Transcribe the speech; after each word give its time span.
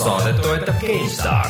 saadet 0.00 0.42
toetab 0.42 0.80
GameStar. 0.80 1.46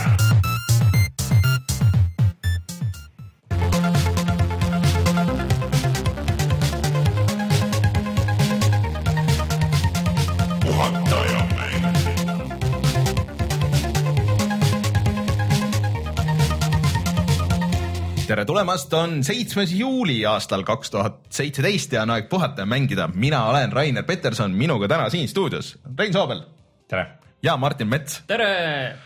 tere 18.30 18.44
tulemast, 18.46 18.92
on 18.94 19.24
seitsmes 19.26 19.72
juuli 19.74 20.20
aastal 20.26 20.62
kaks 20.62 20.90
tuhat 20.90 21.16
seitseteist 21.34 21.92
ja 21.92 22.04
on 22.06 22.14
aeg 22.14 22.28
puhata 22.30 22.62
ja 22.62 22.66
mängida. 22.66 23.08
mina 23.14 23.44
olen 23.46 23.72
Rainer 23.72 24.04
Peterson, 24.04 24.50
minuga 24.50 24.88
täna 24.88 25.10
siin 25.10 25.28
stuudios 25.28 25.78
Rein 25.98 26.12
Soobel 26.12 26.42
tere! 26.88 27.19
Ja 27.42 27.56
Martin 27.56 27.88
Mets. 27.88 28.22
tere! 28.28 28.96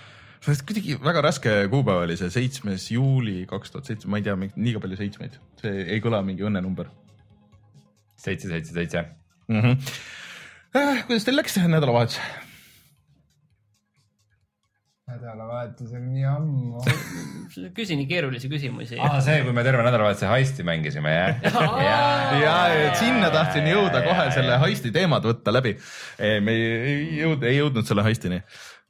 kuidagi 0.45 0.99
väga 1.01 1.23
raske 1.25 1.53
kuupäev 1.73 2.05
oli 2.05 2.17
see 2.21 2.31
seitsmes 2.33 2.91
juuli 2.93 3.45
kaks 3.49 3.73
tuhat 3.73 3.89
seitse, 3.89 4.09
ma 4.11 4.21
ei 4.21 4.27
tea, 4.27 4.35
liiga 4.57 4.83
palju 4.83 4.99
seitsmeid, 5.01 5.39
see 5.63 5.87
ei 5.97 6.03
kõla 6.05 6.21
mingi 6.27 6.45
õnnenumber. 6.45 6.91
seitse, 8.25 8.49
seitse, 8.49 8.73
seitse. 8.77 9.05
Mhm. 9.49 9.79
Äh, 10.75 11.05
kuidas 11.07 11.25
teil 11.25 11.37
läks 11.39 11.57
nädalavahetus? 11.61 12.19
Nädalavahetus 15.05 15.93
on 15.93 16.05
nii 16.15 16.25
ammu. 16.25 16.83
küsi 17.77 17.97
nii 17.99 18.07
keerulisi 18.09 18.49
küsimusi. 18.49 18.97
aa, 18.97 19.19
see, 19.25 19.43
kui 19.45 19.53
me 19.57 19.65
terve 19.67 19.85
nädalavahetuse 19.85 20.31
heisti 20.31 20.65
mängisime, 20.65 21.13
jah? 21.13 21.43
ja, 22.45 22.55
et 22.87 22.97
sinna 23.01 23.29
tahtsin 23.35 23.69
jõuda 23.69 24.01
kohe 24.07 24.31
selle 24.35 24.57
heisti 24.63 24.95
teemad 24.95 25.27
võtta 25.29 25.53
läbi. 25.53 25.75
me 26.45 26.55
ei 26.55 27.19
jõudnud, 27.19 27.45
ei 27.51 27.59
jõudnud 27.59 27.91
selle 27.91 28.07
heistini. 28.07 28.41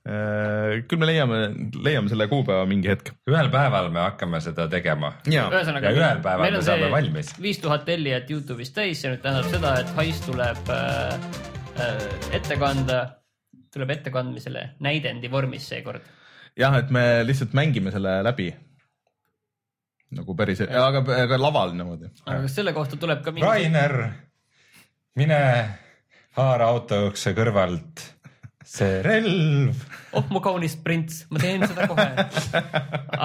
küll 0.04 1.00
me 1.00 1.08
leiame, 1.08 1.40
leiame 1.82 2.12
selle 2.12 2.28
kuupäeva 2.30 2.66
mingi 2.68 2.92
hetk. 2.92 3.10
ühel 3.30 3.50
päeval 3.50 3.90
me 3.90 4.04
hakkame 4.04 4.40
seda 4.44 4.68
tegema. 4.70 5.16
ja, 5.26 5.48
ühesõnaga, 5.50 5.90
ja 5.90 5.98
ühel 5.98 6.22
päeval 6.22 6.58
me 6.60 6.62
saame 6.62 6.92
valmis. 6.94 7.34
viis 7.42 7.58
tuhat 7.64 7.88
tellijat 7.90 8.30
Youtube'is 8.30 8.70
täis, 8.76 9.02
see 9.02 9.10
nüüd 9.10 9.24
tähendab 9.26 9.50
seda, 9.50 9.76
et 9.82 9.92
heist 9.98 10.30
tuleb 10.30 10.72
äh, 10.78 11.28
äh, 11.82 12.08
ette 12.38 12.60
kanda 12.62 13.02
tuleb 13.74 13.90
ettekandmisele 13.96 14.68
näidendi 14.84 15.30
vormis 15.30 15.68
seekord. 15.68 16.02
jah, 16.58 16.76
et 16.78 16.90
me 16.94 17.24
lihtsalt 17.26 17.54
mängime 17.56 17.92
selle 17.94 18.20
läbi. 18.26 18.50
nagu 20.14 20.36
päris, 20.38 20.62
aga, 20.64 21.04
aga 21.24 21.40
laval 21.40 21.74
niimoodi. 21.76 22.10
aga 22.26 22.42
kas 22.46 22.60
selle 22.60 22.72
kohta 22.76 23.00
tuleb 23.00 23.24
ka 23.24 23.34
mingi? 23.34 23.46
Rainer, 23.46 23.96
mine 25.18 25.40
haara 26.38 26.70
autoukse 26.74 27.34
kõrvalt 27.36 28.10
see 28.64 29.02
relv. 29.04 29.76
oh 30.16 30.24
mu 30.32 30.40
kaunis 30.44 30.74
prints, 30.80 31.24
ma 31.30 31.40
teen 31.42 31.62
seda 31.68 31.86
kohe. 31.90 32.08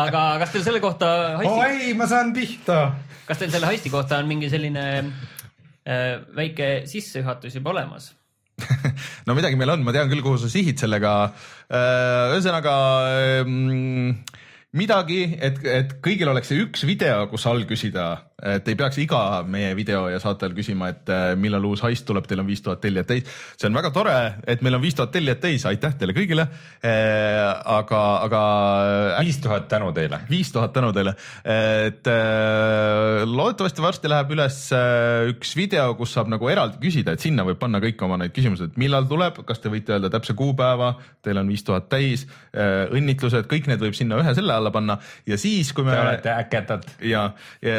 aga 0.03 0.23
kas 0.43 0.53
teil 0.53 0.65
selle 0.67 0.81
kohta 0.83 1.09
heisti... 1.39 1.55
oi, 1.55 1.93
ma 1.97 2.09
saan 2.11 2.33
pihta. 2.35 2.79
kas 3.27 3.41
teil 3.41 3.53
selle 3.53 3.69
heisti 3.71 3.91
kohta 3.93 4.19
on 4.19 4.29
mingi 4.29 4.51
selline 4.51 4.85
äh, 4.99 6.19
väike 6.35 6.69
sissejuhatus 6.91 7.55
juba 7.55 7.73
olemas? 7.75 8.11
no 9.27 9.35
midagi 9.37 9.59
meil 9.59 9.75
on, 9.75 9.83
ma 9.85 9.95
tean 9.95 10.11
küll, 10.11 10.23
kuhu 10.25 10.39
sa 10.41 10.51
sihid 10.51 10.81
sellega. 10.81 11.33
ühesõnaga 11.69 12.75
mm, 13.43 14.39
midagi, 14.79 15.21
et, 15.39 15.61
et 15.65 15.99
kõigil 16.03 16.31
oleks 16.31 16.51
see 16.51 16.65
üks 16.65 16.85
video, 16.87 17.25
kus 17.31 17.47
all 17.49 17.65
küsida 17.69 18.28
et 18.39 18.67
ei 18.71 18.77
peaks 18.79 18.97
iga 19.03 19.19
meie 19.47 19.71
video 19.75 20.05
ja 20.11 20.19
saate 20.21 20.47
ajal 20.47 20.55
küsima, 20.57 20.89
et 20.93 21.11
äh, 21.11 21.33
millal 21.39 21.65
uus 21.67 21.83
heist 21.83 22.05
tuleb, 22.07 22.27
teil 22.27 22.41
on 22.41 22.47
viis 22.47 22.61
tuhat 22.63 22.81
tellijat 22.83 23.09
täis. 23.09 23.39
see 23.59 23.67
on 23.67 23.75
väga 23.75 23.91
tore, 23.95 24.15
et 24.47 24.63
meil 24.65 24.77
on 24.77 24.83
viis 24.83 24.95
tuhat 24.95 25.11
tellijat 25.11 25.41
täis, 25.43 25.65
aitäh 25.67 25.95
teile 25.99 26.15
kõigile. 26.15 26.47
Äh, 26.79 27.39
aga, 27.79 28.01
aga. 28.27 28.43
Äh, 29.17 29.25
viis 29.25 29.39
tuhat 29.43 29.67
tänu 29.71 29.91
teile. 29.95 30.21
viis 30.29 30.51
tuhat 30.55 30.73
tänu 30.73 30.91
teile, 30.95 31.13
et 31.43 32.07
loodetavasti 33.29 33.83
varsti 33.83 34.09
läheb 34.09 34.31
üles 34.33 34.57
üks 35.29 35.51
video, 35.57 35.93
kus 35.99 36.13
saab 36.15 36.29
nagu 36.31 36.47
eraldi 36.49 36.79
küsida, 36.81 37.13
et 37.13 37.23
sinna 37.23 37.43
võib 37.47 37.59
panna 37.61 37.81
kõik 37.83 38.01
oma 38.05 38.17
need 38.21 38.33
küsimused, 38.35 38.77
millal 38.79 39.07
tuleb, 39.09 39.41
kas 39.47 39.61
te 39.61 39.71
võite 39.71 39.95
öelda 39.95 40.11
täpse 40.13 40.33
kuupäeva, 40.37 40.93
teil 41.25 41.41
on 41.41 41.49
viis 41.51 41.63
tuhat 41.67 41.89
täis, 41.91 42.25
õnnitlused, 42.55 43.49
kõik 43.51 43.69
need 43.69 43.83
võib 43.83 43.97
sinna 43.97 44.19
ühe 44.21 44.33
selle 44.37 44.55
alla 44.55 44.71
panna 44.73 44.97
ja 45.27 45.37
siis, 45.41 45.73
kui 45.75 45.85
me. 45.87 45.93
Te 45.93 46.01
olete 46.05 46.33
ägedad. 46.33 46.89
ja, 47.05 47.25
ja 47.65 47.77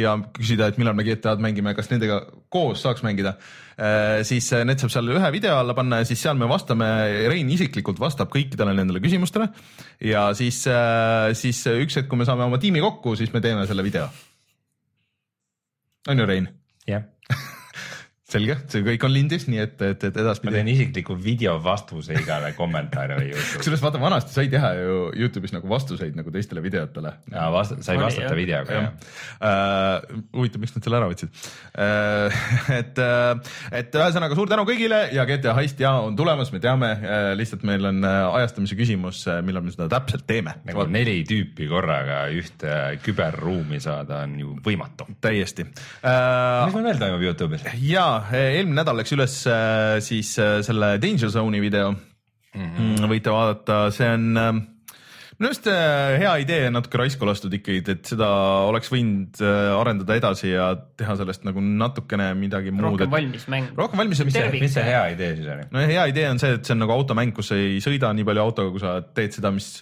ja 0.00 0.14
küsida, 0.36 0.68
et 0.68 0.80
millal 0.80 0.96
me 0.96 1.06
GTA-d 1.06 1.42
mängime, 1.44 1.74
kas 1.76 1.90
nendega 1.92 2.20
koos 2.52 2.82
saaks 2.84 3.04
mängida, 3.06 3.34
äh, 3.78 4.20
siis 4.26 4.50
äh, 4.54 4.64
need 4.68 4.82
saab 4.82 4.92
seal 4.94 5.14
ühe 5.14 5.32
video 5.34 5.56
alla 5.60 5.76
panna 5.76 6.02
ja 6.02 6.08
siis 6.08 6.22
seal 6.24 6.38
me 6.40 6.48
vastame, 6.50 6.90
Rein 7.32 7.50
isiklikult 7.54 8.02
vastab 8.02 8.32
kõikidele 8.34 8.76
nendele 8.76 9.02
küsimustele 9.04 9.50
ja 10.04 10.28
siis, 10.38 10.64
äh, 10.70 11.32
siis 11.38 11.64
üks 11.72 12.00
hetk, 12.00 12.10
kui 12.10 12.20
me 12.20 12.28
saame 12.28 12.46
oma 12.48 12.60
tiimi 12.62 12.84
kokku, 12.84 13.16
siis 13.20 13.32
me 13.34 13.44
teeme 13.44 13.66
selle 13.70 13.86
video. 13.86 14.08
on 16.08 16.18
ju, 16.20 16.30
Rein? 16.30 16.48
jah 16.86 17.02
yeah 17.02 17.50
selge, 18.34 18.56
see 18.72 18.84
kõik 18.86 19.06
on 19.06 19.12
lindis, 19.14 19.46
nii 19.50 19.60
et, 19.62 19.76
et, 19.84 20.06
et 20.08 20.18
edaspidi. 20.22 20.50
ma 20.50 20.58
teen 20.58 20.70
isikliku 20.72 21.16
videovastuse 21.20 22.16
igale 22.18 22.52
kommentaarile 22.58 23.34
kusjuures 23.58 23.82
vaata, 23.84 24.00
vanasti 24.02 24.34
sai 24.34 24.48
teha 24.52 24.72
ju 24.78 24.96
Youtube'is 25.18 25.54
nagu 25.54 25.70
vastuseid 25.70 26.16
nagu 26.18 26.32
teistele 26.34 26.62
videotele. 26.64 27.14
ja 27.32 27.46
vast-, 27.54 27.76
sai 27.86 27.98
Oli, 27.98 28.06
vastata 28.06 28.30
jah. 28.30 28.38
videoga 28.38 28.78
jah 28.78 28.88
uh,. 29.38 30.22
huvitav, 30.34 30.62
miks 30.62 30.74
nad 30.76 30.86
selle 30.86 31.00
ära 31.00 31.10
võtsid 31.10 31.30
uh,. 31.30 32.40
et 32.80 33.02
uh,, 33.02 33.54
et 33.74 33.98
ühesõnaga 34.00 34.38
suur 34.38 34.50
tänu 34.50 34.66
kõigile 34.68 35.04
ja 35.14 35.26
GTA 35.28 35.56
Heist 35.58 35.80
ja 35.82 35.94
on 36.04 36.18
tulemas, 36.18 36.52
me 36.54 36.62
teame 36.64 36.92
uh,, 36.98 37.30
lihtsalt 37.38 37.66
meil 37.68 37.90
on 37.90 38.02
ajastamise 38.04 38.78
küsimus, 38.78 39.24
millal 39.46 39.64
me 39.66 39.74
seda 39.74 39.88
täpselt 39.92 40.26
teeme. 40.28 40.56
nagu 40.66 40.88
neli 40.90 41.20
tüüpi 41.28 41.68
korraga 41.70 42.24
ühte 42.34 42.74
küberruumi 43.04 43.80
saada 43.82 44.24
on 44.24 44.38
ju 44.40 44.56
võimatu. 44.64 45.08
täiesti 45.24 45.66
uh,. 45.68 46.64
mis 46.66 46.78
meil 46.78 46.90
veel 46.90 47.02
toimub 47.04 47.28
Youtube'is? 47.28 47.68
jaa 47.84 48.23
eelmine 48.32 48.80
nädal 48.80 48.98
läks 49.00 49.14
üles 49.16 49.40
äh, 49.50 49.98
siis 50.04 50.36
äh, 50.42 50.60
selle 50.66 50.96
Danger 51.02 51.32
Zone'i 51.32 51.60
video 51.62 51.92
mm. 51.92 52.70
-hmm. 52.76 53.10
võite 53.10 53.34
vaadata, 53.34 53.90
see 53.94 54.08
on 54.08 54.30
minu 55.34 55.48
arust 55.50 55.66
hea 55.66 56.32
idee, 56.44 56.68
natuke 56.70 57.00
raisku 57.00 57.26
lastud 57.26 57.54
ikkagi, 57.56 57.82
et 57.90 58.06
seda 58.06 58.28
oleks 58.68 58.92
võinud 58.92 59.40
arendada 59.42 60.14
edasi 60.20 60.52
ja 60.52 60.68
teha 60.96 61.16
sellest 61.18 61.42
nagu 61.48 61.60
natukene 61.64 62.30
midagi 62.38 62.70
rohkem 62.70 62.84
muud. 62.84 63.02
rohkem 63.02 63.16
valmis 63.16 63.48
mäng. 63.50 63.74
rohkem 63.76 64.04
valmis. 64.04 64.22
mis 64.24 64.38
see, 64.38 64.52
mis 64.60 64.76
see 64.78 64.86
hea 64.86 65.02
idee 65.16 65.34
siis 65.40 65.50
oli? 65.56 65.66
no 65.74 65.84
hea 65.90 66.06
idee 66.12 66.30
on 66.30 66.38
see, 66.38 66.54
et 66.60 66.64
see 66.64 66.76
on 66.76 66.84
nagu 66.84 66.94
automäng, 66.94 67.34
kus 67.34 67.50
sa 67.50 67.58
ei 67.58 67.82
sõida 67.84 68.14
nii 68.14 68.30
palju 68.30 68.46
autoga, 68.46 68.74
kui 68.76 68.84
sa 68.84 68.96
teed 69.16 69.34
seda, 69.34 69.50
mis 69.54 69.72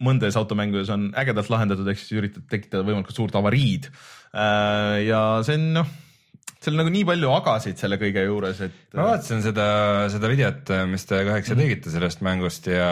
mõndades 0.00 0.36
automängudes 0.40 0.90
on 0.92 1.10
ägedalt 1.16 1.52
lahendatud, 1.52 1.88
ehk 1.88 2.00
siis 2.00 2.16
üritad 2.16 2.48
tekitada 2.48 2.84
võimalikult 2.84 3.16
suurt 3.16 3.36
avariid. 3.36 3.90
ja 4.32 5.20
see 5.44 5.60
on 5.60 5.74
noh 5.76 5.98
seal 6.60 6.76
nagu 6.76 6.92
nii 6.92 7.06
palju 7.08 7.30
agasid 7.38 7.80
selle 7.80 7.96
kõige 8.00 8.24
juures, 8.26 8.60
et. 8.66 8.74
ma 8.96 9.10
vaatasin 9.12 9.40
seda, 9.44 9.66
seda 10.12 10.30
videot, 10.32 10.72
mis 10.90 11.06
te 11.08 11.22
kaheksa 11.24 11.54
mm. 11.54 11.62
tegite 11.64 11.92
sellest 11.94 12.24
mängust 12.26 12.68
ja 12.68 12.90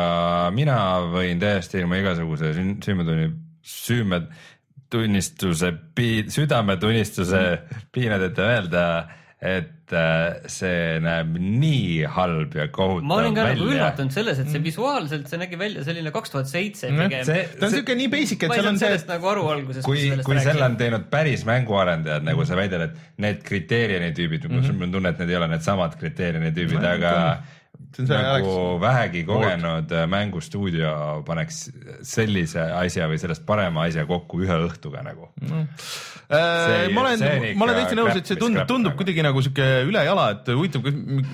mina 0.54 0.78
võin 1.12 1.42
täiesti 1.42 1.82
ilma 1.82 2.00
igasuguse 2.00 2.54
süümetunni, 2.56 3.28
süümetunnistuse, 3.74 5.72
südametunnistuse 6.32 7.42
mm. 7.44 7.86
piinadeta 7.92 8.48
öelda 8.54 8.84
et 9.38 9.92
äh, 9.94 10.38
see 10.50 10.96
näeb 10.98 11.36
nii 11.38 12.08
halb 12.10 12.56
ja 12.58 12.64
kohutav 12.74 13.04
välja. 13.04 13.06
ma 13.06 13.18
olin 13.20 13.36
ka 13.36 13.44
nagu 13.46 13.68
üllatunud 13.70 14.14
selles, 14.14 14.40
et 14.42 14.48
see 14.48 14.58
mm. 14.58 14.64
visuaalselt, 14.66 15.28
see 15.30 15.38
nägi 15.38 15.58
välja 15.60 15.84
selline 15.86 16.10
kaks 16.14 16.34
tuhat 16.34 16.50
seitse 16.50 16.90
pigem. 16.90 17.22
ta 17.22 17.68
on 17.68 17.76
siuke 17.76 17.94
nii 18.00 18.08
basic, 18.10 18.42
et 18.42 18.56
seal 18.56 18.70
on 18.72 18.80
see. 18.82 18.96
nagu 19.06 19.30
aru 19.30 19.44
alguses. 19.52 19.86
kui, 19.86 20.08
kui 20.26 20.40
selle 20.42 20.66
on 20.66 20.74
teinud 20.80 21.06
päris 21.12 21.46
mänguarendajad, 21.46 22.26
nagu 22.26 22.48
sa 22.48 22.58
väidad, 22.58 22.88
et 22.88 23.22
need 23.22 23.44
kriteeriumi 23.46 24.10
tüübid 24.18 24.48
mm, 24.48 24.58
-hmm. 24.58 24.74
mul 24.74 24.88
on 24.88 24.98
tunne, 24.98 25.14
et 25.14 25.22
need 25.22 25.30
ei 25.30 25.38
ole 25.38 25.50
needsamad 25.54 25.94
kriteeriumi 26.02 26.50
tüübid, 26.58 26.82
aga 26.82 27.14
nagu 28.08 28.54
vähegi 28.82 29.24
kogenud 29.26 29.90
Oot. 29.92 30.10
mängustuudio 30.10 30.92
paneks 31.26 31.68
sellise 32.06 32.62
asja 32.78 33.08
või 33.10 33.18
sellest 33.20 33.46
parema 33.48 33.88
asja 33.88 34.06
kokku 34.08 34.42
ühe 34.44 34.60
õhtuga 34.68 35.02
nagu. 35.06 35.30
Äh, 36.28 36.90
ma 36.92 37.06
olen, 37.06 37.22
ma 37.56 37.64
olen 37.64 37.78
täitsa 37.78 37.96
nõus, 37.96 38.18
et 38.20 38.28
see 38.28 38.36
tundub, 38.36 38.66
tundub 38.68 38.92
nagu. 38.92 38.98
kuidagi 39.00 39.22
nagu 39.24 39.40
sihuke 39.40 39.66
ülejala, 39.88 40.26
et 40.34 40.50
huvitav, 40.52 40.84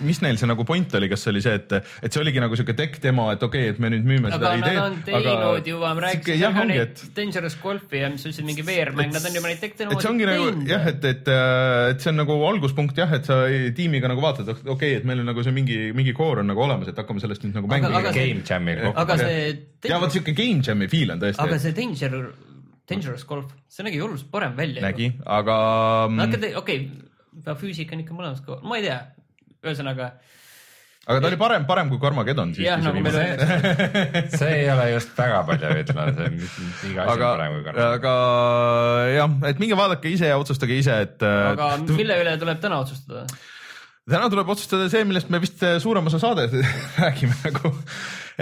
mis 0.07 0.21
neil 0.23 0.39
see 0.39 0.47
nagu 0.47 0.63
point 0.69 0.93
oli, 0.95 1.09
kas 1.11 1.25
see 1.27 1.33
oli 1.33 1.43
see, 1.43 1.57
et, 1.59 1.75
et 1.99 2.15
see 2.15 2.23
oligi 2.23 2.39
nagu 2.39 2.55
sihuke 2.55 2.77
tech 2.79 3.01
demo, 3.03 3.27
et 3.35 3.43
okei 3.43 3.65
okay,, 3.65 3.73
et 3.75 3.81
me 3.83 3.91
nüüd 3.91 4.07
müüme 4.07 4.31
aga 4.31 4.39
seda 4.39 4.53
ideed. 4.61 4.79
aga 4.79 4.85
nad 4.85 4.93
on 4.93 5.01
teinud 5.09 5.71
juba, 5.73 5.91
ma 5.99 6.05
rääkisin 6.07 6.55
ka 6.55 6.67
neid 6.71 6.83
et... 6.85 7.03
Dangerous 7.17 7.59
Golfi 7.65 8.05
ja 8.05 8.13
mis 8.13 8.23
sa 8.23 8.31
ütlesid, 8.31 8.47
mingi 8.47 8.67
VR-mäng, 8.69 9.11
nad 9.17 9.27
on 9.27 9.41
juba 9.41 9.51
neid 9.51 9.65
tech 9.65 9.75
demosid 9.81 10.07
teinud. 10.07 10.31
Nagu, 10.31 10.71
jah, 10.71 10.87
et, 10.93 11.09
et, 11.11 11.33
et 11.91 12.07
see 12.07 12.15
on 12.15 12.21
nagu 12.23 12.39
alguspunkt 12.53 13.03
jah, 13.03 13.19
et 13.19 13.27
sa 13.27 13.41
tiimiga 13.75 14.13
nagu 14.13 14.23
vaatad, 14.23 14.55
okei 14.55 14.77
okay,, 14.77 14.95
et 15.01 15.11
meil 15.11 15.25
on 15.25 15.31
nagu 15.33 15.43
see 15.43 15.59
mingi, 15.59 15.81
mingi 15.97 16.15
core 16.15 16.44
on 16.44 16.44
nagu 16.51 16.65
olemas, 16.67 16.91
et 16.91 16.99
hakkame 17.01 17.23
sellest 17.23 17.47
nüüd 17.47 17.57
nagu 17.59 17.71
mängima. 17.71 18.03
Game 18.15 18.45
Jamil 18.49 18.83
kokku. 18.87 19.01
aga 19.05 19.17
see. 19.21 19.47
ja 19.91 20.01
vot 20.03 20.15
siuke 20.15 20.37
Game 20.37 20.65
Jam'i 20.67 20.91
feel 20.93 21.15
on 21.15 21.23
tõesti. 21.23 21.43
aga 21.45 21.59
see 21.63 21.77
Danger, 21.77 22.21
Dangerous 22.91 23.27
Golf, 23.29 23.51
see 23.73 23.87
nägi 23.87 24.03
hullult 24.03 24.29
parem 24.33 24.57
välja. 24.59 24.85
nägi, 24.85 25.11
aga. 25.25 25.59
okei 26.29 26.55
okay,, 26.63 27.59
füüsika 27.61 27.97
on 27.97 28.05
ikka 28.07 28.17
mõlemas, 28.17 28.45
ma 28.63 28.81
ei 28.81 28.89
tea, 28.89 29.01
ühesõnaga 29.65 30.15
aga 31.05 31.21
ta 31.21 31.29
oli 31.29 31.39
parem, 31.41 31.65
parem 31.69 31.91
kui 31.93 32.01
Carmageddon 32.01 32.53
siiski. 32.57 32.85
nagu 32.85 33.03
öeldakse, 33.11 34.23
see 34.41 34.53
ei 34.63 34.69
ole 34.73 34.87
just 34.95 35.13
väga 35.19 35.41
palju 35.49 35.73
ütelnud, 35.83 36.21
see 36.21 36.29
on 36.31 36.93
iga 36.93 37.05
asi 37.05 37.15
aga 37.15 37.27
on 37.27 37.41
parem 37.41 37.57
kui, 37.57 37.65
karm. 37.67 37.83
aga 37.89 38.15
jah, 39.13 39.35
et 39.51 39.61
minge 39.61 39.79
vaadake 39.81 40.15
ise 40.15 40.31
ja 40.33 40.39
otsustage 40.41 40.79
ise, 40.81 40.97
et 41.05 41.27
aga 41.27 41.75
äh, 41.77 41.85
mille 41.91 42.17
üle 42.23 42.39
tuleb 42.41 42.63
täna 42.63 42.81
otsustada? 42.85 43.27
Täna 44.11 44.29
tuleb 44.33 44.51
otsustada 44.55 44.89
see, 44.93 45.05
millest 45.09 45.31
me 45.33 45.41
vist 45.43 45.63
äh, 45.65 45.79
suurem 45.83 46.11
osa 46.11 46.21
saadet 46.23 46.53
räägime 47.03 47.37
nagu. 47.47 47.73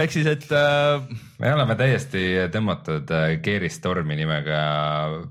ehk 0.03 0.15
siis, 0.15 0.27
et 0.31 0.49
äh, 0.57 1.05
me 1.43 1.53
oleme 1.55 1.77
täiesti 1.79 2.25
tõmmatud 2.55 3.13
äh, 3.15 3.37
Keeri 3.45 3.71
Stormi 3.73 4.19
nimega 4.19 4.59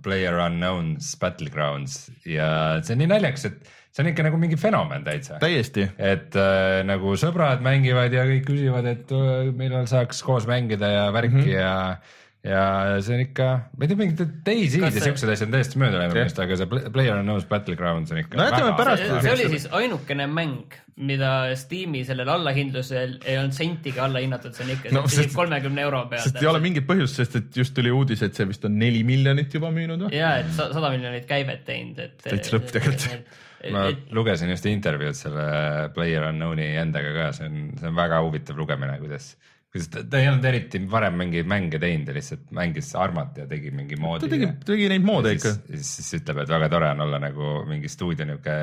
Player 0.03 0.39
Unknown's 0.45 1.13
Battlegrounds 1.19 2.05
ja 2.25 2.79
see 2.81 2.95
on 2.95 3.03
nii 3.03 3.11
naljakas, 3.11 3.49
et 3.51 3.71
see 3.91 4.05
on 4.05 4.11
ikka 4.13 4.23
nagu 4.23 4.39
mingi 4.39 4.59
fenomen 4.59 5.03
täitsa. 5.03 5.37
täiesti 5.41 5.83
et 5.99 6.35
äh, 6.39 6.79
nagu 6.87 7.17
sõbrad 7.19 7.63
mängivad 7.65 8.13
ja 8.15 8.23
kõik 8.29 8.47
küsivad, 8.47 8.87
et 8.87 9.11
äh, 9.15 9.51
millal 9.57 9.89
saaks 9.91 10.23
koos 10.23 10.47
mängida 10.49 10.93
ja 10.95 11.05
värki 11.11 11.35
mm 11.35 11.43
-hmm. 11.43 11.55
ja, 11.57 11.97
ja 12.43 12.61
see 13.05 13.13
on 13.13 13.21
ikka, 13.21 13.47
ma 13.77 13.85
ei 13.85 13.89
tea, 13.91 13.97
mingid 13.99 14.21
teisi 14.47 14.79
Kas 14.81 14.95
ja 14.95 14.99
see- 15.01 15.09
siuksed 15.11 15.29
asjad 15.29 15.49
on 15.51 15.53
täiesti 15.53 15.77
mööda 15.81 15.99
läinud 16.01 16.15
minust, 16.17 16.39
aga 16.41 16.55
see 16.57 16.65
Pla- 16.71 16.89
Player 16.95 17.19
Unknown's 17.21 17.45
Battlegrounds 17.49 18.13
on 18.15 18.21
ikka. 18.23 18.39
No 18.39 18.47
ütleme 18.49 18.71
pärast- 18.79 19.03
see, 19.05 19.19
see 19.27 19.33
oli 19.35 19.49
siis 19.53 19.67
ainukene 19.77 20.25
mäng, 20.31 20.73
mida 20.97 21.29
Steam'i 21.57 22.01
sellel 22.05 22.29
allahindlusel 22.33 23.13
ei 23.25 23.37
olnud 23.37 23.53
sentigi 23.57 24.01
alla 24.01 24.19
hinnatud, 24.25 24.53
see 24.57 24.65
on 24.65 24.73
ikka 24.73 24.91
No, 24.97 25.03
kolmekümne 25.35 25.85
euro 25.85 26.01
peal. 26.09 26.23
sest 26.25 26.41
ei 26.41 26.49
ole 26.49 26.59
mingit 26.65 26.87
põhjust, 26.89 27.21
sest 27.21 27.37
et 27.39 27.61
just 27.61 27.73
tuli 27.77 27.93
uudis, 27.93 28.21
et 28.25 28.33
see 28.37 28.49
vist 28.49 28.65
on 28.65 28.73
neli 28.81 29.03
miljonit 29.07 29.53
juba 29.53 29.69
müünud 29.73 30.07
või? 30.07 30.11
ja 30.17 30.33
et 30.41 30.49
sa- 30.57 30.71
sada 30.73 30.89
miljonit 30.93 31.29
käivet 31.29 31.63
teinud, 31.69 31.99
et. 31.99 32.17
Täitsa 32.25 32.57
lõpp 32.57 32.73
tegelikult. 32.73 33.37
ma 33.71 33.85
et 33.93 34.09
lugesin 34.17 34.49
just 34.49 34.65
intervjuud 34.65 35.13
selle 35.13 35.91
Player 35.93 36.23
Unknown'i 36.31 36.71
endaga 36.81 37.13
ka, 37.13 37.31
see 37.37 37.45
on, 37.45 37.59
see 37.77 37.87
on 37.87 37.95
väga 38.01 38.17
huvitav 38.25 38.57
lugemine, 38.57 38.97
kuidas, 38.97 39.35
kuidas 39.71 39.91
ta, 39.91 40.03
ta 40.03 40.19
ei 40.19 40.27
olnud 40.27 40.45
eriti 40.49 40.81
varem 40.91 41.15
mingeid 41.21 41.47
mänge 41.49 41.79
teinud, 41.79 42.07
ta 42.09 42.15
lihtsalt 42.15 42.49
mängis 42.55 42.91
Armat 42.99 43.37
ja 43.39 43.45
tegi 43.47 43.71
mingi 43.75 43.99
moodi. 43.99 44.25
ta 44.25 44.33
tegi, 44.35 44.49
tegi 44.67 44.89
neid 44.91 45.05
moode 45.07 45.35
ikka 45.37 45.53
siis,. 45.55 45.93
siis, 45.97 46.09
ütleb, 46.19 46.41
et 46.43 46.51
väga 46.51 46.71
tore 46.73 46.89
on 46.91 47.05
olla 47.07 47.21
nagu 47.23 47.61
mingi 47.69 47.91
stuudio 47.91 48.27
niuke 48.27 48.57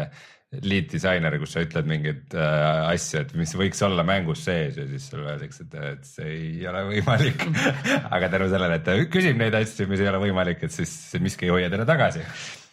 lead 0.65 0.87
disainer, 0.89 1.35
kus 1.41 1.53
sa 1.53 1.63
ütled 1.65 1.89
mingeid 1.89 2.37
äh, 2.37 2.93
asju, 2.93 3.21
et 3.21 3.35
mis 3.37 3.51
võiks 3.61 3.83
olla 3.85 4.05
mängus 4.09 4.47
sees 4.47 4.79
ja 4.81 4.87
siis 4.89 5.09
sulle 5.11 5.35
öeldakse, 5.35 5.67
et, 5.67 5.75
et 5.91 6.07
see 6.09 6.29
ei 6.33 6.69
ole 6.69 6.87
võimalik. 6.89 7.45
aga 8.17 8.31
tänu 8.33 8.49
sellele, 8.49 8.79
et 8.81 8.87
ta 8.87 8.97
küsib 9.13 9.37
neid 9.41 9.57
asju, 9.59 9.89
mis 9.91 10.01
ei 10.05 10.09
ole 10.09 10.23
võimalik, 10.25 10.65
et 10.65 10.73
siis 10.73 10.95
miski 11.21 11.49
ei 11.49 11.53
hoia 11.53 11.73
teda 11.73 11.85
tagasi. 11.89 12.25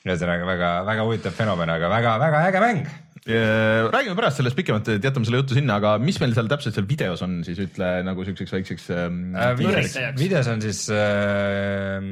ühesõnaga 0.06 0.48
väga-väga 0.48 1.08
huvitav 1.10 1.36
fenomen, 1.36 1.76
aga 1.76 1.92
väga-väga 1.98 2.46
äge 2.52 2.64
mäng. 2.64 2.88
Räägime 3.26 4.14
pärast 4.18 4.38
sellest 4.38 4.58
pikemalt, 4.58 4.90
et 4.94 5.06
jätame 5.06 5.26
selle 5.26 5.40
jutu 5.42 5.56
sinna, 5.58 5.80
aga 5.80 5.96
mis 5.98 6.20
meil 6.22 6.36
seal 6.36 6.50
täpselt 6.50 6.76
seal 6.78 6.86
videos 6.86 7.24
on, 7.26 7.40
siis 7.48 7.58
ütle 7.64 7.88
nagu 8.06 8.26
siukseks 8.28 8.54
väikseks 8.54 8.90
ähm, 8.94 9.16
Äh, 9.34 9.56
videos, 9.58 9.96
videos 10.20 10.50
on 10.52 10.62
siis 10.62 10.84
äh, 10.94 12.06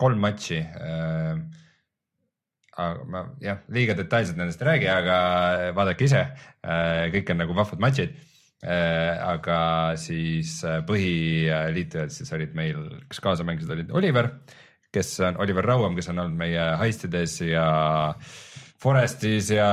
kolm 0.00 0.24
matši 0.24 0.58
äh,. 0.58 1.38
aga 2.76 3.06
ma 3.08 3.22
jah, 3.40 3.62
liiga 3.72 3.94
detailselt 3.96 4.36
nendest 4.36 4.60
ei 4.64 4.68
räägi, 4.72 4.88
aga 4.90 5.18
vaadake 5.78 6.08
ise 6.10 6.24
äh,, 6.26 7.06
kõik 7.14 7.30
on 7.32 7.40
nagu 7.44 7.54
vahvad 7.56 7.86
matšid 7.86 8.18
äh,. 8.66 9.22
aga 9.30 9.60
siis 10.00 10.58
äh, 10.66 10.82
põhiliitujad 10.90 12.10
siis 12.10 12.34
olid 12.34 12.58
meil, 12.58 12.82
kes 13.06 13.22
kaasa 13.22 13.46
mängisid, 13.46 13.70
olid 13.78 13.94
Oliver, 13.94 14.32
kes 14.90 15.20
on 15.22 15.38
Oliver 15.38 15.70
Rauam, 15.70 15.94
kes 15.94 16.10
on 16.10 16.24
olnud 16.24 16.42
meie 16.42 16.66
heistides 16.82 17.38
ja 17.46 17.70
Forestis 18.82 19.50
ja 19.54 19.70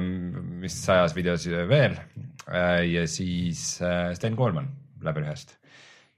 mm, 0.00 0.58
mis 0.62 0.80
sajas 0.86 1.14
videos 1.16 1.46
veel 1.70 1.94
äh, 1.96 2.82
ja 2.90 3.06
siis 3.10 3.78
äh, 3.84 4.10
Sten 4.16 4.36
Koolman 4.38 4.68
läbi 5.06 5.22
ühest. 5.22 5.56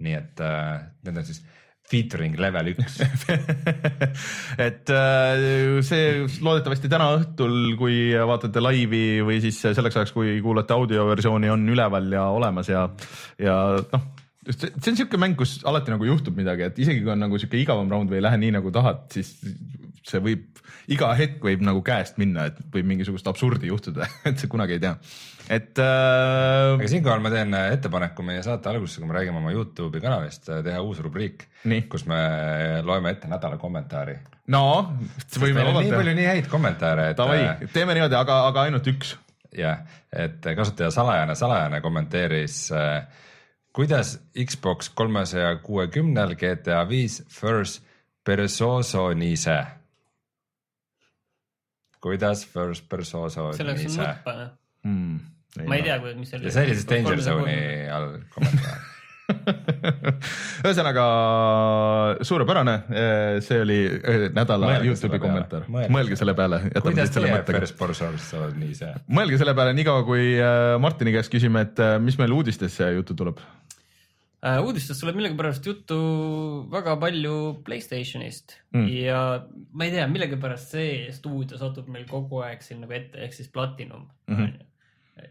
nii 0.04 0.16
et 0.16 0.42
äh, 0.44 0.78
need 1.04 1.20
on 1.20 1.26
siis 1.26 1.42
featuring 1.88 2.34
level 2.36 2.68
üks. 2.74 2.98
et 4.66 4.90
see 5.88 6.02
loodetavasti 6.44 6.90
täna 6.92 7.06
õhtul, 7.16 7.54
kui 7.80 8.12
vaatate 8.12 8.60
laivi 8.60 9.22
või 9.24 9.38
siis 9.40 9.62
selleks 9.64 9.96
ajaks, 9.96 10.12
kui 10.12 10.34
kuulate 10.44 10.76
audioversiooni, 10.76 11.48
on 11.48 11.64
üleval 11.72 12.12
ja 12.12 12.26
olemas 12.36 12.68
ja, 12.68 12.84
ja 13.40 13.56
noh, 13.80 14.04
see 14.52 14.92
on 14.92 14.98
siuke 15.00 15.20
mäng, 15.20 15.36
kus 15.38 15.58
alati 15.68 15.92
nagu 15.92 16.06
juhtub 16.08 16.36
midagi, 16.36 16.68
et 16.68 16.78
isegi 16.84 17.02
kui 17.02 17.12
on 17.12 17.24
nagu 17.24 17.40
siuke 17.40 17.58
igavam 17.60 17.88
round 17.92 18.12
või 18.12 18.20
ei 18.20 18.26
lähe 18.28 18.40
nii 18.44 18.54
nagu 18.58 18.72
tahad, 18.74 19.06
siis 19.12 19.32
see 20.08 20.22
võib, 20.24 20.60
iga 20.94 21.10
hetk 21.18 21.42
võib 21.44 21.64
nagu 21.64 21.82
käest 21.84 22.18
minna, 22.20 22.48
et 22.48 22.58
võib 22.72 22.88
mingisugust 22.88 23.26
absurdi 23.30 23.70
juhtuda, 23.70 24.08
et 24.28 24.40
sa 24.40 24.48
kunagi 24.50 24.78
ei 24.78 24.82
tea. 24.82 24.94
et 25.48 25.80
äh, 25.82 26.72
aga 26.74 26.90
siinkohal 26.90 27.22
ma 27.24 27.32
teen 27.34 27.54
ettepaneku 27.58 28.24
meie 28.26 28.42
saate 28.46 28.72
alguses, 28.72 28.98
kui 28.98 29.08
me 29.08 29.16
räägime 29.16 29.42
oma 29.42 29.52
Youtube'i 29.54 30.02
kanalist, 30.04 30.48
teha 30.48 30.82
uus 30.84 31.00
rubriik 31.04 31.46
kus 31.92 32.06
me 32.08 32.18
loeme 32.86 33.14
ette 33.14 33.30
nädala 33.30 33.60
kommentaari. 33.60 34.18
no 34.54 34.64
võime 35.38 35.64
vabalt 35.64 35.86
nii 35.86 35.96
palju. 35.96 36.18
nii 36.18 36.28
häid 36.32 36.50
kommentaare, 36.52 37.12
et 37.12 37.20
Davai 37.20 37.40
äh,, 37.44 37.64
teeme 37.72 37.96
niimoodi, 37.96 38.18
aga, 38.18 38.42
aga 38.50 38.68
ainult 38.68 38.92
üks. 38.94 39.16
jah, 39.56 39.80
et 40.12 40.44
kasutaja 40.56 40.92
salajane, 40.94 41.36
salajane 41.38 41.80
kommenteeris 41.84 42.66
äh, 42.76 43.02
kuidas 43.78 44.16
Xbox 44.44 44.88
kolmesaja 44.94 45.56
kuuekümnel 45.56 46.34
GTA 46.36 46.88
viis 46.88 47.22
First 47.30 47.84
Persosonise. 48.24 49.77
Kuidas 52.10 52.44
First 52.52 52.88
Persosonise 52.90 53.56
see 53.58 53.66
oleks 53.66 53.98
nutpane. 53.98 54.50
Hmm. 54.86 55.18
ma 55.66 55.78
ei 55.78 55.86
tea, 55.86 55.98
mis 56.18 56.30
see 56.32 56.44
ja 56.44 56.54
see 56.54 56.68
oli 56.68 56.78
siis 56.78 56.86
Danger 56.90 57.24
Zone'i 57.24 57.90
all 57.92 58.14
kommentaar. 58.34 58.86
ühesõnaga 60.64 61.02
suurepärane, 62.24 62.74
see 63.44 63.58
oli 63.60 63.76
eh, 63.84 64.22
nädala 64.32 64.70
Mõelge 64.70 64.88
Youtube'i 64.88 65.02
selle 65.02 65.10
peale. 65.12 65.24
kommentaar, 65.26 65.66
Mõelge 65.92 66.16
selle 66.16 66.34
peale, 66.38 66.60
kuidas 66.72 67.10
siit 67.10 67.18
selle 67.18 67.28
teie 67.28 67.36
mõttega. 67.36 67.60
First 67.60 67.78
Persosonise? 67.80 68.92
mõelge 69.18 69.40
selle 69.42 69.54
peale 69.58 69.74
niikaua, 69.76 70.06
kui 70.08 70.30
äh, 70.40 70.74
Martini 70.80 71.12
käest 71.16 71.32
küsime, 71.32 71.66
et 71.68 71.84
mis 72.04 72.16
meil 72.20 72.32
uudistesse 72.38 72.88
juttu 72.96 73.16
tuleb. 73.18 73.42
Äh, 74.38 74.60
uudistest 74.62 75.02
tuleb 75.02 75.16
millegipärast 75.18 75.64
juttu 75.66 75.96
väga 76.70 76.94
palju 77.02 77.36
Playstationist 77.66 78.54
Mm. 78.70 78.86
ja 78.86 79.20
ma 79.72 79.84
ei 79.84 79.90
tea, 79.90 80.06
millegipärast 80.06 80.74
see 80.76 81.12
stuudio 81.12 81.58
satub 81.58 81.88
meil 81.90 82.04
kogu 82.06 82.42
aeg 82.46 82.62
siin 82.62 82.84
nagu 82.84 82.94
ette, 82.94 83.18
ehk 83.18 83.34
siis 83.34 83.48
Platinum 83.50 84.04
mm. 84.28 84.36
-hmm. 84.36 84.66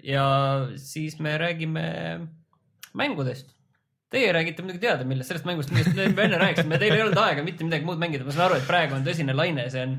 ja 0.03 0.25
siis 0.75 1.19
me 1.19 1.37
räägime 1.37 2.27
mängudest. 2.93 3.56
Teie 4.07 4.27
räägite 4.31 4.63
muidugi 4.63 4.79
teada, 4.79 5.03
millest, 5.03 5.27
sellest 5.27 5.43
mängust, 5.43 5.71
millest 5.75 5.97
me 5.97 6.23
enne 6.23 6.37
rääkisime, 6.39 6.77
teil 6.79 6.93
ei 6.95 7.01
olnud 7.03 7.17
aega 7.19 7.41
mitte 7.43 7.65
midagi 7.67 7.83
muud 7.83 7.99
mängida, 7.99 8.23
ma 8.23 8.31
saan 8.31 8.45
aru, 8.45 8.59
et 8.61 8.63
praegu 8.63 8.95
on 8.95 9.01
tõsine 9.03 9.33
laine, 9.35 9.65
see 9.73 9.81
on 9.83 9.97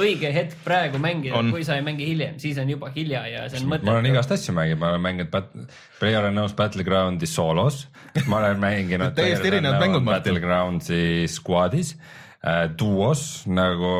õige 0.00 0.30
hetk 0.32 0.62
praegu 0.64 0.96
mängida 1.02 1.42
kui 1.50 1.66
sa 1.66 1.76
ei 1.76 1.84
mängi 1.84 2.06
hiljem, 2.08 2.38
siis 2.40 2.56
on 2.62 2.72
juba 2.72 2.88
hilja 2.94 3.20
ja 3.28 3.42
see 3.52 3.60
on 3.60 3.68
ma 3.68 3.76
olen 3.76 3.90
mõttetu. 3.90 4.14
igast 4.14 4.32
asju 4.38 4.54
mänginud, 4.56 4.80
ma 4.80 4.94
olen 4.94 5.04
mänginud 5.04 5.32
Bat-, 5.34 5.52
Player 5.98 6.30
Unknown's 6.30 6.56
Battleground'i 6.56 7.28
soolos, 7.28 7.82
ma 8.24 8.40
olen 8.40 8.64
mänginud 8.64 9.12
Täiesti 9.20 9.52
erinevad 9.52 9.84
mängud, 9.84 10.08
Martin. 10.08 10.32
Battleground'i 10.32 11.28
squad'is. 11.28 11.92
Äh,, 12.40 12.64
duos 12.80 13.44
nagu, 13.44 13.94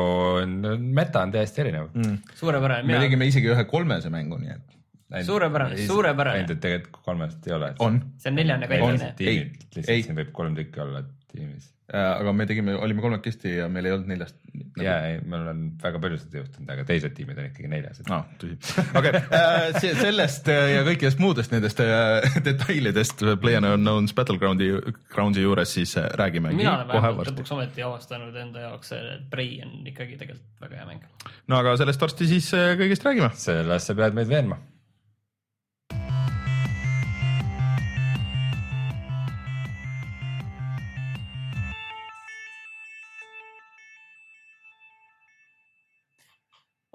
meta 0.81 1.21
on 1.21 1.37
täiesti 1.37 1.67
erinev. 1.67 1.91
Mm.. 1.93 2.17
suurepärane, 2.41 2.89
me 2.89 3.05
tegime 3.05 3.29
isegi 3.29 3.53
ühe 3.53 3.69
kolmese 3.69 4.09
mängu, 4.09 4.41
nii 4.41 4.57
et 4.57 4.80
Suurepärane, 5.25 5.77
suurepärane. 5.87 6.41
ainult, 6.41 6.55
et 6.55 6.63
tegelikult 6.63 7.03
kolmest 7.05 7.47
ei 7.47 7.57
ole. 7.57 7.73
on, 7.83 7.99
see 8.21 8.31
on 8.31 8.39
neljane 8.39 8.69
tiimid, 8.71 9.19
Ei. 9.19 9.43
lihtsalt 9.75 10.07
siin 10.07 10.17
võib 10.21 10.31
kolm 10.35 10.55
tükki 10.55 10.83
olla 10.83 11.03
tiimis. 11.31 11.67
aga 11.91 12.31
me 12.31 12.45
tegime, 12.47 12.71
olime 12.79 13.03
kolmekesti 13.03 13.51
ja 13.57 13.65
meil 13.71 13.89
ei 13.89 13.91
olnud 13.91 14.07
neljast. 14.07 14.37
ja 14.79 14.93
ei, 15.09 15.17
meil 15.27 15.49
on 15.51 15.63
väga 15.81 15.99
palju 15.99 16.19
seda 16.21 16.39
juhtunud, 16.39 16.69
aga 16.71 16.85
teised 16.87 17.11
tiimid 17.17 17.41
on 17.41 17.49
ikkagi 17.49 17.71
neljas. 17.71 17.99
no 18.07 18.21
tõsi, 18.39 18.55
okei, 18.99 19.91
sellest 19.99 20.47
äh, 20.53 20.69
ja 20.77 20.85
kõikidest 20.87 21.19
muudest 21.23 21.51
nendest 21.51 21.83
äh, 21.83 22.39
detailidest 22.47 23.25
PlayerUnknown's 23.43 24.15
Battleground'i, 24.15 24.71
Groundsi 25.11 25.43
juures 25.43 25.75
siis 25.75 25.97
äh, 25.99 26.07
räägimegi 26.21 26.61
mina 26.61 26.77
olen 26.77 26.91
vähemalt 26.93 27.33
lõpuks 27.33 27.55
ometi 27.57 27.83
avastanud 27.87 28.39
enda 28.45 28.69
jaoks, 28.69 28.95
et 28.95 29.27
Prey 29.33 29.59
on 29.65 29.81
ikkagi 29.91 30.15
tegelikult 30.21 30.63
väga 30.63 30.79
hea 30.79 30.89
mäng. 30.93 31.31
no 31.51 31.59
aga 31.59 31.75
sellest 31.83 32.07
varsti 32.07 32.31
siis 32.31 32.53
äh, 32.55 32.71
kõigest 32.79 33.07
räägime. 33.07 33.33
selles 33.35 33.91
sa 33.91 33.97
pead 33.99 34.15
meid 34.15 34.31
veenma. 34.31 34.61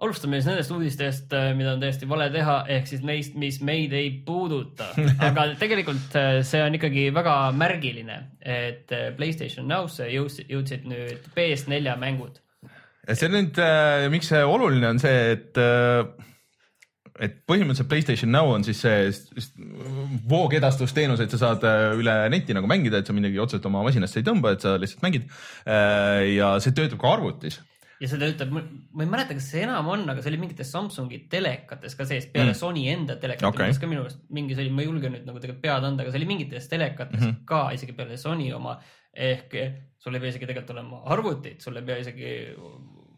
Alustame 0.02 0.40
siis 0.40 0.50
nendest 0.50 0.72
uudistest, 0.74 1.34
mida 1.56 1.72
on 1.72 1.80
täiesti 1.80 2.08
vale 2.08 2.28
teha, 2.32 2.58
ehk 2.74 2.88
siis 2.90 3.04
neist, 3.06 3.36
mis 3.40 3.60
meid 3.64 3.94
ei 3.96 4.10
puuduta. 4.26 4.90
aga 5.28 5.48
tegelikult 5.60 6.16
äh, 6.20 6.40
see 6.46 6.60
on 6.64 6.76
ikkagi 6.76 7.08
väga 7.16 7.36
märgiline, 7.56 8.18
et 8.40 8.92
äh, 8.92 9.08
Playstation 9.16 9.68
Now'sse 9.70 10.10
jõudsid, 10.12 10.50
jõudsid 10.52 10.84
nüüd 10.90 11.30
PS4 11.36 11.96
mängud. 12.02 12.42
see 13.12 13.32
nüüd, 13.32 13.58
miks 14.12 14.32
see 14.32 14.44
oluline 14.44 14.94
on 14.94 15.00
see, 15.00 15.18
et 15.36 15.60
äh, 15.62 16.04
et 17.22 17.38
põhimõtteliselt 17.48 17.88
Playstation 17.88 18.32
Now 18.34 18.50
on 18.52 18.64
siis 18.66 18.82
see 18.84 19.06
voogedastusteenus, 20.28 21.22
et 21.24 21.32
sa 21.32 21.40
saad 21.40 21.64
äh, 21.64 21.94
üle 21.96 22.16
neti 22.32 22.56
nagu 22.56 22.68
mängida, 22.68 23.00
et 23.00 23.08
sa 23.08 23.16
midagi 23.16 23.40
otseselt 23.40 23.64
oma 23.70 23.84
masinasse 23.86 24.20
ei 24.20 24.26
tõmba, 24.26 24.52
et 24.52 24.66
sa 24.66 24.76
lihtsalt 24.80 25.06
mängid. 25.06 25.30
ja 26.36 26.52
see 26.60 26.76
töötab 26.76 27.00
ka 27.00 27.14
arvutis. 27.16 27.60
Ja 28.00 28.08
see 28.10 28.20
töötab, 28.20 28.52
ma 28.52 29.04
ei 29.04 29.08
mäleta, 29.08 29.36
kas 29.36 29.48
see 29.52 29.62
enam 29.64 29.88
on, 29.92 30.04
aga 30.12 30.22
see 30.22 30.32
oli 30.32 30.40
mingites 30.42 30.72
Samsungi 30.74 31.22
telekates 31.32 31.96
ka 31.96 32.06
sees, 32.08 32.28
peale 32.32 32.52
Mm. 32.52 32.58
Sony 32.60 32.84
enda 32.92 33.16
telekatel 33.20 33.48
okay., 33.48 33.78
ka 33.80 33.88
minu 33.90 34.04
arust 34.04 34.20
mingis 34.32 34.60
oli, 34.62 34.72
ma 34.74 34.84
ei 34.84 34.90
julge 34.90 35.10
nüüd 35.12 35.24
nagu 35.28 35.40
tegelikult 35.42 35.64
pead 35.64 35.88
anda, 35.88 36.04
aga 36.04 36.12
see 36.12 36.20
oli 36.20 36.30
mingites 36.32 36.68
telekates 36.72 37.20
mm. 37.20 37.26
-hmm. 37.30 37.44
ka 37.48 37.62
isegi 37.76 37.96
peale 37.96 38.20
Sony 38.20 38.52
oma. 38.52 38.78
ehk 39.16 39.54
sul 39.96 40.14
ei 40.14 40.20
pea 40.20 40.28
isegi 40.28 40.46
tegelikult 40.46 40.74
olema 40.74 40.98
arvutid, 41.14 41.60
sul 41.64 41.76
ei 41.80 41.86
pea 41.88 41.96
isegi 42.02 42.32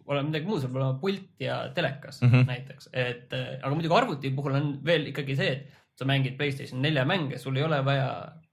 olema 0.06 0.28
midagi 0.28 0.46
muud, 0.46 0.60
sul 0.62 0.70
peab 0.70 0.82
olema 0.82 1.00
pult 1.00 1.42
ja 1.42 1.56
telekas 1.74 2.22
mm. 2.22 2.30
-hmm. 2.30 2.46
näiteks, 2.46 2.90
et 2.92 3.32
äh, 3.32 3.48
aga 3.58 3.74
muidugi 3.74 3.96
arvuti 3.96 4.30
puhul 4.30 4.54
on 4.54 4.70
veel 4.84 5.10
ikkagi 5.10 5.36
see, 5.36 5.50
et 5.56 5.66
sa 5.98 6.06
mängid 6.06 6.36
Playstation 6.38 6.82
nelja 6.82 7.04
mänge, 7.04 7.38
sul 7.38 7.56
ei 7.56 7.66
ole 7.66 7.84
vaja 7.84 8.08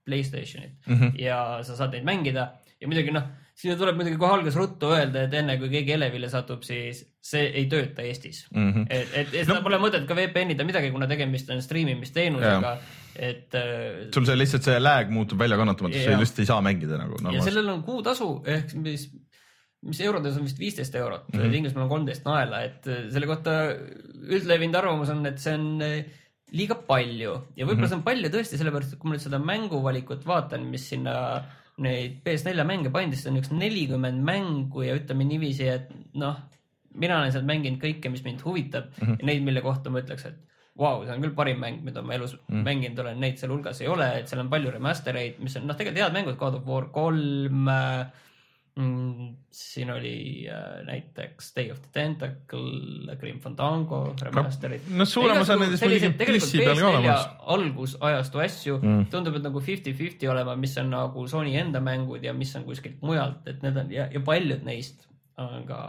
Playstationit 0.06 0.74
Mm 0.88 0.96
-hmm. 0.96 1.12
ja 1.22 1.60
sa 1.64 1.76
saad 1.76 1.94
neid 1.94 2.04
mängida 2.06 2.54
ja 2.82 2.88
muidugi 2.88 3.12
noh, 3.12 3.24
siia 3.56 3.78
tuleb 3.80 3.96
muidugi 3.96 4.20
kohe 4.20 4.36
alguses 4.36 4.58
ruttu 4.60 4.90
öelda, 4.92 5.26
et 5.26 5.36
enne 5.40 5.56
kui 5.62 5.70
keegi 5.72 5.94
Elevile 5.96 6.28
satub, 6.32 6.64
siis 6.68 7.02
see 7.24 7.46
ei 7.62 7.66
tööta 7.72 8.04
Eestis 8.04 8.46
Mm 8.52 8.72
-hmm. 8.72 8.88
et, 8.90 9.14
et, 9.14 9.30
et 9.34 9.46
seda 9.48 9.60
No- 9.60 9.64
pole 9.64 9.80
mõtet 9.80 10.08
ka 10.08 10.18
VPN-ida 10.18 10.68
midagi, 10.68 10.92
kuna 10.92 11.08
tegemist 11.08 11.50
on 11.56 11.62
striimimisteenusega, 11.64 12.74
et 13.16 13.56
äh, 13.56 14.10
sul 14.14 14.28
see 14.28 14.36
lihtsalt 14.36 14.68
see 14.68 14.80
lag 14.80 15.10
muutub 15.10 15.40
väljakannatamatuks, 15.40 16.04
sa 16.04 16.20
lihtsalt 16.20 16.44
ei 16.44 16.52
saa 16.52 16.62
mängida 16.62 17.00
nagu 17.00 17.22
ja 17.32 17.46
sellel 17.48 17.72
on 17.78 17.84
kuutasu 17.88 18.30
ehk 18.58 18.76
mis, 18.76 19.08
mis 19.88 20.02
eurodes 20.02 20.38
on 20.38 20.44
vist 20.50 20.60
viisteist 20.60 20.96
eurot 20.96 21.32
mm. 21.34 21.40
-hmm. 21.40 21.56
Inglismaal 21.56 21.88
on 21.88 21.96
kolmteist 21.96 22.26
naela, 22.28 22.64
et 22.68 22.88
äh, 22.88 23.08
selle 23.12 23.28
kohta 23.28 23.52
üldlevinud 24.28 24.76
arvamus 24.76 25.10
on, 25.10 25.26
et 25.26 25.40
see 25.40 25.56
on 25.56 25.82
äh, 25.82 26.00
liiga 26.52 26.76
palju 26.76 27.32
ja 27.56 27.66
võib-olla 27.66 27.76
mm 27.76 27.84
-hmm. 27.84 27.88
see 27.88 27.98
on 28.04 28.04
palju 28.04 28.30
tõesti 28.30 28.58
sellepärast, 28.60 28.94
et 28.94 29.00
kui 29.00 29.10
ma 29.10 29.16
nüüd 29.16 29.24
seda 29.24 29.40
mänguvalikut 29.40 30.28
vaatan, 30.28 30.68
mis 30.68 30.90
sinna 30.90 31.16
neid 31.84 32.20
PS4 32.26 32.64
mänge 32.68 32.92
pandi, 32.94 33.18
siis 33.20 33.30
on 33.32 33.40
üks 33.42 33.52
nelikümmend 33.52 34.24
mängu 34.26 34.86
ja 34.86 34.96
ütleme 34.96 35.28
niiviisi, 35.28 35.68
et 35.68 35.90
noh, 36.16 36.38
mina 36.96 37.20
olen 37.20 37.34
sealt 37.36 37.48
mänginud 37.48 37.82
kõike, 37.82 38.12
mis 38.12 38.24
mind 38.24 38.44
huvitab 38.46 38.92
mm. 38.94 39.08
-hmm. 39.08 39.18
ja 39.20 39.30
neid, 39.32 39.44
mille 39.44 39.64
kohta 39.66 39.92
ma 39.92 40.04
ütleks, 40.04 40.28
et 40.30 40.38
vau 40.76 41.00
wow,, 41.00 41.06
see 41.06 41.16
on 41.16 41.24
küll 41.24 41.36
parim 41.36 41.60
mäng, 41.64 41.82
mida 41.84 42.04
ma 42.04 42.16
elus 42.16 42.36
mm. 42.48 42.64
mänginud 42.68 43.00
olen, 43.04 43.20
neid 43.20 43.40
seal 43.40 43.52
hulgas 43.52 43.82
ei 43.82 43.88
ole, 43.92 44.08
et 44.20 44.32
seal 44.32 44.44
on 44.44 44.52
palju 44.52 44.72
remaster 44.72 45.16
eid, 45.20 45.40
mis 45.44 45.56
on 45.60 45.68
noh, 45.68 45.78
tegelikult 45.80 46.04
head 46.04 46.16
mängud, 46.16 46.38
God 46.40 46.60
of 46.60 46.68
War 46.68 46.88
kolm 46.96 47.68
äh, 47.72 48.24
mm,. 48.76 49.36
siin 49.52 49.92
oli 49.92 50.48
äh, 50.50 50.86
näiteks 50.86 51.54
Day 51.56 51.72
of 51.72 51.80
the 51.82 51.90
Tentacle, 51.94 53.16
Grim 53.20 53.40
Fandango, 53.40 54.16
remaster'id. 54.22 54.90
no 54.90 55.06
suurem 55.06 55.42
osa 55.42 55.58
nendest 55.60 55.86
muidugi 55.86 56.12
plussi 56.20 56.62
peal 56.64 56.80
ka 56.80 56.90
olemas. 56.90 57.28
algusajastu 57.56 58.44
asju 58.46 58.78
mm. 58.82 59.06
tundub, 59.14 59.40
et 59.40 59.48
nagu 59.48 59.64
fifty-fifty 59.64 60.30
olema, 60.32 60.56
mis 60.60 60.78
on 60.82 60.92
nagu 60.94 61.28
Sony 61.28 61.56
enda 61.60 61.82
mängud 61.84 62.24
ja 62.24 62.34
mis 62.34 62.56
on 62.56 62.66
kuskilt 62.68 63.02
mujalt, 63.06 63.48
et 63.48 63.64
need 63.64 63.78
on 63.84 63.94
ja, 63.94 64.10
ja 64.12 64.24
paljud 64.26 64.66
neist 64.68 65.08
on 65.42 65.64
ka 65.68 65.80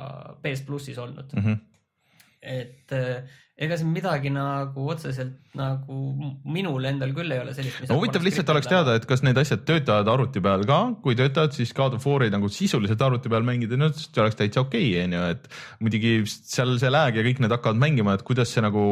PS 0.42 0.62
plussis 0.66 0.98
olnud 0.98 1.32
Mm 1.32 1.42
-hmm. 1.42 1.58
et 2.42 2.92
äh, 2.92 3.22
ega 3.56 3.76
siin 3.80 3.88
midagi 3.88 4.28
nagu 4.28 4.82
otseselt 4.92 5.54
nagu 5.56 5.96
minul 6.52 6.84
endal 6.90 7.14
küll 7.16 7.32
ei 7.32 7.40
ole 7.40 7.54
sellist. 7.56 7.86
no 7.88 7.96
huvitav 7.96 8.24
lihtsalt 8.24 8.50
oleks 8.52 8.68
teada, 8.68 8.96
et 8.98 9.06
kas 9.08 9.24
need 9.24 9.38
asjad 9.40 9.62
töötavad 9.68 10.10
arvuti 10.12 10.42
peal 10.44 10.66
ka, 10.68 10.80
kui 11.00 11.16
töötavad, 11.16 11.56
siis 11.56 11.72
God 11.76 11.96
of 11.96 12.04
War'i 12.04 12.28
nagu 12.34 12.50
sisuliselt 12.52 13.00
arvuti 13.06 13.32
peal 13.32 13.46
mängida, 13.48 13.78
no 13.80 13.88
see 13.96 14.20
oleks 14.20 14.36
täitsa 14.42 14.60
okei 14.60 14.90
okay,, 14.90 15.06
onju, 15.06 15.24
et 15.32 15.48
muidugi 15.80 16.14
seal 16.28 16.76
see 16.82 16.92
lag 16.92 17.16
ja 17.16 17.24
kõik 17.24 17.40
need 17.40 17.56
hakkavad 17.56 17.80
mängima, 17.80 18.18
et 18.18 18.26
kuidas 18.28 18.52
see 18.52 18.64
nagu, 18.64 18.86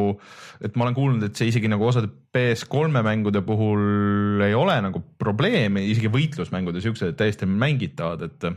et 0.57 0.73
ma 0.73 0.87
olen 0.87 0.97
kuulnud, 0.97 1.29
et 1.29 1.37
see 1.37 1.53
isegi 1.53 1.69
nagu 1.69 1.85
osade 1.85 2.09
PS3 2.33 3.05
mängude 3.05 3.45
puhul 3.45 4.41
ei 4.49 4.57
ole 4.57 4.79
nagu 4.81 5.05
probleemi, 5.21 5.85
isegi 5.93 6.09
võitlusmängud 6.09 6.73
ja 6.73 6.87
siuksed 6.89 7.13
täiesti 7.21 7.45
mängitavad, 7.45 8.25
et 8.25 8.49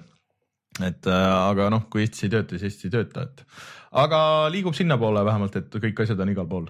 et 0.84 1.08
äh, 1.10 1.32
aga 1.50 1.68
noh, 1.74 1.88
kui 1.90 2.04
Eestis 2.04 2.28
ei 2.28 2.32
tööta, 2.32 2.56
siis 2.56 2.70
Eestis 2.70 2.88
ei 2.88 2.92
tööta, 2.94 3.24
et 3.26 3.44
aga 3.92 4.20
liigub 4.52 4.76
sinnapoole 4.76 5.24
vähemalt, 5.24 5.56
et 5.56 5.78
kõik 5.86 6.04
asjad 6.04 6.20
on 6.20 6.32
igal 6.34 6.48
pool. 6.50 6.66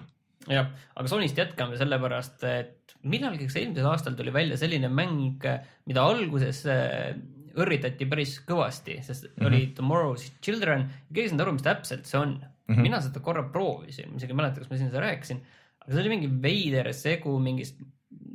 jah, 0.49 0.69
aga 0.95 1.07
Sonyst 1.11 1.37
jätkame 1.37 1.77
sellepärast, 1.77 2.43
et 2.43 2.95
millalgi, 3.03 3.47
eelmisel 3.47 3.89
aastal 3.91 4.15
tuli 4.17 4.33
välja 4.33 4.57
selline 4.59 4.89
mäng, 4.91 5.43
mida 5.87 6.03
alguses 6.03 6.63
äh, 6.67 7.13
õrritati 7.59 8.07
päris 8.09 8.37
kõvasti, 8.47 8.99
sest 9.03 9.27
mm. 9.27 9.35
-hmm. 9.35 9.47
oli 9.47 9.61
Tomorrow's 9.77 10.29
Children, 10.41 10.87
keegi 11.09 11.27
ei 11.27 11.31
saanud 11.31 11.45
aru, 11.45 11.55
mis 11.57 11.65
täpselt 11.65 12.05
see 12.09 12.19
on 12.19 12.35
mm. 12.39 12.75
-hmm. 12.75 12.81
mina 12.87 13.01
seda 13.01 13.19
korra 13.23 13.43
proovisin, 13.43 14.11
ma 14.11 14.21
isegi 14.21 14.35
ei 14.35 14.41
mäleta, 14.41 14.61
kas 14.61 14.69
ma 14.69 14.77
siin 14.77 14.91
seda 14.91 15.05
rääkisin, 15.05 15.41
aga 15.81 15.91
see 15.93 16.03
oli 16.03 16.13
mingi 16.15 16.29
veider 16.43 16.93
segu 16.93 17.39
mingist 17.39 17.79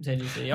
sellise 0.05 0.47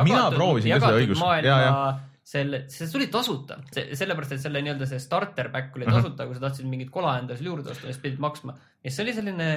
ka 0.79 0.91
seda 0.91 1.01
õigus- 1.01 1.24
maailma 1.24 1.50
jaa, 1.50 1.62
jaa. 1.65 2.00
selle, 2.29 2.63
see 2.69 2.88
tuli 2.91 3.07
tasuta, 3.09 3.57
sellepärast 3.74 4.36
et 4.36 4.43
selle 4.43 4.62
nii-öelda 4.62 4.88
see 4.89 5.01
starter 5.01 5.50
pack 5.53 5.77
oli 5.77 5.88
tasuta, 5.89 6.27
kui 6.27 6.38
sa 6.38 6.45
tahtsid 6.45 6.67
mingit 6.69 6.91
kola 6.93 7.15
endale 7.21 7.41
juurde 7.41 7.74
osta, 7.74 7.88
siis 7.88 8.01
pidid 8.03 8.21
maksma. 8.21 8.53
ja 8.83 8.93
see 8.93 9.05
oli 9.05 9.15
selline 9.17 9.48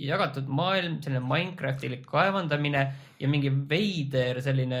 jagatud 0.00 0.48
maailm, 0.50 0.98
selline 1.04 1.22
Minecraftilik 1.22 2.06
kaevandamine 2.08 2.84
ja 3.20 3.28
mingi 3.30 3.52
veider 3.70 4.40
selline 4.42 4.80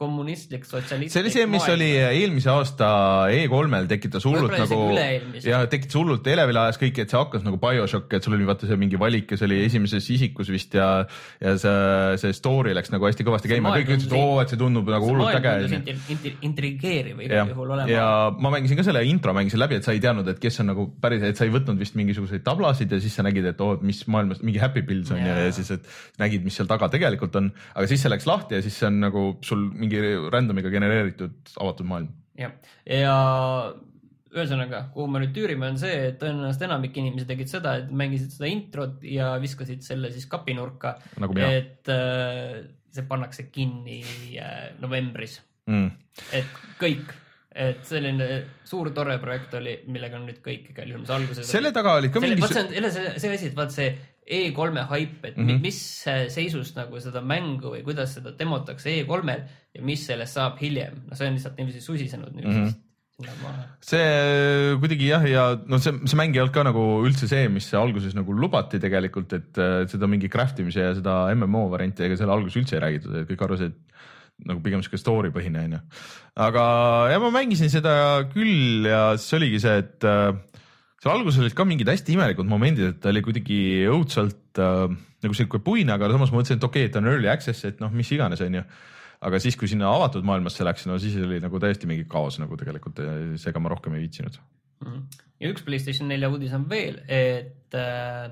kommunistlik, 0.00 0.64
sotsialistlik. 0.64 1.12
see 1.12 1.20
oli 1.20 1.32
see, 1.34 1.46
mis 1.50 1.66
oli 1.68 1.88
eelmise 2.00 2.48
aasta 2.52 2.88
E3-l 3.34 3.88
tekitas 3.90 4.24
hullult 4.24 4.54
nagu 4.56 4.78
ja 5.44 5.60
tekitas 5.70 5.98
hullult 6.00 6.26
elevile 6.32 6.62
ajas 6.64 6.80
kõik, 6.80 7.02
et 7.02 7.12
see 7.12 7.20
hakkas 7.20 7.44
nagu 7.44 7.60
BioShock, 7.60 8.08
et 8.16 8.24
sul 8.24 8.36
oli 8.38 8.48
vaata 8.48 8.68
see 8.70 8.78
mingi 8.80 9.00
valik 9.00 9.34
ja 9.34 9.40
see 9.40 9.48
oli 9.50 9.60
esimeses 9.66 10.08
isikus 10.14 10.48
vist 10.52 10.76
ja 10.78 10.88
ja 11.40 11.54
see, 11.60 12.16
see 12.22 12.36
story 12.36 12.72
läks 12.76 12.92
nagu 12.94 13.08
hästi 13.08 13.26
kõvasti 13.26 13.50
See 13.50 13.56
käima, 13.56 13.72
kõik 13.74 13.92
ütlesid, 13.96 14.14
oo, 14.16 14.38
et 14.42 14.52
see 14.52 14.60
tundub 14.60 14.88
nagu 14.92 15.10
hullult 15.10 15.36
äge 15.36 16.34
intrigeeriv 16.46 17.20
ja 17.24 17.28
igal 17.28 17.52
juhul, 17.54 17.74
olema. 17.76 17.90
ja 17.90 18.06
ma 18.36 18.52
mängisin 18.54 18.80
ka 18.80 18.86
selle 18.86 19.02
intro 19.08 19.34
mängisin 19.36 19.60
läbi, 19.60 19.80
et 19.80 19.86
sa 19.86 19.94
ei 19.96 20.02
teadnud, 20.02 20.28
et 20.32 20.40
kes 20.42 20.60
on 20.64 20.70
nagu 20.72 20.86
päris, 21.02 21.24
et 21.26 21.40
sa 21.40 21.48
ei 21.48 21.54
võtnud 21.54 21.80
vist 21.80 21.96
mingisuguseid 21.98 22.44
tablasid 22.46 22.92
ja 22.92 23.00
siis 23.02 23.16
sa 23.18 23.24
nägid, 23.26 23.48
et 23.52 23.60
oo, 23.64 23.74
et 23.76 23.84
mis 23.86 24.02
maailmas 24.10 24.42
mingi 24.46 24.62
Happy 24.62 24.84
Pills 24.86 25.12
on 25.12 25.20
ja, 25.20 25.34
Jaa. 25.34 25.48
ja 25.48 25.56
siis, 25.56 25.72
et 25.76 26.20
nägid, 26.22 26.44
mis 26.46 26.56
seal 26.56 26.70
taga 26.70 26.90
tegelikult 26.92 27.36
on, 27.40 27.50
aga 27.74 27.90
siis 27.90 28.04
see 28.04 28.12
läks 28.12 28.28
lahti 28.30 28.58
ja 28.58 28.64
siis 28.64 28.76
see 28.80 28.88
on 28.88 29.00
nagu 29.02 29.24
sul 29.46 29.66
mingi 29.74 29.89
random'iga 30.32 30.72
genereeritud 30.72 31.54
avatud 31.58 31.88
maailm. 31.90 32.10
jah, 32.38 32.52
ja 32.86 33.14
ühesõnaga, 34.30 34.84
kuhu 34.94 35.08
me 35.10 35.22
nüüd 35.24 35.32
tüürime, 35.34 35.72
on 35.72 35.78
see, 35.80 35.94
et 36.10 36.20
tõenäoliselt 36.20 36.66
enamik 36.68 36.98
inimesi 37.00 37.26
tegid 37.26 37.50
seda, 37.50 37.76
et 37.80 37.88
mängisid 37.90 38.30
seda 38.36 38.50
introt 38.50 39.02
ja 39.02 39.32
viskasid 39.42 39.82
selle 39.82 40.12
siis 40.14 40.28
kapinurka. 40.30 40.94
Nagu 41.22 41.34
et 41.42 41.90
äh, 41.90 42.60
see 42.94 43.06
pannakse 43.10 43.48
kinni 43.50 44.02
äh, 44.38 44.68
novembris, 44.82 45.40
Mm. 45.70 45.90
et 46.34 46.54
kõik, 46.80 47.10
et 47.54 47.82
selline 47.86 48.26
suur 48.66 48.88
tore 48.96 49.18
projekt 49.22 49.52
oli, 49.54 49.76
millega 49.92 50.16
on 50.18 50.24
nüüd 50.26 50.40
kõik 50.42 50.70
igal 50.72 50.88
juhul, 50.88 51.04
mis 51.04 51.12
alguses. 51.14 51.46
selle 51.46 51.70
taga 51.76 51.92
olid 52.00 52.10
ka 52.14 52.22
mingi 52.24 52.48
see, 52.48 52.64
see 53.20 53.30
asi, 53.36 53.50
et 53.52 53.58
vaat 53.58 53.74
see 53.74 53.90
E3-e 54.30 54.84
haip, 54.92 55.24
et 55.24 55.36
mm. 55.36 55.46
-hmm. 55.48 55.64
mis 55.64 55.80
seisust 56.34 56.76
nagu 56.78 57.00
seda 57.02 57.22
mängu 57.22 57.74
või 57.74 57.82
kuidas 57.86 58.14
seda 58.18 58.32
demotakse 58.38 58.92
E3-l 59.00 59.42
ja 59.74 59.82
mis 59.86 60.06
sellest 60.06 60.38
saab 60.38 60.60
hiljem, 60.62 61.02
no 61.08 61.18
see 61.18 61.28
on 61.28 61.36
lihtsalt 61.38 61.58
niiviisi 61.58 61.82
susisenud 61.84 62.32
Mhm. 62.34 62.48
mm 62.48 62.68
-hmm. 62.68 62.76
see 63.84 64.76
kuidagi 64.80 65.08
jah, 65.10 65.24
ja 65.28 65.42
no 65.66 65.78
see, 65.78 65.92
see 66.06 66.16
mäng 66.16 66.34
ei 66.34 66.40
olnud 66.40 66.54
ka 66.54 66.62
nagu 66.64 66.84
üldse 67.04 67.28
see, 67.28 67.48
mis 67.48 67.68
alguses 67.74 68.14
nagu 68.16 68.32
lubati 68.32 68.80
tegelikult, 68.80 69.32
et 69.32 69.58
äh, 69.58 69.84
seda 69.88 70.06
mingi 70.06 70.28
craft 70.28 70.58
imise 70.58 70.80
ja 70.80 70.94
seda 70.94 71.34
MMO 71.34 71.68
varianti, 71.70 72.04
ega 72.06 72.16
selle 72.16 72.32
alguses 72.32 72.56
üldse 72.56 72.78
ei 72.78 72.84
räägitud, 72.86 73.14
et 73.20 73.28
kõik 73.28 73.44
arvasid, 73.44 73.74
et 73.74 74.48
nagu 74.48 74.62
pigem 74.64 74.80
sihuke 74.80 74.98
story 75.00 75.30
põhine 75.34 75.66
onju. 75.66 75.80
aga 76.36 76.64
ja 77.12 77.18
ma 77.20 77.30
mängisin 77.34 77.68
seda 77.68 78.24
küll 78.32 78.88
ja 78.88 79.16
siis 79.18 79.36
oligi 79.36 79.60
see, 79.60 79.76
et 79.84 80.08
äh, 80.08 80.32
seal 81.00 81.14
alguses 81.14 81.40
olid 81.40 81.56
ka 81.56 81.64
mingid 81.64 81.88
hästi 81.88 82.14
imelikud 82.16 82.48
momendid, 82.48 82.92
et 82.92 83.00
ta 83.00 83.08
oli 83.12 83.22
kuidagi 83.24 83.60
õudselt 83.88 84.60
äh, 84.60 84.86
nagu 85.24 85.36
sihuke 85.36 85.62
puine, 85.64 85.94
aga 85.94 86.10
samas 86.12 86.32
ma 86.32 86.40
mõtlesin, 86.40 86.60
et 86.60 86.66
okei 86.66 86.86
okay,, 86.86 86.92
et 86.92 87.00
on 87.00 87.08
early 87.08 87.30
access, 87.32 87.64
et 87.68 87.80
noh, 87.80 87.92
mis 87.94 88.10
iganes 88.12 88.42
onju 88.44 88.64
aga 89.26 89.40
siis, 89.42 89.56
kui 89.58 89.68
sinna 89.68 89.90
avatud 89.92 90.24
maailmasse 90.26 90.64
läks, 90.64 90.86
no 90.88 90.96
siis 91.00 91.18
oli 91.20 91.40
nagu 91.42 91.60
täiesti 91.60 91.88
mingi 91.88 92.06
kaos 92.10 92.38
nagu 92.40 92.56
tegelikult, 92.60 93.02
seega 93.40 93.60
ma 93.62 93.72
rohkem 93.72 93.96
ei 93.96 94.06
viitsinud. 94.06 94.40
Mhm. 94.80 95.00
ja 95.40 95.50
üks 95.52 95.64
Playstation 95.64 96.08
nelja 96.08 96.30
uudis 96.32 96.54
on 96.56 96.64
veel, 96.70 97.02
et 97.04 97.76
äh, 97.76 98.30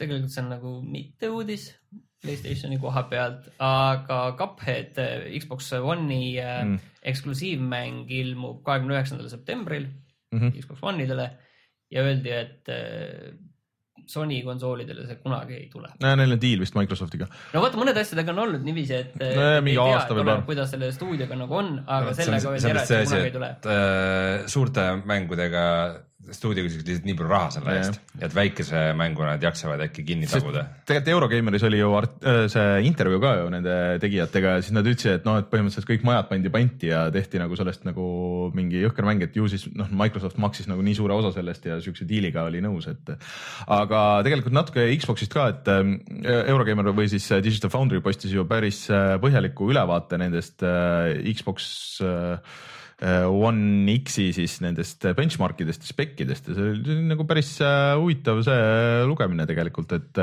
tegelikult 0.00 0.32
see 0.32 0.44
on 0.44 0.52
nagu 0.54 0.78
mitte 0.80 1.28
uudis 1.32 1.68
Playstationi 2.24 2.78
koha 2.80 3.02
pealt, 3.10 3.50
aga 3.60 4.20
Cuphead 4.38 4.96
äh, 5.02 5.26
Xbox 5.36 5.68
One'i 5.76 6.38
mm. 6.40 6.78
eksklusiivmäng 7.12 8.08
ilmub 8.08 8.62
kahekümne 8.64 8.96
üheksandal 8.96 9.28
septembril 9.32 9.90
Mm 10.34 10.40
-hmm. 10.40 10.60
Xbox 10.60 10.78
One'idele 10.82 11.30
ja 11.92 12.02
öeldi, 12.06 12.30
et 12.30 12.70
äh, 12.72 13.34
Sony 14.06 14.42
konsoolidele 14.44 15.06
see 15.08 15.16
kunagi 15.22 15.54
ei 15.56 15.68
tule. 15.72 15.88
Neil 16.04 16.34
on 16.34 16.40
diil 16.40 16.60
vist 16.60 16.74
Microsoftiga. 16.76 17.24
no 17.54 17.60
vaata, 17.64 17.78
mõnede 17.80 18.02
asjadega 18.04 18.34
on 18.34 18.42
olnud 18.42 18.64
niiviisi, 18.66 18.98
et 19.00 19.14
No 19.20 19.46
ja 19.54 19.60
mingi 19.64 19.78
ei 19.78 19.86
tea, 19.88 19.94
aasta 20.00 20.18
paar. 20.18 20.42
kuidas 20.44 20.74
selle 20.74 20.90
stuudioga 20.92 21.38
nagu 21.40 21.56
on, 21.56 21.70
aga 21.86 22.10
No, 22.10 22.16
sellega 22.18 22.52
öeldi 22.52 22.72
ära, 22.74 22.82
et 22.84 23.08
kunagi 23.08 23.30
ei 23.30 23.36
tule 23.38 23.48
äh, 23.64 24.44
suurte 24.52 24.84
mängudega 25.08 25.62
stuudio 26.32 26.64
küsiks 26.64 26.86
lihtsalt 26.86 27.08
nii 27.08 27.16
palju 27.18 27.30
raha 27.30 27.50
selle 27.54 27.74
eest, 27.78 27.98
et 28.22 28.34
väikese 28.34 28.80
mängu 28.98 29.24
nad 29.26 29.42
jaksavad 29.42 29.82
äkki 29.86 30.04
kinni 30.06 30.28
taguda. 30.30 30.64
tegelikult 30.86 31.12
Eurogeimeris 31.14 31.66
oli 31.68 31.80
ju 31.80 31.90
art, 31.98 32.16
äh, 32.24 32.44
see 32.52 32.80
intervjuu 32.88 33.20
ka 33.22 33.34
ju 33.40 33.50
nende 33.52 33.76
tegijatega 34.02 34.56
ja 34.56 34.62
siis 34.64 34.74
nad 34.76 34.88
ütlesid, 34.88 35.20
et 35.20 35.28
noh, 35.28 35.38
et 35.40 35.50
põhimõtteliselt 35.52 35.88
kõik 35.90 36.06
majad 36.08 36.30
pandi 36.30 36.52
panti 36.54 36.90
ja 36.90 37.04
tehti 37.14 37.42
nagu 37.42 37.58
sellest 37.60 37.84
nagu 37.88 38.06
mingi 38.56 38.82
jõhker 38.82 39.08
mäng, 39.08 39.24
et 39.26 39.36
ju 39.36 39.48
siis 39.50 39.66
noh, 39.76 39.90
Microsoft 39.92 40.40
maksis 40.42 40.70
nagu 40.70 40.84
nii 40.86 40.96
suure 40.98 41.16
osa 41.18 41.34
sellest 41.36 41.68
ja 41.68 41.78
siukse 41.84 42.08
diiliga 42.08 42.46
oli 42.48 42.62
nõus, 42.64 42.88
et 42.90 43.14
aga 43.68 44.02
tegelikult 44.26 44.56
natuke 44.56 44.88
Xbox'ist 44.96 45.34
ka, 45.34 45.48
et 45.52 45.72
ähm, 45.72 45.96
Eurogeimer 46.24 46.92
või 46.96 47.08
siis 47.12 47.30
äh, 47.32 47.42
Digital 47.44 47.72
Foundry 47.74 48.00
postis 48.04 48.32
ju 48.34 48.46
päris 48.48 48.84
äh, 48.92 49.16
põhjaliku 49.22 49.70
ülevaate 49.72 50.18
nendest 50.20 50.64
äh, 50.64 51.20
Xbox 51.34 51.68
äh, 52.02 52.14
äh, 52.14 52.38
One 53.04 53.84
X-i 54.00 54.30
siis 54.32 54.56
nendest 54.64 55.04
benchmarkidest 55.16 55.84
ja 55.84 55.90
spekkidest 55.90 56.48
ja 56.48 56.56
see 56.56 56.70
oli 56.72 56.96
nagu 57.10 57.26
päris 57.28 57.50
äh, 57.60 57.92
huvitav 58.00 58.40
see 58.46 59.04
lugemine 59.10 59.46
tegelikult, 59.50 59.92
et 59.92 60.22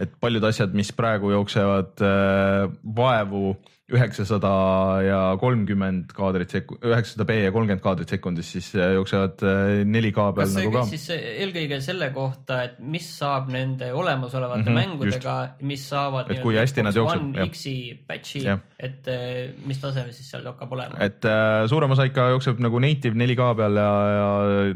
et 0.00 0.16
paljud 0.20 0.44
asjad, 0.48 0.74
mis 0.76 0.92
praegu 0.96 1.34
jooksevad 1.34 2.04
äh, 2.04 2.68
vaevu 2.96 3.54
üheksasada 3.92 4.50
ja 5.04 5.18
kolmkümmend 5.40 6.14
kaadrit 6.16 6.54
sekund, 6.54 6.80
üheksasada 6.88 7.26
B 7.28 7.36
ja 7.42 7.50
kolmkümmend 7.52 7.82
kaadrit 7.84 8.14
sekundis, 8.14 8.52
siis 8.54 8.70
äh, 8.78 8.94
jooksevad 8.96 9.44
äh, 9.44 9.82
4K 9.84 10.14
peal 10.14 10.38
kas 10.38 10.54
see 10.54 10.64
nagu 10.64 10.76
ka 10.78 10.84
siis 10.88 11.04
eelkõige 11.16 11.80
selle 11.84 12.08
kohta, 12.14 12.62
et 12.70 12.78
mis 12.80 13.10
saab 13.18 13.50
nende 13.52 13.90
olemasolevate 13.92 14.62
mm 14.62 14.70
-hmm, 14.70 14.78
mängudega, 14.80 15.34
mis 15.68 15.84
saavad 15.90 16.32
Et 16.32 16.40
kui 16.40 16.56
hästi 16.56 16.86
nad 16.86 16.96
jooksevad. 16.96 17.42
X-i 17.50 17.76
patch'i 18.08 18.46
et 18.84 19.10
mis 19.68 19.78
taseme 19.80 20.12
siis 20.16 20.30
seal 20.32 20.48
hakkab 20.48 20.72
olema? 20.72 20.96
et 21.04 21.28
äh, 21.28 21.66
suurem 21.68 21.92
osa 21.92 22.08
ikka 22.08 22.30
jookseb 22.34 22.64
nagu 22.64 22.80
native 22.80 23.14
4K 23.20 23.50
peal 23.60 23.82
ja, 23.82 23.92
ja 24.14 24.30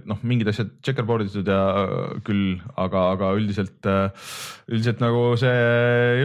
noh, 0.05 0.21
mingid 0.23 0.53
asjad 0.53 0.77
checkerboard 0.85 1.31
itud 1.31 1.49
ja 1.49 1.62
äh, 1.81 2.21
küll, 2.29 2.61
aga, 2.77 3.09
aga 3.17 3.33
üldiselt 3.41 3.88
äh,, 3.88 4.12
üldiselt 4.69 5.00
nagu 5.00 5.33
see 5.41 5.59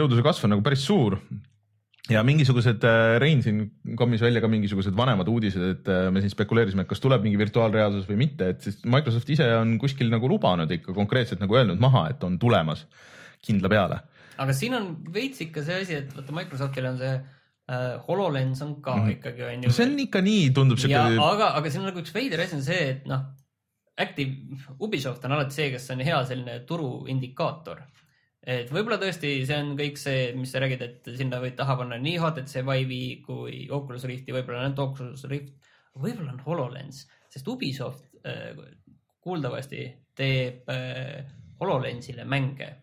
jõudluse 0.02 0.28
kasv 0.28 0.50
on 0.50 0.56
nagu 0.58 0.68
päris 0.68 0.84
suur 0.84 1.22
ja 2.12 2.24
mingisugused, 2.28 2.84
Rein 3.22 3.44
siin 3.44 3.62
kommis 4.00 4.22
välja 4.24 4.42
ka 4.44 4.50
mingisugused 4.52 4.96
vanemad 4.98 5.30
uudised, 5.32 5.64
et 5.76 5.92
äh, 5.92 6.08
me 6.12 6.24
siin 6.24 6.34
spekuleerisime, 6.34 6.84
et 6.84 6.90
kas 6.90 7.04
tuleb 7.04 7.24
mingi 7.24 7.40
virtuaalreaalsus 7.40 8.08
või 8.10 8.20
mitte, 8.26 8.50
et 8.54 8.66
siis 8.66 8.82
Microsoft 8.84 9.30
ise 9.32 9.48
on 9.60 9.78
kuskil 9.82 10.12
nagu 10.12 10.28
lubanud 10.30 10.72
ikka 10.76 10.96
konkreetselt 10.96 11.44
nagu 11.44 11.60
öelnud 11.60 11.80
maha, 11.84 12.10
et 12.12 12.26
on 12.28 12.36
tulemas 12.42 12.84
kindla 13.44 13.72
peale. 13.72 14.02
aga 14.44 14.56
siin 14.58 14.76
on 14.76 14.90
veits 15.14 15.46
ikka 15.46 15.64
see 15.64 15.80
asi, 15.86 16.02
et 16.02 16.12
vaata 16.16 16.36
Microsoftil 16.36 16.90
on 16.90 17.00
see 17.00 17.14
äh, 17.14 17.88
HoloLens 18.08 18.66
on 18.66 18.76
ka 18.84 18.98
mm 18.98 19.16
ikkagi 19.18 19.48
on 19.48 19.64
ju. 19.68 19.72
see 19.78 19.88
on 19.88 19.96
ikka 20.04 20.24
nii, 20.26 20.52
tundub 20.58 20.82
siuke, 20.84 21.00
aga, 21.00 21.54
aga 21.56 21.72
siin 21.72 21.86
on 21.86 21.92
nagu 21.94 22.04
üks 22.04 22.16
veider 22.16 22.44
asi 22.44 22.60
on 22.60 22.68
see, 22.68 22.84
et 22.98 23.08
noh, 23.08 23.24
Active, 23.94 24.58
Ubisoft 24.82 25.26
on 25.28 25.36
alati 25.36 25.54
see, 25.54 25.68
kes 25.70 25.92
on 25.94 26.00
hea 26.02 26.18
selline 26.26 26.64
turuindikaator. 26.66 27.84
Et 28.44 28.70
võib-olla 28.72 28.98
tõesti 29.02 29.46
see 29.48 29.58
on 29.58 29.76
kõik 29.80 29.98
see, 29.98 30.34
mis 30.36 30.52
sa 30.52 30.60
räägid, 30.60 30.82
et 30.82 31.10
sinna 31.18 31.40
võid 31.44 31.56
taha 31.56 31.76
panna 31.80 31.98
nii 31.98 32.18
HTC 32.20 32.64
Vive'i 32.68 33.22
kui 33.26 33.68
Oculus 33.72 34.04
Rifti, 34.10 34.34
võib-olla 34.36 34.66
ainult 34.66 34.80
Oculus 34.80 35.24
Rift, 35.32 35.54
võib-olla 35.96 36.34
on 36.34 36.42
HoloLens, 36.46 37.06
sest 37.30 37.48
Ubisoft 37.48 38.04
äh, 38.26 38.52
kuuldavasti 39.24 39.86
teeb 40.16 40.70
äh, 40.70 41.24
HoloLensile 41.62 42.26
mänge 42.26 42.76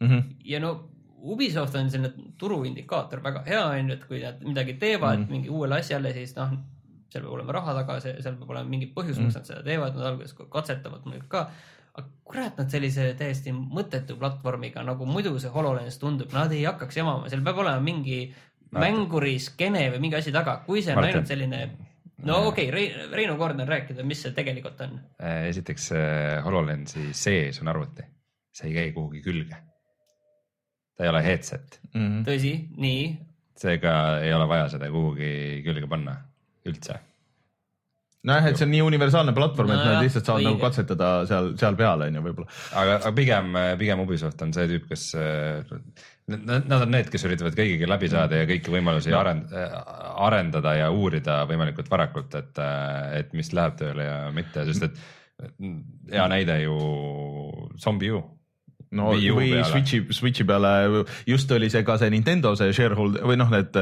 Mhm. 0.00 0.18
ja 0.46 0.60
no 0.62 0.90
Ubisoft 1.26 1.74
on 1.74 1.88
selline 1.90 2.12
turuindikaator 2.38 3.18
väga 3.24 3.40
hea 3.46 3.62
on 3.66 3.88
ju, 3.90 3.94
et 3.96 4.04
kui 4.06 4.20
nad 4.22 4.42
midagi 4.46 4.76
teevad 4.78 5.16
mm. 5.18 5.22
Mhm. 5.24 5.32
mingi 5.32 5.48
uuele 5.50 5.74
asjale, 5.80 6.12
siis 6.14 6.36
noh, 6.36 6.52
seal 7.10 7.24
peab 7.24 7.32
olema 7.34 7.52
raha 7.56 7.74
taga, 7.80 7.96
seal 8.04 8.36
peab 8.38 8.50
olema 8.54 8.68
mingi 8.70 8.92
põhjus, 8.94 9.16
Mhm. 9.18 9.24
miks 9.26 9.34
nad 9.34 9.46
seda 9.50 9.62
teevad, 9.66 9.96
nad 9.96 10.06
alguses 10.12 10.36
katsetavad 10.52 11.02
muidugi 11.04 11.26
ka. 11.28 11.50
Aga 11.98 12.06
kurat, 12.28 12.58
nad 12.60 12.70
sellise 12.70 13.10
täiesti 13.18 13.52
mõttetu 13.52 14.16
platvormiga 14.20 14.82
nagu 14.86 15.06
muidu 15.08 15.34
see 15.42 15.50
HoloLens 15.50 15.98
tundub, 15.98 16.32
nad 16.36 16.52
ei 16.54 16.64
hakkaks 16.68 16.96
jamama, 17.00 17.28
seal 17.32 17.42
peab 17.46 17.58
olema 17.64 17.80
mingi 17.82 18.20
Martin. 18.28 18.80
mänguri 18.84 19.38
skeene 19.42 19.86
või 19.94 20.02
mingi 20.06 20.18
asi 20.20 20.32
taga, 20.34 20.60
kui 20.66 20.82
see 20.84 20.92
on 20.94 21.00
Martin. 21.00 21.16
ainult 21.16 21.30
selline 21.32 21.62
no 22.28 22.40
okei 22.50 22.68
okay,, 22.68 23.08
Reino 23.14 23.36
Kordner 23.40 23.66
rääkida, 23.70 24.04
mis 24.04 24.22
see 24.22 24.32
tegelikult 24.36 24.80
on. 24.86 24.98
Äh, 25.22 25.48
esiteks 25.48 25.88
see 25.92 26.38
HoloLensi 26.44 27.08
sees 27.14 27.60
on 27.62 27.68
arvuti, 27.72 28.06
see 28.52 28.68
ei 28.70 28.74
käi 28.76 28.92
kuhugi 28.96 29.22
külge. 29.24 29.56
ta 30.98 31.04
ei 31.04 31.10
ole 31.10 31.22
headset, 31.22 31.80
Mhm. 31.94 32.22
tõsi, 32.26 32.52
nii, 32.76 33.02
seega 33.56 33.92
ei 34.22 34.32
ole 34.34 34.48
vaja 34.50 34.68
seda 34.68 34.88
kuhugi 34.90 35.62
külge 35.64 35.86
panna 35.88 36.16
üldse. 36.66 36.98
nojah, 38.26 38.48
et 38.50 38.58
see 38.58 38.66
on 38.66 38.72
nii 38.74 38.82
universaalne 38.82 39.32
platvorm, 39.36 39.70
et 39.70 39.78
Nojah, 39.78 39.92
nad 39.94 40.04
lihtsalt 40.06 40.26
saavad 40.26 40.42
õige. 40.42 40.50
nagu 40.50 40.62
katsetada 40.64 41.10
seal, 41.30 41.52
seal 41.60 41.76
peal 41.78 42.02
on 42.08 42.18
ju 42.18 42.22
võib-olla. 42.24 42.48
aga, 42.82 42.96
aga 42.98 43.12
pigem, 43.16 43.58
pigem 43.78 44.02
Ubisoft 44.04 44.42
on 44.42 44.54
see 44.56 44.66
tüüp, 44.72 44.88
kes, 44.90 45.04
nad 46.28 46.66
nad 46.68 46.82
on 46.84 46.90
need, 46.92 47.08
kes 47.12 47.24
üritavad 47.28 47.54
kõigiga 47.56 47.88
läbi 47.88 48.10
saada 48.12 48.42
ja 48.42 48.48
kõiki 48.50 48.74
võimalusi 48.74 49.14
No. 49.14 49.20
arend-, 49.22 49.54
arendada 50.26 50.74
ja 50.76 50.90
uurida 50.92 51.44
võimalikult 51.48 51.88
varakult, 51.92 52.34
et, 52.34 52.58
et 53.20 53.32
mis 53.38 53.52
läheb 53.56 53.78
tööle 53.80 54.08
ja 54.08 54.18
mitte, 54.34 54.66
sest 54.72 54.88
et 54.90 54.98
hea 56.12 56.26
näide 56.28 56.58
ju 56.64 56.76
Zombie 57.78 58.12
U. 58.12 58.24
No 58.96 59.10
Wii 59.12 59.32
või 59.36 59.50
peale. 59.52 59.66
Switchi, 59.68 60.00
Switchi 60.16 60.46
peale 60.48 61.04
just 61.28 61.50
oli 61.52 61.68
see 61.72 61.84
ka 61.84 61.98
see 62.00 62.08
Nintendo 62.12 62.54
see 62.56 62.72
shareholder 62.76 63.26
või 63.28 63.36
noh, 63.40 63.50
need 63.52 63.76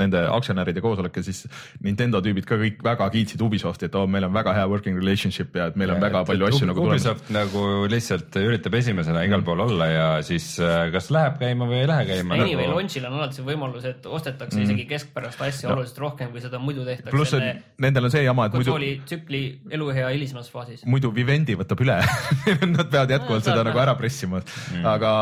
nende 0.00 0.24
aktsionäride 0.32 0.82
koosolek 0.84 1.20
ja 1.20 1.24
siis 1.26 1.44
Nintendo 1.84 2.18
tüübid 2.24 2.48
ka 2.48 2.58
kõik 2.58 2.82
väga 2.84 3.08
kiitsid 3.14 3.44
Ubisofti, 3.44 3.86
et 3.88 3.98
oo, 3.98 4.08
meil 4.10 4.26
on 4.26 4.34
väga 4.34 4.56
hea 4.56 4.64
working 4.70 4.98
relationship 4.98 5.54
ja 5.54 5.68
et 5.70 5.78
meil 5.78 5.94
on 5.94 6.02
väga 6.02 6.24
palju 6.26 6.48
asju 6.48 6.70
nagu 6.70 6.82
tulemas. 6.82 7.06
Ubisoft 7.06 7.30
nagu 7.34 7.64
lihtsalt 7.90 8.40
üritab 8.42 8.78
esimesena 8.80 9.22
igal 9.28 9.44
pool 9.46 9.62
olla 9.68 9.88
ja 9.90 10.08
siis 10.26 10.50
äh, 10.62 10.88
kas 10.94 11.12
läheb 11.14 11.38
käima 11.42 11.70
või 11.70 11.82
ei 11.84 11.90
lähe 11.90 12.08
käima. 12.10 12.40
Anyway, 12.40 12.66
launch'il 12.72 13.06
on 13.06 13.20
alati 13.20 13.38
see 13.38 13.46
võimalus, 13.46 13.86
et 13.86 14.10
ostetakse 14.10 14.58
mm. 14.58 14.66
isegi 14.66 14.88
keskpärast 14.90 15.46
asja 15.46 15.70
no. 15.70 15.78
oluliselt 15.78 16.02
rohkem, 16.02 16.34
kui 16.34 16.42
seda 16.42 16.58
muidu 16.62 16.86
tehtakse 16.88 17.14
pluss 17.14 17.36
selle 17.36 17.54
nendel 17.78 18.08
on 18.08 18.14
see 18.14 18.24
jama, 18.24 18.48
et 18.50 18.58
muidu, 18.58 18.76
tsükli 19.06 19.42
eluea 19.74 20.10
hilisemas 20.10 20.50
faasis. 20.50 20.82
muidu 20.90 21.12
Vivendi 21.14 21.54
võtab 21.58 21.80
üle 21.84 22.00
Nad 22.74 22.88
peavad 22.90 23.12
jätkuvalt 23.14 23.44
No, 23.44 23.52
seda 23.52 23.64
nagu 23.66 23.80
ära 23.82 23.94
pressima 23.98 24.23
mm., 24.30 24.86
aga 24.88 25.12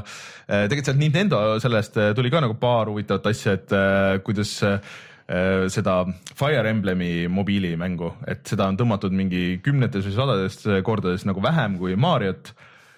äh, 0.00 0.66
tegelikult 0.68 0.90
sealt 0.90 1.00
Nintendo 1.00 1.42
sellest 1.62 2.00
äh, 2.00 2.10
tuli 2.16 2.32
ka 2.32 2.42
nagu 2.44 2.56
paar 2.60 2.90
huvitavat 2.92 3.30
asja, 3.32 3.56
et 3.58 3.76
äh, 3.76 4.18
kuidas 4.26 4.58
seda 5.70 5.92
Fire 6.34 6.66
Emblemi 6.66 7.28
mobiilimängu, 7.30 8.08
et 8.26 8.40
seda 8.50 8.64
on 8.66 8.74
tõmmatud 8.74 9.14
mingi 9.14 9.60
kümnetes 9.62 10.02
või 10.08 10.14
sadades 10.16 10.56
kordades 10.82 11.22
nagu 11.22 11.38
vähem 11.44 11.76
kui 11.78 11.94
Mariot 11.94 12.50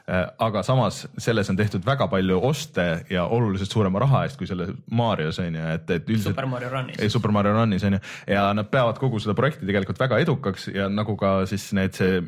aga 0.07 0.63
samas 0.67 1.05
selles 1.23 1.51
on 1.51 1.57
tehtud 1.57 1.85
väga 1.87 2.09
palju 2.11 2.41
oste 2.43 2.87
ja 3.11 3.27
oluliselt 3.31 3.71
suurema 3.71 4.01
raha 4.03 4.25
eest 4.27 4.39
kui 4.41 4.49
selles 4.51 4.73
Marios 4.91 5.39
on 5.39 5.55
ju, 5.55 5.67
et, 5.77 5.91
et 5.95 6.09
üldiselt 6.11 6.35
Super 6.35 6.49
Mario 6.51 6.73
Runis 6.73 6.99
ei, 6.99 7.11
Super 7.13 7.35
Mario 7.35 7.53
Runis 7.55 7.85
on 7.87 7.97
ju. 7.97 8.01
Ja 8.27 8.49
nad 8.57 8.71
peavad 8.73 8.99
kogu 8.99 9.21
seda 9.23 9.37
projekti 9.39 9.69
tegelikult 9.69 10.03
väga 10.03 10.19
edukaks 10.25 10.69
ja 10.75 10.89
nagu 10.91 11.15
ka 11.21 11.45
siis 11.51 11.71
need 11.79 11.95
see 11.95 12.19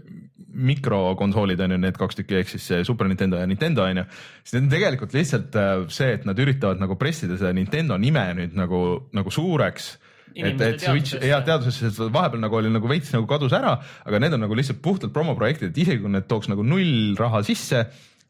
mikrokonsoolid 0.55 1.61
on 1.67 1.75
ju 1.75 1.81
need 1.83 1.99
kaks 1.99 2.21
tükki 2.21 2.39
ehk 2.39 2.53
siis 2.53 2.67
see 2.71 2.85
Super 2.87 3.09
Nintendo 3.11 3.41
ja 3.43 3.47
Nintendo 3.51 3.83
on 3.89 4.05
ju, 4.05 4.07
siis 4.45 4.55
need 4.55 4.69
on 4.69 4.73
tegelikult 4.77 5.17
lihtsalt 5.17 5.59
äh, 5.59 5.75
see, 5.91 6.13
et 6.15 6.27
nad 6.29 6.39
üritavad 6.39 6.83
nagu 6.83 6.95
pressida 7.01 7.39
seda 7.41 7.53
Nintendo 7.57 7.99
nime 7.99 8.29
nüüd 8.39 8.55
nagu, 8.59 8.85
nagu 9.17 9.35
suureks 9.35 9.97
et, 10.35 10.61
et 10.67 10.83
Switch 10.83 11.19
ja 11.23 11.41
teadvusesse, 11.47 11.93
et 11.93 12.15
vahepeal 12.15 12.43
nagu 12.43 12.59
oli 12.59 12.73
nagu 12.73 12.91
veits 12.91 13.13
nagu 13.15 13.29
kadus 13.31 13.55
ära, 13.57 13.77
aga 14.05 14.21
need 14.23 14.37
on 14.37 14.45
nagu 14.47 14.59
lihtsalt 14.59 14.83
puhtalt 14.85 15.15
promoprojektid, 15.15 15.71
et 15.71 15.83
isegi 15.85 16.03
kui 16.03 16.13
need 16.13 16.27
tooks 16.31 16.51
nagu 16.51 16.67
null 16.67 17.15
raha 17.21 17.45
sisse, 17.47 17.85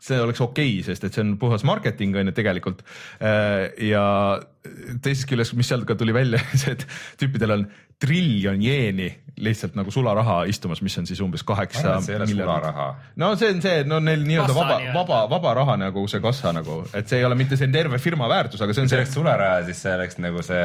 see 0.04 0.20
oleks 0.20 0.42
okei 0.44 0.74
okay,, 0.78 0.86
sest 0.86 1.06
et 1.08 1.16
see 1.16 1.24
on 1.24 1.36
puhas 1.40 1.64
marketing 1.64 2.16
on 2.20 2.30
ju 2.30 2.36
tegelikult. 2.36 2.84
ja 3.20 4.04
teisest 5.04 5.28
küljest, 5.28 5.56
mis 5.58 5.68
sealt 5.68 5.84
ka 5.88 5.96
tuli 5.98 6.14
välja, 6.16 6.40
see, 6.60 6.76
et 6.76 6.86
tüüpidel 7.20 7.58
on 7.58 7.66
triljon 8.00 8.62
jeeni 8.62 9.06
lihtsalt 9.44 9.74
nagu 9.74 9.90
sularaha 9.90 10.44
istumas, 10.50 10.78
mis 10.84 10.94
on 11.00 11.06
siis 11.08 11.18
umbes 11.24 11.42
kaheksa 11.46 11.96
sularaha. 12.04 12.86
no 13.18 13.32
see 13.38 13.50
on 13.50 13.62
see, 13.64 13.80
no 13.88 13.98
neil 14.02 14.22
nii-öelda 14.26 14.54
vaba, 14.54 14.76
vaba, 14.94 15.18
vaba 15.30 15.54
raha 15.58 15.76
nagu 15.80 16.04
see 16.10 16.22
kassa 16.22 16.52
nagu, 16.54 16.82
et 16.94 17.10
see 17.10 17.18
ei 17.18 17.26
ole 17.26 17.38
mitte 17.38 17.58
see 17.58 17.70
terve 17.74 17.98
firma 18.02 18.28
väärtus, 18.30 18.62
aga 18.62 18.76
see 18.76 18.84
kui 18.84 18.86
on 18.86 18.92
see 18.92 18.96
see 18.96 19.02
oleks 19.02 19.16
sularaha, 19.18 19.64
siis 19.66 19.82
see 19.86 19.94
oleks 19.98 20.20
nagu 20.22 20.44
see 20.46 20.62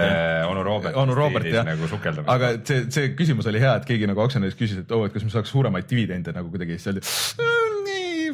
onu 0.52 0.66
Robert. 0.68 1.00
onu 1.02 1.18
Robert 1.18 1.50
jah 1.50 1.66
nagu 1.66 1.90
aga 2.36 2.52
see, 2.62 2.86
see 2.94 3.14
küsimus 3.18 3.50
oli 3.50 3.64
hea, 3.64 3.74
et 3.82 3.90
keegi 3.90 4.10
nagu 4.10 4.26
aktsionärist 4.26 4.60
küsis, 4.60 4.84
et 4.84 4.94
oo, 4.96 5.08
et 5.10 5.16
kas 5.16 5.26
me 5.26 5.34
saaks 5.34 5.54
suuremaid 5.54 5.90
dividende 5.90 6.36
nagu 6.36 6.54
kuidagi, 6.54 6.78
siis 6.78 6.94
öeldi 6.94 7.06
"Mm, 7.42 7.69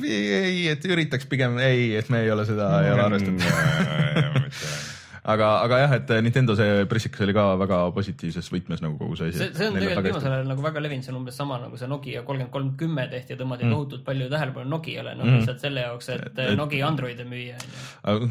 ei, 0.06 0.26
ei, 0.40 0.68
et 0.74 0.86
üritaks 0.90 1.28
pigem 1.30 1.58
ei, 1.64 1.96
et 2.00 2.10
me 2.14 2.24
ei 2.26 2.32
ole 2.34 2.46
seda 2.48 2.70
ei 2.86 2.92
ole 2.94 3.08
arvestanud. 3.08 3.42
aga, 5.34 5.48
aga 5.66 5.80
jah, 5.82 5.94
et 5.98 6.12
Nintendo 6.22 6.54
see 6.58 6.84
pressikas 6.90 7.24
oli 7.26 7.34
ka 7.36 7.46
väga 7.58 7.80
positiivses 7.96 8.50
võtmes 8.54 8.84
nagu 8.84 8.98
kogu 9.00 9.18
see 9.18 9.32
asi. 9.32 9.40
see, 9.42 9.54
see 9.58 9.70
on 9.72 9.78
tegelikult 9.80 10.10
viimasel 10.10 10.36
ajal 10.36 10.52
nagu 10.52 10.66
väga 10.66 10.84
levinud, 10.86 11.06
see 11.08 11.14
on 11.14 11.20
umbes 11.24 11.40
sama 11.42 11.58
nagu 11.64 11.80
see 11.82 11.90
Nokia 11.90 12.22
kolmkümmend 12.28 12.54
kolm 12.54 12.74
kümme 12.80 13.08
tehti 13.12 13.34
ja 13.34 13.40
tõmmati 13.40 13.66
Mm. 13.66 13.74
tohutult 13.74 14.04
palju 14.06 14.30
tähelepanu 14.30 14.70
Nokiale, 14.76 15.16
noh 15.18 15.26
Mm. 15.26 15.40
lihtsalt 15.40 15.64
selle 15.66 15.86
jaoks, 15.88 16.10
et 16.14 16.44
Nokia 16.60 16.88
Androide 16.88 17.26
müüa 17.26 17.58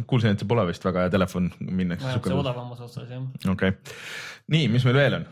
kuulsin, 0.07 0.31
et 0.37 0.45
see 0.45 0.49
pole 0.49 0.67
vist 0.71 0.85
väga 0.87 1.07
hea 1.07 1.11
telefon, 1.17 1.51
minnakse 1.59 2.07
vajab 2.07 2.29
see. 2.31 2.43
odavamas 2.45 2.81
otsas 2.87 3.11
jah. 3.11 3.27
okei 3.51 3.75
okay., 3.75 3.99
nii, 4.55 4.69
mis 4.69 4.87
meil 4.87 5.01
veel 5.03 5.19
on? 5.19 5.27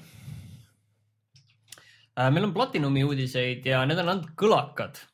meil 2.32 2.44
on 2.44 2.52
Platinumi 2.52 3.04
uudiseid 3.06 3.64
ja 3.66 3.86
need 3.86 3.98
on 4.02 4.08
olnud 4.16 4.34
kõlakad 4.36 4.98
äh, 4.98 5.11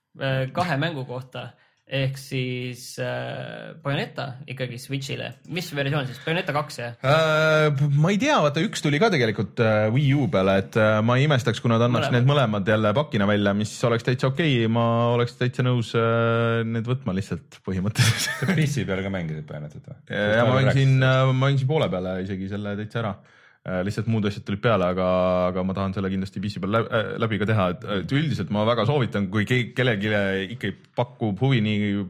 kahe 0.52 0.76
mängu 0.80 1.04
kohta 1.08 1.48
ehk 1.88 2.18
siis 2.20 2.82
äh, 3.00 3.72
Bayoneta 3.82 4.26
ikkagi 4.50 4.76
Switch'ile, 4.80 5.30
mis 5.54 5.70
versioon 5.76 6.04
siis, 6.08 6.18
Bayoneta 6.24 6.52
kaks 6.56 6.78
jah 6.82 6.98
äh,? 7.00 7.80
ma 7.96 8.12
ei 8.12 8.18
tea, 8.20 8.36
vaata 8.44 8.62
üks 8.64 8.84
tuli 8.84 9.00
ka 9.00 9.08
tegelikult 9.14 9.62
äh, 9.64 9.86
Wii 9.94 10.10
U 10.18 10.26
peale, 10.32 10.58
et 10.62 10.76
äh, 10.80 10.98
ma 11.04 11.16
ei 11.18 11.24
imestaks, 11.28 11.62
kui 11.64 11.72
nad 11.72 11.82
annaks 11.84 12.08
mõlemad. 12.08 12.18
need 12.18 12.28
mõlemad 12.28 12.68
jälle 12.74 12.92
pakina 12.98 13.28
välja, 13.30 13.54
mis 13.56 13.72
oleks 13.88 14.04
täitsa 14.04 14.28
okei 14.28 14.58
okay., 14.60 14.72
ma 14.72 14.84
oleks 15.14 15.38
täitsa 15.40 15.64
nõus 15.64 15.94
äh, 15.96 16.60
need 16.68 16.88
võtma 16.88 17.16
lihtsalt 17.16 17.60
põhimõtteliselt 17.64 18.52
PC 18.52 18.84
peal 18.88 19.02
ka 19.06 19.14
mängisid 19.14 19.48
Bayonetat 19.48 19.88
või? 19.88 19.98
ja 20.12 20.44
ma 20.44 20.60
mängisin, 20.60 20.94
ma 21.00 21.40
mängisin 21.46 21.72
poole 21.72 21.88
peale 21.92 22.18
isegi 22.26 22.52
selle 22.52 22.76
täitsa 22.82 23.04
ära 23.04 23.16
Äh, 23.16 23.37
lihtsalt 23.86 24.08
muud 24.10 24.26
asjad 24.28 24.44
tulid 24.46 24.60
peale, 24.64 24.86
aga, 24.94 25.06
aga 25.50 25.64
ma 25.66 25.74
tahan 25.76 25.94
selle 25.96 26.10
kindlasti 26.12 26.40
PC 26.42 26.62
peal 26.62 26.74
läbi, 26.76 26.90
äh, 26.94 27.10
läbi 27.22 27.38
ka 27.40 27.48
teha, 27.48 27.66
et 27.98 28.14
üldiselt 28.16 28.52
ma 28.54 28.64
väga 28.68 28.86
soovitan, 28.88 29.28
kui 29.32 29.46
keegi, 29.48 29.72
kellelegi 29.76 30.12
ikkagi 30.56 30.74
pakub 30.98 31.40
huvi 31.44 31.60
nii 31.64 32.04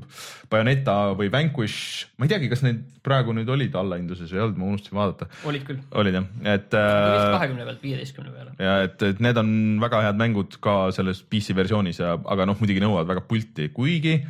Bayoneta 0.48 0.96
või 1.18 1.30
Vanquish, 1.32 2.08
ma 2.16 2.26
ei 2.26 2.32
teagi, 2.32 2.48
kas 2.52 2.62
need 2.64 2.80
praegu 3.04 3.34
nüüd 3.36 3.48
olid 3.52 3.74
allahindluses 3.78 4.30
või 4.32 4.40
ei 4.40 4.44
olnud, 4.46 4.60
ma 4.60 4.70
unustasin 4.72 4.98
vaadata. 5.00 5.28
olid 5.50 5.64
küll. 5.68 5.80
olid 6.02 6.18
jah, 6.18 6.28
et. 6.54 6.74
äh, 6.78 7.28
kahekümne 7.36 7.68
pealt 7.68 7.84
viieteistkümne 7.84 8.34
peale. 8.34 8.56
ja 8.62 8.80
et, 8.86 9.06
et 9.10 9.24
need 9.24 9.40
on 9.40 9.54
väga 9.82 10.02
head 10.08 10.20
mängud 10.20 10.60
ka 10.64 10.80
selles 10.96 11.24
PC 11.26 11.56
versioonis 11.58 12.02
ja, 12.04 12.16
aga 12.16 12.48
noh, 12.48 12.58
muidugi 12.60 12.84
nõuavad 12.84 13.10
väga 13.12 13.24
pulti, 13.28 13.72
kuigi 13.74 14.20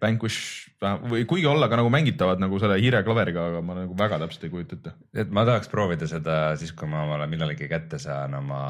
Vanquish 0.00 0.70
või 0.80 1.26
kuigi 1.28 1.44
olla 1.44 1.66
ka 1.68 1.76
nagu 1.76 1.90
mängitavad 1.92 2.40
nagu 2.40 2.56
selle 2.60 2.78
hiireklaveriga, 2.80 3.42
aga 3.50 3.58
ma 3.64 3.74
nagu 3.82 3.92
väga 3.96 4.16
täpselt 4.22 4.46
ei 4.46 4.52
kujuta 4.52 4.76
ette. 4.78 4.92
et 5.12 5.32
ma 5.36 5.42
tahaks 5.44 5.68
proovida 5.68 6.06
seda 6.08 6.36
siis, 6.56 6.72
kui 6.72 6.88
ma 6.88 7.02
omale 7.04 7.26
millalgi 7.28 7.68
kätte 7.68 7.98
saan 8.00 8.32
oma 8.38 8.60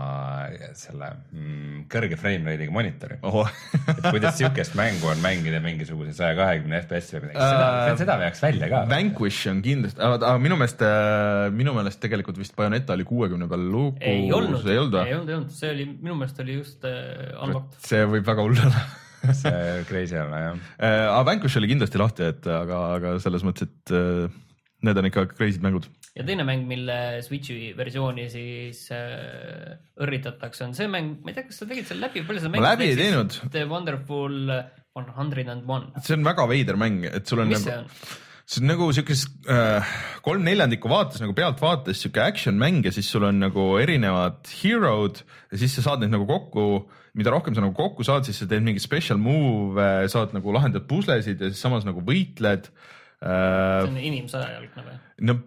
selle 0.74 1.12
mm, 1.30 1.84
kõrge 1.92 2.18
frame 2.18 2.50
rate'iga 2.50 2.74
monitori 2.74 3.20
et 3.20 4.08
kuidas 4.08 4.40
sihukest 4.40 4.74
mängu 4.78 5.12
on 5.12 5.22
mängida 5.22 5.60
mingisuguse 5.62 6.16
saja 6.16 6.34
kahekümne 6.38 6.80
FPS 6.82 7.14
või 7.14 7.28
midagi, 7.28 7.44
seda 7.44 7.68
uh,, 7.92 8.00
seda 8.00 8.16
veaks 8.24 8.42
välja 8.42 8.70
ka. 8.72 8.80
Vanquish 8.90 9.50
on 9.52 9.60
kindlasti, 9.62 10.02
aga 10.02 10.32
minu 10.42 10.58
meelest, 10.58 10.82
äh, 10.86 11.44
minu 11.54 11.76
meelest 11.76 12.02
tegelikult 12.02 12.40
vist 12.42 12.56
Bayoneta 12.58 12.96
oli 12.96 13.06
kuuekümne 13.06 13.46
peal 13.50 13.68
lugu. 13.70 13.94
ei 14.02 14.26
olnud, 14.34 14.66
ei 14.66 14.82
olnud, 14.82 14.98
ei 15.04 15.14
olnud, 15.20 15.54
see 15.54 15.70
oli, 15.76 15.86
minu 15.92 16.18
meelest 16.18 16.42
oli 16.42 16.58
just 16.58 16.82
uh, 16.90 17.38
unlocked. 17.44 17.78
see 17.86 18.02
võib 18.16 18.26
väga 18.26 18.48
hull 18.48 18.64
olla 18.66 18.82
see 19.42 19.84
crazy 19.88 20.18
olla 20.18 20.44
jah 20.44 20.54
äh,. 20.78 21.06
aga 21.08 21.24
Vanquish 21.30 21.58
oli 21.60 21.70
kindlasti 21.72 22.00
lahti, 22.00 22.28
et 22.32 22.46
aga, 22.46 22.82
aga 22.98 23.16
selles 23.22 23.44
mõttes, 23.46 23.68
et 23.68 23.94
äh, 23.96 24.30
need 24.86 25.00
on 25.00 25.10
ikka 25.10 25.26
crazy'd 25.34 25.64
mängud. 25.64 25.88
ja 26.16 26.24
teine 26.26 26.46
mäng, 26.48 26.66
mille 26.70 27.20
Switch'i 27.26 27.72
versiooni 27.78 28.28
siis 28.32 28.86
äh, 28.96 29.76
õrritatakse, 30.00 30.66
on 30.68 30.74
see 30.78 30.88
mäng, 30.92 31.18
ma 31.20 31.32
ei 31.32 31.38
tea, 31.38 31.48
kas 31.50 31.62
sa 31.62 31.68
tegid 31.70 31.90
selle 31.90 32.08
läbi, 32.08 32.24
palju 32.26 32.44
sa 32.44 32.52
ma 32.52 32.64
läbi 32.72 32.90
ei 32.92 32.98
teinud. 32.98 33.38
The 33.52 33.66
Wonderful 33.70 34.40
One 34.96 35.14
Hundred 35.14 35.48
and 35.52 35.68
One. 35.70 35.92
see 36.02 36.16
on 36.18 36.26
väga 36.26 36.48
veider 36.50 36.80
mäng, 36.80 37.04
et 37.06 37.28
sul 37.30 37.44
on 37.44 37.52
mis 37.52 37.62
nagu... 37.62 37.70
see 37.70 37.78
on? 37.84 38.18
see 38.50 38.62
on 38.64 38.72
nagu 38.72 38.88
siukest 38.94 39.50
äh, 39.52 39.90
kolm 40.26 40.42
neljandikku 40.46 40.90
vaates 40.90 41.22
nagu 41.22 41.34
pealtvaates 41.36 42.00
siuke 42.02 42.22
action 42.24 42.56
mäng 42.58 42.82
ja 42.82 42.92
siis 42.94 43.06
sul 43.12 43.28
on 43.28 43.38
nagu 43.38 43.76
erinevad 43.78 44.42
hero'd 44.62 45.22
ja 45.52 45.60
siis 45.60 45.76
sa 45.76 45.84
saad 45.86 46.02
neid 46.02 46.10
nagu 46.16 46.26
kokku 46.26 46.64
mida 47.18 47.32
rohkem 47.34 47.56
sa 47.56 47.64
nagu 47.64 47.74
kokku 47.76 48.06
saad, 48.06 48.26
siis 48.28 48.40
sa 48.42 48.48
teed 48.50 48.64
mingeid 48.66 48.84
special 48.84 49.20
move'e, 49.22 50.08
saad 50.12 50.34
nagu 50.36 50.54
lahendad 50.54 50.86
puslesid 50.90 51.40
ja 51.42 51.50
siis 51.50 51.62
samas 51.62 51.86
nagu 51.88 52.02
võitled 52.06 52.68
äh,. 52.70 53.80
see 53.82 53.90
on 53.90 53.98
inimsõjajalgne 53.98 54.86
või? 54.86 55.00
no 55.30 55.40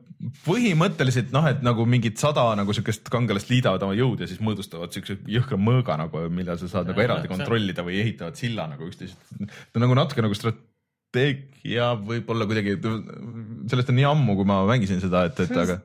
põhimõtteliselt 0.46 1.34
noh, 1.36 1.46
et 1.50 1.64
nagu 1.66 1.86
mingid 1.90 2.20
sada 2.22 2.46
nagu 2.56 2.76
siukest 2.76 3.10
kangelast 3.12 3.50
liidavad 3.52 3.84
oma 3.84 3.96
jõud 3.98 4.24
ja 4.24 4.30
siis 4.30 4.40
mõõdustavad 4.44 4.94
siukse 4.96 5.18
jõhkra 5.28 5.60
mõõga 5.60 5.98
nagu, 6.00 6.22
mida 6.32 6.56
sa 6.60 6.70
saad 6.72 6.88
ja, 6.88 6.94
nagu 6.94 7.04
eraldi 7.04 7.32
kontrollida 7.32 7.84
või 7.86 8.00
ehitavad 8.04 8.40
silla 8.40 8.70
nagu 8.72 8.88
üksteist. 8.88 9.20
ta 9.34 9.80
on 9.80 9.84
nagu 9.84 9.98
natuke 10.00 10.24
nagu 10.24 10.38
strateegia 10.38 11.90
võib-olla 12.00 12.48
kuidagi, 12.48 12.78
sellest 13.72 13.92
on 13.92 14.00
nii 14.00 14.08
ammu, 14.14 14.38
kui 14.40 14.48
ma 14.48 14.62
mängisin 14.70 15.04
seda, 15.04 15.26
et, 15.28 15.44
et 15.44 15.60
aga 15.66 15.82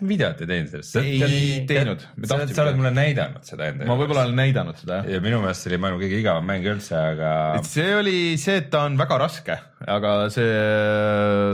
videot 0.00 0.40
ei 0.42 0.48
teinud 0.48 0.70
sellest? 0.72 0.96
ei 1.00 1.64
teinud. 1.68 2.04
sa 2.24 2.36
oled, 2.38 2.52
sa 2.54 2.64
oled 2.64 2.78
mulle 2.78 2.92
näidanud 2.96 3.44
seda 3.46 3.68
enda 3.70 3.88
ma 3.88 3.96
võib-olla 3.98 4.24
olen 4.26 4.38
näidanud 4.38 4.78
seda 4.80 5.00
jah. 5.00 5.10
ja 5.14 5.20
minu 5.24 5.40
meelest 5.42 5.64
see 5.64 5.72
oli 5.72 5.80
maailma 5.82 6.00
kõige 6.02 6.20
igavam 6.22 6.48
mäng 6.48 6.68
üldse, 6.72 6.96
aga. 6.96 7.32
see 7.66 7.88
oli 7.98 8.16
see, 8.40 8.58
et 8.62 8.70
ta 8.72 8.84
on 8.88 8.96
väga 9.00 9.18
raske, 9.22 9.58
aga 9.96 10.14
see. 10.34 10.48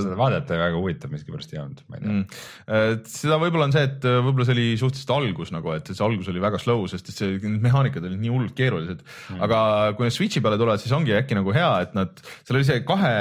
seda 0.04 0.18
vaadata 0.20 0.60
väga 0.60 0.78
huvitav 0.78 1.14
miskipärast 1.14 1.54
ei 1.54 1.62
olnud, 1.62 1.82
ma 1.88 1.98
ei 1.98 2.04
tea 2.04 2.12
mm.. 2.14 3.00
seda 3.16 3.40
võib-olla 3.42 3.68
on 3.70 3.76
see, 3.76 3.86
et 3.90 4.06
võib-olla 4.08 4.48
see 4.48 4.58
oli 4.58 4.68
suhteliselt 4.84 5.14
algus 5.16 5.54
nagu, 5.54 5.74
et 5.74 5.92
see 5.92 6.06
algus 6.06 6.30
oli 6.32 6.44
väga 6.44 6.62
slow, 6.62 6.86
sest 6.92 7.10
et 7.12 7.22
see, 7.22 7.40
need 7.42 7.64
mehaanikad 7.64 8.06
olid 8.06 8.22
nii 8.22 8.34
hullult 8.34 8.56
keerulised 8.58 9.02
mm.. 9.02 9.42
aga 9.48 9.58
kui 9.98 10.08
need 10.08 10.18
Switch'i 10.18 10.44
peale 10.44 10.60
tulevad, 10.60 10.82
siis 10.82 10.94
ongi 10.96 11.16
äkki 11.18 11.38
nagu 11.38 11.54
hea, 11.56 11.72
et 11.86 11.98
nad, 11.98 12.22
seal 12.44 12.60
oli 12.60 12.68
see 12.68 12.84
kahe 12.86 13.16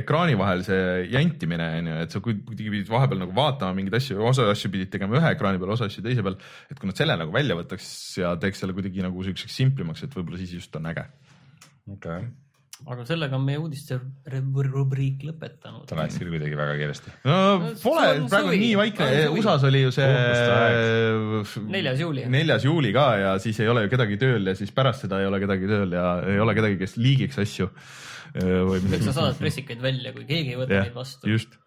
ekraani 0.00 0.36
vahel 0.38 0.64
see 0.66 1.08
jantimine 1.12 1.66
on 1.80 1.90
ju, 1.90 1.96
et 2.04 2.14
sa 2.14 2.22
kuidagi 2.24 2.70
pidid 2.76 2.92
vahepeal 2.92 3.24
nagu 3.24 3.34
vaatama 3.36 3.76
mingeid 3.78 3.98
asju, 4.00 4.20
osa 4.30 4.48
asju 4.52 4.70
pidid 4.74 4.92
tegema 4.92 5.18
ühe 5.20 5.34
ekraani 5.36 5.60
peal, 5.62 5.74
osa 5.76 5.88
asju 5.90 6.04
teise 6.04 6.24
peal. 6.26 6.38
et 6.70 6.80
kui 6.80 6.90
nad 6.90 7.00
selle 7.00 7.18
nagu 7.20 7.34
välja 7.34 7.58
võtaks 7.58 7.90
ja 8.22 8.36
teeks 8.40 8.64
selle 8.64 8.76
kuidagi 8.76 9.04
nagu 9.04 9.26
siukseks 9.26 9.60
simplimaks, 9.62 10.06
et 10.06 10.16
võib-olla 10.16 10.40
siis 10.40 10.56
just 10.60 10.80
on 10.80 10.90
äge. 10.92 11.06
okei 11.90 12.22
okay 12.22 12.32
aga 12.84 13.04
sellega 13.06 13.36
on 13.38 13.44
meie 13.46 13.60
uudiste 13.62 13.96
rubriik 14.26 15.22
lõpetanud. 15.24 15.84
ta 15.88 15.96
läks 15.96 16.18
küll 16.20 16.32
kuidagi 16.34 16.56
väga 16.58 16.74
kiiresti. 16.80 17.12
no 17.24 17.36
pole, 17.80 18.08
praegu 18.28 18.50
on 18.50 18.58
nii 18.60 18.72
vaikne, 18.80 19.10
USA-s 19.32 19.66
oli 19.70 19.84
ju 19.84 19.92
see 19.94 20.08
neljas 21.70 22.02
juuli. 22.02 22.26
neljas 22.34 22.66
juuli 22.66 22.92
ka 22.96 23.06
ja 23.20 23.36
siis 23.42 23.60
ei 23.62 23.70
ole 23.70 23.86
ju 23.86 23.92
kedagi 23.94 24.18
tööl 24.20 24.50
ja 24.52 24.56
siis 24.58 24.74
pärast 24.74 25.06
seda 25.06 25.22
ei 25.22 25.30
ole 25.30 25.40
kedagi 25.44 25.70
tööl 25.70 25.94
ja 25.96 26.08
ei 26.34 26.42
ole 26.42 26.56
kedagi, 26.58 26.80
kes 26.82 26.98
liigiks 27.00 27.40
asju 27.44 27.70
või 28.34 28.82
midagi. 28.82 29.06
sa 29.06 29.14
saadad 29.16 29.38
pressikaid 29.38 29.82
välja, 29.82 30.12
kui 30.16 30.26
keegi 30.28 30.54
ei 30.54 30.60
võta 30.60 30.80
neid 30.80 30.96
vastu. 30.96 31.30
just. 31.30 31.58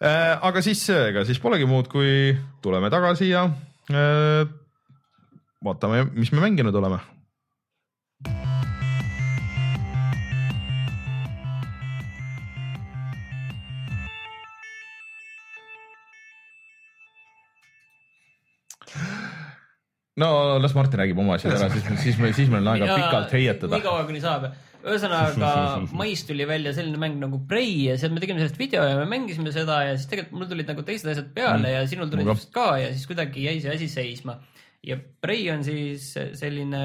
aga 0.00 0.64
siis, 0.64 0.82
ega 0.90 1.24
siis 1.28 1.40
polegi 1.42 1.68
muud, 1.68 1.88
kui 1.92 2.34
tuleme 2.64 2.90
tagasi 2.92 3.30
ja 3.30 3.48
vaatame, 5.64 6.06
mis 6.16 6.32
me 6.32 6.44
mänginud 6.44 6.76
oleme 6.80 7.00
no 20.20 20.58
las 20.62 20.74
Martin 20.76 21.00
räägib 21.02 21.18
oma 21.18 21.38
asjad 21.38 21.56
ära, 21.56 21.70
siis, 21.72 21.88
siis 22.02 22.20
me, 22.22 22.30
siis 22.36 22.52
meil 22.52 22.62
on 22.62 22.74
aega 22.74 22.94
pikalt 22.94 23.34
heietada. 23.34 23.74
nii 23.74 23.86
kaua, 23.86 24.04
kuni 24.08 24.22
saab 24.22 24.46
ühesõnaga 24.84 25.50
mais 26.00 26.22
tuli 26.28 26.46
välja 26.48 26.74
selline 26.76 27.00
mäng 27.00 27.18
nagu 27.22 27.40
Prey 27.48 27.88
ja 27.88 27.96
seal 28.00 28.12
me 28.14 28.22
tegime 28.22 28.42
sellest 28.42 28.60
video 28.60 28.84
ja 28.86 28.98
me 29.00 29.08
mängisime 29.10 29.52
seda 29.54 29.80
ja 29.88 29.96
siis 29.96 30.08
tegelikult 30.10 30.38
mul 30.38 30.50
tulid 30.52 30.70
nagu 30.70 30.84
teised 30.86 31.10
asjad 31.10 31.30
peale 31.36 31.64
mm. 31.64 31.72
ja 31.72 31.90
sinul 31.90 32.10
tulid 32.12 32.28
ilmselt 32.28 32.54
ka 32.54 32.68
ja 32.82 32.92
siis 32.92 33.08
kuidagi 33.10 33.48
jäi 33.48 33.58
see 33.64 33.74
asi 33.74 33.90
seisma. 33.90 34.38
ja 34.84 34.98
Prey 35.24 35.48
on 35.54 35.64
siis 35.66 36.12
selline 36.38 36.84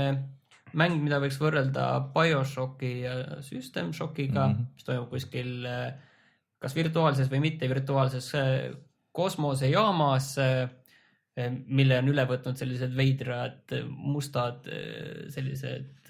mäng, 0.78 1.00
mida 1.02 1.20
võiks 1.22 1.40
võrrelda 1.42 1.88
BioShocki 2.14 2.94
ja 3.04 3.16
System 3.46 3.92
Shockiga 3.94 4.48
mm, 4.48 4.54
-hmm. 4.54 4.76
mis 4.78 4.88
toimub 4.88 5.10
kuskil 5.14 5.68
kas 6.60 6.76
virtuaalses 6.76 7.30
või 7.32 7.42
mitte 7.50 7.70
virtuaalses 7.72 8.34
kosmosejaamas 9.16 10.36
mille 11.68 12.00
on 12.02 12.12
üle 12.12 12.26
võtnud 12.30 12.60
sellised 12.60 12.96
veidrad 12.98 13.76
mustad 13.90 14.68
sellised 15.34 16.10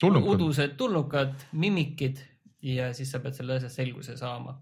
tulnukad. 0.00 0.34
udused 0.34 0.76
tulnukad, 0.80 1.34
mimikid 1.52 2.22
ja 2.64 2.90
siis 2.96 3.12
sa 3.12 3.20
pead 3.22 3.36
selle 3.36 3.58
asja 3.58 3.70
selguse 3.72 4.16
saama. 4.20 4.56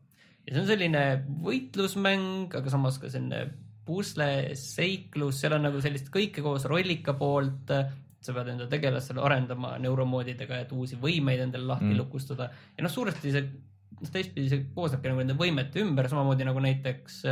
ja 0.46 0.54
see 0.54 0.62
on 0.62 0.68
selline 0.70 1.04
võitlusmäng, 1.44 2.54
aga 2.58 2.72
samas 2.72 2.98
ka 3.02 3.10
selline 3.12 3.46
pusle, 3.88 4.28
seiklus, 4.58 5.40
seal 5.40 5.56
on 5.56 5.64
nagu 5.68 5.80
sellist 5.84 6.10
kõike 6.12 6.44
koos 6.44 6.66
rollika 6.68 7.16
poolt. 7.18 7.72
sa 8.18 8.34
pead 8.34 8.48
enda 8.50 8.66
tegelastele 8.66 9.22
arendama 9.22 9.76
neuromoodidega, 9.78 10.64
et 10.64 10.72
uusi 10.74 10.96
võimeid 10.98 11.38
endale 11.44 11.68
lahti 11.68 11.92
mm. 11.92 11.98
lukustada 12.00 12.48
ja 12.50 12.82
noh, 12.82 12.90
suuresti 12.90 13.30
see, 13.30 13.44
noh 13.94 14.10
teistpidi 14.10 14.50
see 14.50 14.64
koosnebki 14.74 15.12
nagu 15.12 15.22
nende 15.22 15.36
võimete 15.38 15.84
ümber, 15.84 16.08
samamoodi 16.10 16.48
nagu 16.48 16.62
näiteks 16.64 17.22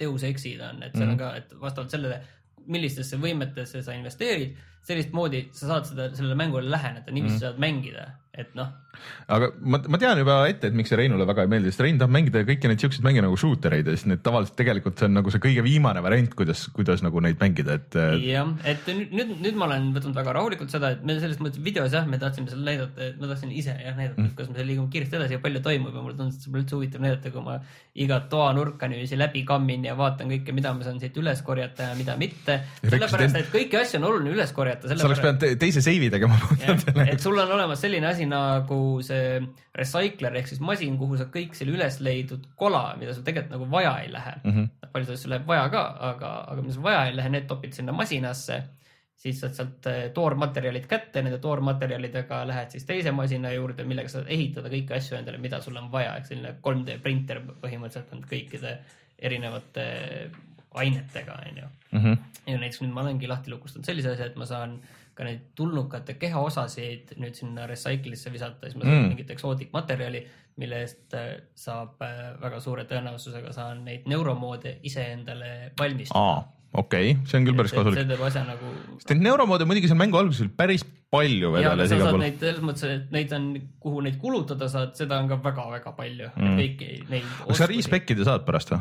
Deus 0.00 0.24
Exid 0.26 0.62
on, 0.64 0.82
et 0.82 0.94
seal 0.96 1.06
mm. 1.06 1.14
on 1.14 1.20
ka, 1.20 1.30
et 1.38 1.52
vastavalt 1.60 1.94
sellele, 1.94 2.20
millistesse 2.64 3.18
võimetesse 3.20 3.82
sa 3.84 3.94
investeerid 3.96 4.54
sellist 4.84 5.14
moodi 5.16 5.46
sa 5.52 5.68
saad 5.68 5.88
seda, 5.88 6.08
sellele 6.16 6.36
mängule 6.38 6.68
läheneda, 6.70 7.12
niiviisi 7.12 7.38
mm. 7.38 7.42
saad 7.44 7.60
mängida. 7.62 8.06
Et 8.34 8.50
noh, 8.58 8.70
aga 9.30 9.50
ma, 9.62 9.78
ma 9.90 9.98
tean 10.00 10.18
juba 10.18 10.36
ette, 10.50 10.68
et 10.68 10.76
miks 10.76 10.90
see 10.92 10.98
Reinule 10.98 11.26
väga 11.28 11.44
ei 11.44 11.50
meeldi, 11.52 11.70
sest 11.72 11.82
Rein 11.84 12.00
tahab 12.00 12.14
mängida 12.14 12.42
kõiki 12.46 12.70
neid 12.70 12.82
siukseid 12.82 13.04
mänge 13.06 13.22
nagu 13.24 13.36
shooter 13.40 13.76
eid 13.76 13.88
ja 13.88 13.94
siis 13.96 14.08
need 14.10 14.22
tavaliselt 14.26 14.56
tegelikult 14.58 14.98
see 15.00 15.08
on 15.08 15.16
nagu 15.18 15.32
see 15.32 15.42
kõige 15.42 15.64
viimane 15.66 16.02
variant, 16.04 16.34
kuidas, 16.38 16.64
kuidas 16.74 17.04
nagu 17.04 17.22
neid 17.24 17.38
mängida, 17.42 17.78
et 17.78 17.98
jah, 18.24 18.50
et 18.70 18.90
nüüd, 18.90 19.36
nüüd, 19.38 19.58
ma 19.58 19.68
olen 19.68 19.90
võtnud 19.96 20.18
väga 20.18 20.34
rahulikult 20.38 20.74
seda, 20.74 20.94
et 20.96 21.04
me 21.06 21.18
selles 21.20 21.40
mõttes 21.42 21.62
videos 21.64 21.94
jah, 21.94 22.08
me 22.10 22.20
tahtsime 22.22 22.50
seal 22.50 22.64
näidata, 22.66 23.10
et 23.10 23.20
ma 23.20 23.30
tahtsin 23.30 23.54
ise 23.54 23.76
jah 23.78 23.94
näidata 23.98 24.20
mm., 24.20 24.34
kuidas 24.38 24.52
me 24.54 24.66
liigume 24.66 24.90
kiiresti 24.94 25.20
edasi 25.20 25.38
ja 25.38 25.42
palju 25.44 25.62
toimub 25.64 25.94
ja 25.94 26.04
mulle 26.04 26.18
tundus, 26.18 26.38
et 26.38 26.46
see 26.46 26.52
pole 26.52 26.64
üldse 26.64 26.78
huvitav 26.78 27.04
näidata, 27.04 27.34
kui 27.34 27.46
ma 27.46 27.58
igat 28.04 28.28
toanurka 28.32 28.90
niiviisi 28.90 29.18
läbi 29.18 29.44
kammin 29.46 29.86
ja 29.86 29.94
vaatan 29.98 30.30
kõike, 30.32 30.54
mida 30.56 30.74
ma 30.74 30.86
saan 30.86 30.98
siit 31.02 31.16
üles 31.20 31.42
korjata 31.46 31.90
ja 31.92 31.98
mida 31.98 32.16
mitte. 32.18 32.60
sellepärast, 32.82 33.38
et 33.38 33.50
kõiki 33.52 33.78
asju 33.78 34.00
on 34.00 34.08
oluline 34.10 34.34
üles 34.34 34.52
korjata. 34.56 34.90
sa 34.90 35.06
oleks 35.06 35.22
pidanud 35.22 35.42
te- 35.44 35.54
teise 35.60 35.82
seivi 35.84 36.10
tegema. 36.10 36.38
et 37.06 37.22
sul 37.22 37.38
on 37.38 37.54
olemas 37.54 37.82
selline 37.84 38.10
asi 38.10 38.23
nagu 38.28 38.78
see 39.04 39.40
recycler 39.74 40.38
ehk 40.38 40.48
siis 40.50 40.62
masin, 40.64 40.96
kuhu 41.00 41.18
sa 41.20 41.26
kõik 41.34 41.56
selle 41.58 41.74
üles 41.76 41.98
leidnud 42.04 42.46
kola, 42.58 42.86
mida 43.00 43.14
sul 43.14 43.26
tegelikult 43.26 43.56
nagu 43.56 43.68
vaja 43.72 43.92
ei 44.04 44.12
lähe 44.12 44.32
mm. 44.42 44.54
-hmm. 44.54 44.88
paljusid 44.92 45.18
asju 45.18 45.32
läheb 45.32 45.46
vaja 45.50 45.68
ka, 45.72 45.84
aga, 46.12 46.32
aga 46.52 46.62
mida 46.62 46.74
sul 46.76 46.86
vaja 46.86 47.04
ei 47.08 47.16
lähe, 47.16 47.34
need 47.34 47.46
topid 47.50 47.76
sinna 47.76 47.92
masinasse. 47.92 48.62
siis 49.24 49.38
saad 49.40 49.54
sealt 49.54 49.86
eh, 49.86 50.10
toormaterjalid 50.14 50.86
kätte, 50.86 51.22
nende 51.22 51.38
toormaterjalidega 51.38 52.42
lähed 52.46 52.70
siis 52.74 52.84
teise 52.84 53.12
masina 53.12 53.52
juurde, 53.52 53.84
millega 53.84 54.08
saad 54.08 54.26
ehitada 54.28 54.68
kõiki 54.68 54.96
asju 54.96 55.16
endale, 55.16 55.38
mida 55.38 55.60
sul 55.60 55.76
on 55.76 55.86
vaja, 55.92 56.16
ehk 56.16 56.26
selline 56.26 56.56
3D 56.66 56.98
printer 57.02 57.40
põhimõtteliselt 57.62 58.12
on 58.12 58.26
kõikide 58.32 58.76
erinevate 59.18 59.86
ainetega, 60.74 61.38
onju 61.48 61.70
Mhm. 61.94 62.12
ja 62.46 62.58
näiteks 62.58 62.82
nüüd 62.82 62.94
ma 62.94 63.04
olengi 63.04 63.28
lahti 63.30 63.52
lukustanud 63.52 63.86
sellise 63.86 64.14
asja, 64.14 64.26
et 64.26 64.38
ma 64.40 64.46
saan 64.48 64.78
ka 65.14 65.24
neid 65.24 65.40
tulnukate 65.54 66.14
kehaosasid 66.18 67.14
nüüd 67.22 67.34
sinna 67.38 67.66
recycle'isse 67.70 68.32
visata, 68.34 68.66
siis 68.66 68.76
ma 68.76 68.84
saan 68.88 69.02
Mm. 69.04 69.08
mingit 69.14 69.30
eksootikmaterjali, 69.30 70.24
mille 70.56 70.80
eest 70.84 71.14
äh, 71.14 71.30
saab 71.54 72.02
äh, 72.02 72.34
väga 72.42 72.60
suure 72.60 72.84
tõenäosusega 72.90 73.52
saan 73.54 73.84
neid 73.84 74.06
neuromoode 74.10 74.78
iseendale 74.82 75.70
valmistada. 75.78 76.44
okei 76.74 77.10
okay., 77.12 77.26
see 77.30 77.38
on 77.38 77.46
küll 77.46 77.56
päris 77.58 77.70
see 77.70 77.78
kasulik. 77.78 78.08
teeb 78.08 78.22
asja 78.26 78.44
nagu. 78.48 78.72
sest 78.98 79.10
neid 79.14 79.22
neuromoode 79.28 79.64
muidugi 79.70 79.90
seal 79.90 79.98
mängu 79.98 80.18
alguses 80.18 80.42
oli 80.46 80.52
päris 80.58 80.84
palju 81.14 81.52
vedeles 81.54 81.88
sa 81.88 81.94
igal 81.94 82.06
saad 82.08 82.14
pool. 82.16 82.22
neid 82.24 82.38
selles 82.42 82.62
mõttes, 82.66 82.90
et 82.96 83.12
neid 83.14 83.32
on, 83.38 83.44
kuhu 83.80 84.00
neid 84.02 84.18
kulutada 84.22 84.68
saad, 84.68 84.94
seda 84.98 85.18
on 85.22 85.28
ka 85.30 85.36
väga-väga 85.42 85.94
palju 85.96 86.30
Mm. 86.36 86.58
kõiki 86.58 86.90
neid. 87.10 87.24
kas 87.46 87.58
sa 87.62 87.66
respect'ida 87.70 88.24
saad 88.26 88.44
pärast 88.46 88.74
või? 88.74 88.80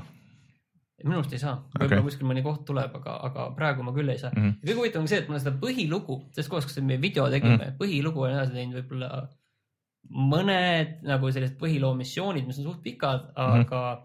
Minu 1.04 1.20
arust 1.20 1.34
ei 1.36 1.42
saa, 1.42 1.56
võib-olla 1.74 2.00
okay. 2.00 2.06
kuskil 2.08 2.28
mõni 2.30 2.44
koht 2.46 2.66
tuleb, 2.68 2.96
aga, 3.00 3.16
aga 3.28 3.46
praegu 3.58 3.84
ma 3.84 3.94
küll 3.96 4.10
ei 4.10 4.18
saa 4.22 4.32
mm. 4.32 4.40
Mhm. 4.40 4.50
-hmm. 4.50 4.68
kõige 4.68 4.80
huvitavam 4.80 5.04
on 5.04 5.12
see, 5.12 5.20
et 5.24 5.30
ma 5.30 5.40
seda 5.40 5.56
põhilugu, 5.64 6.20
sellest 6.34 6.52
kohast, 6.52 6.68
kus 6.70 6.84
me 6.84 6.98
video 7.02 7.30
tegime 7.30 7.58
Mhm. 7.58 7.70
mm., 7.72 7.78
põhilugu 7.82 8.26
olen 8.26 8.38
edasi 8.38 8.54
teinud 8.54 8.80
võib-olla 8.80 9.28
mõned 10.34 10.98
nagu 11.08 11.32
sellised 11.32 11.58
põhiloomissioonid, 11.60 12.48
mis 12.48 12.60
on 12.60 12.66
suht 12.72 12.82
pikad, 12.84 13.30
Mhm. 13.36 13.62
aga 13.62 14.04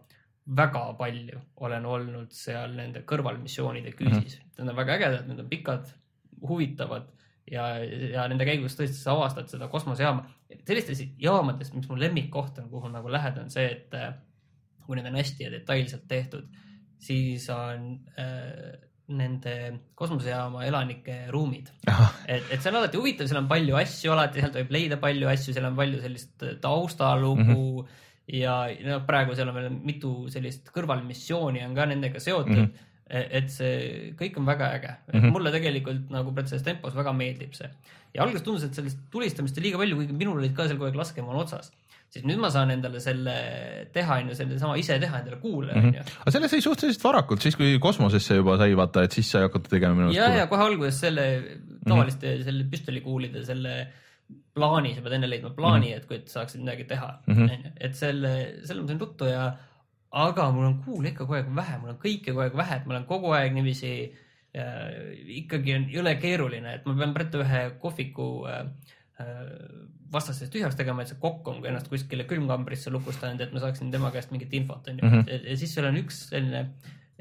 väga 0.56 0.94
palju 0.98 1.40
olen 1.56 1.84
olnud 1.84 2.32
seal 2.32 2.72
nende 2.76 3.02
kõrvalmissioonide 3.04 3.92
küüsis 3.92 4.12
mm. 4.12 4.18
Mhm. 4.18 4.26
-hmm. 4.26 4.58
Need 4.58 4.68
on 4.68 4.76
väga 4.76 4.92
ägedad, 4.96 5.26
need 5.28 5.40
on 5.40 5.48
pikad, 5.48 5.90
huvitavad 6.48 7.02
ja, 7.50 7.78
ja 8.12 8.28
nende 8.28 8.44
käigus 8.44 8.76
tõesti 8.78 8.96
sa 8.98 9.12
avastad 9.12 9.48
seda 9.48 9.68
kosmosejaama. 9.68 10.26
sellistest 10.64 11.18
jaamadest, 11.20 11.74
mis 11.74 11.88
mu 11.88 11.96
lemmikkoht 12.00 12.58
on, 12.58 12.70
kuhu 12.70 12.88
nagu 12.88 13.10
lähed, 13.12 13.36
on 13.38 13.50
see, 13.50 13.66
et 13.70 13.94
äh, 13.94 14.14
kui 14.86 14.96
need 14.96 15.06
on 15.06 15.18
hästi 15.20 15.44
ja 15.44 15.50
detailselt 15.52 16.06
tehtud, 16.08 16.46
siis 17.02 17.46
on 17.54 17.92
äh, 18.18 18.74
nende 19.08 19.54
kosmosejaama 19.96 20.66
elanike 20.68 21.20
ruumid. 21.32 21.70
et, 22.26 22.42
et 22.50 22.58
see 22.60 22.72
on 22.72 22.80
alati 22.82 23.00
huvitav, 23.00 23.28
seal 23.30 23.40
on 23.40 23.48
palju 23.50 23.78
asju 23.80 24.12
alati, 24.12 24.42
sealt 24.42 24.58
võib 24.60 24.74
leida 24.76 24.98
palju 25.00 25.30
asju, 25.30 25.54
seal 25.56 25.68
on 25.70 25.78
palju 25.78 26.02
sellist 26.02 26.44
taustalugu 26.64 27.44
mm 27.44 27.54
-hmm. 27.54 28.02
ja 28.40 28.58
noh, 28.84 29.06
praegu 29.08 29.36
seal 29.38 29.48
on 29.48 29.56
veel 29.60 29.70
mitu 29.72 30.12
sellist 30.32 30.68
kõrvalmissiooni 30.74 31.64
on 31.64 31.74
ka 31.74 31.86
nendega 31.86 32.20
seotud 32.20 32.56
mm. 32.56 32.64
-hmm 32.64 32.84
et 33.08 33.46
see 33.48 34.10
kõik 34.20 34.34
on 34.36 34.44
väga 34.44 34.66
äge 34.76 34.88
mm. 34.88 35.20
-hmm. 35.20 35.30
mulle 35.32 35.50
tegelikult 35.50 36.10
nagu 36.12 36.34
selles 36.44 36.62
tempos 36.62 36.94
väga 36.94 37.12
meeldib 37.16 37.54
see 37.56 37.70
ja 38.14 38.22
alguses 38.24 38.44
tundus, 38.44 38.64
et 38.64 38.74
sellist 38.74 38.98
tulistamist 39.12 39.56
on 39.58 39.64
liiga 39.64 39.80
palju, 39.80 39.96
kuigi 39.96 40.16
minul 40.16 40.40
olid 40.40 40.54
ka 40.56 40.66
seal 40.68 40.76
kogu 40.76 40.90
aeg 40.90 40.98
laskemoon 41.00 41.40
otsas, 41.42 41.72
siis 42.08 42.24
nüüd 42.24 42.38
ma 42.40 42.48
saan 42.50 42.70
endale 42.72 43.00
selle 43.04 43.34
teha, 43.92 44.16
onju, 44.22 44.34
selle 44.38 44.58
sama 44.58 44.76
ise 44.80 44.96
teha 45.02 45.18
endale 45.22 45.36
kuule, 45.42 45.72
Mhm. 45.74 45.86
onju. 45.88 46.02
aga 46.24 46.30
selle 46.34 46.48
sai 46.48 46.60
suhteliselt 46.64 47.04
varakult, 47.04 47.42
siis 47.44 47.56
kui 47.56 47.78
kosmosesse 47.78 48.34
juba 48.40 48.56
sai 48.60 48.74
vaata, 48.78 49.02
et 49.04 49.12
siis 49.12 49.30
sai 49.30 49.42
hakata 49.46 49.68
tegema 49.76 49.94
minu 49.94 50.12
ja, 50.16 50.22
ja 50.28 50.42
arust. 50.44 50.48
kohe 50.50 50.62
alguses 50.70 51.00
selle 51.00 51.26
tavaliste 51.86 52.26
mm 52.26 52.34
-hmm. 52.40 52.44
selle 52.44 52.64
püstolikuulide 52.72 53.44
selle 53.44 53.74
plaani, 54.54 54.94
sa 54.94 55.00
peed 55.04 55.12
enne 55.12 55.28
leidma 55.30 55.50
plaani 55.50 55.86
mm, 55.86 55.92
-hmm. 55.92 55.96
et 55.96 56.06
kui 56.06 56.16
et 56.16 56.28
saaksid 56.28 56.60
midagi 56.60 56.84
teha 56.84 57.10
Mhm. 57.26 57.42
onju, 57.42 57.72
et 57.80 57.94
selle, 57.94 58.32
selle 58.64 58.80
ma 58.82 58.88
sain 58.88 59.00
ruttu 59.00 59.24
ja, 59.24 59.44
aga 60.12 60.50
mul 60.52 60.64
on 60.64 60.78
kuule 60.84 61.08
ikka 61.08 61.24
kogu 61.26 61.34
aeg 61.34 61.54
vähe, 61.56 61.78
mul 61.80 61.90
on 61.90 61.96
kõike 62.04 62.32
kogu 62.32 62.40
aeg 62.40 62.56
vähe, 62.56 62.76
et 62.76 62.86
ma 62.86 62.94
olen 62.94 63.04
kogu 63.06 63.32
aeg 63.32 63.52
niiviisi 63.52 63.92
äh, 64.56 65.12
ikkagi 65.42 65.74
on 65.76 65.84
jõle 65.92 66.14
keeruline, 66.20 66.74
et 66.74 66.86
ma 66.86 66.94
pean 66.94 67.12
praegu 67.14 67.42
ühe 67.44 67.70
kohviku 67.80 68.46
äh, 68.48 68.64
äh, 69.20 69.26
vastasest 70.12 70.52
tühjaks 70.52 70.76
tegema, 70.78 71.02
et 71.02 71.12
see 71.12 71.20
kokk 71.20 71.48
on 71.52 71.60
ennast 71.68 71.88
kuskile 71.92 72.24
külmkambrisse 72.28 72.90
lukustanud, 72.94 73.40
et 73.44 73.52
ma 73.52 73.60
saaksin 73.60 73.90
tema 73.92 74.10
käest 74.14 74.30
mingit 74.34 74.54
infot 74.56 74.88
onju 74.88 75.04
mm. 75.04 75.18
-hmm.. 75.20 75.50
ja 75.50 75.56
siis 75.60 75.74
seal 75.74 75.88
on 75.90 76.00
üks 76.00 76.28
selline 76.30 76.64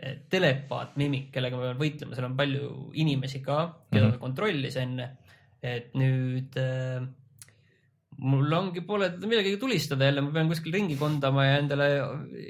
eh, 0.01 0.17
telepaat 0.29 0.95
mimik, 0.95 1.31
kellega 1.35 1.57
ma 1.57 1.67
pean 1.67 1.81
võitlema, 1.81 2.15
seal 2.15 2.29
on 2.29 2.37
palju 2.37 2.91
inimesi 2.93 3.41
ka, 3.45 3.59
keda 3.91 4.05
Mhm. 4.05 4.11
ta 4.13 4.17
kontrollis 4.25 4.75
enne. 4.77 5.09
et 5.63 5.95
nüüd 5.97 6.53
äh, 6.61 7.01
mul 8.17 8.53
ongi 8.57 8.81
pole 8.81 9.11
teda 9.13 9.27
millegagi 9.29 9.59
tulistada 9.61 10.07
jälle, 10.07 10.23
ma 10.25 10.31
pean 10.33 10.47
kuskil 10.49 10.73
ringi 10.73 10.95
kondama 10.97 11.43
ja 11.45 11.57
endale 11.61 11.87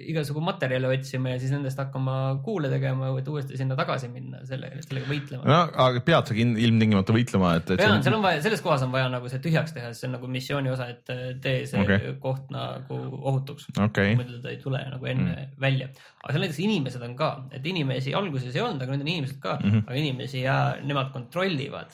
igasugu 0.08 0.39
materjale 0.43 0.88
otsima 0.88 1.34
ja 1.34 1.41
siis 1.41 1.51
nendest 1.51 1.80
hakkama 1.82 2.15
kuule 2.45 2.69
tegema, 2.71 3.10
et 3.19 3.27
uuesti 3.27 3.60
sinna 3.60 3.75
tagasi 3.80 4.08
minna, 4.12 4.45
selle, 4.47 4.69
sellega 4.86 5.10
võitlema. 5.12 5.43
no 5.43 5.60
aga 5.88 6.03
pead 6.08 6.32
sa 6.32 6.38
ilmtingimata 6.38 7.15
võitlema, 7.15 7.51
et, 7.60 7.73
et 7.75 7.84
pean, 7.84 7.99
seal 8.06 8.15
on 8.15 8.23
vaja, 8.23 8.39
selles 8.47 8.63
kohas 8.63 8.88
on 8.88 8.95
vaja 8.95 9.12
nagu 9.12 9.32
see 9.32 9.43
tühjaks 9.43 9.75
teha, 9.75 9.91
see 9.97 10.08
on 10.08 10.15
nagu 10.15 10.32
missiooni 10.32 10.71
osa, 10.71 10.88
et 10.95 11.13
äh, 11.13 11.27
tee 11.43 11.67
see 11.67 11.84
okay. 11.84 12.15
koht 12.23 12.47
nagu 12.53 13.01
ohutuks. 13.19 13.67
okei, 13.89 14.15
muidu 14.15 14.39
ta 14.43 14.56
ei 14.56 14.63
tule 14.63 14.86
nagu 14.88 15.12
enne 15.12 15.34
mm. 15.34 15.53
välja. 15.67 15.91
aga 16.23 16.32
seal 16.32 16.47
näiteks 16.47 16.63
inimesed 16.63 17.08
on 17.10 17.19
ka, 17.19 17.32
et 17.51 17.67
inimesi 17.67 18.15
alguses 18.15 18.56
ei 18.56 18.63
olnud, 18.63 18.88
aga 18.88 18.95
nüüd 18.95 19.03
on 19.03 19.15
inimesed 19.17 19.43
ka 19.43 19.60
mm. 19.60 19.69
-hmm. 19.69 19.88
aga 19.89 20.03
inimesi 20.06 20.47
ja 20.47 20.60
nemad 20.80 21.12
kontrollivad. 21.12 21.91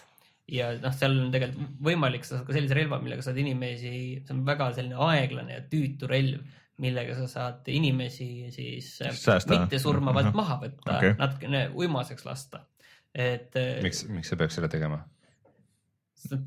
Ja 0.51 0.73
noh, 0.81 0.95
seal 0.95 1.15
on 1.21 1.31
tegelikult 1.33 1.77
võimalik, 1.87 2.25
sa 2.27 2.37
saad 2.37 2.49
ka 2.49 2.55
sellise 2.55 2.75
relva, 2.77 2.99
millega 3.03 3.23
saad 3.25 3.39
inimesi, 3.39 3.93
see 4.25 4.35
on 4.35 4.43
väga 4.47 4.69
selline 4.75 4.99
aeglane 5.07 5.57
ja 5.57 5.63
tüütu 5.71 6.09
relv, 6.09 6.43
millega 6.83 7.15
sa 7.17 7.29
saad 7.29 7.69
inimesi 7.71 8.49
siis 8.51 8.95
äh, 9.05 9.13
Säästa. 9.15 9.55
mittesurmavalt 9.55 10.31
Ahah. 10.31 10.39
maha 10.41 10.59
võtta 10.65 10.97
okay., 10.97 11.15
natukene 11.19 11.67
uimaseks 11.77 12.25
lasta. 12.27 12.65
et 13.13 13.55
äh, 13.59 13.77
miks, 13.85 14.03
miks 14.09 14.33
sa 14.33 14.39
peaks 14.39 14.57
selle 14.59 14.71
tegema? 14.73 15.03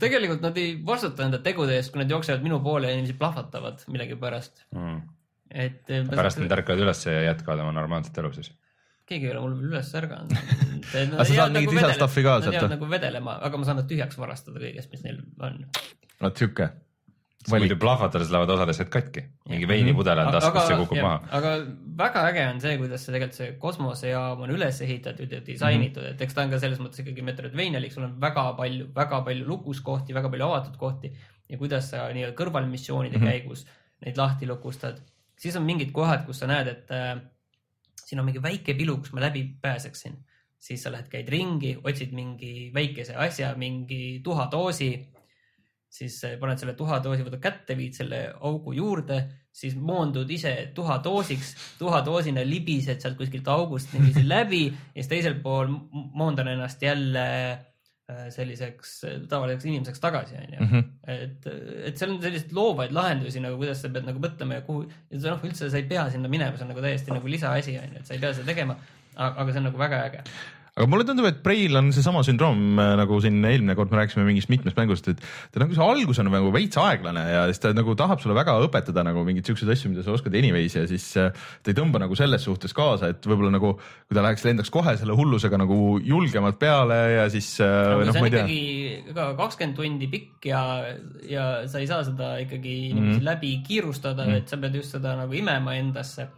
tegelikult 0.01 0.45
nad 0.45 0.57
ei 0.61 0.77
vastuta 0.87 1.27
enda 1.27 1.41
tegude 1.45 1.77
eest, 1.77 1.93
kui 1.93 2.01
nad 2.01 2.11
jooksevad 2.11 2.45
minu 2.45 2.59
poole 2.65 2.89
ja 2.89 2.97
inimesi 2.97 3.17
plahvatavad 3.19 3.85
millegipärast. 3.93 4.67
Mm. 4.75 5.03
et 5.51 5.93
äh, 5.93 6.07
pärast 6.11 6.41
nad 6.43 6.53
ärkavad 6.59 6.85
üles 6.85 7.05
ja 7.07 7.21
jätkavad 7.31 7.65
oma 7.65 7.75
normaalset 7.77 8.19
elu 8.19 8.33
siis. 8.37 8.53
Keegi 9.07 9.29
ei 9.29 9.35
ole 9.35 9.43
mul 9.45 9.59
veel 9.59 9.75
üles 9.75 9.93
ärganud. 10.01 10.33
Aga 11.17 11.27
sa 11.27 11.29
saad 11.35 11.55
mingit 11.55 11.77
lisastuff'i 11.77 12.25
ka 12.27 12.41
sealt, 12.45 12.59
või? 12.59 12.73
nagu 12.75 12.89
vedelema, 12.91 13.37
aga 13.47 13.61
ma 13.61 13.69
saan 13.69 13.81
nad 13.81 13.87
tühjaks 13.91 14.19
varastada 14.21 14.61
kõigest, 14.63 14.91
mis 14.93 15.07
neil 15.07 15.23
on. 15.43 15.63
vot 16.23 16.43
sihuke. 16.43 16.69
muidu 17.51 17.77
plahvatades 17.79 18.31
lähevad 18.35 18.51
osad 18.57 18.71
asjad 18.73 18.89
katki, 18.91 19.23
mingi 19.51 19.69
veinipudel 19.71 20.19
on 20.25 20.33
taskus 20.35 20.71
ja 20.71 20.79
kukub 20.81 20.99
maha. 20.99 21.21
aga 21.39 21.53
väga 22.01 22.25
äge 22.33 22.47
on 22.51 22.61
see, 22.65 22.75
kuidas 22.81 23.07
see 23.07 23.15
tegelikult 23.15 23.39
see 23.39 23.53
kosmosejaam 23.63 24.43
on 24.47 24.55
üles 24.55 24.81
ehitatud 24.87 25.33
ja 25.33 25.41
disainitud 25.47 26.03
mm, 26.03 26.09
-hmm. 26.09 26.19
et 26.19 26.27
eks 26.27 26.35
ta 26.35 26.43
on 26.43 26.55
ka 26.55 26.61
selles 26.63 26.83
mõttes 26.83 27.03
ikkagi 27.05 27.27
Metroidvanialik, 27.27 27.95
sul 27.95 28.09
on 28.09 28.17
väga 28.21 28.49
palju, 28.59 28.89
väga 28.95 29.23
palju 29.29 29.47
lukuskohti, 29.47 30.15
väga 30.19 30.33
palju 30.35 30.49
avatud 30.51 30.77
kohti 30.83 31.13
ja 31.49 31.59
kuidas 31.59 31.91
sa 31.95 32.09
nii-öelda 32.11 32.35
kõrvalmissioonide 32.43 33.19
mm. 33.19 33.23
-hmm. 33.23 33.31
käigus 33.31 33.67
neid 34.05 34.19
lahti 34.19 34.51
lukustad. 34.51 34.99
siis 35.39 35.57
on 35.57 35.63
mingid 35.63 35.93
kohad, 35.93 36.27
kus 36.27 36.43
sa 36.43 36.51
näed, 36.51 36.67
et 36.67 36.91
äh, 36.91 37.17
siin 38.07 38.23
on 38.23 38.29
mingi 38.29 38.43
väike 38.43 38.77
pilu, 38.79 39.01
kus 39.03 39.13
ma 39.17 39.25
läbi 39.27 39.43
pääseksin, 39.63 40.15
siis 40.59 40.83
sa 40.87 40.93
lähed, 40.95 41.11
käid 41.11 41.29
ringi, 41.33 41.75
otsid 41.83 42.15
mingi 42.15 42.71
väikese 42.75 43.19
asja, 43.19 43.51
mingi 43.59 44.21
tuhadoosi 44.25 44.93
siis 45.97 46.19
äh, 46.25 46.37
paned 46.41 46.61
selle 46.61 46.75
tuhadoosi, 46.77 47.25
võtad 47.27 47.43
kätte, 47.43 47.77
viid 47.79 47.97
selle 47.97 48.21
augu 48.45 48.75
juurde, 48.77 49.21
siis 49.55 49.77
moondud 49.79 50.31
ise 50.33 50.53
tuhadoosiks, 50.77 51.55
tuhadoosina 51.81 52.45
libised 52.47 53.01
sealt 53.01 53.17
kuskilt 53.19 53.49
august 53.53 53.95
niiviisi 53.95 54.27
läbi. 54.35 54.67
Ja 54.69 55.01
siis 55.01 55.13
teisel 55.13 55.39
pool 55.45 55.73
moondan 55.93 56.53
ennast 56.53 56.83
jälle 56.83 57.27
selliseks 58.31 58.93
äh, 59.09 59.15
tavaliseks 59.31 59.67
inimeseks 59.67 60.03
tagasi, 60.03 60.37
onju. 60.39 60.61
Mhm. 60.63 60.85
et, 61.11 61.49
et 61.91 61.99
seal 61.99 62.13
on 62.15 62.21
selliseid 62.23 62.53
loovaid 62.55 62.95
lahendusi 62.95 63.43
nagu, 63.43 63.59
kuidas 63.61 63.83
sa 63.83 63.91
pead 63.93 64.07
nagu 64.07 64.23
mõtlema 64.23 64.61
ja 64.61 64.67
kuhu, 64.67 64.85
noh, 64.87 65.49
üldse 65.49 65.71
sa 65.73 65.81
ei 65.81 65.89
pea 65.91 66.07
sinna 66.13 66.31
minema, 66.31 66.59
see 66.59 66.69
on 66.69 66.71
nagu 66.75 66.85
täiesti 66.85 67.15
nagu 67.15 67.33
lisaasi, 67.33 67.79
onju, 67.83 68.03
et 68.03 68.07
sa 68.07 68.15
ei 68.15 68.23
pea 68.23 68.35
seda 68.37 68.53
tegema. 68.53 68.79
aga 69.17 69.49
see 69.51 69.63
on 69.63 69.69
nagu 69.71 69.81
väga 69.81 70.05
äge. 70.11 70.23
Aga 70.77 70.87
mulle 70.93 71.07
tundub, 71.09 71.25
et 71.29 71.39
Preil 71.45 71.77
on 71.81 71.89
seesama 71.97 72.21
sündroom 72.27 72.79
äh, 72.83 72.91
nagu 73.01 73.17
siin 73.25 73.39
eelmine 73.49 73.75
kord 73.79 73.93
me 73.93 74.03
rääkisime 74.03 74.27
mingist 74.29 74.51
mitmest 74.53 74.77
mängust, 74.77 75.09
et 75.09 75.23
ta 75.53 75.63
nagu 75.63 75.73
see 75.77 75.85
algus 75.85 76.21
on 76.21 76.29
nagu 76.29 76.51
veits 76.53 76.77
aeglane 76.83 77.23
ja 77.33 77.45
siis 77.49 77.63
ta 77.63 77.73
nagu 77.73 77.95
tahab 77.97 78.21
sulle 78.21 78.37
väga 78.37 78.59
õpetada 78.67 79.05
nagu 79.07 79.25
mingeid 79.25 79.49
siukseid 79.49 79.73
asju, 79.73 79.91
mida 79.95 80.05
sa 80.05 80.13
oskad 80.13 80.37
anyways 80.37 80.77
ja 80.77 80.85
siis 80.91 81.07
äh, 81.17 81.31
ta 81.63 81.73
ei 81.73 81.79
tõmba 81.79 82.03
nagu 82.03 82.19
selles 82.19 82.45
suhtes 82.45 82.77
kaasa, 82.77 83.09
et 83.15 83.25
võib-olla 83.25 83.55
nagu 83.57 83.73
kui 83.81 84.15
ta 84.19 84.23
läheks, 84.27 84.45
lendaks 84.45 84.71
kohe 84.75 84.97
selle 85.01 85.17
hullusega 85.17 85.57
nagu 85.63 85.99
julgemalt 86.05 86.59
peale 86.61 86.99
ja 87.15 87.29
siis 87.33 87.55
no, 87.63 88.03
noh, 88.05 88.13
see 88.13 88.21
ma 88.21 88.27
on 88.27 88.33
ikkagi 88.35 89.15
ka 89.17 89.29
kakskümmend 89.41 89.81
tundi 89.81 90.11
pikk 90.13 90.51
ja, 90.53 90.61
ja 91.25 91.47
sa 91.71 91.81
ei 91.81 91.89
saa 91.89 92.03
seda 92.05 92.35
ikkagi 92.45 92.77
Mhm. 92.77 92.99
niiviisi 92.99 93.25
läbi 93.25 93.51
kiirustada 93.67 94.25
mm, 94.25 94.31
-hmm. 94.31 94.37
et 94.43 94.49
sa 94.49 94.57
pead 94.61 94.75
just 94.75 94.93
seda 94.93 95.17
nagu 95.17 95.33
imema 95.33 95.75
endasse. 95.81 96.29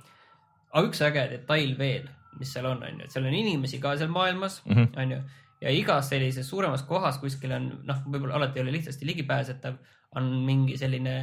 aga 0.73 0.87
üks 0.87 1.01
äge 1.03 1.23
detail 1.31 1.75
veel, 1.79 2.09
mis 2.39 2.53
seal 2.55 2.67
on, 2.71 2.83
on 2.83 3.03
ju, 3.03 3.09
et 3.09 3.15
seal 3.15 3.29
on 3.29 3.35
inimesi 3.35 3.81
ka 3.83 3.97
seal 3.97 4.11
maailmas, 4.15 4.63
Mhm. 4.67 4.89
on 4.97 5.15
ju, 5.17 5.21
ja 5.61 5.71
igas 5.75 6.09
sellises 6.13 6.49
suuremas 6.49 6.83
kohas 6.87 7.19
kuskil 7.19 7.53
on 7.53 7.71
noh, 7.85 8.03
võib-olla 8.07 8.39
alati 8.39 8.61
ei 8.61 8.67
ole 8.67 8.77
lihtsasti 8.79 9.07
ligipääsetav, 9.07 9.79
on 10.17 10.31
mingi 10.47 10.77
selline 10.81 11.15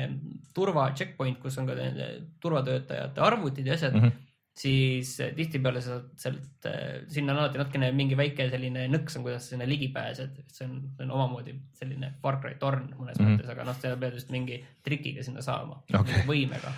turva 0.53 0.91
checkpoint, 0.93 1.39
kus 1.39 1.57
on 1.57 1.67
ka 1.67 1.75
nende 1.75 2.09
turvatöötajate 2.41 3.21
arvutid 3.21 3.65
ja 3.65 3.73
asjad 3.73 3.93
mm. 3.93 4.01
-hmm 4.01 4.25
siis 4.55 5.19
eh, 5.19 5.33
tihtipeale 5.35 5.81
sa 5.83 5.97
saad 5.97 6.05
sealt, 6.17 6.67
sinna 7.11 7.33
on 7.33 7.41
alati 7.41 7.59
natukene 7.59 7.91
mingi 7.95 8.17
väike 8.17 8.47
selline 8.51 8.85
nõks 8.91 9.17
on, 9.19 9.25
kuidas 9.27 9.49
sinna 9.51 9.67
ligi 9.67 9.89
pääsed, 9.95 10.37
see 10.47 10.67
on, 10.67 10.77
see 10.95 11.03
on 11.03 11.11
omamoodi 11.17 11.57
selline 11.75 12.13
Far 12.21 12.39
Cry 12.43 12.55
torn 12.61 12.87
mõnes 12.95 13.19
mm. 13.19 13.25
-hmm. 13.25 13.33
mõttes, 13.35 13.51
aga 13.51 13.65
noh, 13.67 13.79
sa 13.81 13.95
pead 13.99 14.15
just 14.15 14.31
mingi 14.31 14.61
trikiga 14.83 15.23
sinna 15.27 15.43
saama 15.43 15.81
Okei. 15.99 16.23
võimega. 16.29 16.71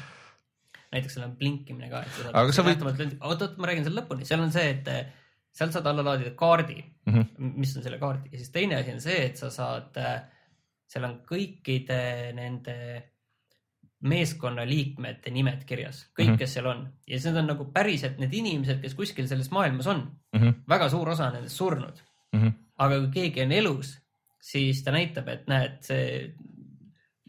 Näiteks 0.93 1.17
seal 1.17 1.27
on 1.27 1.35
blinkimine 1.39 1.89
ka, 1.91 2.03
et 2.05 2.13
sa 2.15 2.23
saad. 2.23 2.35
Aga 2.41 2.55
sa 2.55 2.63
võid- 2.67 3.17
oot, 3.19 3.41
oot, 3.41 3.57
ma 3.57 3.69
räägin 3.69 3.87
selle 3.87 4.01
lõpuni, 4.01 4.27
seal 4.27 4.43
on 4.43 4.53
see, 4.55 4.69
et 4.75 4.87
eh, 4.93 5.11
sealt 5.57 5.75
saad 5.75 5.89
alla 5.89 6.05
laadida 6.05 6.31
kaardi 6.37 6.79
mm. 6.79 7.13
-hmm. 7.13 7.53
mis 7.61 7.75
on 7.77 7.85
selle 7.85 7.99
kaardi 8.01 8.31
ja 8.31 8.41
siis 8.41 8.53
teine 8.53 8.79
asi 8.79 8.93
on 8.93 9.01
see, 9.01 9.19
et 9.25 9.37
sa 9.37 9.49
saad, 9.53 9.99
seal 10.87 11.07
on 11.07 11.19
kõikide 11.27 12.01
nende 12.37 12.77
meeskonnaliikmete 14.07 15.31
nimed 15.33 15.63
kirjas, 15.65 16.03
kõik 16.13 16.27
mm. 16.27 16.33
-hmm. 16.33 16.41
kes 16.43 16.53
seal 16.53 16.67
on 16.69 16.83
ja 17.07 17.17
siis 17.17 17.31
need 17.31 17.41
on 17.41 17.49
nagu 17.53 17.65
päriselt 17.73 18.19
need 18.21 18.33
inimesed, 18.33 18.81
kes 18.81 18.93
kuskil 18.95 19.27
selles 19.27 19.49
maailmas 19.51 19.87
on. 19.87 20.03
Mhm, 20.35 20.61
väga 20.69 20.89
suur 20.93 21.09
osa 21.09 21.31
nendest 21.33 21.57
surnud, 21.57 22.03
mhm. 22.35 22.53
aga 22.77 22.99
kui 22.99 23.09
keegi 23.15 23.41
on 23.41 23.51
elus, 23.51 23.95
siis 24.41 24.83
ta 24.83 24.93
näitab, 24.93 25.27
et 25.33 25.47
näed, 25.47 25.79
see 25.81 26.35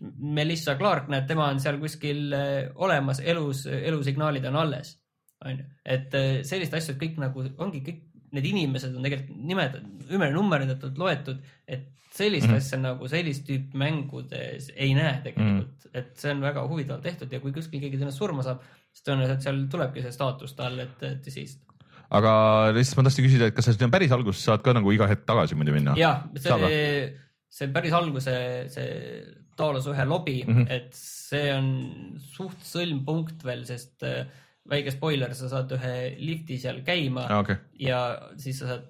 Melissa 0.01 0.77
Clark, 0.79 1.09
näed, 1.11 1.27
tema 1.27 1.49
on 1.53 1.61
seal 1.63 1.79
kuskil 1.83 2.33
eh, 2.37 2.71
olemas, 2.75 3.21
elus, 3.25 3.65
elusignaalid 3.67 4.47
on 4.51 4.61
alles. 4.65 4.97
onju, 5.45 5.65
et 5.87 6.15
eh, 6.19 6.41
sellist 6.47 6.75
asja, 6.75 6.95
et 6.95 7.03
kõik 7.03 7.19
nagu 7.23 7.45
ongi 7.63 7.83
kõik 7.87 8.05
need 8.35 8.49
inimesed 8.51 8.97
on 8.97 9.05
tegelikult 9.07 9.45
nimed, 9.49 9.79
ümber 10.11 10.35
nummerdatud, 10.35 10.99
loetud, 11.01 11.39
et 11.67 11.87
sellist 12.19 12.49
mm. 12.49 12.53
-hmm. 12.53 12.65
asja 12.65 12.79
nagu 12.81 13.09
sellist 13.09 13.47
tüüpi 13.47 13.79
mängudes 13.79 14.73
ei 14.75 14.95
näe 14.97 15.21
tegelikult 15.25 15.85
mm, 15.85 15.91
-hmm. 15.93 15.99
et 16.01 16.13
see 16.19 16.33
on 16.35 16.43
väga 16.43 16.67
huvitavalt 16.69 17.05
tehtud 17.07 17.33
ja 17.33 17.41
kui 17.41 17.53
kuskil 17.53 17.81
keegi 17.81 17.97
tõenäoliselt 17.97 18.19
surma 18.19 18.43
saab, 18.43 18.63
siis 18.93 19.07
tõenäoliselt 19.07 19.47
seal 19.47 19.65
tulebki 19.71 20.03
see 20.05 20.13
staatus 20.13 20.55
talle, 20.59 20.89
et, 20.89 21.29
siis 21.29 21.59
aga 22.11 22.33
lihtsalt 22.75 23.01
ma 23.01 23.07
tahtsin 23.09 23.29
küsida, 23.29 23.49
et 23.49 23.57
kas 23.57 23.69
sa 23.69 23.77
sinna 23.77 23.91
päris 23.93 24.13
alguses 24.17 24.45
saad 24.45 24.65
ka 24.65 24.75
nagu 24.77 24.93
iga 24.93 25.09
hetk 25.11 25.27
tagasi 25.29 25.59
muidu 25.59 25.77
minna? 25.77 25.95
jah, 26.01 26.25
see, 26.37 26.73
see 27.61 27.71
päris 27.75 27.93
alguse, 27.93 28.39
see 28.73 28.89
Taalos 29.59 29.87
ühe 29.91 30.05
lobi 30.07 30.37
mm, 30.45 30.53
Mhm. 30.53 30.61
-hmm. 30.63 30.73
et 30.77 30.95
see 30.95 31.49
on 31.55 31.73
suht 32.35 32.61
sõlmpunkt 32.63 33.43
veel, 33.45 33.65
sest 33.67 34.03
äh, 34.07 34.27
väike 34.69 34.91
spoiler, 34.95 35.35
sa 35.35 35.49
saad 35.49 35.73
ühe 35.77 35.97
lifti 36.21 36.59
seal 36.63 36.83
käima 36.87 37.27
aa, 37.29 37.41
okei, 37.43 37.57
ja 37.89 38.01
siis 38.37 38.59
sa 38.63 38.67
saad, 38.75 38.85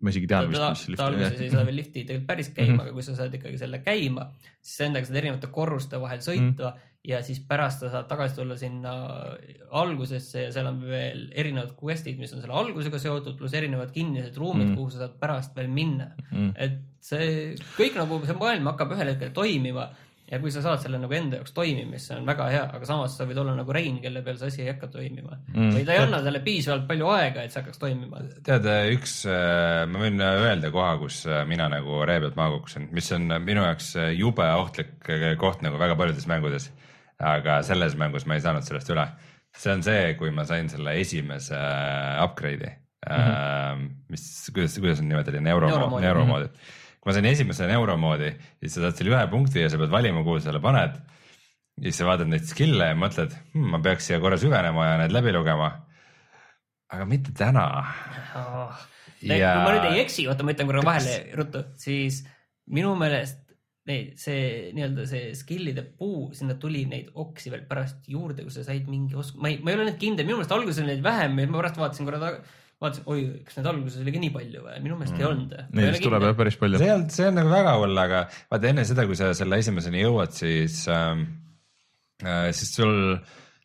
ma 0.00 0.10
isegi 0.12 0.26
tean 0.30 0.50
vist, 0.52 0.88
mis 0.88 0.98
ta 0.98 1.06
alguses 1.10 1.40
ei 1.40 1.50
saa 1.50 1.64
veel 1.66 1.76
lifti 1.80 2.04
tegelikult 2.04 2.26
päris 2.28 2.48
käima 2.54 2.68
mm, 2.68 2.74
Mhm. 2.74 2.78
-hmm. 2.78 2.82
aga 2.88 2.92
kui 2.92 3.02
sa 3.02 3.14
saad 3.16 3.34
ikkagi 3.34 3.58
selle 3.58 3.78
käima, 3.86 4.28
siis 4.62 4.76
sa 4.76 4.84
endaga 4.84 5.06
saad 5.06 5.16
erinevate 5.22 5.46
korruste 5.50 6.00
vahel 6.00 6.18
sõita 6.20 6.42
mm 6.42 6.54
-hmm. 6.58 6.87
Ja 7.04 7.20
siis 7.22 7.38
pärast 7.48 7.80
sa 7.84 7.90
saad 7.92 8.08
tagasi 8.10 8.34
tulla 8.36 8.56
sinna 8.58 8.92
algusesse 9.78 10.42
ja 10.48 10.50
seal 10.52 10.66
on 10.70 10.80
veel 10.82 11.28
erinevad 11.38 11.74
quest'id, 11.78 12.18
mis 12.20 12.32
on 12.34 12.42
selle 12.42 12.56
algusega 12.58 12.98
seotud, 13.00 13.36
pluss 13.38 13.54
erinevad 13.54 13.92
kinnised 13.94 14.36
ruumid 14.40 14.70
mm, 14.72 14.76
kuhu 14.78 14.90
sa 14.94 15.04
saad 15.06 15.14
pärast 15.20 15.56
veel 15.56 15.70
minna 15.72 16.10
Mhm. 16.32 16.50
et 16.56 16.78
see 17.00 17.54
kõik 17.78 17.94
nagu 17.96 18.18
see 18.26 18.34
maailm 18.36 18.66
hakkab 18.72 18.92
ühel 18.96 19.12
hetkel 19.14 19.30
toimima 19.32 19.86
ja 20.28 20.36
kui 20.42 20.50
sa 20.52 20.60
saad 20.60 20.82
selle 20.82 20.98
nagu 21.00 21.14
enda 21.16 21.38
jaoks 21.38 21.54
toimima, 21.56 21.96
siis 21.96 22.08
see 22.10 22.16
on 22.18 22.26
väga 22.28 22.48
hea, 22.52 22.64
aga 22.76 22.84
samas 22.84 23.14
sa 23.16 23.24
võid 23.24 23.38
olla 23.40 23.54
nagu 23.56 23.72
Rein, 23.72 23.96
kelle 24.02 24.20
peal 24.26 24.36
see 24.36 24.50
asi 24.50 24.62
ei 24.66 24.72
hakka 24.74 24.90
toimima 24.92 25.38
Mm. 25.48 25.62
mm. 25.62 25.70
või 25.78 25.86
ta 25.88 25.94
ei 25.94 26.02
anna 26.02 26.18
talle 26.26 26.40
piisavalt 26.44 26.84
palju 26.90 27.06
aega, 27.14 27.42
et 27.46 27.52
see 27.54 27.62
hakkaks 27.62 27.78
toimima. 27.80 28.20
tead, 28.44 28.66
üks, 28.92 29.14
ma 29.88 30.02
võin 30.02 30.20
öelda 30.20 30.70
koha, 30.74 30.98
kus 31.00 31.22
äh, 31.26 31.46
mina 31.48 31.70
nagu 31.72 32.02
ree 32.04 32.20
pealt 32.20 32.36
maha 32.36 32.58
kukkusin, 32.58 32.90
mis 32.92 33.08
on 33.16 33.30
minu 33.46 33.64
jaoks 33.64 33.94
äh, 33.96 34.10
jube 34.18 34.44
ohtlik 34.58 34.92
koht 35.40 35.62
nagu 35.64 35.78
väga 35.80 35.96
paljudes 35.96 36.26
mängudes. 36.28 36.68
Aga 37.18 37.62
selles 37.66 37.96
mängus 37.98 38.26
ma 38.28 38.38
ei 38.38 38.44
saanud 38.44 38.66
sellest 38.66 38.90
üle. 38.94 39.06
see 39.58 39.72
on 39.72 39.82
see, 39.82 40.14
kui 40.18 40.30
ma 40.30 40.44
sain 40.46 40.68
selle 40.70 40.92
esimese 41.00 41.56
äh, 41.56 42.18
upgrade'i 42.22 42.68
mm, 42.68 43.14
-hmm. 43.14 43.88
mis, 44.12 44.26
kuidas, 44.54 44.76
kuidas 44.78 45.00
on 45.00 45.08
nimetati, 45.08 45.40
neuromoodi, 45.40 45.78
Neuromoodi. 45.78 46.06
neuromoodi. 46.06 46.48
kui 47.00 47.10
ma 47.10 47.16
sain 47.16 47.30
esimese 47.32 47.66
neuromoodi, 47.66 48.30
siis 48.60 48.74
sa 48.74 48.84
saad 48.86 49.00
selle 49.00 49.16
ühe 49.16 49.26
punkti 49.30 49.64
ja 49.64 49.70
sa 49.70 49.80
pead 49.80 49.90
valima, 49.90 50.22
kuhu 50.22 50.38
sa 50.38 50.50
selle 50.50 50.60
paned. 50.60 51.00
ja 51.78 51.88
siis 51.88 51.98
sa 52.02 52.06
vaatad 52.06 52.30
neid 52.30 52.46
skill'e 52.46 52.92
ja 52.92 52.98
mõtled 52.98 53.34
hm,, 53.54 53.66
ma 53.74 53.82
peaks 53.82 54.06
siia 54.10 54.20
korra 54.20 54.38
süvenema 54.38 54.86
ja 54.92 54.96
need 55.02 55.16
läbi 55.16 55.34
lugema. 55.34 55.72
aga 56.88 57.04
mitte 57.04 57.32
täna 57.32 57.66
Ja... 59.22 59.54
kui 59.56 59.64
ma 59.66 59.70
nüüd 59.74 59.86
ei 59.90 60.00
eksi, 60.04 60.28
oota, 60.30 60.44
ma 60.46 60.52
ütlen 60.54 60.68
korra 60.70 60.84
vahele 60.86 61.34
ruttu, 61.34 61.64
siis 61.74 62.20
minu 62.70 62.92
meelest 62.94 63.47
see 64.18 64.70
nii-öelda 64.76 65.06
see 65.08 65.32
skill'ide 65.38 65.84
puu, 65.98 66.28
sinna 66.36 66.56
tuli 66.60 66.84
neid 66.90 67.10
oksi 67.18 67.52
veel 67.52 67.64
pärast 67.68 68.08
juurde, 68.10 68.44
kui 68.44 68.54
sa 68.54 68.64
said 68.66 68.88
mingi 68.90 69.16
osk-, 69.18 69.38
ma 69.40 69.52
ei, 69.52 69.58
ma 69.62 69.72
ei 69.72 69.78
ole 69.78 69.88
nüüd 69.90 70.00
kindel, 70.00 70.28
minu 70.28 70.38
meelest 70.38 70.54
alguses 70.56 70.82
oli 70.82 70.92
neid 70.92 71.04
vähem 71.06 71.38
ja 71.40 71.50
ma 71.50 71.60
pärast 71.62 71.80
vaatasin 71.80 72.08
korra 72.08 72.20
taga, 72.22 72.42
vaatasin, 72.82 73.06
oi, 73.14 73.24
kas 73.46 73.58
neid 73.58 73.70
alguses 73.72 74.04
oli 74.04 74.14
ka 74.14 74.22
nii 74.24 74.34
palju 74.36 74.64
või, 74.66 74.78
minu 74.84 75.00
meelest 75.00 75.16
mm. 75.16 75.22
ei 75.22 75.28
olnud. 75.30 75.56
Neid 75.78 75.92
vist 75.96 76.06
tuleb 76.06 76.28
jah 76.28 76.38
päris 76.38 76.60
palju 76.60 76.82
see. 76.82 76.92
olnud, 76.94 77.16
see 77.16 77.28
on 77.30 77.38
nagu 77.40 77.52
väga 77.54 77.74
hull, 77.82 78.04
aga 78.04 78.22
vaata 78.52 78.72
enne 78.72 78.86
seda, 78.88 79.08
kui 79.08 79.18
sa 79.18 79.32
selle 79.38 79.60
esimeseni 79.64 80.04
jõuad, 80.04 80.36
siis 80.36 80.80
ähm,, 80.92 81.26
äh, 82.24 82.48
siis 82.52 82.74
sul, 82.76 82.98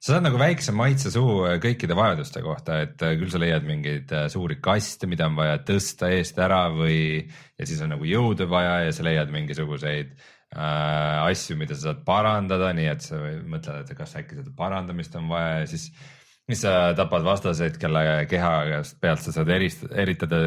sa 0.04 0.18
saad 0.18 0.26
nagu 0.26 0.40
väikse 0.40 0.74
maitse 0.76 1.14
suhu 1.14 1.46
kõikide 1.64 1.96
vajaduste 1.96 2.42
kohta, 2.44 2.82
et 2.84 3.04
äh, 3.06 3.16
küll 3.22 3.32
sa 3.32 3.40
leiad 3.40 3.64
mingeid 3.64 4.10
äh, 4.12 4.26
suuri 4.32 4.58
kaste, 4.64 5.08
mida 5.08 5.30
on 5.30 5.38
vaja 5.38 5.62
tõsta 5.64 6.10
eest 6.12 6.42
ära 6.44 6.66
või, 6.76 7.22
ja 7.56 7.68
siis 7.70 7.80
on 7.86 7.94
nagu 7.96 8.08
jõudu 8.08 8.50
vaja 8.52 8.82
ja 8.84 8.96
sa 8.96 9.06
leiad 9.08 9.32
mingisuguseid 9.32 10.12
äh, 10.12 11.22
asju, 11.24 11.56
mida 11.62 11.78
sa 11.78 11.88
saad 11.88 12.04
parandada, 12.08 12.74
nii 12.76 12.90
et 12.92 13.06
sa 13.06 13.22
mõtled, 13.48 13.86
et 13.86 13.96
kas 13.96 14.18
äkki 14.20 14.42
seda 14.42 14.52
parandamist 14.58 15.16
on 15.22 15.32
vaja 15.32 15.62
ja 15.62 15.72
siis 15.72 15.88
siis 16.44 16.66
sa 16.66 16.92
tapad 16.98 17.24
vastaseid, 17.24 17.80
kelle 17.80 18.04
keha 18.28 18.54
pealt 19.00 19.24
sa 19.24 19.32
saad 19.32 19.52
erist-, 19.56 19.88
eritada, 19.96 20.46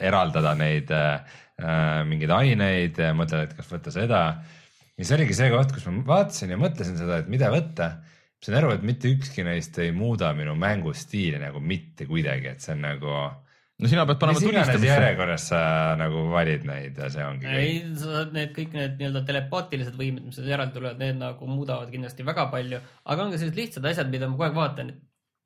eraldada 0.00 0.52
neid 0.58 0.92
äh, 0.92 1.38
äh, 1.56 2.02
mingeid 2.08 2.36
aineid, 2.36 3.00
mõtled, 3.16 3.48
et 3.48 3.56
kas 3.56 3.72
võtta 3.72 3.94
seda. 3.94 4.22
ja 4.92 5.00
siis 5.00 5.16
oligi 5.16 5.40
see 5.40 5.48
koht, 5.54 5.72
kus 5.72 5.88
ma 5.88 6.04
vaatasin 6.12 6.52
ja 6.52 6.60
mõtlesin 6.60 7.00
seda, 7.00 7.22
et 7.22 7.32
mida 7.32 7.48
võtta. 7.52 7.94
Sain 8.42 8.58
aru, 8.58 8.72
et 8.74 8.82
mitte 8.86 9.10
ükski 9.12 9.44
neist 9.46 9.78
ei 9.82 9.92
muuda 9.94 10.32
minu 10.34 10.56
mängustiili 10.58 11.38
nagu 11.42 11.62
mitte 11.62 12.08
kuidagi, 12.08 12.54
et 12.56 12.64
see 12.64 12.74
on 12.74 12.82
nagu. 12.88 13.14
no 13.82 13.90
sina 13.90 14.04
pead 14.06 14.18
panema 14.22 14.42
tulistamisse. 14.42 14.88
järjekorras 14.88 15.46
sa 15.52 15.62
nagu 15.98 16.26
valid 16.32 16.66
neid 16.68 16.98
ja 16.98 17.10
see 17.10 17.24
ongi 17.26 17.46
kõik. 17.46 17.60
ei, 17.60 18.26
need 18.34 18.52
kõik 18.58 18.76
need 18.78 18.98
nii-öelda 18.98 19.24
telepaatilised 19.30 19.96
võimed, 19.98 20.26
mis 20.26 20.42
järele 20.42 20.74
tulevad, 20.74 21.00
need 21.02 21.22
nagu 21.22 21.48
muudavad 21.50 21.90
kindlasti 21.94 22.26
väga 22.26 22.48
palju, 22.52 22.82
aga 23.04 23.24
on 23.24 23.32
ka 23.32 23.40
sellised 23.40 23.62
lihtsad 23.62 23.88
asjad, 23.92 24.10
mida 24.12 24.28
ma 24.28 24.36
kogu 24.36 24.48
aeg 24.48 24.58
vaatan, 24.58 24.92
et 24.94 25.00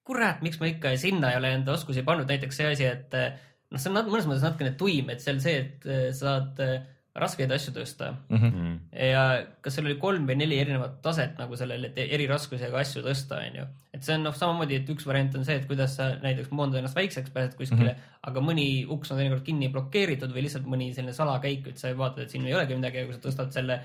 kurat, 0.06 0.42
miks 0.44 0.60
ma 0.62 0.70
ikka 0.70 0.94
sinna 1.00 1.32
ei 1.32 1.40
ole 1.40 1.52
enda 1.58 1.74
oskusi 1.74 2.04
pannud, 2.06 2.28
näiteks 2.30 2.60
see 2.60 2.72
asi, 2.72 2.88
et 2.88 3.16
eh, 3.18 3.38
noh, 3.72 3.82
see 3.82 3.90
on 3.90 3.98
mõnes 4.06 4.28
mõttes 4.28 4.44
natukene 4.46 4.76
tuim, 4.78 5.10
et 5.12 5.24
seal 5.24 5.40
see, 5.42 5.56
et 5.64 5.88
eh, 5.90 6.06
saad 6.16 6.62
eh, 6.64 6.76
raskeid 7.20 7.52
asju 7.52 7.72
tõsta 7.74 8.12
Mm. 8.28 8.78
ja 8.92 9.22
kas 9.62 9.76
seal 9.76 9.86
oli 9.88 9.96
kolm 10.00 10.26
või 10.28 10.36
neli 10.36 10.58
erinevat 10.60 11.00
taset 11.02 11.38
nagu 11.38 11.56
sellele, 11.56 11.90
et 11.90 11.98
eri 11.98 12.26
raskusega 12.30 12.78
asju 12.80 13.02
tõsta, 13.04 13.40
onju. 13.48 13.66
et 13.94 14.04
see 14.04 14.14
on 14.14 14.26
noh, 14.26 14.34
samamoodi, 14.36 14.80
et 14.80 14.90
üks 14.92 15.06
variant 15.08 15.34
on 15.38 15.44
see, 15.44 15.56
et 15.56 15.66
kuidas 15.66 15.96
sa 15.96 16.10
näiteks 16.22 16.50
moondad 16.50 16.80
ennast 16.82 16.96
väikseks, 16.96 17.32
pääsed 17.34 17.56
kuskile 17.56 17.92
mm, 17.92 17.98
-hmm. 17.98 18.16
aga 18.30 18.40
mõni 18.40 18.66
uks 18.88 19.10
on 19.12 19.18
teinekord 19.20 19.44
kinni 19.44 19.68
blokeeritud 19.68 20.32
või 20.32 20.46
lihtsalt 20.46 20.66
mõni 20.66 20.92
selline 20.94 21.14
salakäik, 21.16 21.68
et 21.68 21.78
sa 21.78 21.94
vaatad, 21.96 22.24
et 22.24 22.30
siin 22.30 22.46
ei 22.46 22.54
olegi 22.54 22.74
midagi 22.74 22.98
ja 22.98 23.06
kui 23.06 23.14
sa 23.14 23.28
tõstad 23.28 23.52
selle 23.52 23.80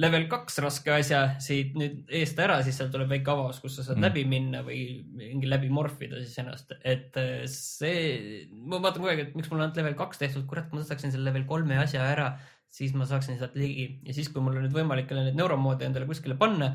level 0.00 0.24
kaks 0.30 0.56
raske 0.64 0.92
asja 0.94 1.20
siit 1.42 1.74
nüüd 1.76 2.08
eest 2.16 2.38
ära, 2.40 2.56
siis 2.64 2.78
seal 2.80 2.88
tuleb 2.92 3.10
väike 3.12 3.32
avas, 3.32 3.58
kus 3.60 3.76
sa 3.76 3.84
saad 3.84 3.98
mm. 3.98 4.06
läbi 4.06 4.22
minna 4.28 4.62
või 4.64 4.80
mingi 5.18 5.50
läbi 5.50 5.68
morfida 5.72 6.20
siis 6.22 6.38
ennast, 6.40 6.72
et 6.80 7.18
eh, 7.20 7.42
see, 7.50 8.46
ma 8.56 8.80
vaatan 8.80 9.02
kogu 9.02 9.12
aeg, 9.12 9.26
et 9.26 9.36
miks 9.36 9.50
mul 9.50 9.60
on 9.60 9.66
ainult 9.66 9.82
level 9.82 9.98
kaks 9.98 10.22
tehtud, 10.22 10.46
kurat, 10.48 10.70
ma 10.72 10.80
tõstaksin 10.80 11.12
selle 11.12 11.28
level 11.28 11.44
kolme 11.50 11.76
asja 11.82 12.06
ära, 12.08 12.30
siis 12.72 12.96
ma 12.96 13.04
saaksin 13.08 13.36
sealt 13.40 13.58
ligi 13.60 13.90
ja 14.06 14.16
siis, 14.16 14.32
kui 14.32 14.44
mul 14.44 14.56
on 14.56 14.66
nüüd 14.66 14.76
võimalik 14.78 15.12
jälle 15.12 15.28
neid 15.28 15.36
neuromoodi 15.36 15.90
endale 15.90 16.08
kuskile 16.08 16.38
panna, 16.40 16.72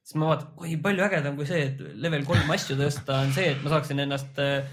siis 0.00 0.16
ma 0.20 0.32
vaatan, 0.32 0.54
kui 0.56 0.78
palju 0.88 1.04
ägedam 1.04 1.36
kui 1.36 1.48
see, 1.50 1.68
et 1.68 1.84
level 2.00 2.24
kolm 2.28 2.56
asju 2.56 2.80
tõsta 2.80 3.20
on 3.26 3.36
see, 3.36 3.52
et 3.52 3.64
ma 3.64 3.76
saaksin 3.76 4.00
ennast 4.06 4.40
äh, 4.40 4.64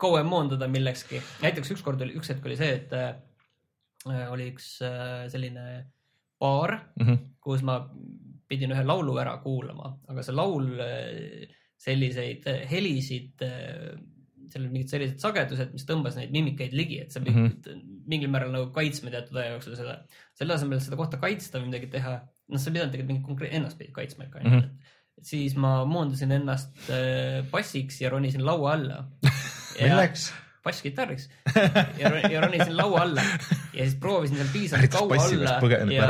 kauem 0.00 0.30
moonduda 0.30 0.70
millekski. 0.70 1.18
näiteks 1.42 1.74
ükskord 1.74 2.06
oli, 2.06 2.14
üks 2.22 2.30
hetk 2.30 2.46
oli 2.46 2.62
see, 2.62 2.78
et 2.78 2.94
äh, 2.94 4.28
oli 4.30 4.52
üks 4.54 4.76
äh, 4.86 5.26
selline 5.32 5.88
baar, 6.40 6.78
Mhm. 6.96 7.18
Kus 7.40 7.64
ma 7.66 7.80
pidin 8.50 8.74
ühe 8.74 8.84
laulu 8.84 9.16
ära 9.22 9.36
kuulama, 9.44 9.94
aga 10.10 10.24
see 10.26 10.36
laul 10.36 10.70
selliseid 11.80 12.48
äh, 12.50 12.64
helisid, 12.68 13.40
seal 13.40 14.64
olid 14.64 14.74
mingid 14.74 14.92
sellised 14.92 15.22
sagedused, 15.22 15.72
mis 15.72 15.86
tõmbas 15.88 16.18
neid 16.18 16.32
mimikaid 16.34 16.74
ligi, 16.76 16.98
et 17.04 17.14
sa 17.14 17.22
pidid 17.22 17.38
mm 17.38 17.52
-hmm. 17.62 18.02
mingil 18.10 18.32
määral 18.32 18.52
nagu 18.52 18.68
kaitsma 18.74 19.12
teatud 19.14 19.38
aja 19.38 19.54
jooksul 19.54 19.78
seda. 19.78 20.00
selle 20.34 20.56
asemel, 20.56 20.78
et 20.78 20.84
seda 20.88 20.98
kohta 20.98 21.20
kaitsta 21.22 21.60
või 21.60 21.70
midagi 21.70 21.90
teha, 21.94 22.16
noh, 22.48 22.60
sa 22.60 22.70
pidanud 22.74 22.92
tegelikult 22.92 23.12
mingit 23.12 23.26
konkreetset, 23.28 23.56
ennast 23.60 23.78
pidid 23.78 23.94
kaitsma 23.94 24.26
ikka 24.26 24.42
ainult 24.42 24.54
mm. 24.54 24.68
-hmm. 24.68 25.24
siis 25.32 25.56
ma 25.56 25.72
moondasin 25.84 26.32
ennast 26.32 26.90
bassiks 27.50 28.00
ja 28.00 28.10
ronisin 28.10 28.44
laua 28.44 28.72
alla. 28.72 29.04
milleks? 29.80 30.32
Basskitarriks 30.64 31.28
ja, 32.00 32.12
ja 32.28 32.40
ronisin 32.44 32.76
laua 32.76 33.04
alla 33.06 33.24
ja 33.72 33.84
siis 33.84 33.96
proovisin 34.00 34.40
seal 34.40 34.50
piisavalt 34.52 34.92
kaua 34.92 35.20
olla 35.24 35.92
ja 35.94 36.08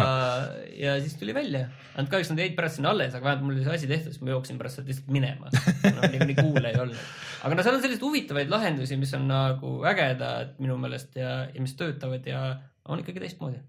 ja 0.80 1.00
siis 1.00 1.14
tuli 1.14 1.34
välja. 1.34 1.66
ainult 1.94 2.10
kahjuks 2.10 2.30
nad 2.30 2.42
jäid 2.42 2.54
pärast 2.56 2.78
sinna 2.78 2.90
alles, 2.90 3.14
aga 3.14 3.24
vähemalt 3.24 3.46
mul 3.46 3.56
oli 3.56 3.64
see 3.64 3.74
asi 3.74 3.90
tehtud, 3.90 4.14
siis 4.14 4.22
ma 4.24 4.32
jooksin 4.34 4.58
pärast 4.60 4.78
sealt 4.78 4.88
lihtsalt 4.90 5.10
minema 5.12 5.50
no,. 5.50 6.08
niikuinii 6.12 6.38
kuule 6.40 6.72
ei 6.72 6.80
olnud. 6.80 7.02
aga 7.42 7.58
no 7.58 7.66
seal 7.66 7.76
on 7.76 7.84
selliseid 7.84 8.06
huvitavaid 8.06 8.52
lahendusi, 8.52 8.96
mis 9.00 9.12
on 9.18 9.28
nagu 9.30 9.74
ägedad 9.90 10.56
minu 10.62 10.78
meelest 10.80 11.20
ja, 11.20 11.34
ja 11.52 11.60
mis 11.60 11.76
töötavad 11.78 12.26
ja 12.26 12.46
on 12.88 13.04
ikkagi 13.04 13.22
teistmoodi. 13.26 13.60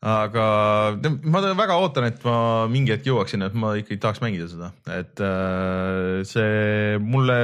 aga 0.00 0.46
ma 1.22 1.44
väga 1.60 1.76
ootan, 1.76 2.08
et 2.08 2.24
ma 2.24 2.66
mingi 2.72 2.96
hetk 2.96 3.10
jõuaksin, 3.10 3.44
et 3.46 3.54
ma 3.54 3.74
ikkagi 3.80 4.00
tahaks 4.00 4.24
mängida 4.24 4.48
seda, 4.50 4.72
et 4.96 5.22
äh, 5.24 6.24
see 6.28 6.98
mulle 7.04 7.40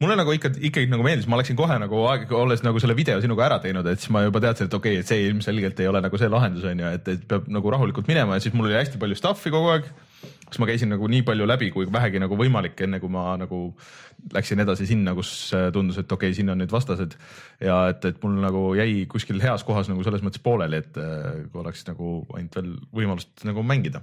mulle 0.00 0.16
nagu 0.16 0.32
ikka 0.32 0.52
ikkagi 0.56 0.88
nagu 0.88 1.04
meeldis, 1.04 1.28
ma 1.28 1.38
läksin 1.40 1.58
kohe 1.58 1.76
nagu 1.80 2.04
aeg, 2.08 2.30
olles 2.36 2.62
nagu 2.64 2.80
selle 2.80 2.96
video 2.96 3.20
sinuga 3.20 3.46
ära 3.50 3.58
teinud, 3.62 3.86
et 3.90 4.00
siis 4.00 4.12
ma 4.14 4.22
juba 4.24 4.40
teadsin, 4.42 4.70
et 4.70 4.76
okei 4.76 4.96
okay,, 4.96 5.04
et 5.04 5.10
see 5.10 5.26
ilmselgelt 5.28 5.80
ei 5.82 5.90
ole 5.90 6.00
nagu 6.04 6.20
see 6.20 6.30
lahendus 6.32 6.64
on 6.68 6.80
ju, 6.80 6.92
et, 6.96 7.10
et 7.12 7.26
peab 7.28 7.50
nagu 7.52 7.74
rahulikult 7.74 8.08
minema 8.08 8.38
ja 8.38 8.44
siis 8.44 8.56
mul 8.56 8.70
oli 8.70 8.78
hästi 8.78 9.00
palju 9.00 9.18
stuff'i 9.18 9.52
kogu 9.52 9.74
aeg. 9.74 9.90
kus 10.50 10.58
ma 10.58 10.66
käisin 10.66 10.90
nagu 10.90 11.06
nii 11.06 11.22
palju 11.22 11.46
läbi, 11.46 11.68
kui 11.70 11.86
vähegi 11.92 12.18
nagu 12.18 12.36
võimalik, 12.36 12.80
enne 12.82 12.98
kui 13.00 13.12
ma 13.12 13.36
nagu 13.38 13.60
läksin 14.34 14.60
edasi 14.64 14.88
sinna, 14.88 15.14
kus 15.14 15.30
äh, 15.54 15.68
tundus, 15.72 16.00
et 16.00 16.12
okei 16.12 16.32
okay,, 16.32 16.36
siin 16.36 16.50
on 16.50 16.58
nüüd 16.60 16.72
vastased 16.72 17.14
ja 17.62 17.82
et, 17.92 18.04
et 18.08 18.24
mul 18.24 18.40
nagu 18.42 18.64
jäi 18.78 19.04
kuskil 19.10 19.40
heas 19.44 19.64
kohas 19.68 19.92
nagu 19.92 20.02
selles 20.06 20.24
mõttes 20.24 20.42
pooleli, 20.42 20.80
et 20.80 20.96
äh, 21.00 21.44
kui 21.52 21.60
oleks 21.62 21.84
nagu 21.92 22.16
ainult 22.34 22.56
veel 22.58 22.72
võimalust 23.02 23.44
nagu 23.48 23.64
mängida. 23.68 24.02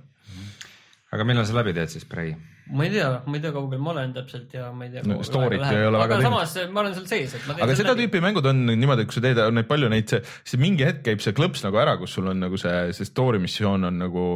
Aga 1.16 1.26
millal 1.28 1.48
sa 1.48 1.56
läbi 1.58 1.74
teed 1.78 1.92
siis, 1.94 2.06
Prei? 2.10 2.36
ma 2.68 2.84
ei 2.84 2.92
tea, 2.92 3.08
ma 3.24 3.38
ei 3.38 3.44
tea, 3.44 3.54
kaugel 3.56 3.80
ma 3.80 3.94
olen 3.94 4.14
täpselt 4.16 4.52
ja 4.58 4.68
ma 4.76 4.88
ei 4.88 4.92
tea. 4.92 5.06
No 5.08 5.22
story't 5.24 5.64
ei 5.72 5.86
ole 5.88 6.02
väga 6.02 6.18
aga 6.18 6.26
samas 6.26 6.56
ma 6.74 6.84
olen 6.84 6.98
seal 6.98 7.08
sees, 7.08 7.38
et 7.38 7.46
ma 7.48 7.56
teen 7.56 7.64
aga 7.64 7.78
seda 7.80 7.94
läbi. 7.94 8.08
tüüpi 8.08 8.24
mängud 8.26 8.50
on 8.52 8.66
niimoodi, 8.74 9.08
kui 9.08 9.16
sa 9.16 9.24
teed, 9.24 9.40
on 9.46 9.56
neid 9.56 9.70
palju 9.70 9.92
neid, 9.94 10.12
see, 10.12 10.36
see 10.52 10.60
mingi 10.62 10.88
hetk 10.88 11.06
käib 11.08 11.24
see 11.24 11.36
klõps 11.38 11.64
nagu 11.64 11.80
ära, 11.80 11.96
kus 12.02 12.18
sul 12.18 12.28
on 12.34 12.44
nagu 12.44 12.60
see, 12.60 12.92
see 12.98 13.08
story 13.08 13.40
missioon 13.44 13.88
on 13.88 14.02
nagu 14.04 14.28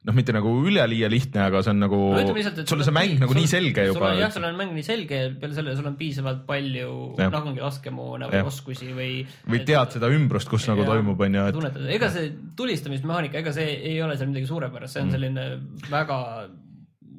noh, 0.00 0.14
mitte 0.16 0.32
nagu 0.32 0.48
üleliia 0.64 1.10
lihtne, 1.12 1.42
aga 1.44 1.60
see 1.64 1.72
on 1.74 1.82
nagu 1.82 1.96
no 2.14 2.20
et 2.38 2.62
sulle 2.70 2.86
see 2.86 2.94
mäng 2.96 3.18
nagu 3.20 3.34
nii 3.36 3.48
selge 3.50 3.82
sul 3.84 3.92
juba 3.98 4.06
on. 4.14 4.20
jah, 4.22 4.30
sul 4.32 4.46
on 4.48 4.56
mäng 4.56 4.72
nii 4.72 4.84
selge 4.86 5.18
ja 5.18 5.32
peale 5.42 5.58
selle 5.58 5.74
sul 5.76 5.90
on 5.90 5.98
piisavalt 5.98 6.46
palju 6.48 6.86
Jah. 7.18 7.28
noh, 7.34 7.50
ongi 7.50 7.60
laskemoona 7.60 8.30
või 8.30 8.40
Jah. 8.40 8.48
oskusi 8.48 8.88
või. 8.96 9.10
või 9.50 9.60
tead 9.68 9.92
seda 9.98 10.08
ümbrust, 10.16 10.48
kus 10.48 10.64
nagu 10.70 10.86
toimub, 10.88 11.20
on 11.20 11.36
ju, 11.36 11.44
et 11.50 11.58
tunnetad, 11.58 11.84
ega 11.98 12.08
see 12.14 12.30
tulistamismehaanika, 12.56 13.42
ega 13.44 13.52
see 13.52 13.68
ei 13.92 14.00
ole 14.02 14.16
seal 14.16 14.32
midagi 14.32 14.48
suurepärast, 14.48 14.96
see 14.96 15.04
on 15.04 15.12
selline 15.12 15.44
väga, 15.92 16.18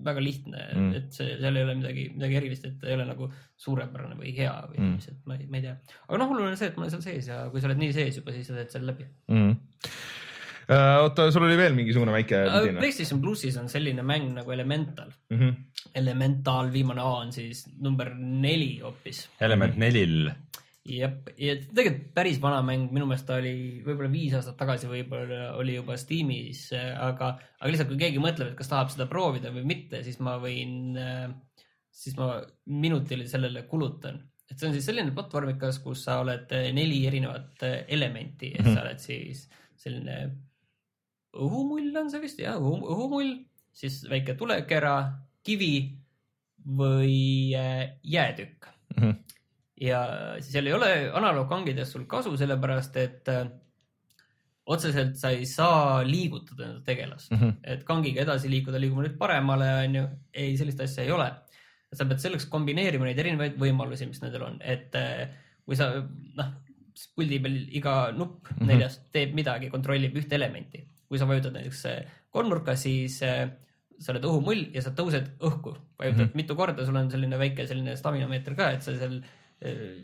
väga 0.08 0.24
lihtne 0.26 0.64
Mm. 0.72 0.82
mm., 0.88 0.94
et 0.98 1.14
see, 1.14 1.36
seal 1.38 1.56
ei 1.60 1.64
ole 1.68 1.76
midagi, 1.78 2.08
midagi 2.16 2.38
erilist, 2.40 2.66
et 2.66 2.88
ei 2.90 2.96
ole 2.98 3.06
nagu 3.06 3.28
suurepärane 3.62 4.16
või 4.18 4.34
hea 4.34 4.56
või 4.72 4.80
Mm. 4.80 4.88
mm. 4.88 4.96
mis, 4.98 5.08
et 5.12 5.30
ma 5.30 5.38
ei, 5.38 5.46
ma 5.52 5.60
ei 5.62 5.68
tea. 5.68 5.76
aga 6.08 6.18
noh, 6.24 6.34
oluline 6.34 6.56
on 6.56 6.58
see, 6.58 6.72
et 6.74 6.78
ma 6.82 6.88
olen 6.88 6.96
seal 6.96 7.06
sees 7.06 7.30
ja 7.30 7.44
kui 7.54 7.62
sa 7.62 7.70
oled 7.70 7.78
nii 7.84 7.94
sees 7.94 8.18
juba, 8.18 8.34
siis 8.34 8.50
sa 8.50 8.58
teed 8.58 8.74
selle 8.74 8.90
läbi. 8.90 9.06
mm.. 9.30 9.54
oota, 10.70 11.28
sul 11.34 11.47
oli 11.47 11.57
veel 11.59 11.76
mingisugune 11.78 12.14
väike 12.16 12.43
vidin? 12.45 12.80
PlayStation 12.82 13.22
plussis 13.24 13.57
on 13.62 13.70
selline 13.72 14.05
mäng 14.05 14.32
nagu 14.36 14.51
Elemental. 14.51 15.12
Mm 15.32 15.39
-hmm. 15.39 15.57
Elemental 15.95 16.72
viimane 16.74 17.01
A 17.01 17.12
on 17.24 17.34
siis 17.34 17.66
number 17.80 18.14
neli 18.16 18.80
hoopis 18.84 19.30
element 19.39 19.78
nelil. 19.78 20.32
jah, 20.86 21.14
ja 21.38 21.55
tegelikult 21.76 22.14
päris 22.14 22.41
vana 22.41 22.62
mäng, 22.66 22.91
minu 22.91 23.05
meelest 23.05 23.28
ta 23.28 23.38
oli 23.38 23.84
võib-olla 23.86 24.12
viis 24.12 24.34
aastat 24.34 24.57
tagasi, 24.57 24.88
võib-olla 24.89 25.53
oli 25.62 25.76
juba 25.76 25.97
Steamis, 25.97 26.72
aga, 26.74 27.38
aga 27.59 27.70
lihtsalt 27.70 27.91
kui 27.91 28.01
keegi 28.01 28.20
mõtleb, 28.24 28.51
et 28.51 28.57
kas 28.57 28.72
tahab 28.72 28.89
seda 28.89 29.05
proovida 29.05 29.51
või 29.53 29.64
mitte, 29.64 30.03
siis 30.03 30.20
ma 30.20 30.38
võin, 30.41 30.97
siis 31.91 32.18
ma 32.18 32.41
minutil 32.66 33.28
sellele 33.28 33.64
kulutan. 33.70 34.22
et 34.51 34.59
see 34.59 34.68
on 34.68 34.74
siis 34.74 34.86
selline 34.86 35.14
platvormikas, 35.16 35.80
kus 35.80 36.03
sa 36.03 36.20
oled 36.20 36.49
neli 36.74 37.05
erinevat 37.07 37.64
elementi, 37.88 38.51
et 38.57 38.66
sa 38.66 38.82
oled 38.82 38.99
siis 38.99 39.47
selline 39.78 40.18
õhumull 41.34 41.96
on 42.02 42.12
see 42.12 42.22
vist 42.24 42.40
jah, 42.40 42.60
õhu, 42.60 42.82
õhumull, 42.94 43.34
siis 43.74 44.02
väike 44.10 44.36
tulekera, 44.40 44.96
kivi 45.46 45.98
või 46.78 47.56
äh, 47.58 47.98
jäätükk 48.04 48.70
Mm 48.92 49.12
-hmm. 49.12 49.16
ja 49.82 50.00
seal 50.44 50.68
ei 50.68 50.74
ole 50.74 51.12
analoogkangidest 51.14 51.92
sul 51.96 52.04
kasu, 52.06 52.34
sellepärast 52.38 52.98
et 52.98 53.30
äh, 53.32 53.48
otseselt 54.66 55.16
sa 55.18 55.30
ei 55.30 55.46
saa 55.46 56.02
liigutada 56.08 56.66
enda 56.66 56.82
tegelast 56.86 57.32
mm. 57.32 57.38
-hmm. 57.38 57.54
et 57.64 57.84
kangiga 57.84 58.22
edasi 58.22 58.50
liikuda, 58.50 58.80
liigume 58.80 59.08
nüüd 59.08 59.18
paremale, 59.18 59.70
onju. 59.86 60.04
ei, 60.34 60.58
sellist 60.58 60.82
asja 60.82 61.04
ei 61.04 61.12
ole. 61.12 61.32
sa 61.94 62.06
pead 62.06 62.22
selleks 62.24 62.46
kombineerima 62.48 63.04
neid 63.04 63.18
erinevaid 63.20 63.58
võimalusi, 63.60 64.06
mis 64.08 64.22
nendel 64.22 64.46
on, 64.48 64.62
et 64.64 64.96
äh, 64.96 65.28
kui 65.66 65.76
sa 65.76 65.90
noh, 66.36 66.54
puldi 67.16 67.40
peal 67.44 67.58
iga 67.80 67.96
nupp 68.16 68.48
mm. 68.48 68.58
-hmm. 68.58 68.68
neljast 68.68 69.02
teeb 69.12 69.34
midagi, 69.36 69.70
kontrollib 69.70 70.16
ühte 70.16 70.36
elementi. 70.36 70.88
Kui 71.12 71.20
sa 71.20 71.28
vajutad 71.28 71.57
näiteks 71.57 71.86
äh, 71.91 72.20
kolmnurka, 72.32 72.78
siis 72.80 73.18
äh, 73.28 73.49
sa 74.01 74.14
oled 74.14 74.26
õhumull 74.26 74.70
ja 74.74 74.82
sa 74.84 74.93
tõused 74.97 75.34
õhku, 75.43 75.76
vajutad 75.99 76.24
mm. 76.24 76.30
-hmm. 76.30 76.39
mitu 76.39 76.55
korda, 76.57 76.86
sul 76.88 76.95
on 76.97 77.12
selline 77.12 77.38
väike 77.38 77.68
selline 77.70 77.97
staminameeter 77.99 78.55
ka, 78.57 78.72
et 78.76 78.86
sa 78.86 78.95
seal 78.97 79.20
eh, 79.62 79.99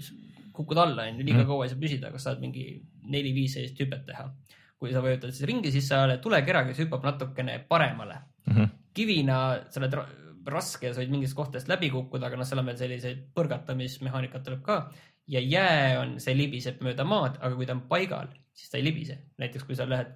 kukud 0.53 0.77
alla, 0.77 1.07
onju, 1.09 1.23
liiga 1.23 1.41
Mhm. 1.41 1.47
kaua 1.47 1.65
ei 1.65 1.71
saa 1.71 1.81
püsida, 1.81 2.11
kas 2.11 2.27
saad 2.27 2.43
mingi 2.43 2.65
neli-viis 3.13 3.57
sellist 3.57 3.79
hüpet 3.81 4.05
teha. 4.05 4.29
kui 4.77 4.91
sa 4.93 5.01
vajutad 5.01 5.31
siis 5.33 5.47
ringi, 5.49 5.71
siis 5.73 5.87
sa 5.89 6.03
oled 6.03 6.19
tulekera, 6.21 6.59
kes 6.67 6.77
hüppab 6.83 7.01
natukene 7.01 7.65
paremale. 7.69 8.19
Mm 8.45 8.53
-hmm. 8.53 8.67
kivina 8.93 9.37
sa 9.69 9.79
oled 9.79 9.93
ra- 9.93 10.09
raske 10.45 10.93
sa 10.93 11.01
võid 11.01 11.09
mingist 11.09 11.35
kohtadest 11.35 11.67
läbi 11.67 11.89
kukkuda, 11.89 12.27
aga 12.27 12.37
noh, 12.37 12.45
seal 12.45 12.59
on 12.59 12.65
veel 12.65 12.77
selliseid 12.77 13.23
põrgatamismehaanikat 13.33 14.43
tuleb 14.43 14.61
ka. 14.61 14.91
ja 15.27 15.39
jää 15.39 15.99
on, 15.99 16.19
see 16.19 16.37
libiseb 16.37 16.81
mööda 16.81 17.03
maad, 17.03 17.37
aga 17.41 17.55
kui 17.55 17.65
ta 17.65 17.73
on 17.73 17.81
paigal, 17.81 18.27
siis 18.53 18.69
ta 18.69 18.77
ei 18.77 18.83
libise. 18.83 19.17
näiteks 19.37 19.63
kui 19.63 19.75
sa 19.75 19.89
lähed, 19.89 20.07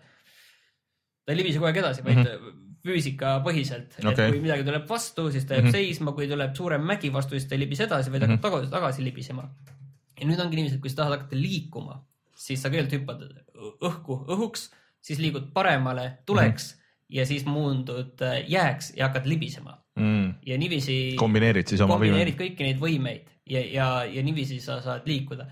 ta 1.32 1.36
ei 1.36 1.39
libise 1.39 1.61
kogu 1.61 1.71
aeg 1.71 1.82
edasi, 1.84 2.03
vaid 2.07 2.21
mm 2.21 2.27
-hmm 2.27 2.59
füüsikapõhiselt, 2.82 3.99
et 3.99 4.07
Okei. 4.09 4.32
kui 4.34 4.39
midagi 4.41 4.63
tuleb 4.65 4.88
vastu, 4.89 5.27
siis 5.29 5.45
ta 5.45 5.53
jääb 5.53 5.67
mm. 5.67 5.69
-hmm. 5.69 5.86
seisma, 5.86 6.13
kui 6.17 6.27
tuleb 6.27 6.55
suurem 6.57 6.82
mägi 6.82 7.11
vastu, 7.13 7.38
siis 7.38 7.45
ta 7.45 7.53
ei 7.53 7.61
libise 7.61 7.86
edasi, 7.86 8.09
vaid 8.11 8.25
hakkab 8.25 8.41
tagasi, 8.41 8.71
tagasi 8.71 9.03
libisema. 9.05 9.49
ja 10.21 10.27
nüüd 10.27 10.41
ongi 10.41 10.57
niiviisi, 10.57 10.79
et 10.79 10.82
kui 10.82 10.89
sa 10.89 10.95
tahad 10.95 11.17
hakata 11.17 11.38
liikuma, 11.38 11.99
siis 12.36 12.61
sa 12.61 12.69
kõigepealt 12.69 12.95
hüppad 12.97 13.21
õhku, 13.86 14.17
õhuks, 14.34 14.71
siis 15.01 15.19
liigud 15.21 15.51
paremale 15.53 16.23
tuleks 16.25 16.73
mm 16.73 16.77
-hmm. 16.77 17.15
ja 17.17 17.25
siis 17.25 17.45
muundud 17.45 18.21
äh, 18.21 18.49
jääks 18.49 18.93
ja 18.97 19.07
hakkad 19.07 19.25
libisema 19.25 19.77
mm.. 19.95 20.34
ja 20.45 20.57
niiviisi 20.57 21.15
kombineerid 21.17 21.67
siis 21.67 21.82
oma 21.82 21.93
kombineerid 21.93 22.34
võimeid. 22.34 22.41
kõiki 22.41 22.67
neid 22.67 22.79
võimeid 22.82 23.29
ja, 23.45 23.61
ja, 23.65 23.88
ja 24.05 24.23
niiviisi 24.23 24.59
sa 24.59 24.82
saad 24.82 25.01
liikuda. 25.05 25.45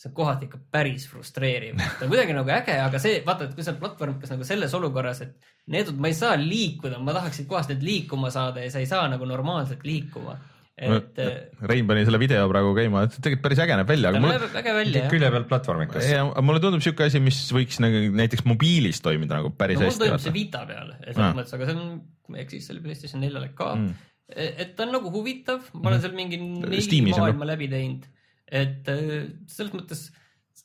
See 0.00 0.08
on 0.08 0.14
kohati 0.16 0.46
ikka 0.48 0.58
päris 0.72 1.02
frustreeriv, 1.10 1.76
ta 1.76 2.06
on 2.06 2.12
kuidagi 2.12 2.32
nagu 2.32 2.48
äge, 2.54 2.76
aga 2.80 3.00
see, 3.02 3.18
vaata, 3.26 3.44
et 3.50 3.56
kui 3.56 3.64
sa 3.66 3.74
oled 3.74 3.82
platvormikas 3.82 4.30
nagu 4.32 4.46
selles 4.48 4.72
olukorras, 4.78 5.20
et 5.26 5.50
needud, 5.74 5.98
ma 6.00 6.08
ei 6.08 6.16
saa 6.16 6.38
liikuda, 6.40 7.00
ma 7.04 7.12
tahaksin 7.18 7.48
kohast 7.50 7.74
nüüd 7.74 7.84
liikuma 7.84 8.30
saada 8.32 8.64
ja 8.64 8.70
sa 8.72 8.80
ei 8.80 8.88
saa 8.88 9.02
nagu 9.12 9.28
normaalselt 9.28 9.84
liikuma. 9.84 10.38
et 10.80 11.18
äh, 11.20 11.32
Rein 11.68 11.84
pani 11.84 12.06
selle 12.08 12.16
video 12.22 12.46
praegu 12.48 12.70
käima, 12.78 13.02
et 13.04 13.18
tegelikult 13.18 13.42
päris 13.44 13.58
äge 13.60 13.74
näeb 13.76 13.90
välja, 13.92 14.12
ta 14.14 14.20
näeb 14.24 14.54
äge 14.62 14.72
välja 14.78 15.02
jah. 15.02 15.10
külje 15.12 15.28
pealt 15.34 15.48
platvormikas. 15.50 16.06
ja 16.08 16.22
mulle 16.40 16.62
tundub 16.64 16.80
siuke 16.80 17.04
asi, 17.04 17.20
mis 17.20 17.40
võiks 17.52 17.76
nagu 17.84 18.00
näiteks 18.16 18.46
mobiilis 18.48 19.02
toimida 19.04 19.42
nagu 19.42 19.50
päris 19.52 19.76
no 19.76 19.84
mul 19.84 19.92
hästi. 19.92 20.06
toimub 20.06 20.22
see 20.24 20.32
Vita 20.38 20.62
peal, 20.70 20.94
Ah. 20.94 21.02
selles 21.12 21.36
mõttes, 21.42 21.52
aga 21.58 21.68
see 21.68 21.76
on, 21.76 21.98
kui 22.24 22.32
ma 22.32 22.40
ei 22.40 22.46
eksi, 22.46 22.62
see 22.64 22.72
oli 22.78 22.86
PlayStation 22.86 23.20
neljale 23.20 23.50
ka 23.52 23.74
Mm. 23.74 23.90
mm.. 23.92 24.56
et 24.64 24.72
ta 24.78 24.86
on 24.86 24.96
nagu 24.96 25.12
huvitav, 25.12 25.68
ma 25.76 25.92
olen 25.92 26.00
seal 26.06 26.16
mingi 26.16 26.40
neli 26.40 27.02
maailma 27.10 27.50
läbi 27.52 27.68
teinud, 27.68 28.08
et 28.50 28.88
äh, 28.88 29.28
selles 29.46 29.72
mõttes 29.74 30.08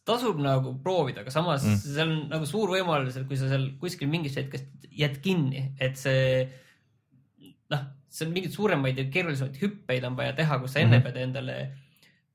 tasub 0.06 0.38
nagu 0.42 0.76
proovida, 0.84 1.22
aga 1.24 1.32
samas 1.34 1.64
Mm. 1.64 1.72
mm. 1.72 1.96
seal 1.96 2.12
on 2.12 2.30
nagu 2.30 2.46
suur 2.50 2.70
võimalus, 2.70 3.16
et 3.18 3.28
kui 3.28 3.38
sa 3.38 3.48
seal 3.50 3.72
kuskil 3.82 4.10
mingist 4.12 4.38
hetkest 4.38 4.68
jääd 4.92 5.22
kinni, 5.24 5.72
et 5.82 5.98
see 5.98 6.46
noh, 7.72 7.82
seal 8.10 8.30
mingeid 8.32 8.54
suuremaid 8.54 9.00
ja 9.00 9.08
keerulisemaid 9.12 9.58
hüppeid 9.62 10.06
on 10.08 10.16
vaja 10.18 10.36
teha, 10.38 10.60
kus 10.62 10.76
sa 10.76 10.80
enne 10.84 11.00
Mhm. 11.00 11.04
pead 11.08 11.18
endale 11.24 11.58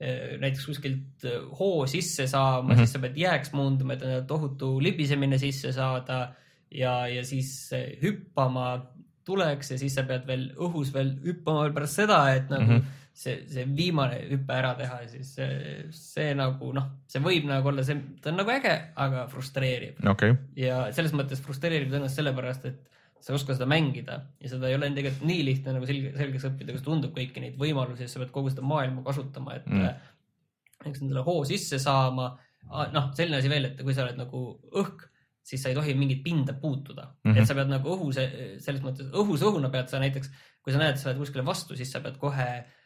eh, 0.00 0.38
näiteks 0.40 0.66
kuskilt 0.66 1.24
eh, 1.28 1.40
hoo 1.58 1.86
sisse 1.86 2.26
saama 2.26 2.62
mm. 2.62 2.70
-hmm. 2.70 2.78
siis 2.78 2.92
sa 2.92 2.98
pead 2.98 3.16
jääks 3.16 3.52
muunduma, 3.52 3.92
et 3.92 4.02
endale 4.02 4.24
tohutu 4.26 4.80
libisemine 4.80 5.38
sisse 5.38 5.72
saada 5.72 6.32
ja, 6.70 7.06
ja 7.08 7.24
siis 7.24 7.70
hüppama 8.02 8.80
tuleks 9.24 9.70
ja 9.70 9.78
siis 9.78 9.94
sa 9.94 10.02
pead 10.08 10.26
veel 10.26 10.50
õhus 10.56 10.92
veel 10.94 11.14
hüppama 11.24 11.66
veel 11.66 11.72
pärast 11.76 12.00
seda, 12.02 12.34
et 12.34 12.48
nagu 12.50 12.64
mm. 12.64 12.78
-hmm. 12.78 12.99
see, 13.16 13.40
see 13.50 13.64
viimane 13.76 14.20
hüpe 14.30 14.54
ära 14.54 14.72
teha, 14.78 15.00
siis 15.10 15.32
see, 15.36 15.48
see 15.94 16.30
nagu 16.38 16.70
noh, 16.76 16.86
see 17.10 17.22
võib 17.24 17.48
nagu 17.50 17.70
olla 17.72 17.84
see, 17.86 17.98
ta 18.22 18.32
on 18.32 18.40
nagu 18.40 18.52
äge, 18.54 18.76
aga 19.04 19.26
frustreerib 19.32 20.00
okei, 20.12 20.36
ja 20.60 20.84
selles 20.96 21.14
mõttes 21.16 21.42
frustreerib 21.44 21.90
tõenäoliselt 21.90 22.22
sellepärast, 22.22 22.70
et 22.70 22.86
sa 23.20 23.34
ei 23.34 23.36
oska 23.36 23.56
seda 23.56 23.68
mängida 23.68 24.20
ja 24.40 24.52
seda 24.52 24.70
ei 24.70 24.78
ole 24.78 24.88
tegelikult 24.96 25.26
nii 25.28 25.42
lihtne 25.50 25.76
nagu 25.76 25.88
selge, 25.88 26.14
selgeks 26.16 26.48
õppida, 26.48 26.76
kui 26.76 26.86
tundub 26.86 27.12
kõiki 27.16 27.44
neid 27.44 27.58
võimalusi, 27.60 28.08
sa 28.08 28.22
pead 28.22 28.32
kogu 28.32 28.52
seda 28.52 28.64
maailma 28.64 29.04
kasutama, 29.06 29.58
et 29.60 29.68
Mm. 29.70 30.88
eks 30.88 31.02
endale 31.04 31.26
hoo 31.26 31.44
sisse 31.44 31.78
saama. 31.78 32.30
noh, 32.92 33.06
selline 33.16 33.38
asi 33.38 33.48
veel, 33.48 33.64
et 33.64 33.80
kui 33.82 33.94
sa 33.96 34.04
oled 34.04 34.18
nagu 34.20 34.40
õhk, 34.76 35.06
siis 35.42 35.62
sa 35.62 35.70
ei 35.70 35.74
tohi 35.74 35.94
mingit 35.96 36.22
pinda 36.22 36.52
puutuda 36.52 37.02
mm. 37.02 37.32
-hmm. 37.32 37.40
et 37.40 37.48
sa 37.48 37.54
pead 37.54 37.68
nagu 37.68 37.88
õhus, 37.88 38.20
selles 38.60 38.82
mõttes 38.84 39.08
õhus 39.10 39.42
õhuna 39.42 39.70
pead 39.72 39.88
sa 39.88 39.98
näiteks, 39.98 40.30
kui 40.62 40.72
sa 40.72 40.78
näed, 40.78 40.96
sa 40.96 41.08
oled 41.08 41.18
kuskile 41.18 41.44
vastu, 41.44 41.76
siis 41.76 41.90
sa 41.92 42.00
pead 42.04 42.16
kohe 42.20 42.46
äh, 42.46 42.79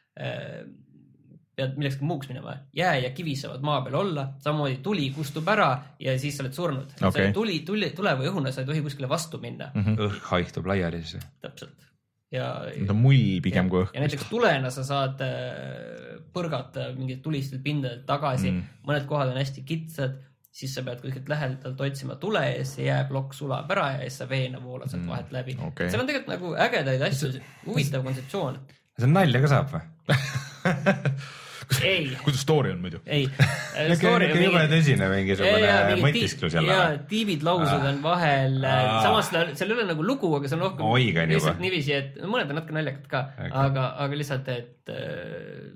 pead 1.54 1.76
millekski 1.78 2.02
muuks 2.06 2.26
minema, 2.30 2.56
jää 2.74 2.96
ja 3.04 3.10
kivi 3.14 3.36
saavad 3.38 3.62
maa 3.62 3.80
peal 3.84 3.94
olla, 4.00 4.24
samamoodi 4.42 4.80
tuli 4.82 5.04
kustub 5.14 5.46
ära 5.52 5.68
ja 6.02 6.16
siis 6.18 6.34
sa 6.38 6.42
oled 6.42 6.56
surnud 6.56 6.94
Okei. 7.06 7.28
tuli, 7.36 7.60
tuli, 7.66 7.90
tule 7.94 8.10
või 8.18 8.26
õhuna, 8.32 8.50
sa 8.54 8.64
ei 8.64 8.66
tohi 8.72 8.82
kuskile 8.82 9.08
vastu 9.10 9.38
minna 9.42 9.68
mm., 9.74 9.80
Mhm. 9.84 10.00
õhk 10.08 10.30
haihtub 10.32 10.66
laiali 10.66 11.02
siis. 11.06 11.22
täpselt. 11.44 11.86
ja, 12.34 12.48
ta 12.86 12.90
on 12.96 12.98
mull 13.04 13.38
pigem 13.44 13.68
kui 13.70 13.84
õhk 13.84 13.94
ja. 13.94 14.00
näiteks 14.02 14.26
tulena 14.32 14.70
sa 14.74 14.82
saad 14.84 15.22
äh, 15.22 16.18
põrgata 16.34 16.88
mingit 16.98 17.22
tulistelt 17.22 17.62
pindadelt 17.62 18.06
tagasi 18.06 18.50
Mm. 18.50 18.62
mõned 18.88 19.06
kohad 19.06 19.30
on 19.30 19.36
hästi 19.38 19.62
kitsad, 19.64 20.18
siis 20.50 20.74
sa 20.74 20.82
pead 20.82 21.00
kuskilt 21.06 21.28
lähedalt 21.30 21.80
otsima 21.80 22.16
tule 22.18 22.42
ja 22.50 22.64
siis 22.64 22.74
see 22.80 22.88
jääplokk 22.90 23.32
sulab 23.34 23.70
ära 23.70 23.92
ja 23.94 24.08
siis 24.08 24.18
sa 24.18 24.26
veena 24.28 24.58
voolad 24.62 24.90
sealt 24.90 25.04
Mm. 25.04 25.08
vahelt 25.14 25.32
läbi 25.32 25.56
Okei. 25.70 25.86
seal 25.90 26.00
on 26.02 26.06
tegelikult 26.10 26.34
nagu 26.34 26.54
ägedaid 26.66 27.02
asju, 27.12 27.30
huvitav 27.66 28.02
kontseptsioon. 28.02 28.58
see 28.98 29.06
nalja 29.06 29.40
ka 29.40 29.46
saab 29.46 29.70
või? 29.70 29.80
ei, 31.84 32.16
kuidas 32.24 32.42
story 32.44 32.72
on 32.74 32.80
muidu? 32.82 33.00
ei. 33.06 33.24
niisugune 33.88 34.28
jube 34.42 34.64
tõsine 34.72 35.08
mingisugune 35.12 35.96
mõtisklus 36.02 36.56
jälle 36.58 36.74
ja 36.74 36.82
või? 36.90 37.00
tiibid 37.10 37.46
lausud 37.46 37.88
on 37.90 38.02
vahel, 38.04 38.60
Aa. 38.68 39.00
samas 39.04 39.30
seal 39.32 39.72
ei 39.72 39.78
ole 39.78 39.88
nagu 39.88 40.06
lugu, 40.06 40.30
aga 40.38 40.50
see 40.50 40.58
on 40.58 40.66
rohkem 40.66 40.86
Oigan 40.88 41.32
juba. 41.32 41.40
lihtsalt 41.40 41.64
niiviisi, 41.64 41.96
et 41.96 42.20
mõned 42.22 42.52
on 42.52 42.60
natuke 42.60 42.76
naljakad 42.76 43.08
ka 43.10 43.24
okay., 43.32 43.52
aga, 43.64 43.88
aga 44.04 44.20
lihtsalt, 44.20 44.50
et 44.54 44.94
äh, 44.94 45.72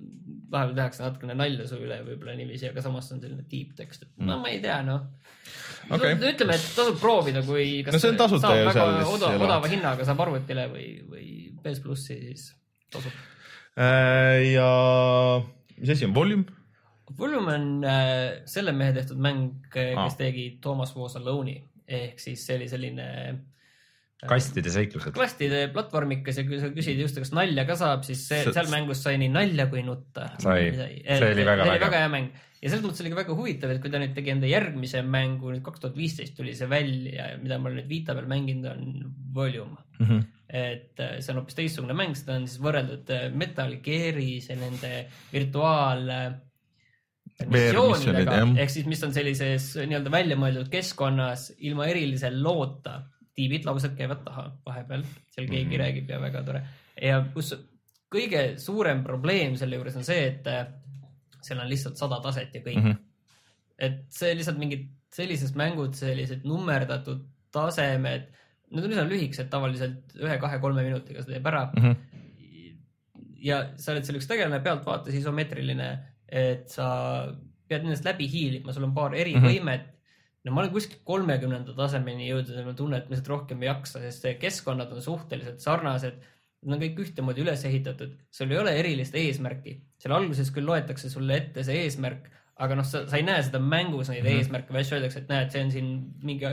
vahepeal 0.52 0.76
tehakse 0.76 1.04
natukene 1.04 1.36
nalja 1.38 1.66
su 1.68 1.80
üle 1.80 1.98
võib-olla 2.04 2.36
niiviisi, 2.38 2.68
aga 2.70 2.84
samas 2.84 3.10
on 3.14 3.22
selline 3.24 3.44
tiibtekst, 3.48 4.06
et 4.06 4.28
no 4.28 4.38
ma 4.42 4.52
ei 4.52 4.60
tea, 4.64 4.80
noh. 4.86 5.08
Okei. 5.88 6.18
ütleme, 6.18 6.56
et 6.58 6.68
tasub 6.76 6.98
proovida, 7.00 7.40
kui 7.46 7.80
kas 7.84 7.96
No 7.96 8.02
see 8.02 8.12
on 8.12 8.20
tasuta 8.20 8.52
ju 8.58 8.68
väga 8.68 8.86
seal 9.16 9.44
odava 9.46 9.70
hinnaga 9.72 10.04
saab 10.08 10.20
arvutile 10.26 10.66
või, 10.72 10.88
või 11.08 11.26
PS 11.64 11.80
plussi, 11.84 12.18
siis 12.28 12.50
tasub. 12.92 13.14
Äh, 13.78 14.54
ja 14.54 14.70
mis 15.78 15.92
asi 15.94 16.08
on 16.08 16.14
Volume? 16.16 16.56
Volume 17.18 17.54
on 17.54 17.68
äh, 17.86 18.40
selle 18.50 18.74
mehe 18.76 18.92
tehtud 18.96 19.20
mäng, 19.22 19.52
kes 19.72 19.96
ah. 19.96 20.10
tegi 20.18 20.50
Thomas 20.62 20.94
Was 20.96 21.16
Alone'i 21.20 21.60
ehk 21.88 22.18
siis 22.20 22.42
see 22.44 22.58
oli 22.58 22.66
selline 22.68 23.06
kastide 24.28 24.72
seiklused. 24.74 25.14
kastide 25.16 25.62
platvormikas 25.72 26.40
ja 26.40 26.44
kui 26.48 26.58
sa 26.60 26.72
küsid 26.74 26.98
just, 27.00 27.20
kas 27.22 27.30
nalja 27.36 27.64
ka 27.68 27.78
saab, 27.78 28.02
siis 28.06 28.24
see, 28.28 28.42
seal 28.50 28.68
mängus 28.72 29.00
sai 29.04 29.16
nii 29.22 29.30
nalja 29.32 29.68
kui 29.70 29.84
nutta. 29.86 30.32
Sai. 30.42 30.68
See 30.74 31.30
oli 31.30 31.46
väga 31.46 31.64
vägev. 31.64 31.86
väga 31.86 32.02
hea 32.02 32.12
mäng 32.12 32.28
ja 32.58 32.72
selles 32.72 32.82
mõttes 32.84 33.04
oli 33.04 33.12
ka 33.12 33.20
väga 33.20 33.36
huvitav, 33.38 33.72
et 33.72 33.82
kui 33.82 33.92
ta 33.92 34.00
nüüd 34.02 34.16
tegi 34.16 34.34
enda 34.34 34.50
järgmise 34.50 35.04
mängu, 35.06 35.52
nüüd 35.54 35.62
kaks 35.66 35.84
tuhat 35.84 35.96
viisteist 35.98 36.34
tuli 36.38 36.56
see 36.58 36.68
välja, 36.70 37.30
mida 37.42 37.60
ma 37.60 37.70
olen 37.70 37.80
nüüd 37.82 37.92
Vita 37.92 38.16
peal 38.18 38.28
mänginud, 38.30 38.66
on 38.72 39.14
Volume. 39.34 39.78
Mhm. 40.00 40.26
Et 40.49 41.01
äh, 41.01 41.18
see 41.20 41.32
on 41.34 41.42
hoopis 41.42 41.57
teistsugune 41.59 41.94
mäng, 41.96 42.14
seda 42.16 42.38
on 42.38 42.46
siis 42.49 42.61
võrreldud 42.64 43.11
äh, 43.12 43.26
Metal 43.36 43.74
Gear'i 43.84 44.38
see 44.40 44.57
nende 44.57 44.92
virtuaal 45.32 46.09
äh, 46.14 46.28
missioonidega 47.53 48.40
ehk 48.57 48.72
siis, 48.72 48.88
mis 48.88 49.05
on 49.07 49.12
sellises 49.14 49.70
nii-öelda 49.78 50.12
väljamõeldud 50.12 50.70
keskkonnas 50.72 51.51
ilma 51.68 51.86
erilise 51.92 52.32
loota. 52.34 53.03
tiibid 53.38 53.68
laused 53.68 53.92
käivad 53.94 54.24
taha 54.24 54.49
vahepeal, 54.66 55.05
seal 55.30 55.46
keegi 55.46 55.64
mm. 55.64 55.72
-hmm. 55.72 55.82
räägib 55.84 56.11
ja 56.11 56.20
väga 56.20 56.42
tore. 56.42 56.62
ja 57.03 57.20
kus 57.34 57.53
kõige 58.11 58.59
suurem 58.59 59.05
probleem 59.05 59.57
selle 59.57 59.76
juures 59.76 59.96
on 59.96 60.05
see, 60.05 60.26
et 60.26 60.49
seal 61.44 61.61
on 61.61 61.68
lihtsalt 61.68 62.01
sada 62.01 62.20
taset 62.24 62.55
ja 62.55 62.61
kõik 62.64 62.80
mm. 62.80 62.88
-hmm. 62.88 62.99
et 63.78 64.01
see 64.11 64.34
lihtsalt 64.34 64.59
mingid 64.59 64.88
sellised 65.14 65.57
mängud, 65.57 65.94
sellised 65.96 66.44
nummerdatud 66.49 67.22
tasemed, 67.55 68.28
need 68.70 68.84
on 68.84 68.94
üsna 68.94 69.04
lühikesed, 69.08 69.50
tavaliselt 69.52 70.16
ühe-kahe-kolme 70.18 70.84
minutiga 70.86 71.24
sa 71.24 71.32
teeb 71.32 71.46
ära 71.50 71.66
Mhm. 71.72 71.92
ja 73.42 73.60
sa 73.76 73.92
oled 73.92 74.06
seal 74.06 74.18
üks 74.18 74.28
tegelane, 74.30 74.60
pealtvaates 74.64 75.14
isomeetriline, 75.14 75.90
et 76.28 76.68
sa 76.70 76.88
pead 77.68 77.84
nendest 77.84 78.06
läbi 78.06 78.26
hiilima, 78.28 78.72
sul 78.72 78.88
on 78.88 78.94
paar 78.96 79.14
erivõimet 79.14 79.84
mm. 79.84 79.92
-hmm. 79.92 80.40
no 80.44 80.52
ma 80.52 80.62
olen 80.62 80.72
kuskil 80.72 80.98
kolmekümnenda 81.04 81.74
tasemeni 81.76 82.28
jõudnud 82.30 82.56
ja 82.56 82.64
ma 82.64 82.74
tunnen, 82.74 82.98
et 82.98 83.08
ma 83.08 83.14
lihtsalt 83.14 83.30
rohkem 83.34 83.62
ei 83.62 83.68
jaksa, 83.68 84.00
sest 84.00 84.24
see 84.24 84.34
keskkonnad 84.40 84.92
on 84.92 85.02
suhteliselt 85.02 85.60
sarnased. 85.60 86.18
Nad 86.58 86.74
on 86.74 86.82
kõik 86.82 86.98
ühtemoodi 87.04 87.44
üles 87.44 87.60
ehitatud, 87.68 88.16
sul 88.34 88.50
ei 88.50 88.58
ole 88.58 88.72
erilist 88.80 89.14
eesmärki, 89.14 89.76
seal 90.02 90.14
alguses 90.16 90.50
küll 90.50 90.66
loetakse 90.66 91.06
sulle 91.10 91.36
ette 91.36 91.62
see 91.62 91.84
eesmärk, 91.84 92.24
aga 92.58 92.74
noh, 92.74 92.86
sa, 92.88 93.04
ei 93.14 93.22
näe 93.22 93.44
seda 93.46 93.60
mängus 93.62 94.08
neid 94.10 94.24
mm 94.24 94.26
-hmm. 94.26 94.38
eesmärke 94.42 94.74
asju 94.80 94.96
öeldakse, 94.96 95.20
et 95.22 95.28
näed, 95.28 95.52
see 95.54 95.62
on 95.62 95.70
siin 95.70 95.92
mingi 96.22 96.50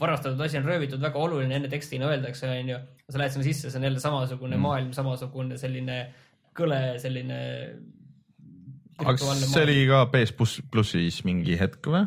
varastatud 0.00 0.40
asi 0.44 0.58
on 0.60 0.68
röövitud, 0.68 1.00
väga 1.02 1.20
oluline 1.22 1.56
enne 1.58 1.70
tekstina 1.72 2.10
öeldakse, 2.12 2.48
onju. 2.52 2.78
sa 3.10 3.20
lähed 3.20 3.34
sinna 3.34 3.46
sisse, 3.46 3.70
see 3.70 3.80
on 3.80 3.88
jälle 3.88 4.02
samasugune 4.02 4.56
mm. 4.56 4.66
maailm, 4.68 4.92
samasugune 4.96 5.58
selline 5.60 6.00
kõle, 6.56 6.80
selline. 7.02 7.40
aga 9.00 9.16
see 9.40 9.64
oli 9.64 9.80
ka 9.88 10.04
PS 10.12 10.36
pluss, 10.36 10.62
plussis 10.72 11.22
mingi 11.28 11.58
hetk 11.60 11.88
või? 11.92 12.06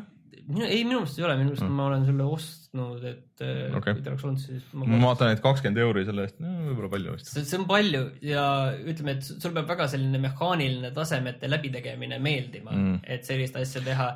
minu, 0.49 0.65
ei, 0.65 0.83
minu 0.85 1.01
meelest 1.01 1.19
ei 1.19 1.25
ole, 1.25 1.35
minu 1.39 1.51
meelest 1.51 1.65
mm. 1.65 1.75
ma 1.77 1.87
olen 1.89 2.05
selle 2.07 2.25
ostnud, 2.35 3.03
et 3.05 3.43
Okei. 3.43 3.77
okay. 3.79 3.95
kui 3.97 4.05
ta 4.05 4.13
oleks 4.13 4.25
olnud, 4.27 4.41
siis 4.43 4.71
ma 4.73 5.01
vaatan, 5.03 5.33
et 5.35 5.43
kakskümmend 5.43 5.81
euri 5.83 6.05
selle 6.07 6.25
eest, 6.25 6.39
no 6.43 6.53
võib-olla 6.69 6.91
palju 6.95 7.15
vist. 7.15 7.31
see, 7.35 7.59
on 7.59 7.67
palju 7.69 8.01
ja 8.25 8.45
ütleme, 8.79 9.17
et 9.17 9.29
sul 9.29 9.53
peab 9.55 9.69
väga 9.69 9.89
selline 9.93 10.21
mehaaniline 10.23 10.91
tasemete 10.95 11.51
läbitegemine 11.51 12.19
meeldima 12.23 12.73
mm., 12.73 12.99
et 13.17 13.29
sellist 13.29 13.57
asja 13.59 13.83
teha. 13.85 14.09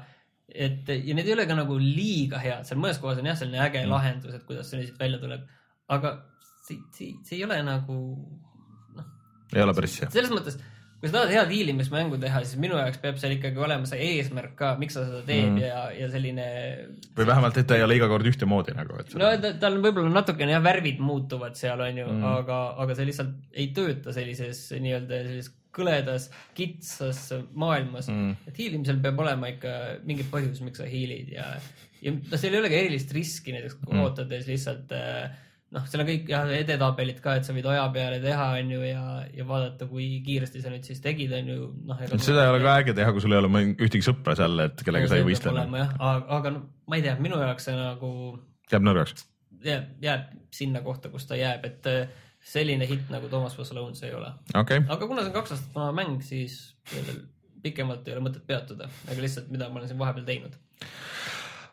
Et 0.53 0.89
ja 0.93 1.15
need 1.17 1.27
ei 1.29 1.33
ole 1.35 1.47
ka 1.49 1.57
nagu 1.57 1.77
liiga 1.81 2.41
head, 2.43 2.67
seal 2.67 2.81
mõnes 2.81 2.99
kohas 3.01 3.21
on 3.21 3.29
jah, 3.31 3.39
selline 3.39 3.63
äge 3.65 3.81
mm. 3.83 3.89
lahendus, 3.93 4.35
et 4.37 4.45
kuidas 4.49 4.69
see 4.69 4.83
lihtsalt 4.83 5.01
välja 5.01 5.21
tuleb, 5.21 5.47
aga 5.93 6.13
see, 6.67 6.77
see, 6.93 7.15
see 7.25 7.39
ei 7.39 7.47
ole 7.47 7.57
nagu 7.65 7.97
noh, 8.99 9.09
ei 9.55 9.65
ole 9.65 9.73
päris 9.77 9.97
see. 10.01 10.11
selles 10.13 10.31
mõttes, 10.33 10.59
kui 11.01 11.09
sa 11.09 11.17
tahad 11.17 11.33
head 11.33 11.49
hiilimismängu 11.51 12.19
teha, 12.21 12.43
siis 12.45 12.61
minu 12.63 12.77
jaoks 12.79 13.01
peab 13.01 13.17
seal 13.19 13.33
ikkagi 13.35 13.59
olema 13.59 13.89
see 13.89 14.05
eesmärk 14.13 14.53
ka, 14.59 14.69
miks 14.79 14.95
sa 14.95 15.03
seda 15.07 15.23
teed 15.27 15.49
Mm. 15.49 15.57
ja, 15.65 15.81
ja 15.97 16.11
selline. 16.13 16.45
või 17.17 17.27
vähemalt, 17.27 17.57
et 17.59 17.67
ta 17.67 17.75
ei 17.75 17.83
ole 17.83 17.97
iga 17.97 18.07
kord 18.11 18.29
ühtemoodi 18.29 18.77
nagu, 18.77 19.01
et 19.01 19.11
no 19.19 19.33
ta, 19.43 19.51
tal 19.59 19.79
on 19.79 19.83
võib-olla 19.83 20.13
natukene 20.21 20.55
jah, 20.55 20.63
värvid 20.63 21.01
muutuvad 21.03 21.59
seal 21.59 21.81
onju 21.81 22.05
Mm. 22.07 22.21
mm., 22.21 22.39
aga, 22.43 22.61
aga 22.85 22.95
see 22.95 23.09
lihtsalt 23.09 23.35
ei 23.51 23.67
tööta 23.75 24.13
sellises 24.15 24.69
nii-öelda 24.77 25.25
sellises 25.25 25.51
kõledas, 25.75 26.29
kitsas 26.57 27.23
maailmas 27.53 28.09
Mm. 28.11 28.35
et 28.47 28.59
hiilimisel 28.59 28.99
peab 29.03 29.19
olema 29.23 29.49
ikka 29.53 29.71
mingi 30.05 30.25
põhjus, 30.31 30.61
miks 30.65 30.81
sa 30.81 30.89
hiilid 30.89 31.33
ja, 31.33 31.47
ja 32.01 32.13
noh, 32.13 32.37
seal 32.37 32.53
ei 32.53 32.61
ole 32.61 32.69
ka 32.73 32.81
erilist 32.83 33.11
riski 33.15 33.55
näiteks 33.55 33.79
Mm. 33.87 34.03
ootades 34.05 34.47
lihtsalt 34.49 34.93
äh, 34.97 35.33
noh, 35.73 35.85
seal 35.89 36.03
on 36.03 36.09
kõik 36.09 36.29
jah, 36.29 36.49
edetabelid 36.59 37.19
ka, 37.23 37.35
et 37.39 37.47
sa 37.47 37.55
võid 37.55 37.67
aja 37.71 37.83
peale 37.93 38.19
teha, 38.23 38.47
onju 38.59 38.81
ja, 38.85 39.03
ja 39.33 39.45
vaadata, 39.49 39.87
kui 39.89 40.07
kiiresti 40.25 40.61
sa 40.63 40.71
nüüd 40.73 40.85
siis 40.87 41.01
tegid, 41.03 41.33
onju. 41.39 41.69
noh, 41.89 42.03
seda 42.21 42.45
ei 42.45 42.53
ole 42.53 42.61
ka 42.63 42.75
äge 42.83 42.95
teha, 42.97 43.13
kui 43.15 43.23
sul 43.23 43.33
ei 43.33 43.41
ole 43.41 43.63
ühtegi 43.73 44.05
sõpra 44.05 44.35
seal, 44.37 44.67
et 44.67 44.83
kellega 44.85 45.09
sa 45.09 45.19
ei 45.19 45.25
võistle. 45.27 45.55
aga, 45.65 46.17
aga 46.37 46.53
no 46.53 46.65
ma 46.89 46.99
ei 46.99 47.05
tea, 47.05 47.15
minu 47.23 47.39
jaoks 47.41 47.69
see 47.69 47.77
nagu 47.77 48.11
jääb 48.71 48.85
nõrgaks. 48.85 49.25
jääb, 49.63 49.89
jääb 50.03 50.29
sinna 50.53 50.83
kohta, 50.85 51.09
kus 51.09 51.25
ta 51.29 51.39
jääb, 51.39 51.65
et 51.65 51.89
äh, 51.89 52.07
selline 52.43 52.85
hitt 52.89 53.09
nagu 53.13 53.29
Thomas 53.31 53.55
Was 53.57 53.71
Alone 53.71 53.95
see 53.95 54.09
ei 54.11 54.15
ole. 54.17 54.33
okei, 54.59 54.81
aga 54.89 55.07
kuna 55.07 55.21
see 55.23 55.31
on 55.31 55.37
kaks 55.39 55.55
aastat 55.55 55.75
vana 55.75 55.91
mäng, 56.01 56.19
siis 56.25 56.59
pikemalt 57.63 58.07
ei 58.07 58.17
ole 58.17 58.25
mõtet 58.29 58.43
peatuda, 58.47 58.89
aga 59.07 59.21
lihtsalt, 59.23 59.47
mida 59.53 59.69
ma 59.71 59.79
olen 59.79 59.87
siin 59.93 59.99
vahepeal 60.01 60.25
teinud. 60.27 60.57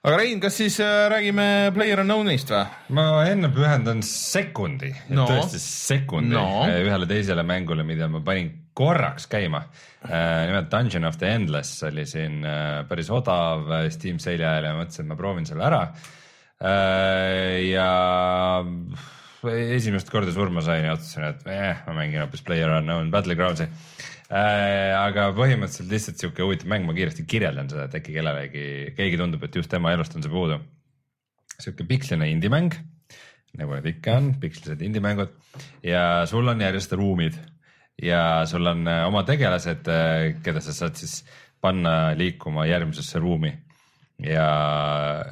aga 0.05 0.16
Rein, 0.16 0.39
kas 0.41 0.55
siis 0.57 0.79
äh, 0.81 1.09
räägime 1.12 1.45
PlayerUnknown'ist 1.77 2.53
või? 2.55 2.62
ma 2.97 3.05
enne 3.29 3.51
pühendan 3.53 4.01
sekundi 4.07 4.93
No. 5.11 5.27
tõesti 5.29 5.59
sekundi 5.61 6.33
No. 6.33 6.47
no. 6.64 6.79
ühele 6.87 7.09
teisele 7.11 7.43
mängule, 7.45 7.83
mida 7.85 8.09
ma 8.09 8.23
panin 8.25 8.53
korraks 8.81 9.27
käima. 9.29 9.64
nimelt 10.07 10.71
Dungeon 10.73 11.05
of 11.05 11.18
the 11.21 11.29
Endless 11.35 11.83
oli 11.85 12.07
siin 12.09 12.39
äh, 12.47 12.87
päris 12.89 13.11
odav 13.12 13.66
äh, 13.68 13.91
Steam 13.93 14.16
sale'i 14.23 14.47
ajal 14.47 14.71
ja 14.71 14.77
mõtlesin, 14.79 15.05
et 15.05 15.11
ma 15.11 15.16
proovin 15.18 15.45
selle 15.51 15.66
ära. 15.66 15.83
ja 17.66 17.91
esimest 19.49 20.11
korda 20.12 20.32
surma 20.34 20.62
sain 20.64 20.84
ja 20.84 20.95
otsustasin, 20.97 21.26
et 21.30 21.47
eh, 21.49 21.82
ma 21.86 21.95
mängin 21.97 22.20
hoopis 22.24 22.43
PlayerUnknown 22.47 23.11
Battlegroundsi. 23.12 23.68
aga 24.30 25.30
põhimõtteliselt 25.34 25.91
lihtsalt 25.91 26.20
sihuke 26.20 26.45
huvitav 26.45 26.70
mäng, 26.70 26.84
ma 26.86 26.95
kiiresti 26.95 27.24
kirjeldan 27.26 27.70
seda, 27.72 27.88
et 27.88 27.97
äkki 27.99 28.14
kellelegi, 28.14 28.64
keegi 28.99 29.18
tundub, 29.18 29.43
et 29.43 29.57
just 29.57 29.70
tema 29.72 29.95
elust 29.97 30.14
on 30.14 30.22
see 30.22 30.30
puudu. 30.30 30.61
Sihuke 31.61 31.86
piksline 31.88 32.28
indie-mäng, 32.30 32.76
nagu 33.59 33.74
need 33.74 33.88
ikka 33.97 34.18
on, 34.20 34.34
pikslised 34.41 34.84
indie-mängud. 34.86 35.32
Ja 35.82 36.26
sul 36.30 36.49
on 36.49 36.62
järjest 36.62 36.95
ruumid. 36.95 37.41
Ja 38.01 38.47
sul 38.49 38.64
on 38.70 38.86
äh, 38.88 39.03
oma 39.09 39.24
tegelased, 39.28 39.88
keda 40.45 40.62
sa 40.64 40.72
saad 40.72 40.97
siis 40.97 41.20
panna 41.61 42.14
liikuma 42.16 42.64
järgmisesse 42.70 43.20
ruumi. 43.20 43.53
Ja 44.20 44.47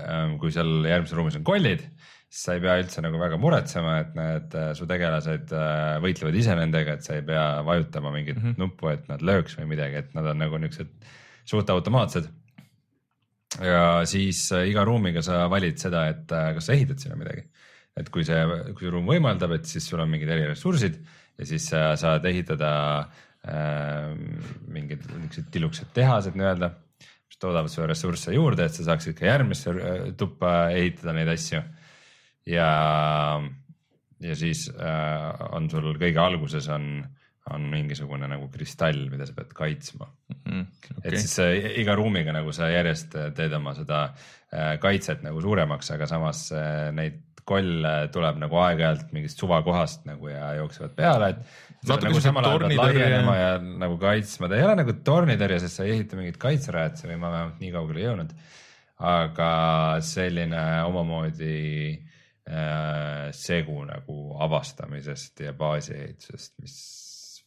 ähm, 0.09 0.37
kui 0.41 0.53
seal 0.53 0.85
järgmises 0.89 1.17
ruumis 1.17 1.37
on 1.39 1.45
kollid, 1.45 1.85
siis 2.29 2.45
sa 2.45 2.57
ei 2.57 2.63
pea 2.65 2.77
üldse 2.83 3.03
nagu 3.05 3.21
väga 3.21 3.39
muretsema, 3.41 3.99
et 4.03 4.17
need 4.17 4.57
äh, 4.59 4.73
su 4.77 4.89
tegelased 4.89 5.53
äh, 5.57 5.95
võitlevad 6.05 6.37
ise 6.37 6.57
nendega, 6.59 6.99
et 6.99 7.07
sa 7.07 7.17
ei 7.17 7.25
pea 7.27 7.47
vajutama 7.67 8.13
mingit 8.15 8.37
mm 8.37 8.45
-hmm. 8.45 8.59
nuppu, 8.61 8.91
et 8.93 9.09
nad 9.09 9.25
lööks 9.25 9.57
või 9.61 9.71
midagi, 9.75 10.03
et 10.03 10.15
nad 10.15 10.27
on 10.27 10.39
nagu 10.39 10.59
niuksed 10.59 10.91
suht 11.49 11.71
automaatsed. 11.71 12.29
ja 13.65 14.05
siis 14.05 14.53
äh, 14.53 14.69
iga 14.69 14.85
ruumiga 14.85 15.23
sa 15.23 15.49
valid 15.51 15.79
seda, 15.79 16.09
et 16.09 16.27
kas 16.29 16.67
sa 16.67 16.73
ehitad 16.73 16.99
sinna 16.99 17.17
midagi. 17.17 17.49
et 17.97 18.11
kui 18.11 18.25
see, 18.25 18.43
kui 18.75 18.85
see 18.85 18.91
ruum 18.91 19.07
võimaldab, 19.07 19.53
et 19.57 19.65
siis 19.67 19.89
sul 19.89 20.01
on 20.01 20.11
mingid 20.11 20.29
eriressursid 20.29 21.01
ja 21.39 21.47
siis 21.47 21.69
sa 21.71 21.97
saad 21.97 22.27
ehitada 22.29 22.71
äh, 23.47 24.13
mingid 24.69 25.07
niisugused 25.07 25.51
tilukesed 25.55 25.93
tehased 25.95 26.37
nii-öelda, 26.39 26.71
mis 27.29 27.41
toodavad 27.41 27.73
sulle 27.73 27.89
ressursse 27.93 28.35
juurde, 28.35 28.67
et 28.67 28.75
sa 28.75 28.87
saaksid 28.91 29.17
ka 29.19 29.29
järgmisse 29.29 29.75
tuppa 30.19 30.71
ehitada 30.75 31.15
neid 31.17 31.31
asju. 31.33 31.63
ja, 32.49 32.73
ja 34.25 34.39
siis 34.39 34.69
äh, 34.73 35.47
on 35.53 35.71
sul 35.71 35.93
kõige 36.01 36.23
alguses 36.23 36.69
on, 36.73 37.05
on 37.53 37.69
mingisugune 37.73 38.29
nagu 38.31 38.49
kristall, 38.53 39.07
mida 39.13 39.29
sa 39.29 39.37
pead 39.37 39.53
kaitsma 39.57 40.09
Mm, 40.49 40.65
et 41.05 41.17
siis 41.21 41.39
äh, 41.45 41.67
iga 41.83 41.95
ruumiga 41.99 42.33
nagu 42.33 42.53
sa 42.57 42.71
järjest 42.73 43.15
teed 43.37 43.55
oma 43.59 43.75
seda 43.77 44.05
äh, 44.09 44.77
kaitset 44.81 45.25
nagu 45.27 45.41
suuremaks, 45.45 45.91
aga 45.93 46.09
samas 46.09 46.47
äh, 46.57 46.89
neid 46.97 47.25
kolle 47.49 47.93
tuleb 48.13 48.41
nagu 48.43 48.59
aeg-ajalt 48.61 49.13
mingist 49.17 49.41
suvakohast 49.41 50.05
nagu 50.09 50.29
ja 50.29 50.51
jooksevad 50.59 50.93
peale, 50.97 51.31
et. 51.33 51.57
Nagu 51.89 52.19
laienema 52.83 53.35
ja 53.39 53.51
nagu 53.61 53.97
kaitsma, 54.03 54.51
ta 54.51 54.59
ei 54.59 54.65
ole 54.67 54.75
nagu 54.81 54.95
tornitõrje, 55.07 55.61
sest 55.63 55.79
sa 55.79 55.87
ei 55.87 55.95
ehita 55.95 56.19
mingit 56.19 56.37
kaitserajatisi 56.43 57.09
või 57.09 57.21
ma 57.23 57.31
vähemalt 57.33 57.63
nii 57.63 57.73
kaugele 57.77 58.03
ei 58.03 58.09
jõudnud. 58.09 58.35
aga 59.09 59.51
selline 60.03 60.63
omamoodi 60.89 61.55
segu 62.49 63.83
nagu 63.85 64.15
avastamisest 64.41 65.43
ja 65.45 65.53
baasi 65.53 65.93
ehitusest, 65.99 66.55
mis 66.63 66.77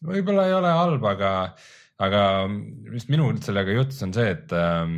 võib-olla 0.06 0.47
ei 0.49 0.54
ole 0.58 0.74
halb, 0.76 1.08
aga, 1.10 1.32
aga 2.02 2.22
mis 2.49 3.08
minul 3.10 3.39
sellega 3.43 3.76
juhtus, 3.76 4.02
on 4.06 4.14
see, 4.16 4.30
et 4.36 4.54
ähm, 4.58 4.95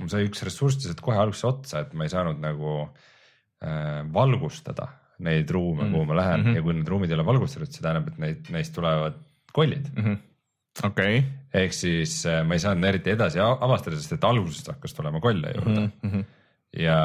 mul 0.00 0.10
sai 0.12 0.26
üks 0.28 0.42
ressurss 0.46 0.80
lihtsalt 0.80 1.04
kohe 1.04 1.20
alguses 1.20 1.46
otsa, 1.48 1.84
et 1.84 1.94
ma 1.96 2.06
ei 2.06 2.12
saanud 2.12 2.40
nagu 2.42 2.74
äh, 2.82 4.02
valgustada 4.14 4.88
neid 5.22 5.50
ruume 5.54 5.86
mm., 5.86 5.94
kuhu 5.94 6.08
ma 6.08 6.18
lähen 6.18 6.40
mm. 6.40 6.46
-hmm. 6.46 6.58
ja 6.58 6.66
kui 6.66 6.76
need 6.76 6.88
ruumid 6.88 7.12
ei 7.12 7.18
ole 7.18 7.26
valgustatud, 7.28 7.70
see 7.70 7.84
tähendab, 7.84 8.10
et 8.10 8.20
neid, 8.22 8.52
neist 8.54 8.74
tulevad 8.74 9.18
kollid. 9.52 9.88
okei, 10.88 11.24
ehk 11.62 11.76
siis 11.76 12.22
äh, 12.26 12.40
ma 12.46 12.56
ei 12.56 12.62
saanud 12.64 12.88
eriti 12.88 13.12
edasi 13.12 13.40
avastada, 13.42 13.96
sest 14.00 14.16
et 14.16 14.24
algusest 14.24 14.72
hakkas 14.72 14.96
tulema 14.96 15.20
kolle 15.20 15.52
juurde 15.56 15.80
mm. 15.80 15.92
-hmm. 16.08 16.24
Ja 16.76 16.96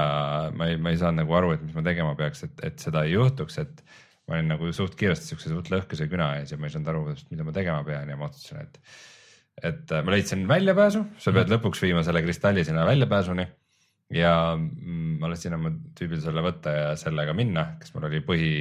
ma 0.55 0.69
ei, 0.71 0.77
ma 0.79 0.93
ei 0.93 0.99
saanud 0.99 1.23
nagu 1.23 1.37
aru, 1.39 1.53
et 1.57 1.63
mis 1.65 1.75
ma 1.75 1.83
tegema 1.85 2.15
peaks, 2.19 2.45
et, 2.47 2.63
et 2.63 2.79
seda 2.79 3.03
ei 3.07 3.17
juhtuks, 3.17 3.59
et 3.63 3.83
ma 4.27 4.37
olin 4.37 4.49
nagu 4.53 4.71
suht 4.75 4.95
kiiresti 4.99 5.33
siukse 5.33 5.51
suht 5.51 5.71
lõhkese 5.71 6.07
küna 6.11 6.33
ees 6.39 6.53
ja 6.53 6.59
ma 6.59 6.69
ei 6.69 6.75
saanud 6.75 6.91
aru, 6.93 7.03
mida 7.31 7.45
ma 7.47 7.55
tegema 7.55 7.83
pean 7.87 8.09
ja 8.11 8.19
ma 8.19 8.29
otsustasin, 8.29 8.65
et 8.67 8.81
et 9.65 9.91
äh, 9.91 10.03
ma 10.05 10.13
leidsin 10.13 10.43
väljapääsu, 10.49 10.99
sa 11.17 11.33
pead 11.33 11.49
lõpuks 11.49 11.81
viima 11.81 12.03
selle 12.05 12.21
kristalli 12.21 12.61
sinna 12.67 12.83
väljapääsuni 12.85 13.47
ja 14.13 14.33
mm, 14.55 15.15
ma 15.21 15.31
lasin 15.31 15.55
oma 15.57 15.71
tüübil 15.97 16.21
selle 16.23 16.43
võtta 16.45 16.73
ja 16.75 16.91
sellega 16.99 17.33
minna, 17.37 17.71
kes 17.81 17.93
mul 17.95 18.05
oli 18.09 18.21
põhi, 18.25 18.51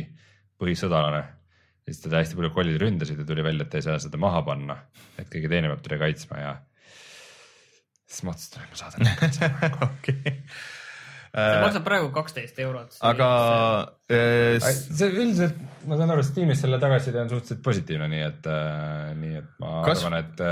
põhisõdalane. 0.60 1.20
ja 1.20 1.92
siis 1.92 2.00
teda 2.06 2.22
hästi 2.22 2.38
palju 2.38 2.50
kollid 2.54 2.80
ründasid 2.82 3.20
ja 3.20 3.28
tuli 3.28 3.44
välja, 3.44 3.66
et 3.66 3.74
ta 3.74 3.80
ei 3.80 3.86
saa 3.86 3.98
seda 4.02 4.18
maha 4.20 4.40
panna, 4.46 4.78
et 5.20 5.28
keegi 5.30 5.52
teine 5.52 5.70
peab 5.70 5.84
teda 5.84 6.00
kaitsma 6.00 6.40
ja 6.40 6.56
siis 8.06 8.24
ma 8.24 8.34
otsustasin, 8.34 8.64
et 8.64 8.72
ma 8.72 8.80
saadan 8.80 9.06
teda 9.06 9.18
kaitsma. 9.20 9.90
okei. 9.92 10.34
See 11.34 11.62
maksab 11.64 11.84
praegu 11.86 12.10
kaksteist 12.14 12.58
eurot. 12.64 12.94
aga 13.10 13.30
äh, 14.10 14.58
s- 14.60 14.86
see 14.98 15.08
üldiselt, 15.10 15.58
ma 15.88 15.98
saan 16.00 16.10
aru, 16.14 16.22
Steamis 16.26 16.60
selle 16.64 16.78
tagasiside 16.82 17.20
on 17.24 17.28
suhteliselt 17.32 17.62
positiivne, 17.64 18.08
nii 18.12 18.22
et 18.28 18.46
äh,, 18.52 19.10
nii 19.18 19.34
et 19.42 19.50
ma 19.62 19.82
Kas- 19.88 20.04
arvan, 20.04 20.18
et, 20.22 20.44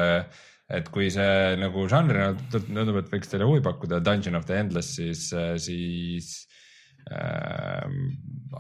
et 0.81 0.89
kui 0.95 1.11
see 1.14 1.57
nagu 1.61 1.87
žanrina 1.93 2.33
tundub, 2.53 2.97
et 3.03 3.12
võiks 3.12 3.31
teile 3.33 3.47
huvi 3.49 3.62
pakkuda, 3.64 4.01
Dungeon 4.05 4.37
of 4.41 4.47
the 4.49 4.59
Endless, 4.62 4.97
siis, 4.99 5.27
siis 5.64 6.31
äh, 7.11 7.85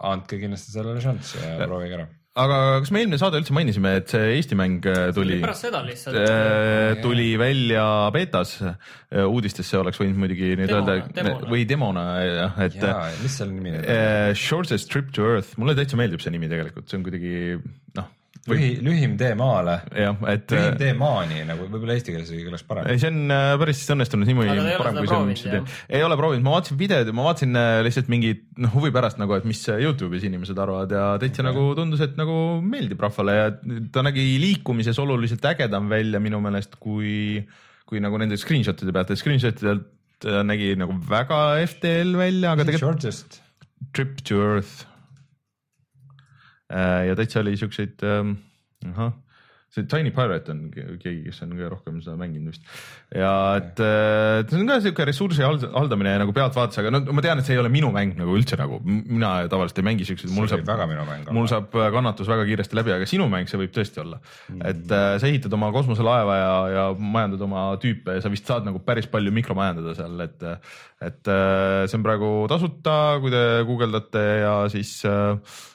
andke 0.04 0.38
kindlasti 0.42 0.74
sellele 0.74 1.00
šanssi 1.04 1.40
ja 1.42 1.56
proovige 1.66 1.98
ära. 2.00 2.08
Aga 2.34 2.58
kas 2.82 2.90
me 2.94 3.02
eelmine 3.02 3.18
saade 3.20 3.38
üldse 3.38 3.54
mainisime, 3.54 3.92
et 4.00 4.10
see 4.10 4.32
Eesti 4.38 4.58
mäng 4.58 4.86
äh, 4.90 5.12
tuli, 5.14 5.38
pärast 5.44 5.66
seda 5.68 5.84
lihtsalt. 5.86 6.18
tuli 7.04 7.28
välja 7.38 7.84
beetas, 8.14 8.56
uudistesse 9.28 9.78
oleks 9.78 10.00
võinud 10.02 10.18
muidugi 10.24 10.54
nüüd 10.58 10.72
Demona, 10.72 10.96
öelda 10.98 11.14
demona. 11.20 11.52
või 11.52 11.68
demona 11.70 12.04
jah, 12.26 12.58
et 12.66 12.80
ja, 12.80 12.96
mis 13.22 13.38
selle 13.38 13.54
nimi 13.54 13.76
nüüd 13.76 13.84
on? 13.84 13.94
äh, 13.94 14.32
Shortest 14.38 14.90
Trip 14.90 15.14
to 15.14 15.28
Earth, 15.34 15.54
mulle 15.62 15.76
täitsa 15.78 16.00
meeldib 16.00 16.24
see 16.24 16.34
nimi 16.34 16.50
tegelikult, 16.50 16.90
see 16.90 16.98
on 16.98 17.06
kuidagi 17.06 17.34
noh, 18.00 18.10
lühi, 18.50 18.70
lühim 18.84 19.14
tee 19.20 19.32
maale. 19.38 19.78
jah, 19.96 20.18
et 20.30 20.52
lühim 20.52 20.76
tee 20.80 20.92
maani 20.98 21.42
nagu 21.48 21.66
võib-olla 21.68 21.96
eesti 21.96 22.12
keeles 22.12 22.30
isegi 22.30 22.44
kõlaks 22.48 22.66
parem 22.68 22.88
ei, 22.90 23.00
see 23.00 23.10
on 23.12 23.32
äh, 23.32 23.52
päris 23.60 23.82
õnnestunud 23.94 24.28
niimoodi 24.28 24.52
ei 24.52 24.60
ole 24.62 24.76
parem 24.80 24.98
kui 24.98 25.08
see 25.08 25.16
on 25.16 25.22
proovinud, 25.22 25.40
see 25.40 25.54
jah? 25.54 25.78
ei 25.98 26.04
ole 26.06 26.18
proovinud, 26.20 26.44
ma 26.46 26.54
vaatasin 26.56 26.80
videod 26.80 27.10
ja 27.10 27.16
ma 27.16 27.26
vaatasin 27.28 27.60
äh, 27.60 27.78
lihtsalt 27.86 28.12
mingi 28.12 28.32
noh 28.64 28.76
huvi 28.76 28.92
pärast 28.94 29.20
nagu, 29.22 29.36
et 29.38 29.48
mis 29.48 29.62
äh, 29.72 29.80
Youtube'is 29.84 30.26
inimesed 30.28 30.60
arvavad 30.66 30.94
ja 30.94 31.04
täitsa 31.22 31.42
okay. 31.42 31.50
nagu 31.50 31.66
tundus, 31.78 32.04
et 32.04 32.18
nagu 32.20 32.38
meeldib 32.64 33.04
rahvale 33.04 33.36
ja 33.38 33.50
ta 33.94 34.04
nägi 34.06 34.26
liikumises 34.42 35.00
oluliselt 35.02 35.44
ägedam 35.54 35.88
välja 35.92 36.20
minu 36.22 36.42
meelest 36.44 36.76
kui, 36.82 37.40
kui 37.88 38.02
nagu 38.04 38.20
nende 38.20 38.38
screenshot'ide 38.40 38.94
pealt, 38.94 39.14
et 39.14 39.20
screenshot 39.20 39.64
idelt 39.64 40.28
äh, 40.28 40.42
nägi 40.46 40.74
nagu 40.80 40.96
väga 41.08 41.44
FTL 41.64 42.16
välja, 42.20 42.52
aga 42.52 42.68
tegelikult 42.68 43.08
Shortest. 43.08 43.40
Trip 43.94 44.20
to 44.24 44.40
Earth. 44.40 44.93
Ja 46.74 47.14
täitsa 47.18 47.42
oli 47.44 47.56
siukseid 47.60 48.02
ähm,, 48.08 48.36
ahah, 48.90 49.12
see 49.74 49.86
Tiny 49.90 50.12
Pirate 50.14 50.52
on 50.52 50.60
ke- 50.70 50.84
keegi, 51.02 51.24
kes 51.26 51.40
on 51.44 51.54
kõige 51.54 51.70
rohkem 51.72 51.96
seda 52.04 52.14
mänginud 52.18 52.52
vist. 52.52 52.66
ja 53.14 53.32
et 53.58 53.80
äh, 53.82 54.44
see 54.50 54.60
on 54.60 54.70
ka 54.70 54.76
siuke 54.84 55.06
ressursi 55.08 55.42
hald- 55.42 55.66
haldamine 55.74 56.14
nagu 56.22 56.34
pealtvaates, 56.36 56.78
aga 56.82 56.92
no 56.94 57.00
ma 57.16 57.24
tean, 57.24 57.42
et 57.42 57.48
see 57.48 57.56
ei 57.56 57.62
ole 57.62 57.72
minu 57.74 57.90
mäng 57.94 58.14
nagu 58.18 58.36
üldse 58.38 58.58
nagu, 58.60 58.78
mina 58.84 59.32
tavaliselt 59.50 59.82
ei 59.82 59.88
mängi 59.90 60.06
siukseid, 60.08 60.30
mul 60.36 60.50
saab 60.50 60.62
mul 61.34 61.50
saab 61.50 61.74
äh, 61.80 61.90
kannatus 61.94 62.30
väga 62.30 62.46
kiiresti 62.50 62.78
läbi, 62.78 62.94
aga 62.94 63.10
sinu 63.10 63.28
mäng 63.32 63.50
see 63.50 63.60
võib 63.60 63.74
tõesti 63.74 64.02
olla 64.04 64.20
mm.. 64.22 64.62
et 64.70 64.94
äh, 64.94 65.10
sa 65.18 65.30
ehitad 65.30 65.58
oma 65.58 65.72
kosmoselaeva 65.74 66.38
ja, 66.38 66.54
ja 66.76 66.86
majandad 66.94 67.46
oma 67.48 67.66
tüüpe 67.82 68.18
ja 68.18 68.24
sa 68.24 68.32
vist 68.32 68.46
saad 68.50 68.66
nagu 68.68 68.82
päris 68.86 69.10
palju 69.10 69.34
mikromajandada 69.34 69.98
seal, 69.98 70.18
et 70.28 70.50
et 71.04 71.28
äh, 71.28 71.84
see 71.90 71.98
on 71.98 72.06
praegu 72.06 72.34
tasuta, 72.50 73.18
kui 73.20 73.34
te 73.34 73.44
guugeldate 73.66 74.26
ja 74.44 74.58
siis 74.72 75.00
äh, 75.08 75.34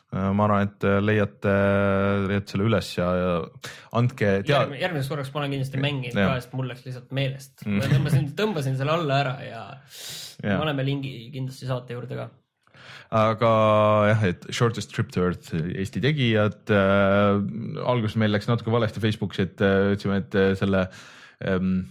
ma 0.09 0.45
arvan, 0.47 0.65
et 0.65 0.85
leiate, 1.05 1.51
leiate 2.25 2.53
selle 2.55 2.65
üles 2.65 2.87
ja, 2.97 3.09
ja 3.13 3.33
andke 3.99 4.39
teada. 4.47 4.73
järgmiseks 4.79 5.11
korraks 5.11 5.29
ma 5.35 5.43
olen 5.43 5.53
kindlasti 5.53 5.81
mänginud 5.83 6.17
Jah. 6.17 6.31
ka, 6.31 6.39
sest 6.41 6.55
mul 6.57 6.69
läks 6.71 6.81
lihtsalt 6.87 7.11
meelest. 7.13 7.65
ma 7.69 7.89
tõmbasin, 7.91 8.31
tõmbasin 8.39 8.79
selle 8.79 8.95
alla 8.95 9.19
ära 9.21 9.35
ja 9.45 9.63
Jah. 10.41 10.57
paneme 10.57 10.85
lingi 10.87 11.13
kindlasti 11.33 11.69
saate 11.69 11.93
juurde 11.93 12.17
ka. 12.17 12.25
aga 13.19 13.51
jah, 14.09 14.25
et 14.31 14.49
Shortest 14.49 14.93
Trip 14.95 15.13
to 15.13 15.27
Earth 15.27 15.53
Eesti 15.53 16.01
tegijad 16.01 16.73
äh,, 16.73 17.37
alguses 17.85 18.17
meil 18.17 18.33
läks 18.33 18.49
natuke 18.49 18.73
valesti 18.73 19.05
Facebookis, 19.05 19.45
et 19.45 19.61
äh, 19.61 19.93
ütlesime, 19.93 20.23
et 20.23 20.41
äh, 20.41 20.51
selle 20.57 20.87
ähm, 21.45 21.83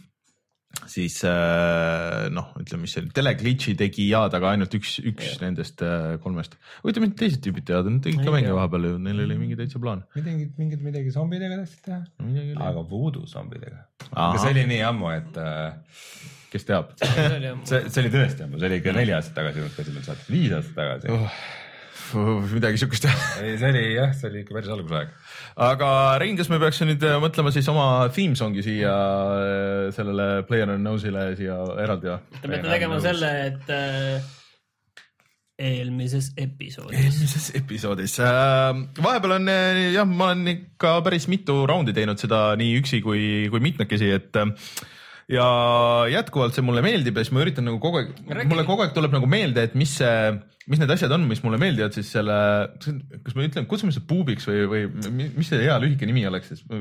siis 0.89 1.17
äh, 1.27 2.29
noh, 2.33 2.51
ütleme, 2.61 2.85
mis 2.85 2.95
see 2.95 3.03
oli, 3.03 3.11
teleglitch'i 3.17 3.75
tegijad, 3.79 4.35
aga 4.37 4.53
ainult 4.55 4.75
üks, 4.79 4.99
üks 5.01 5.27
yeah. 5.31 5.43
nendest 5.43 5.83
äh, 5.85 6.17
kolmest. 6.23 6.57
huvitav, 6.83 7.05
need 7.07 7.17
teised 7.19 7.43
tüübid 7.45 7.67
teevad, 7.69 7.89
nad 7.93 8.05
tegid 8.05 8.25
ka 8.25 8.35
mänge 8.35 8.55
vahepeal 8.57 8.89
ju, 8.91 8.97
neil 9.03 9.23
oli 9.25 9.39
mingi 9.41 9.59
täitsa 9.59 9.81
plaan. 9.83 10.05
midagi, 10.17 10.49
mingit 10.61 10.85
midagi 10.85 11.13
zombidega 11.15 11.61
tahtsid 11.63 11.85
teha? 11.89 12.01
oli, 12.25 12.49
aga 12.71 12.85
voodoo 12.91 13.29
zombidega. 13.29 13.87
See 14.09 14.53
oli 14.53 14.67
nii 14.71 14.83
ammu, 14.89 15.13
et 15.17 15.41
äh, 15.43 15.97
kes 16.53 16.69
teab. 16.69 16.93
see, 17.01 17.81
see 17.89 18.05
oli 18.05 18.13
tõesti 18.13 18.45
ammu, 18.47 18.61
see 18.61 18.71
oli 18.71 18.83
ikka 18.83 18.97
neli 18.97 19.17
aastat 19.17 19.41
tagasi, 19.41 19.71
käisime 19.77 20.05
saates, 20.05 20.29
viis 20.33 20.53
aastat 20.57 20.79
tagasi 20.83 21.17
oh.. 21.17 21.41
Midagi 22.55 22.81
siukest 22.81 23.09
ei, 23.09 23.57
see 23.61 23.71
oli 23.73 23.85
jah, 23.97 24.15
see 24.17 24.31
oli 24.31 24.43
ikka 24.45 24.57
päris 24.57 24.73
algusaeg. 24.75 25.13
aga 25.69 25.91
Rein, 26.23 26.39
kas 26.39 26.51
me 26.53 26.61
peaks 26.63 26.81
nüüd 26.85 27.05
äh, 27.07 27.19
mõtlema 27.23 27.53
siis 27.55 27.69
oma 27.73 28.09
theme 28.15 28.39
song'i 28.39 28.65
siia 28.65 28.95
äh, 28.95 29.85
sellele 29.97 30.29
Player 30.49 30.75
Unknown'sile 30.75 31.31
siia 31.39 31.61
eraldi 31.85 32.13
või? 32.13 32.19
Te 32.41 32.51
peate 32.51 32.75
tegema 32.75 33.01
selle, 33.05 33.33
et 33.51 33.73
äh, 33.75 34.35
eelmises 35.69 36.31
episoodis. 36.39 37.01
eelmises 37.01 37.49
episoodis 37.59 38.19
äh,. 38.23 38.85
vahepeal 39.03 39.39
on 39.41 39.51
jah, 39.95 40.07
ma 40.07 40.31
olen 40.31 40.55
ikka 40.55 40.99
päris 41.07 41.29
mitu 41.31 41.65
raundi 41.69 41.97
teinud 41.97 42.21
seda 42.21 42.53
nii 42.61 42.79
üksi 42.83 43.03
kui, 43.05 43.25
kui 43.53 43.65
mitmekesi, 43.65 44.13
et 44.21 44.39
äh, 44.39 44.55
ja 45.29 45.47
jätkuvalt 46.09 46.57
see 46.57 46.65
mulle 46.65 46.81
meeldib 46.85 47.19
ja 47.19 47.25
siis 47.27 47.35
ma 47.37 47.43
üritan 47.45 47.67
nagu 47.69 47.81
kogu 47.83 48.01
aeg, 48.01 48.15
mulle 48.49 48.65
kogu 48.69 48.85
aeg 48.87 48.95
tuleb 48.97 49.13
nagu 49.13 49.29
meelde, 49.29 49.67
et 49.69 49.75
mis 49.77 49.93
see, 50.01 50.15
mis 50.73 50.81
need 50.81 50.93
asjad 50.95 51.13
on, 51.17 51.27
mis 51.29 51.43
mulle 51.45 51.59
meeldivad 51.61 51.93
siis 51.97 52.09
selle, 52.17 52.37
kas 52.81 53.37
ma 53.37 53.45
ütlen, 53.45 53.67
kutsume 53.69 53.93
seda 53.93 54.09
puubiks 54.09 54.49
või, 54.49 54.65
või 54.73 54.83
mi- 55.13 55.29
mis 55.37 55.51
see 55.53 55.61
hea 55.67 55.77
lühike 55.83 56.09
nimi 56.09 56.25
oleks 56.31 56.53
siis? 56.55 56.65
no 56.69 56.81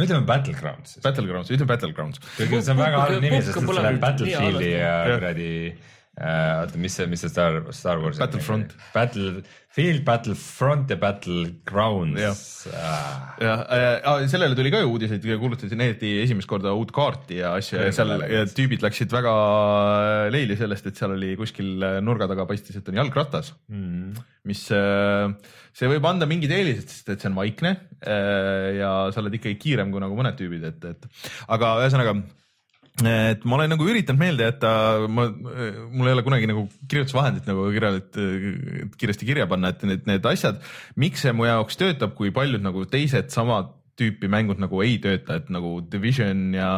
ütleme 0.00 0.24
Battlegrounds 0.28 0.96
siis. 0.96 1.04
Battlegrounds, 1.04 1.52
ütleme 1.52 1.68
Battlegrounds. 1.74 2.22
kuigi 2.38 2.62
see 2.64 2.72
on 2.76 2.80
väga 2.80 3.04
halb 3.06 3.20
nimi, 3.24 3.42
sest 3.44 3.56
et 3.60 3.66
see 3.68 3.80
läheb 3.82 4.00
Battlefieldi 4.06 4.70
ja 4.78 4.94
kuradi 5.12 5.50
äh, 5.72 5.90
oota, 6.20 6.76
mis 6.76 6.92
see, 6.92 7.08
mis 7.08 7.22
see 7.24 7.30
Star, 7.32 7.62
Star 7.72 8.00
Wars. 8.02 8.18
Battlefront.. 8.20 8.74
Battlefield, 8.92 10.02
Battlefront 10.04 10.90
ja 10.92 10.98
Battlegrounds 11.00 12.20
Jah. 12.20 12.42
Ah, 12.76 13.62
äh,, 13.72 14.26
sellele 14.28 14.56
tuli 14.58 14.70
ka 14.74 14.82
ju 14.82 14.90
uudiseid, 14.92 15.24
kuulutati 15.40 15.78
neeti 15.78 16.10
esimest 16.20 16.50
korda 16.50 16.74
uut 16.76 16.92
kaarti 16.92 17.40
ja 17.40 17.54
asju 17.56 17.80
ja 17.80 17.94
seal 17.96 18.12
ja 18.28 18.42
tüübid 18.50 18.84
läksid 18.84 19.14
väga 19.14 19.32
leili 20.34 20.58
sellest, 20.60 20.90
et 20.90 21.00
seal 21.00 21.16
oli 21.16 21.32
kuskil 21.40 21.88
nurga 22.04 22.28
taga 22.30 22.44
paistis, 22.50 22.76
et 22.76 22.92
on 22.92 23.00
jalgratas 23.00 23.54
mm.. 23.72 24.20
mis, 24.52 24.66
see 24.68 25.90
võib 25.94 26.10
anda 26.12 26.28
mingid 26.28 26.52
eelised, 26.52 26.92
sest 26.92 27.08
et 27.16 27.24
see 27.24 27.32
on 27.32 27.40
vaikne 27.40 27.72
äh, 28.04 28.68
ja 28.82 28.92
sa 29.14 29.24
oled 29.24 29.40
ikkagi 29.40 29.56
kiirem 29.64 29.94
kui 29.94 30.04
nagu 30.04 30.20
mõned 30.20 30.36
tüübid, 30.36 30.68
et, 30.74 30.88
et 30.92 31.10
aga 31.56 31.78
ühesõnaga 31.80 32.18
et 33.00 33.44
ma 33.48 33.56
olen 33.56 33.72
nagu 33.72 33.86
üritanud 33.88 34.20
meelde 34.20 34.46
jätta, 34.50 34.70
ma, 35.08 35.26
mul 35.32 36.10
ei 36.10 36.16
ole 36.16 36.24
kunagi 36.26 36.48
nagu 36.50 36.66
kirjutusvahendit 36.90 37.48
nagu 37.48 37.64
kirjalt 37.72 38.18
kiiresti 39.00 39.28
kirja 39.28 39.46
panna, 39.50 39.72
et 39.72 39.84
need, 39.88 40.04
need 40.10 40.28
asjad, 40.28 40.60
miks 41.00 41.24
see 41.24 41.32
mu 41.36 41.48
jaoks 41.48 41.80
töötab, 41.80 42.12
kui 42.18 42.34
paljud 42.34 42.62
nagu 42.64 42.84
teised 42.92 43.32
samad 43.32 43.72
tüüpi 44.02 44.28
mängud 44.30 44.60
nagu 44.62 44.82
ei 44.84 44.98
tööta, 45.02 45.38
et 45.38 45.48
nagu 45.52 45.76
Division 45.92 46.50
ja, 46.56 46.70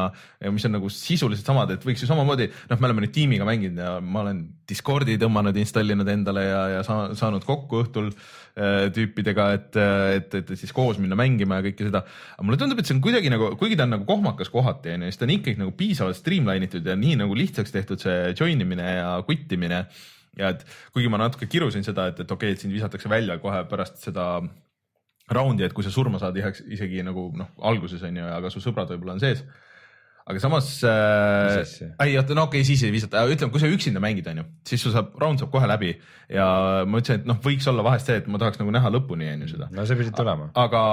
ja 0.43 0.53
mis 0.53 0.67
on 0.69 0.77
nagu 0.77 0.91
sisuliselt 0.93 1.49
samad, 1.49 1.73
et 1.75 1.85
võiks 1.87 2.05
ju 2.05 2.09
samamoodi, 2.11 2.51
noh, 2.71 2.81
me 2.81 2.91
oleme 2.91 3.05
nüüd 3.07 3.15
tiimiga 3.17 3.49
mänginud 3.49 3.81
ja 3.81 3.97
ma 4.05 4.23
olen 4.25 4.45
Discordi 4.69 5.17
tõmmanud, 5.21 5.57
installinud 5.61 6.09
endale 6.09 6.47
ja, 6.47 6.63
ja 6.77 6.87
sa, 6.87 6.99
saanud 7.17 7.45
kokku 7.45 7.83
õhtul 7.83 8.11
äh, 8.13 8.87
tüüpidega, 8.95 9.51
et, 9.59 9.81
et, 10.21 10.39
et 10.41 10.55
siis 10.61 10.73
koos 10.77 11.01
minna 11.03 11.19
mängima 11.19 11.61
ja 11.61 11.67
kõike 11.69 11.89
seda. 11.89 12.05
aga 12.37 12.47
mulle 12.47 12.61
tundub, 12.61 12.81
et 12.81 12.89
see 12.89 12.97
on 12.97 13.05
kuidagi 13.05 13.33
nagu, 13.33 13.53
kuigi 13.61 13.79
ta 13.81 13.89
on 13.89 13.97
nagu 13.97 14.09
kohmakas 14.09 14.53
kohati 14.53 14.95
onju, 14.95 15.13
siis 15.13 15.21
ta 15.21 15.29
on 15.29 15.37
ikkagi 15.37 15.65
nagu 15.65 15.75
piisavalt 15.77 16.21
streamline 16.21 16.69
itud 16.69 16.87
ja 16.87 16.97
nii 16.99 17.21
nagu 17.25 17.37
lihtsaks 17.39 17.75
tehtud 17.75 18.05
see 18.05 18.35
join 18.39 18.61
imine 18.65 18.99
ja 18.99 19.15
quittimine 19.29 19.85
ja 20.39 20.51
et 20.55 20.65
kuigi 20.95 21.11
ma 21.13 21.21
natuke 21.21 21.49
kirusin 21.51 21.87
seda, 21.87 22.09
et, 22.11 22.21
et 22.25 22.31
okei 22.31 22.51
okay,, 22.51 22.57
et 22.57 22.65
sind 22.65 22.75
visatakse 22.75 23.11
välja 23.11 23.39
kohe 23.43 23.63
pärast 23.71 24.01
seda 24.03 24.29
raundi, 25.33 25.65
et 25.65 25.73
kui 25.73 25.85
sa 25.85 25.93
surma 25.93 26.19
saad 26.21 26.37
isegi 26.37 27.03
nagu 27.07 27.31
noh, 27.37 27.53
alguses 27.65 28.03
on 28.05 28.17
ju, 28.21 28.27
aga 28.39 28.51
su 28.53 28.61
sõbrad 28.61 28.91
võib-olla 28.93 29.17
on 29.17 29.23
sees. 29.23 29.45
Aga 30.25 30.41
samas 30.41 30.69
äh, 30.89 31.59
ei 32.01 32.15
oota, 32.17 32.33
no 32.37 32.47
okei 32.47 32.63
okay,, 32.63 32.67
siis 32.67 32.83
ei 32.87 32.93
visata, 32.95 33.27
ütleme, 33.29 33.53
kui 33.53 33.61
sa 33.61 33.69
üksinda 33.69 34.01
mängid, 34.01 34.29
on 34.31 34.41
ju, 34.41 34.45
siis 34.71 34.85
sul 34.87 34.95
saab, 34.95 35.11
raund 35.21 35.43
saab 35.43 35.51
kohe 35.53 35.69
läbi. 35.69 35.93
Ja 36.33 36.47
ma 36.89 37.03
ütlesin, 37.03 37.21
et 37.21 37.27
noh, 37.29 37.37
võiks 37.45 37.67
olla 37.69 37.85
vahest 37.85 38.09
see, 38.09 38.17
et 38.23 38.31
ma 38.33 38.41
tahaks 38.41 38.57
nagu 38.63 38.73
näha 38.73 38.89
lõpuni, 38.95 39.29
on 39.35 39.45
ju 39.45 39.51
seda. 39.53 39.69
No 39.75 39.85
see 39.85 39.99
pidi 39.99 40.15
tulema. 40.17 40.49
aga, 40.57 40.85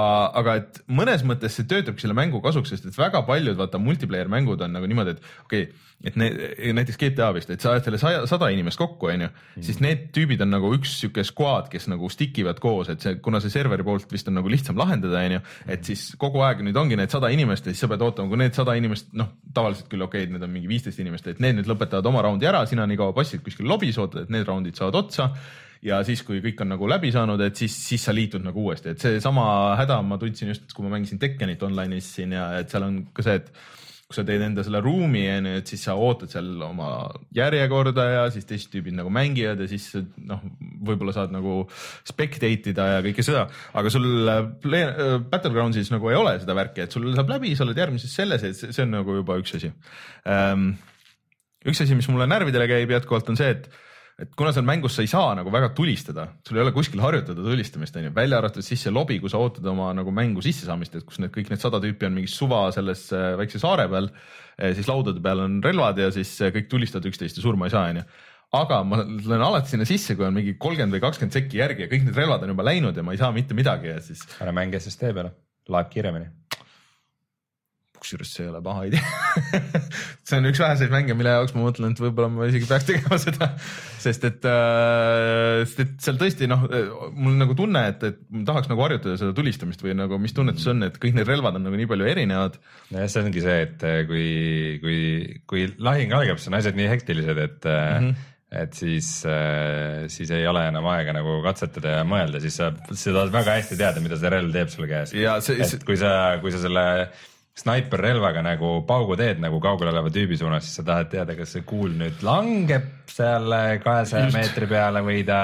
aga 0.42 0.58
et 0.60 0.82
mõnes 1.00 1.24
mõttes 1.24 1.56
see 1.56 1.64
töötabki 1.70 2.04
selle 2.04 2.16
mängu 2.18 2.42
kasuks, 2.44 2.74
sest 2.74 2.90
et 2.90 3.00
väga 3.00 3.24
paljud 3.28 3.56
vaata 3.56 3.80
multiplayer 3.80 4.28
mängud 4.32 4.60
on 4.66 4.76
nagu 4.76 4.90
niimoodi, 4.90 5.16
et 5.16 5.24
okei 5.46 5.64
okay,, 5.70 5.88
et 6.02 6.16
need 6.18 6.36
näiteks 6.76 6.98
GTA 6.98 7.30
vist, 7.36 7.50
et 7.54 7.62
sa 7.62 7.72
ajad 7.72 7.86
selle 7.86 7.98
saja, 8.02 8.22
sada 8.30 8.48
inimest 8.52 8.80
kokku, 8.80 9.08
onju, 9.12 9.28
siis 9.62 9.78
need 9.82 10.08
tüübid 10.14 10.42
on 10.42 10.50
nagu 10.50 10.72
üks 10.74 10.96
sihuke 10.98 11.22
squad, 11.26 11.68
kes 11.72 11.86
nagu 11.92 12.10
stick 12.12 12.38
ivad 12.42 12.58
koos, 12.62 12.90
et 12.92 13.04
see, 13.04 13.18
kuna 13.22 13.40
see 13.42 13.52
serveri 13.54 13.86
poolt 13.86 14.10
vist 14.12 14.28
on 14.30 14.36
nagu 14.40 14.50
lihtsam 14.50 14.78
lahendada, 14.80 15.22
onju, 15.22 15.42
et 15.70 15.86
siis 15.86 16.08
kogu 16.20 16.42
aeg 16.42 16.64
nüüd 16.66 16.78
ongi 16.78 16.98
need 16.98 17.14
sada 17.14 17.30
inimest 17.32 17.68
ja 17.68 17.74
siis 17.74 17.84
sa 17.86 17.90
pead 17.92 18.02
ootama, 18.02 18.32
kui 18.32 18.42
need 18.42 18.58
sada 18.58 18.74
inimest, 18.78 19.12
noh, 19.22 19.32
tavaliselt 19.54 19.90
küll 19.92 20.04
okei 20.04 20.26
okay,, 20.26 20.34
need 20.34 20.44
on 20.44 20.52
mingi 20.52 20.70
viisteist 20.70 21.00
inimest, 21.02 21.28
et 21.32 21.42
need 21.42 21.58
nüüd 21.58 21.70
lõpetavad 21.70 22.08
oma 22.10 22.22
raundi 22.26 22.48
ära, 22.48 22.64
sina 22.68 22.86
nii 22.88 23.00
kaua 23.00 23.14
passid 23.16 23.44
kuskil 23.44 23.68
lobis, 23.70 23.98
ootad, 24.02 24.26
et 24.26 24.32
need 24.34 24.48
raundid 24.48 24.78
saavad 24.78 25.02
otsa. 25.04 25.30
Ja 25.82 25.98
siis, 26.06 26.20
kui 26.22 26.38
kõik 26.38 26.60
on 26.62 26.70
nagu 26.70 26.86
läbi 26.86 27.10
saanud, 27.10 27.40
et 27.42 27.58
siis, 27.58 27.74
siis 27.88 28.04
sa 28.06 28.12
liitud 28.14 28.44
nagu 28.44 28.68
uuesti, 28.68 28.92
et 28.92 29.02
seesama 29.02 29.44
häda 29.80 29.96
ma 30.06 30.18
tundsin 30.20 30.52
just, 30.52 30.68
kui 30.76 30.86
ma 30.86 30.92
mängisin 30.94 31.18
Tekkenit 31.18 31.62
online'is 31.66 32.12
siin 32.18 32.36
ja 32.36 32.52
et 32.60 32.70
seal 32.70 32.86
on 32.86 33.00
ka 33.14 33.24
see, 33.26 33.40
et 33.40 33.50
kui 34.12 34.20
sa 34.20 34.26
teed 34.28 34.44
enda 34.44 34.64
selle 34.66 34.82
ruumi 34.84 35.24
onju, 35.32 35.54
et 35.62 35.72
siis 35.72 35.82
sa 35.88 35.96
ootad 35.96 36.32
seal 36.32 36.50
oma 36.66 36.90
järjekorda 37.34 38.06
ja 38.10 38.22
siis 38.34 38.46
teised 38.48 38.70
tüübid 38.74 38.96
nagu 38.98 39.10
mängivad 39.12 39.64
ja 39.64 39.68
siis 39.70 39.88
noh, 40.20 40.42
võib-olla 40.84 41.14
saad 41.16 41.32
nagu 41.34 41.62
spectate 42.08 42.52
ida 42.72 42.88
ja 42.96 43.02
kõike 43.06 43.24
seda, 43.24 43.46
aga 43.78 43.92
sul 43.92 44.06
play, 44.62 44.84
äh, 44.86 45.16
Battlegroundsis 45.32 45.92
nagu 45.94 46.12
ei 46.12 46.18
ole 46.18 46.36
seda 46.42 46.56
värki, 46.58 46.84
et 46.84 46.94
sul 46.94 47.08
saab 47.16 47.32
läbi, 47.32 47.54
sa 47.56 47.64
oled 47.66 47.80
järgmises 47.80 48.12
selles, 48.12 48.44
et 48.44 48.58
see 48.58 48.72
see 48.72 48.84
on 48.84 48.98
nagu 48.98 49.20
juba 49.22 49.38
üks 49.40 49.56
asi 49.58 49.72
ähm,. 50.28 50.74
üks 51.64 51.80
asi, 51.84 51.96
mis 51.96 52.10
mulle 52.10 52.28
närvidele 52.28 52.68
käib 52.70 52.92
jätkuvalt 52.92 53.32
on 53.32 53.40
see, 53.40 53.56
et 53.56 53.70
et 54.20 54.34
kuna 54.36 54.52
seal 54.52 54.66
mängus 54.68 54.96
sa 54.96 55.04
ei 55.04 55.10
saa 55.10 55.32
nagu 55.38 55.52
väga 55.54 55.70
tulistada, 55.76 56.26
sul 56.46 56.58
ei 56.58 56.64
ole 56.64 56.74
kuskil 56.76 57.00
harjutada 57.02 57.40
tulistamist 57.42 57.96
onju, 57.96 58.12
välja 58.16 58.42
arvatud 58.42 58.66
siis 58.66 58.84
see 58.84 58.92
lobi, 58.92 59.18
kui 59.22 59.32
sa 59.32 59.40
ootad 59.40 59.66
oma 59.72 59.92
nagu 59.96 60.12
mängu 60.14 60.44
sissesaamist, 60.44 60.98
et 60.98 61.06
kus 61.08 61.22
need 61.22 61.32
kõik 61.34 61.52
need 61.52 61.62
sada 61.62 61.80
tüüpi 61.82 62.08
on 62.08 62.18
mingis 62.20 62.36
suva 62.38 62.66
selles 62.74 63.08
äh, 63.16 63.32
väikse 63.40 63.62
saare 63.62 63.88
peal, 63.92 64.10
siis 64.76 64.90
laudade 64.90 65.22
peal 65.24 65.46
on 65.46 65.62
relvad 65.64 65.98
ja 65.98 66.10
siis 66.14 66.34
äh, 66.44 66.52
kõik 66.54 66.68
tulistavad 66.70 67.08
üksteist 67.08 67.40
ja 67.40 67.46
surma 67.46 67.70
ei 67.70 67.74
saa 67.74 67.88
onju 67.88 68.04
aga 68.52 68.82
ma 68.84 69.00
lähen 69.00 69.42
alati 69.42 69.72
sinna 69.72 69.86
sisse, 69.88 70.16
kui 70.16 70.26
on 70.26 70.34
mingi 70.36 70.54
kolmkümmend 70.60 70.92
või 70.96 71.02
kakskümmend 71.06 71.36
sekki 71.36 71.60
järgi 71.62 71.86
ja 71.86 71.90
kõik 71.92 72.04
need 72.08 72.18
relvad 72.20 72.44
on 72.44 72.52
juba 72.52 72.66
läinud 72.68 72.96
ja 72.96 73.04
ma 73.06 73.14
ei 73.14 73.20
saa 73.20 73.32
mitte 73.32 73.56
midagi 73.56 73.88
ja 73.88 74.00
siis 74.04 74.24
ära 74.44 74.52
mängi 74.56 74.76
SSD 74.80 75.12
peale, 75.16 75.32
laeb 75.72 75.88
kiiremini. 75.92 76.28
Kusjuures 78.02 78.32
see 78.34 78.46
ei 78.46 78.50
ole 78.50 78.60
paha 78.64 78.86
idee 78.90 79.02
see 80.26 80.38
on 80.38 80.48
üks 80.50 80.60
väheseid 80.62 80.92
mänge, 80.92 81.14
mille 81.18 81.34
jaoks 81.36 81.54
ma 81.56 81.64
mõtlen, 81.66 81.94
et 81.94 82.02
võib-olla 82.02 82.30
ma 82.32 82.48
isegi 82.50 82.68
peaks 82.70 82.88
tegema 82.88 83.18
seda, 83.22 83.48
sest 84.02 84.26
et 84.28 84.48
äh,, 84.48 85.62
sest 85.66 85.84
et 85.84 85.94
seal 86.06 86.18
tõesti 86.20 86.48
noh, 86.50 86.66
mul 87.16 87.38
nagu 87.40 87.56
tunne, 87.58 87.84
et, 87.92 88.02
et 88.10 88.20
ma 88.32 88.44
tahaks 88.50 88.70
nagu 88.72 88.84
harjutada 88.86 89.18
seda 89.20 89.36
tulistamist 89.36 89.84
või 89.84 89.96
nagu 89.98 90.18
mis 90.22 90.34
tunnetus 90.36 90.68
on, 90.72 90.86
et 90.88 90.98
kõik 91.02 91.16
need 91.18 91.28
relvad 91.28 91.58
on 91.58 91.66
nagu 91.68 91.78
nii 91.78 91.88
palju 91.90 92.10
erinevad. 92.14 92.58
nojah, 92.94 93.08
see 93.12 93.24
ongi 93.24 93.44
see, 93.44 93.56
et 93.68 93.86
eh, 93.88 94.02
kui, 94.10 94.26
kui, 94.82 94.98
kui 95.48 95.66
lahing 95.82 96.14
algab, 96.16 96.40
siis 96.40 96.52
on 96.52 96.60
asjad 96.60 96.78
nii 96.78 96.90
hektilised, 96.92 97.42
et 97.46 97.68
mm. 97.70 98.06
-hmm. 98.06 98.28
et 98.62 98.76
siis, 98.76 99.10
siis 100.12 100.30
ei 100.30 100.46
ole 100.46 100.66
enam 100.68 100.86
aega 100.92 101.14
nagu 101.16 101.40
katsetada 101.44 101.98
ja 101.98 102.06
mõelda, 102.08 102.40
siis 102.42 102.58
sa, 102.60 102.72
sa 102.90 103.16
tahad 103.18 103.32
väga 103.34 103.58
hästi 103.60 103.78
teada, 103.80 104.02
mida 104.04 104.18
see 104.20 104.32
relv 104.32 104.54
teeb 104.54 104.72
sul 104.74 104.88
käes. 104.90 105.14
ja 105.16 105.40
see, 105.40 105.60
et 105.62 105.86
kui 105.88 105.96
sa, 106.00 106.38
kui 106.42 106.54
sa 106.54 106.62
selle 106.62 106.86
snaiperrelvaga 107.58 108.40
nagu 108.44 108.78
paugu 108.88 109.16
teed 109.20 109.42
nagu 109.42 109.58
kaugel 109.60 109.90
oleva 109.90 110.08
tüübi 110.12 110.38
suunas, 110.40 110.64
siis 110.64 110.78
sa 110.80 110.86
tahad 110.88 111.10
teada, 111.12 111.36
kas 111.36 111.52
see 111.52 111.66
kuul 111.68 111.92
nüüd 111.98 112.22
langeb 112.24 112.86
seal 113.12 113.52
kahesaja 113.84 114.30
meetri 114.32 114.68
peale 114.70 115.02
või 115.04 115.20
ta 115.28 115.42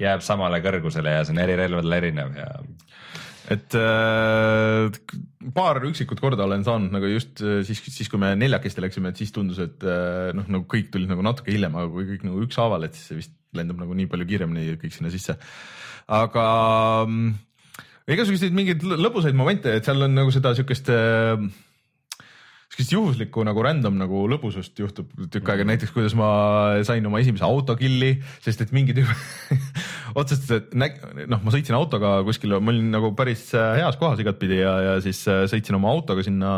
jääb 0.00 0.24
samale 0.24 0.62
kõrgusele 0.64 1.18
ja 1.18 1.26
see 1.26 1.36
on 1.36 1.42
eri 1.44 1.58
relvadel 1.60 1.98
erinev 1.98 2.32
ja 2.38 2.48
et 3.50 3.74
äh, 3.74 4.88
paar 5.54 5.80
üksikut 5.84 6.20
korda 6.22 6.46
olen 6.46 6.64
saanud 6.66 6.94
nagu 6.94 7.10
just 7.10 7.42
äh, 7.42 7.60
siis, 7.66 7.82
siis 7.90 8.10
kui 8.10 8.20
me 8.22 8.32
neljakesti 8.38 8.84
läksime, 8.84 9.12
et 9.12 9.20
siis 9.20 9.32
tundus, 9.34 9.60
et 9.62 9.82
äh, 9.84 10.30
noh, 10.36 10.46
nagu 10.46 10.66
kõik 10.70 10.92
tulid 10.94 11.10
nagu 11.10 11.24
natuke 11.26 11.52
hiljem, 11.54 11.76
aga 11.78 11.90
kui 11.92 12.06
kõik 12.12 12.26
nagu 12.28 12.42
ükshaaval, 12.46 12.86
et 12.86 12.98
siis 12.98 13.10
see 13.10 13.20
vist 13.22 13.34
lendab 13.56 13.80
nagu 13.82 13.96
nii 13.98 14.08
palju 14.08 14.28
kiiremini 14.30 14.76
kõik 14.80 14.94
sinna 14.94 15.10
sisse. 15.12 15.36
aga 16.12 16.46
mm, 17.08 17.32
igasuguseid 18.10 18.54
mingeid 18.56 18.86
lõ- 18.86 18.98
lõbusaid 19.06 19.36
momente, 19.38 19.74
et 19.76 19.86
seal 19.86 20.02
on 20.06 20.16
nagu 20.16 20.32
seda 20.34 20.54
siukest 20.58 20.90
äh, 20.92 21.44
sihukest 22.72 22.94
juhuslikku 22.94 23.44
nagu 23.44 23.62
random 23.64 23.98
nagu 24.00 24.24
lõbusust 24.32 24.78
juhtub 24.80 25.10
tükk 25.32 25.50
aega, 25.52 25.66
näiteks 25.68 25.92
kuidas 25.92 26.14
ma 26.16 26.28
sain 26.88 27.04
oma 27.06 27.20
esimese 27.20 27.44
autokilli, 27.44 28.14
sest 28.44 28.64
et 28.64 28.72
mingi 28.72 28.96
tüüp 28.96 29.10
otsustas, 30.20 30.62
et 30.62 30.76
näg- 30.80 31.00
noh, 31.28 31.42
ma 31.44 31.52
sõitsin 31.52 31.76
autoga 31.76 32.18
kuskile, 32.26 32.58
ma 32.64 32.72
olin 32.72 32.88
nagu 32.94 33.12
päris 33.18 33.50
äh, 33.58 33.74
heas 33.82 34.00
kohas 34.00 34.22
igatpidi 34.24 34.62
ja, 34.62 34.76
ja 34.88 34.94
siis 35.04 35.20
äh, 35.28 35.44
sõitsin 35.52 35.76
oma 35.76 35.92
autoga 35.92 36.24
sinna 36.24 36.52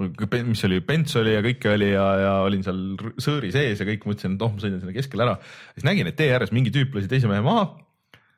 mis 0.00 0.64
oli, 0.64 0.80
Bents 0.86 1.16
oli 1.18 1.34
ja 1.34 1.42
kõike 1.44 1.72
oli 1.74 1.90
ja, 1.92 2.04
ja 2.20 2.34
olin 2.46 2.62
seal 2.64 2.78
sõõri 3.20 3.50
sees 3.54 3.80
ja 3.82 3.86
kõik 3.88 4.06
mõtlesin, 4.06 4.36
et 4.36 4.44
oh, 4.46 4.52
ma 4.54 4.62
sõidan 4.62 4.82
sinna 4.82 4.94
keskele 4.96 5.26
ära. 5.26 5.38
siis 5.74 5.86
nägin, 5.86 6.08
et 6.10 6.16
tee 6.18 6.30
ääres 6.32 6.52
mingi 6.54 6.72
tüüp 6.74 6.94
lasi 6.96 7.10
teise 7.10 7.30
mehe 7.30 7.42
maha. 7.44 7.66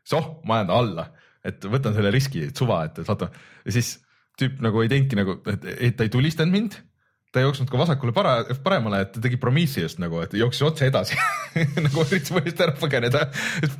siis 0.02 0.16
oh, 0.18 0.30
ma 0.48 0.58
ajan 0.58 0.70
ta 0.72 0.78
alla, 0.80 1.04
et 1.44 1.64
võtan 1.70 1.94
selle 1.96 2.12
riski, 2.14 2.46
et 2.48 2.58
suva, 2.58 2.84
et 2.86 3.02
vaata 3.06 3.30
ja 3.66 3.74
siis 3.74 3.96
tüüp 4.40 4.62
nagu 4.64 4.82
ei 4.82 4.90
teinudki 4.92 5.18
nagu, 5.18 5.36
et, 5.50 5.96
ta 5.96 6.06
ei 6.06 6.12
tulistanud 6.12 6.54
mind. 6.54 6.78
Ta 7.32 7.40
ei 7.40 7.46
jooksnud 7.46 7.70
ka 7.72 7.80
vasakule 7.80 8.14
para, 8.16 8.34
paremale, 8.64 9.02
et 9.06 9.12
ta 9.14 9.22
tegi 9.24 9.40
Prometheust 9.40 10.00
nagu, 10.02 10.20
et 10.24 10.36
jooksis 10.36 10.66
otse 10.66 10.88
edasi 10.90 11.18
nagu 11.86 12.04
üritas 12.04 12.32
eest 12.42 12.62
ära 12.62 12.76
põgeneda. 12.78 13.24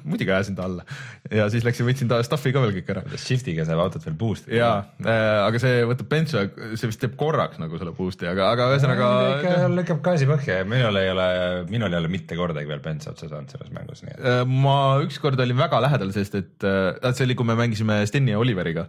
muidugi 0.03 0.33
ajasin 0.33 0.59
ta 0.59 0.67
alla 0.67 0.87
ja 1.31 1.49
siis 1.53 1.67
läksin, 1.67 1.87
võtsin 1.89 2.11
ta 2.11 2.23
stuff'i 2.27 2.55
ka 2.55 2.65
veel 2.65 2.75
kõik 2.81 2.91
ära 2.97 3.05
shift'iga 3.15 3.69
saab 3.69 3.85
autot 3.85 4.09
veel 4.09 4.19
boost 4.19 4.49
ida. 4.49 4.59
ja 4.59 4.73
äh,, 5.05 5.45
aga 5.47 5.63
see 5.63 5.85
võtab 5.93 6.11
bensu 6.11 6.47
see 6.75 6.91
vist 6.91 7.03
teeb 7.05 7.15
korraks 7.21 7.61
nagu 7.63 7.79
selle 7.81 7.95
boost'i, 7.97 8.27
aga, 8.31 8.51
aga 8.57 8.73
ühesõnaga 8.73 9.13
ikka 9.37 9.71
lükkab 9.77 10.03
gaasi 10.09 10.29
põhja 10.31 10.63
ja 10.63 10.69
minul 10.69 11.01
ei 11.01 11.13
ole, 11.13 11.29
minul 11.71 11.93
ei 11.93 12.01
ole 12.01 12.13
mitte 12.13 12.39
kordagi 12.41 12.71
veel 12.73 12.83
bensa 12.85 13.13
otsa 13.13 13.29
saanud 13.29 13.53
selles 13.53 13.73
mängus, 13.77 14.03
nii 14.07 14.17
et 14.17 14.23
Äh, 14.23 14.45
ma 14.47 15.03
ükskord 15.03 15.41
olin 15.43 15.59
väga 15.59 15.81
lähedal, 15.83 16.13
sest 16.15 16.37
et 16.39 16.67
äh, 16.67 17.11
see 17.13 17.27
oli, 17.27 17.37
kui 17.39 17.47
me 17.49 17.57
mängisime 17.59 18.01
Steni 18.07 18.35
ja 18.35 18.41
Oliveriga. 18.41 18.87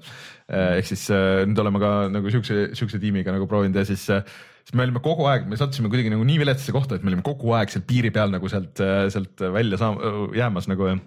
ehk 0.54 0.86
siis 0.86 1.08
äh, 1.14 1.44
nüüd 1.48 1.60
oleme 1.64 1.80
ka 1.82 1.92
nagu 2.12 2.30
siukse, 2.30 2.74
siukse 2.78 3.00
tiimiga 3.02 3.34
nagu 3.34 3.48
proovinud 3.50 3.80
ja 3.80 3.86
siis, 3.88 4.04
siis 4.64 4.78
me 4.78 4.86
olime 4.88 5.02
kogu 5.04 5.28
aeg, 5.30 5.50
me 5.50 5.60
sattusime 5.60 5.92
kuidagi 5.92 6.14
nagu 6.14 6.24
nii 6.28 6.40
viletsasse 6.42 6.76
kohta, 6.76 6.96
et 6.96 7.04
me 7.04 7.12
olime 7.14 7.26
kogu 7.26 7.52
aeg 7.58 7.74
seal 7.74 7.84
piiri 7.88 8.14
peal 8.16 8.32
nagu 8.34 8.52
sealt, 8.52 8.80
sealt 9.14 9.44
välja 9.54 9.80
saama, 9.82 10.16
jäämas 10.38 10.72
nagu 10.72 10.92
ja 10.92 10.98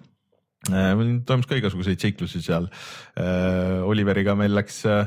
Äh, 0.73 0.93
toimus 1.27 1.47
ka 1.47 1.57
igasuguseid 1.57 2.01
seiklusi 2.01 2.41
seal. 2.43 2.69
Äh, 3.19 3.83
Oliveriga 3.87 4.35
meil 4.37 4.55
läks 4.57 4.81
äh, 4.89 5.05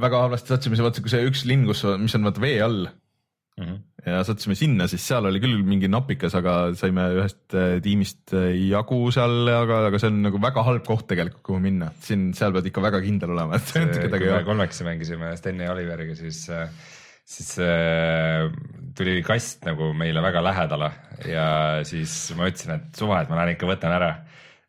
väga 0.00 0.22
halvasti, 0.24 0.52
sattusime, 0.52 0.78
vaata 0.84 1.02
kui 1.04 1.12
see 1.12 1.24
üks 1.28 1.42
linn, 1.48 1.66
kus, 1.68 1.82
mis 2.00 2.14
on 2.16 2.24
vaata 2.24 2.40
vee 2.40 2.60
all 2.64 2.86
mm. 2.86 3.64
-hmm. 3.66 3.80
ja 4.06 4.22
sattusime 4.24 4.56
sinna, 4.56 4.86
siis 4.88 5.04
seal 5.04 5.26
oli 5.28 5.42
küll 5.42 5.58
mingi 5.66 5.90
napikas, 5.90 6.36
aga 6.38 6.72
saime 6.78 7.04
ühest 7.18 7.58
tiimist 7.84 8.32
jagu 8.70 9.00
seal, 9.12 9.50
aga, 9.52 9.82
aga 9.90 10.00
see 10.00 10.12
on 10.14 10.22
nagu 10.24 10.40
väga 10.40 10.64
halb 10.64 10.86
koht 10.86 11.04
tegelikult, 11.10 11.44
kuhu 11.50 11.60
minna. 11.60 11.90
siin, 12.00 12.30
seal 12.38 12.54
pead 12.56 12.70
ikka 12.70 12.86
väga 12.86 13.02
kindel 13.04 13.34
olema, 13.36 13.60
et 13.60 13.74
kedagi 14.06 14.30
ei 14.30 14.36
ole. 14.38 14.44
kolmekesi 14.48 14.88
mängisime 14.88 15.34
Steni 15.36 15.68
ja 15.68 15.74
Oliveriga, 15.76 16.16
siis 16.16 16.46
siis 17.24 17.56
äh, 17.64 18.50
tuli 18.96 19.18
kast 19.26 19.64
nagu 19.66 19.92
meile 19.96 20.22
väga 20.22 20.42
lähedale 20.44 20.92
ja 21.28 21.48
siis 21.88 22.14
ma 22.36 22.50
ütlesin, 22.50 22.76
et 22.78 23.00
suva, 23.00 23.22
et 23.22 23.32
ma 23.32 23.40
lähen 23.40 23.54
ikka 23.56 23.68
võtan 23.70 23.96
ära 23.96 24.10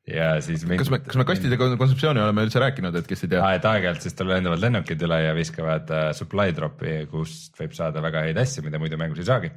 ja 0.07 0.27
siis 0.45 0.63
mind.... 0.69 0.79
kas 0.79 0.91
me, 0.93 0.99
kas 1.01 1.17
me 1.17 1.25
kastide 1.27 1.57
kontseptsiooni 1.59 2.21
oleme 2.21 2.45
üldse 2.45 2.61
rääkinud, 2.61 2.95
et 2.99 3.07
kes 3.09 3.25
ei 3.25 3.31
tea? 3.33 3.45
et 3.57 3.65
aeg-ajalt 3.65 4.05
siis 4.05 4.17
tal 4.17 4.29
lendavad 4.29 4.61
lennukid 4.61 5.01
üle 5.07 5.17
ja 5.23 5.33
viskavad 5.37 5.89
uh, 5.91 6.09
supply 6.17 6.53
drop'i, 6.57 6.97
kust 7.11 7.57
võib 7.59 7.73
saada 7.77 8.03
väga 8.05 8.27
häid 8.27 8.41
asju, 8.41 8.65
mida 8.65 8.81
muidu 8.81 8.99
mängus 9.01 9.23
ei 9.23 9.29
saagi. 9.29 9.51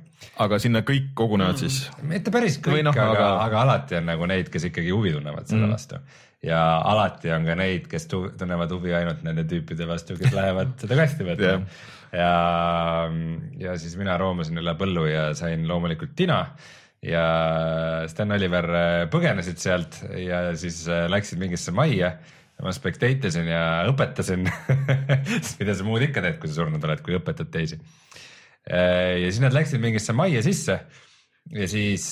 aga 0.44 0.60
sinna 0.62 0.82
kõik 0.88 1.12
kogunevad 1.18 1.60
siis? 1.60 1.82
mitte 2.02 2.32
päris 2.34 2.58
kõik, 2.64 2.82
no, 2.86 2.96
aga, 2.96 3.10
aga... 3.12 3.28
aga 3.44 3.60
alati 3.66 4.00
on 4.00 4.08
nagu 4.08 4.30
neid, 4.30 4.48
kes 4.52 4.70
ikkagi 4.70 4.94
huvi 4.94 5.12
tunnevad 5.16 5.50
selle 5.50 5.68
mm. 5.68 5.76
vastu 5.76 6.00
ja 6.44 6.62
alati 6.86 7.32
on 7.34 7.46
ka 7.48 7.56
neid, 7.58 7.86
kes 7.90 8.06
tunnevad 8.10 8.72
huvi 8.74 8.94
ainult 8.94 9.24
nende 9.26 9.44
tüüpide 9.50 9.88
vastu, 9.88 10.16
kes 10.18 10.34
lähevad 10.34 10.76
seda 10.78 10.98
kasti 11.00 11.26
võtma 11.26 11.48
yeah. 11.48 11.86
ja, 12.14 12.32
ja 13.64 13.78
siis 13.80 13.96
mina 13.98 14.14
roomasin 14.20 14.60
üle 14.62 14.74
põllu 14.78 15.08
ja 15.10 15.30
sain 15.38 15.66
loomulikult 15.68 16.14
tina 16.18 16.44
ja 17.04 17.24
Sten 18.10 18.34
Oliver 18.34 18.68
äh, 18.74 19.04
põgenesid 19.10 19.58
sealt 19.62 20.00
ja 20.18 20.48
siis 20.58 20.84
äh, 20.90 21.06
läksid 21.10 21.42
mingisse 21.42 21.74
majja. 21.74 22.16
ma 22.58 22.72
spectate 22.74 23.30
isin 23.30 23.46
ja 23.46 23.84
õpetasin 23.86 24.48
mida 25.60 25.74
sa 25.78 25.84
muud 25.86 26.02
ikka 26.02 26.24
teed, 26.24 26.40
kui 26.42 26.50
sa 26.50 26.56
surnud 26.56 26.82
oled, 26.82 27.02
kui 27.06 27.14
õpetad 27.14 27.52
teisi. 27.54 27.78
Äh, 28.66 29.22
ja 29.22 29.28
siis 29.28 29.38
nad 29.44 29.54
läksid 29.54 29.78
mingisse 29.82 30.14
majja 30.14 30.42
sisse 30.42 30.80
ja 31.54 31.68
siis 31.70 32.04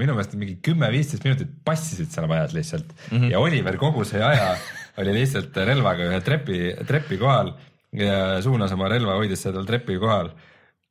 minu 0.00 0.16
meelest 0.16 0.36
mingi 0.38 0.58
kümme-viisteist 0.66 1.24
minutit 1.26 1.50
passisid 1.64 2.10
seal 2.10 2.26
majas 2.30 2.54
lihtsalt 2.56 2.88
mm 2.90 3.16
-hmm. 3.16 3.30
ja 3.30 3.38
Oliver 3.38 3.76
kogu 3.78 4.04
see 4.04 4.22
aja 4.22 4.56
oli 4.98 5.14
lihtsalt 5.14 5.56
relvaga 5.56 6.08
ühe 6.10 6.20
trepi, 6.20 6.60
trepi 6.86 7.18
kohal 7.18 7.52
ja 7.92 8.40
suunas 8.42 8.72
oma 8.72 8.88
relva, 8.88 9.18
hoidis 9.18 9.42
seda 9.46 9.62
trepi 9.66 9.98
kohal 9.98 10.32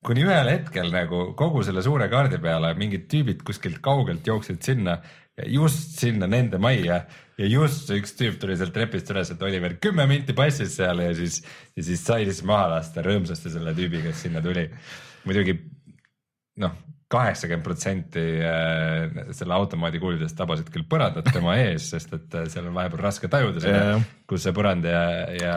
kuni 0.06 0.24
ühel 0.24 0.48
hetkel 0.54 0.92
nagu 0.94 1.34
kogu 1.40 1.64
selle 1.68 1.84
suure 1.84 2.08
kaardi 2.12 2.40
peale 2.40 2.72
mingid 2.80 3.10
tüübid 3.12 3.44
kuskilt 3.48 3.82
kaugelt 3.84 4.28
jooksid 4.28 4.62
sinna 4.64 5.00
ja 5.40 5.48
just 5.48 6.00
sinna 6.00 6.28
nende 6.28 6.60
majja 6.62 7.02
ja 7.40 7.48
just 7.48 7.92
üks 7.96 8.16
tüüp 8.20 8.40
tuli 8.40 8.56
sealt 8.60 8.74
trepist 8.76 9.12
üles, 9.14 9.32
et 9.32 9.44
oli 9.44 9.60
veel 9.64 9.78
kümme 9.84 10.06
minti 10.10 10.36
passis 10.36 10.76
seal 10.80 11.04
ja 11.04 11.12
siis, 11.16 11.42
ja 11.76 11.84
siis 11.88 12.04
sai 12.06 12.28
siis 12.28 12.42
maha 12.48 12.76
lasta 12.76 13.04
rõõmsasti 13.06 13.52
selle 13.54 13.76
tüübi, 13.76 14.04
kes 14.04 14.26
sinna 14.26 14.44
tuli. 14.44 14.68
muidugi 15.28 15.56
noh, 16.64 16.76
kaheksakümmend 17.10 17.66
protsenti 17.66 18.24
äh, 18.46 19.32
selle 19.34 19.56
automaadi 19.58 20.02
kuulidest 20.02 20.38
tabasid 20.38 20.70
küll 20.74 20.86
põrandat 20.90 21.32
tema 21.34 21.56
ees, 21.58 21.90
sest 21.94 22.14
et 22.14 22.38
äh, 22.38 22.48
seal 22.54 22.70
on 22.70 22.76
vahepeal 22.78 23.02
raske 23.02 23.30
tajuda 23.32 23.64
seda, 23.64 23.98
kus 24.30 24.46
see 24.46 24.54
põrand 24.56 24.86
ja, 24.86 25.04
ja 25.40 25.56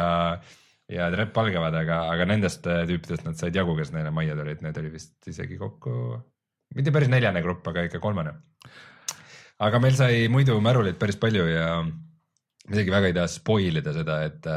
ja 0.93 1.09
trepp 1.13 1.37
algavad, 1.41 1.77
aga, 1.77 2.03
aga 2.13 2.27
nendest 2.29 2.67
äh, 2.69 2.83
tüüpidest 2.89 3.27
nad 3.29 3.37
said 3.41 3.57
jagu, 3.57 3.77
kes 3.79 3.93
neile 3.95 4.13
majja 4.15 4.37
tulid, 4.39 4.65
need 4.65 4.81
oli 4.81 4.95
vist 4.95 5.29
isegi 5.29 5.61
kokku, 5.61 5.93
mitte 6.77 6.93
päris 6.95 7.13
neljane 7.13 7.45
grupp, 7.45 7.69
aga 7.69 7.87
ikka 7.89 8.01
kolmane. 8.03 8.35
aga 9.63 9.81
meil 9.81 9.97
sai 9.97 10.27
muidu 10.33 10.57
märuleid 10.65 10.97
päris 11.01 11.21
palju 11.21 11.47
ja 11.49 11.67
isegi 12.73 12.93
väga 12.93 13.13
ei 13.13 13.17
taha 13.17 13.29
spoil 13.29 13.81
ida 13.81 13.93
seda, 13.97 14.23
et 14.25 14.49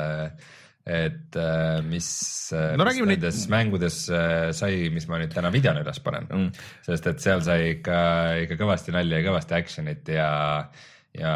et 0.85 1.37
äh, 1.41 1.79
mis, 1.81 2.07
no, 2.53 2.85
mis 2.85 2.99
nendes 3.01 3.39
neid... 3.45 3.53
mängudes 3.55 4.03
äh, 4.13 4.51
sai, 4.53 4.89
mis 4.93 5.07
ma 5.09 5.17
nüüd 5.17 5.33
täna 5.33 5.49
videona 5.53 5.81
üles 5.81 6.01
panen 6.05 6.27
mm., 6.29 6.65
sest 6.85 7.09
et 7.09 7.23
seal 7.23 7.41
sai 7.45 7.71
ikka, 7.77 8.01
ikka 8.45 8.59
kõvasti 8.61 8.93
nalja 8.93 9.21
ja 9.21 9.25
kõvasti 9.25 9.57
action'it 9.57 10.13
ja 10.13 10.29
äh, 10.61 10.83
ja 11.19 11.33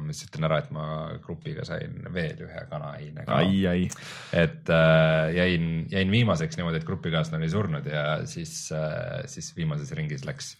ma 0.00 0.14
siis 0.14 0.28
ütlen 0.28 0.46
ära, 0.48 0.60
et 0.62 0.72
ma 0.74 0.86
grupiga 1.22 1.64
sain 1.66 1.98
veel 2.14 2.40
ühe 2.46 2.62
kanaheine 2.70 3.26
ka. 3.26 3.40
et 4.36 4.72
äh, 4.72 5.34
jäin, 5.36 5.68
jäin 5.92 6.12
viimaseks 6.12 6.58
niimoodi, 6.58 6.80
et 6.80 6.88
grupikaaslane 6.88 7.42
oli 7.42 7.50
surnud 7.52 7.88
ja 7.90 8.04
siis 8.28 8.54
äh,, 8.74 9.24
siis 9.30 9.52
viimases 9.56 9.92
ringis 9.98 10.24
läks, 10.28 10.54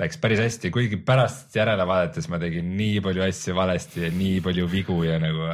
läks 0.00 0.20
päris 0.22 0.42
hästi, 0.42 0.72
kuigi 0.74 1.00
pärast 1.02 1.54
järele 1.56 1.86
vaadates 1.88 2.28
ma 2.32 2.40
tegin 2.42 2.74
nii 2.78 3.02
palju 3.04 3.26
asju 3.26 3.56
valesti 3.58 4.06
ja 4.06 4.12
nii 4.14 4.40
palju 4.44 4.70
vigu 4.70 5.02
ja 5.06 5.18
nagu. 5.22 5.48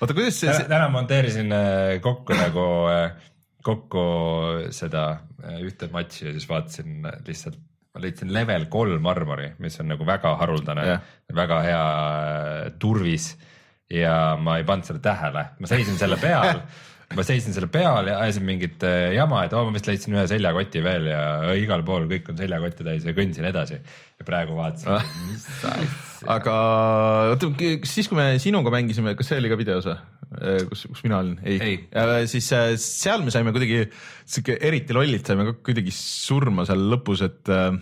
oota, 0.00 0.14
kuidas 0.14 0.40
see. 0.42 0.58
täna 0.68 0.88
monteerisin 0.92 1.52
äh, 1.54 1.94
kokku 2.04 2.36
nagu 2.38 2.66
äh, 2.92 3.30
kokku 3.64 4.04
seda 4.74 5.08
äh, 5.44 5.60
ühte 5.66 5.90
matši 5.92 6.30
ja 6.30 6.36
siis 6.36 6.48
vaatasin 6.50 7.02
lihtsalt 7.26 7.67
ma 7.98 8.06
leidsin 8.06 8.32
level 8.34 8.68
kolm 8.70 9.06
armori, 9.10 9.52
mis 9.62 9.78
on 9.82 9.90
nagu 9.90 10.06
väga 10.06 10.36
haruldane 10.38 10.84
yeah., 10.86 11.14
väga 11.34 11.62
hea 11.66 11.84
äh, 11.84 12.60
turvis 12.78 13.32
ja 13.90 14.36
ma 14.40 14.58
ei 14.60 14.66
pannud 14.68 14.86
seda 14.86 15.02
tähele, 15.10 15.48
ma 15.58 15.70
seisin 15.70 15.98
selle 16.00 16.18
peal 16.22 16.62
ma 17.16 17.24
seisin 17.24 17.54
selle 17.56 17.70
peal 17.72 18.10
ja 18.10 18.18
ajasin 18.22 18.44
mingit 18.44 18.84
äh, 18.84 19.14
jama, 19.16 19.42
et 19.46 19.54
oo 19.56 19.62
oh, 19.64 19.70
ma 19.70 19.78
vist 19.78 19.88
leidsin 19.88 20.14
ühe 20.14 20.26
seljakoti 20.28 20.82
veel 20.84 21.08
ja 21.10 21.22
igal 21.56 21.82
pool 21.86 22.06
kõik 22.10 22.28
on 22.32 22.38
seljakotte 22.38 22.84
täis 22.86 23.06
ja 23.08 23.14
kõndsin 23.16 23.48
edasi. 23.48 23.80
ja 24.20 24.28
praegu 24.28 24.58
vaatasin 24.58 24.92
ah. 24.98 25.08
mis 25.30 25.48
asja. 25.56 25.88
aga 26.36 26.56
oota, 27.32 27.50
siis 27.88 28.10
kui 28.10 28.20
me 28.20 28.30
sinuga 28.42 28.72
mängisime, 28.74 29.16
kas 29.18 29.32
see 29.32 29.40
oli 29.40 29.52
ka 29.52 29.58
videos 29.60 29.88
või? 29.88 29.96
Äh, 30.38 30.64
kus, 30.68 30.86
kus 30.86 31.02
mina 31.06 31.18
olin? 31.22 31.38
ei, 31.42 31.58
ei., 31.90 32.26
siis 32.30 32.48
seal 32.82 33.24
me 33.24 33.32
saime 33.34 33.52
kuidagi 33.54 33.86
sihuke 34.28 34.58
eriti 34.68 34.94
lollilt 34.94 35.26
saime 35.26 35.48
ka 35.48 35.54
kuidagi 35.66 35.94
surma 35.94 36.66
seal 36.68 36.84
lõpus, 36.92 37.24
et 37.26 37.50
äh, 37.50 37.72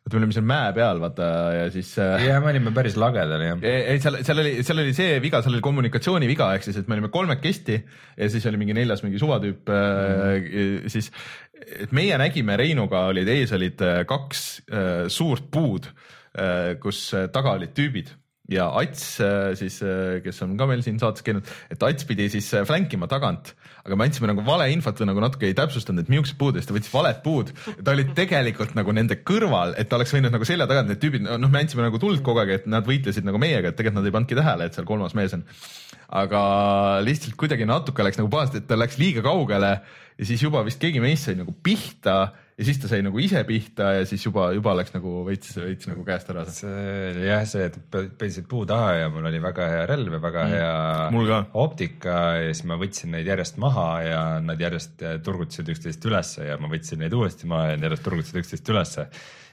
et 0.00 0.14
me 0.14 0.22
olime 0.22 0.34
seal 0.34 0.46
mäe 0.48 0.70
peal, 0.74 0.98
vaata 1.02 1.26
ja 1.54 1.64
siis. 1.70 1.92
Äh, 2.02 2.24
ja 2.26 2.38
me 2.42 2.50
olime 2.50 2.72
päris 2.74 2.96
lagedal 2.98 3.44
jah. 3.44 3.60
ei, 3.62 4.00
seal, 4.02 4.18
seal 4.26 4.42
oli, 4.42 4.54
seal 4.66 4.82
oli 4.82 4.94
see 4.96 5.18
viga, 5.22 5.42
seal 5.44 5.54
oli 5.54 5.64
kommunikatsiooni 5.64 6.30
viga, 6.30 6.50
ehk 6.56 6.66
siis, 6.66 6.80
et 6.80 6.90
me 6.90 6.96
olime 6.98 7.12
kolmekesti 7.14 7.78
ja 8.16 8.30
siis 8.32 8.48
oli 8.50 8.60
mingi 8.60 8.76
neljas 8.76 9.04
mingi 9.06 9.20
suvatüüp 9.22 9.70
mm., 9.70 10.88
siis, 10.90 11.12
et 11.84 11.92
meie 11.96 12.16
nägime 12.18 12.56
Reinuga 12.58 13.06
olid 13.12 13.28
ees 13.30 13.52
olid 13.54 13.84
kaks 14.10 14.46
äh, 14.72 15.04
suurt 15.12 15.50
puud 15.52 15.86
äh,, 15.86 16.80
kus 16.82 17.10
taga 17.34 17.54
olid 17.60 17.76
tüübid 17.76 18.16
ja 18.50 18.66
Ats 18.74 19.20
äh, 19.22 19.54
siis, 19.58 19.78
äh, 19.86 20.18
kes 20.24 20.40
on 20.44 20.56
ka 20.58 20.66
meil 20.68 20.82
siin 20.84 20.98
saates 21.00 21.24
käinud, 21.26 21.46
et 21.70 21.82
Ats 21.86 22.06
pidi 22.08 22.26
siis 22.32 22.48
äh, 22.56 22.64
flankima 22.66 23.06
tagant, 23.10 23.52
aga 23.84 23.98
me 23.98 24.08
andsime 24.08 24.30
nagu 24.32 24.44
valeinfot 24.46 25.02
või 25.02 25.10
nagu 25.12 25.22
natuke 25.24 25.48
ei 25.48 25.56
täpsustanud, 25.58 26.02
et 26.02 26.10
millised 26.12 26.38
puud 26.40 26.58
ja 26.58 26.62
siis 26.62 26.70
ta 26.70 26.76
võttis 26.76 26.92
valed 26.92 27.22
puud. 27.24 27.52
ta 27.84 27.94
oli 27.94 28.08
tegelikult 28.16 28.74
nagu 28.78 28.94
nende 28.96 29.20
kõrval, 29.22 29.76
et 29.78 29.90
ta 29.90 30.00
oleks 30.00 30.14
võinud 30.16 30.34
nagu 30.34 30.48
selja 30.48 30.66
tagant 30.70 30.90
need 30.90 31.02
tüübid, 31.02 31.26
noh, 31.30 31.52
me 31.52 31.62
andsime 31.62 31.86
nagu 31.86 32.02
tuld 32.02 32.24
kogu 32.26 32.42
aeg, 32.42 32.56
et 32.58 32.68
nad 32.70 32.86
võitlesid 32.86 33.26
nagu 33.26 33.40
meiega, 33.40 33.70
et 33.70 33.78
tegelikult 33.78 34.00
nad 34.00 34.10
ei 34.10 34.16
pannudki 34.18 34.38
tähele, 34.38 34.66
et 34.66 34.76
seal 34.76 34.88
kolmas 34.88 35.16
mees 35.18 35.36
on. 35.38 35.46
aga 36.20 36.42
lihtsalt 37.06 37.38
kuidagi 37.38 37.68
natuke 37.70 38.02
läks 38.02 38.18
nagu 38.18 38.30
pahasti, 38.32 38.64
et 38.64 38.66
ta 38.66 38.78
läks 38.78 38.98
liiga 38.98 39.22
kaugele 39.22 39.76
ja 40.18 40.26
siis 40.26 40.42
juba 40.42 40.64
vist 40.66 40.82
keegi 40.82 41.00
meist 41.00 41.28
sai 41.28 41.38
nagu 41.38 41.54
pihta 41.62 42.32
ja 42.60 42.66
siis 42.68 42.80
ta 42.82 42.90
sai 42.90 43.00
nagu 43.04 43.20
ise 43.22 43.40
pihta 43.48 43.88
ja 43.96 44.06
siis 44.08 44.26
juba, 44.26 44.50
juba 44.52 44.74
läks 44.76 44.92
nagu 44.92 45.22
veits, 45.24 45.54
veits 45.56 45.88
nagu 45.88 46.04
käest 46.04 46.28
ära. 46.32 46.44
see 46.52 46.84
oli 47.14 47.26
jah 47.30 47.44
see, 47.48 47.70
et 47.70 47.98
peisid 48.20 48.48
puu 48.50 48.66
taha 48.68 48.92
ja 48.98 49.10
mul 49.12 49.30
oli 49.30 49.40
väga 49.42 49.68
hea 49.74 49.86
relv 49.88 50.18
ja 50.18 50.22
väga 50.22 50.46
mm. 50.46 51.18
hea 51.24 51.42
optika 51.64 52.16
ja 52.36 52.52
siis 52.52 52.66
ma 52.68 52.76
võtsin 52.80 53.16
neid 53.16 53.30
järjest 53.32 53.60
maha 53.62 53.88
ja 54.04 54.22
nad 54.44 54.60
järjest 54.60 55.04
turgutasid 55.24 55.72
üksteist 55.72 56.04
ülesse 56.10 56.50
ja 56.50 56.60
ma 56.60 56.68
võtsin 56.72 57.00
neid 57.00 57.16
uuesti 57.16 57.48
maha 57.50 57.72
ja 57.72 57.78
nad 57.78 57.88
järjest 57.88 58.08
turgutasid 58.10 58.42
üksteist 58.44 58.74
ülesse 58.74 59.08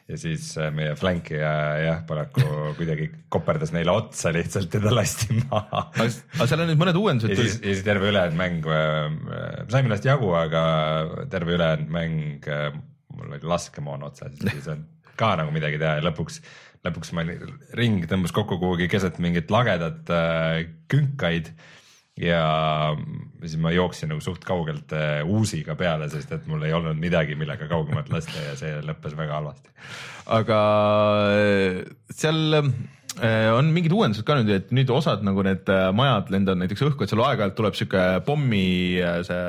ja 0.07 0.17
siis 0.19 0.49
äh, 0.59 0.69
meie 0.71 0.95
flankija 0.95 1.51
jah, 1.83 2.03
paraku 2.07 2.43
kuidagi 2.77 3.09
koperdas 3.31 3.73
neile 3.75 3.91
otsa 3.91 4.31
lihtsalt 4.35 4.77
ja 4.77 4.81
ta 4.83 4.93
lasti 4.95 5.35
maha. 5.41 5.87
aga 5.97 6.47
seal 6.47 6.63
on 6.63 6.71
nüüd 6.71 6.79
mõned 6.79 6.99
uuendused. 6.99 7.33
ja 7.33 7.39
siis, 7.39 7.57
ja 7.59 7.73
siis 7.73 7.87
terve 7.87 8.11
ülejäänud 8.11 8.39
mäng, 8.39 8.67
äh, 8.71 9.65
saime 9.67 9.91
ennast 9.91 10.07
jagu, 10.07 10.31
aga 10.39 10.63
terve 11.31 11.57
ülejäänud 11.57 11.91
mäng 11.91 12.47
äh, 12.51 12.71
mul 13.17 13.33
oli 13.33 13.41
laskemoon 13.43 14.05
otsas, 14.07 14.37
siis 14.41 14.69
on 14.71 14.85
ka 15.17 15.33
nagu 15.39 15.53
midagi 15.53 15.79
teha 15.81 15.97
ja 15.99 16.05
lõpuks, 16.05 16.41
lõpuks 16.85 17.13
ma 17.17 17.25
ring 17.77 18.05
tõmbas 18.09 18.35
kokku 18.35 18.59
kuhugi 18.61 18.89
keset 18.91 19.17
mingit 19.23 19.51
lagedat 19.53 20.13
äh, 20.13 20.61
künkaid 20.91 21.51
ja 22.17 22.41
siis 23.43 23.57
ma 23.61 23.71
jooksin 23.73 24.11
nagu 24.11 24.23
suht 24.23 24.45
kaugelt 24.45 24.93
äh, 24.97 25.21
uusiga 25.25 25.77
peale, 25.79 26.09
sest 26.09 26.31
et 26.33 26.47
mul 26.49 26.65
ei 26.65 26.73
olnud 26.73 26.97
midagi, 26.99 27.37
millega 27.37 27.69
kaugemalt 27.69 28.09
lasta 28.13 28.41
ja 28.41 28.55
see 28.59 28.79
lõppes 28.85 29.17
väga 29.17 29.37
halvasti. 29.37 29.73
aga 30.37 30.61
äh, 31.37 31.83
seal 32.13 32.57
äh, 32.57 33.51
on 33.53 33.69
mingid 33.75 33.93
uuendused 33.93 34.25
ka 34.27 34.39
nüüd, 34.39 34.53
et 34.53 34.73
nüüd 34.75 34.89
osad 34.93 35.25
nagu 35.25 35.45
need 35.45 35.69
äh, 35.73 35.89
majad 35.95 36.33
lendavad 36.33 36.63
näiteks 36.63 36.87
õhku, 36.89 37.05
et 37.05 37.13
seal 37.13 37.25
aeg-ajalt 37.25 37.57
tuleb 37.59 37.77
sihuke 37.77 38.09
pommi 38.25 38.65
see 39.27 39.45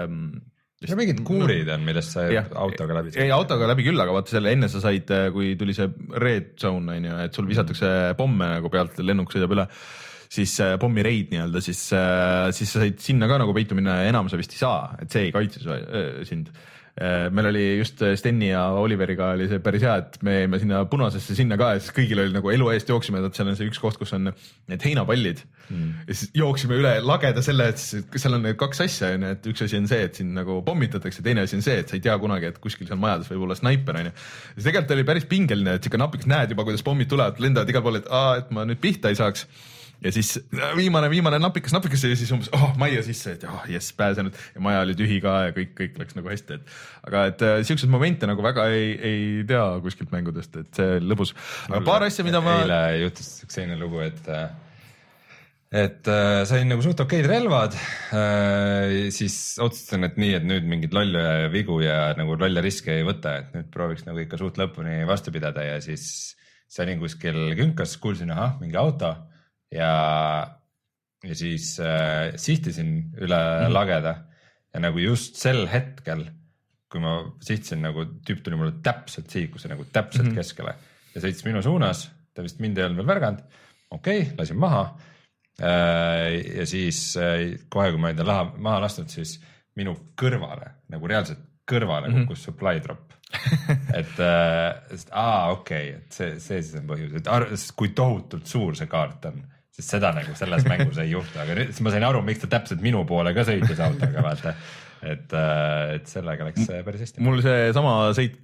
ja 0.86 0.96
mingid 0.98 1.22
kuurid 1.26 1.68
on, 1.74 1.82
millest 1.86 2.14
sa 2.14 2.28
Jah. 2.30 2.50
autoga 2.60 3.00
läbi 3.00 3.14
ei, 3.18 3.32
autoga 3.34 3.66
läbi 3.70 3.88
küll, 3.88 3.98
aga 3.98 4.14
vaata 4.14 4.36
selle 4.36 4.52
enne 4.54 4.68
sa 4.70 4.82
said, 4.82 5.10
kui 5.34 5.56
tuli 5.58 5.74
see 5.74 5.88
red 6.22 6.52
zone 6.60 6.94
on 6.94 7.08
ju, 7.08 7.16
et 7.24 7.40
sul 7.40 7.48
visatakse 7.50 7.90
pomme 8.18 8.52
nagu 8.58 8.70
pealt, 8.72 9.00
lennuk 9.02 9.34
sõidab 9.34 9.56
üle, 9.56 9.66
siis 10.30 10.54
äh, 10.62 10.76
pommireid 10.78 11.32
nii-öelda, 11.34 11.62
siis, 11.64 11.82
siis 12.60 12.74
sa 12.74 12.84
said 12.84 13.02
sinna 13.02 13.30
ka 13.30 13.40
nagu 13.42 13.56
peitu 13.56 13.78
minna 13.78 14.02
ja 14.02 14.12
enam 14.12 14.30
sa 14.30 14.38
vist 14.38 14.54
ei 14.54 14.62
saa, 14.62 14.92
et 15.02 15.10
see 15.10 15.28
ei 15.28 15.34
kaitse 15.34 15.64
sind. 16.28 16.52
Meil 16.98 17.50
oli 17.50 17.64
just 17.78 18.02
Steni 18.18 18.48
ja 18.50 18.64
Oliveriga 18.74 19.32
oli 19.36 19.46
see 19.50 19.60
päris 19.62 19.84
hea, 19.86 19.94
et 20.02 20.16
me 20.26 20.34
jäime 20.40 20.58
sinna 20.58 20.80
punasesse 20.90 21.36
sinna 21.38 21.58
ka 21.60 21.72
ja 21.76 21.82
siis 21.82 21.94
kõigil 21.94 22.22
oli 22.24 22.34
nagu 22.34 22.50
elu 22.50 22.70
eest 22.74 22.90
jooksime, 22.90 23.20
et 23.22 23.38
seal 23.38 23.50
on 23.52 23.58
see 23.58 23.68
üks 23.70 23.78
koht, 23.82 23.98
kus 24.00 24.14
on 24.16 24.30
need 24.30 24.86
heinapallid 24.86 25.44
mm. 25.68 25.92
ja 26.08 26.16
siis 26.16 26.32
jooksime 26.38 26.78
üle 26.80 26.96
lageda 27.04 27.44
selle, 27.44 27.68
et 27.70 27.78
seal 27.82 28.38
on 28.38 28.44
need 28.48 28.58
kaks 28.58 28.82
asja 28.88 29.12
onju, 29.14 29.32
et 29.36 29.48
üks 29.52 29.64
asi 29.68 29.78
on 29.78 29.88
see, 29.90 30.02
et 30.08 30.18
sind 30.18 30.34
nagu 30.36 30.58
pommitatakse, 30.66 31.22
teine 31.24 31.46
asi 31.46 31.58
on 31.60 31.64
see, 31.66 31.78
et 31.84 31.90
sa 31.90 31.98
ei 31.98 32.04
tea 32.04 32.18
kunagi, 32.18 32.50
et 32.50 32.60
kuskil 32.62 32.90
seal 32.90 33.00
majades 33.00 33.30
võib 33.30 33.46
olla 33.46 33.58
snaiper 33.58 34.02
onju. 34.02 34.14
siis 34.56 34.68
tegelikult 34.68 34.96
oli 34.98 35.08
päris 35.12 35.30
pingeline, 35.30 35.78
et 35.78 35.86
siuke 35.86 36.02
napiks 36.02 36.30
näed 36.30 36.54
juba, 36.54 36.66
kuidas 36.66 36.86
pommid 36.86 37.10
tulevad, 37.10 37.38
lendavad 37.42 37.70
igal 37.70 37.84
pool, 37.86 38.02
et 38.02 38.10
aa, 38.10 38.38
et 38.42 38.50
ma 38.54 38.66
nüüd 38.66 38.82
pihta 38.82 39.12
ei 39.12 39.18
saaks 39.18 39.46
ja 40.04 40.12
siis 40.14 40.34
viimane, 40.78 41.10
viimane 41.10 41.40
napikas, 41.42 41.74
napikas 41.74 42.04
ja 42.06 42.18
siis 42.18 42.30
umbes 42.34 42.50
oh, 42.54 42.70
majja 42.78 43.02
sisse, 43.06 43.34
et 43.34 43.46
oh 43.50 43.64
jess, 43.70 43.90
pääsenud 43.98 44.36
ja 44.54 44.62
maja 44.62 44.84
oli 44.84 44.94
tühi 44.98 45.18
ka 45.24 45.34
ja 45.48 45.56
kõik, 45.56 45.74
kõik 45.78 45.98
läks 46.02 46.18
nagu 46.18 46.30
hästi, 46.30 46.58
et 46.58 47.08
aga 47.08 47.24
et 47.32 47.42
äh, 47.46 47.58
siukseid 47.66 47.90
momente 47.90 48.28
nagu 48.30 48.44
väga 48.44 48.68
ei, 48.74 48.92
ei 48.94 49.26
tea 49.48 49.64
kuskilt 49.82 50.14
mängudest, 50.14 50.54
et 50.62 50.70
see 50.78 51.02
lõbus. 51.02 51.34
aga 51.70 51.82
paar 51.86 52.06
asja, 52.06 52.26
mida 52.26 52.42
ma. 52.44 52.60
eile 52.62 52.80
juhtus 53.02 53.32
selline 53.48 53.78
lugu, 53.80 54.04
et 54.06 54.30
et 55.68 56.08
äh, 56.08 56.42
sain 56.48 56.70
nagu 56.70 56.84
suht 56.84 57.02
okeid 57.02 57.26
relvad 57.28 57.74
äh,, 57.76 59.08
siis 59.12 59.58
otsustasin, 59.60 60.06
et 60.06 60.20
nii, 60.20 60.36
et 60.38 60.46
nüüd 60.46 60.68
mingeid 60.70 60.94
lolle 60.94 61.24
vigu 61.52 61.80
ja 61.82 62.14
nagu 62.16 62.38
lolle 62.38 62.62
riske 62.64 62.94
ei 62.94 63.02
võta, 63.06 63.34
et 63.42 63.50
nüüd 63.56 63.72
prooviks 63.74 64.06
nagu 64.06 64.22
ikka 64.22 64.38
suht 64.40 64.62
lõpuni 64.62 65.02
vastu 65.10 65.34
pidada 65.34 65.66
ja 65.66 65.82
siis 65.82 66.06
olin 66.78 67.02
kuskil 67.02 67.56
künkas, 67.58 67.96
kuulsin, 67.98 68.30
ahah, 68.30 68.54
mingi 68.62 68.78
auto 68.78 69.10
ja, 69.74 69.92
ja 71.24 71.36
siis 71.36 71.74
äh, 71.82 72.34
sihtisin 72.36 72.92
üle 73.20 73.38
mm 73.38 73.74
lageda 73.74 74.14
ja 74.74 74.82
nagu 74.84 75.00
just 75.00 75.38
sel 75.40 75.66
hetkel, 75.70 76.26
kui 76.88 77.00
ma 77.02 77.18
sihtisin 77.44 77.82
nagu 77.84 78.04
tüüp 78.26 78.42
tuli 78.44 78.58
mulle 78.60 78.78
täpselt 78.84 79.30
sihikusse 79.32 79.70
nagu 79.70 79.86
täpselt 79.92 80.26
mm 80.26 80.30
-hmm. 80.30 80.40
keskele 80.40 80.74
ja 81.14 81.22
sõitis 81.24 81.44
minu 81.46 81.62
suunas, 81.64 82.08
ta 82.34 82.44
vist 82.44 82.60
mind 82.60 82.78
ei 82.78 82.84
olnud 82.84 83.00
veel 83.00 83.10
märganud. 83.12 83.44
okei 83.90 84.20
okay,, 84.22 84.36
lasin 84.38 84.58
maha 84.58 84.82
äh,. 85.62 86.56
ja 86.58 86.66
siis 86.66 87.16
äh, 87.16 87.58
kohe, 87.68 87.90
kui 87.90 88.00
ma 88.00 88.08
olin 88.12 88.16
ta 88.16 88.26
laha, 88.26 88.52
maha 88.56 88.80
lasknud, 88.86 89.08
siis 89.08 89.38
minu 89.76 89.96
kõrvale 90.16 90.72
nagu 90.88 91.06
reaalselt 91.06 91.44
kõrvale 91.68 92.06
kukkus 92.06 92.18
mm 92.18 92.24
-hmm. 92.24 92.44
supply 92.44 92.80
drop 92.80 93.08
et 94.00 94.20
äh, 94.20 94.98
aa 95.10 95.50
okei 95.52 95.90
okay,, 95.90 96.00
et 96.00 96.12
see, 96.12 96.40
see 96.40 96.62
siis 96.62 96.80
on 96.80 96.86
põhjus, 96.88 97.16
et 97.18 97.26
ar- 97.28 97.48
sest 97.50 97.74
kui 97.76 97.92
tohutult 97.96 98.46
suur 98.46 98.76
see 98.76 98.86
kaart 98.86 99.28
on, 99.30 99.42
sest 99.78 99.94
seda 99.94 100.10
nagu 100.16 100.34
selles 100.38 100.66
mängus 100.66 100.98
ei 100.98 101.12
juhtu, 101.12 101.38
aga 101.38 101.54
nüüd 101.54 101.70
siis 101.70 101.84
ma 101.86 101.94
sain 101.94 102.06
aru, 102.08 102.22
miks 102.26 102.42
ta 102.42 102.50
täpselt 102.58 102.82
minu 102.84 103.04
poole 103.08 103.32
ka 103.36 103.46
sõitis 103.46 103.78
autoga, 103.84 104.24
vaata. 104.26 104.54
et, 105.06 105.34
et 105.94 106.08
sellega 106.10 106.48
läks 106.48 106.66
päris 106.86 107.04
hästi. 107.04 107.22
mul 107.22 107.38
seesama 107.44 107.92
sõit, 108.18 108.40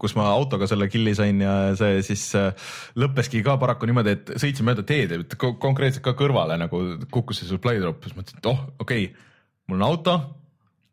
kus 0.00 0.16
ma 0.16 0.30
autoga 0.32 0.68
selle 0.70 0.88
killi 0.88 1.12
sain 1.18 1.42
ja 1.44 1.56
see 1.76 2.00
siis 2.06 2.24
äh, 2.40 2.70
lõppeski 2.96 3.44
ka 3.44 3.58
paraku 3.60 3.90
niimoodi, 3.90 4.16
et 4.16 4.32
sõitsin 4.40 4.64
mööda 4.64 4.86
teed, 4.88 5.12
et 5.18 5.36
ko- 5.40 5.56
konkreetselt 5.60 6.06
ka 6.06 6.16
kõrvale 6.16 6.56
nagu 6.60 6.80
kukkus 7.12 7.42
see 7.42 7.52
supply 7.52 7.76
drop, 7.82 8.00
siis 8.06 8.16
mõtlesin, 8.16 8.40
et 8.40 8.50
oh, 8.54 8.64
okei 8.80 9.10
okay,, 9.10 9.28
mul 9.68 9.82
on 9.82 9.86
auto, 9.90 10.16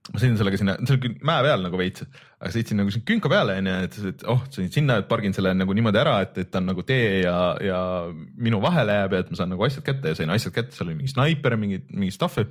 ma 0.09 0.19
sõidan 0.21 0.37
sellega 0.39 0.57
sinna, 0.57 0.75
see 0.81 0.95
oli 0.95 1.03
küll 1.03 1.25
mäe 1.29 1.43
peal 1.45 1.65
nagu 1.65 1.77
veits, 1.77 2.05
aga 2.41 2.51
sõitsin 2.55 2.79
nagu 2.81 2.93
siin 2.93 3.03
künka 3.05 3.29
peale 3.31 3.59
onju, 3.61 3.75
et, 3.85 3.97
et 4.11 4.23
oh, 4.33 4.41
sõin 4.53 4.71
sinna, 4.73 4.97
et 5.01 5.09
pargin 5.11 5.35
selle 5.37 5.53
nagu 5.53 5.75
niimoodi 5.77 6.01
ära, 6.01 6.15
et, 6.25 6.39
et 6.41 6.49
ta 6.51 6.61
on 6.61 6.71
nagu 6.71 6.85
tee 6.87 7.21
ja, 7.21 7.35
ja 7.61 7.81
minu 8.09 8.61
vahele 8.63 8.97
jääb 8.97 9.13
ja 9.13 9.21
et 9.21 9.29
ma 9.29 9.37
saan 9.37 9.53
nagu 9.53 9.67
asjad 9.67 9.85
kätte 9.85 10.13
ja 10.13 10.17
sain 10.17 10.33
asjad 10.33 10.55
kätte, 10.57 10.73
seal 10.77 10.89
oli 10.89 10.97
mingi 10.97 11.13
snaiper 11.13 11.57
mingi, 11.61 11.83
mingi 11.93 12.15
stuff'i 12.17 12.47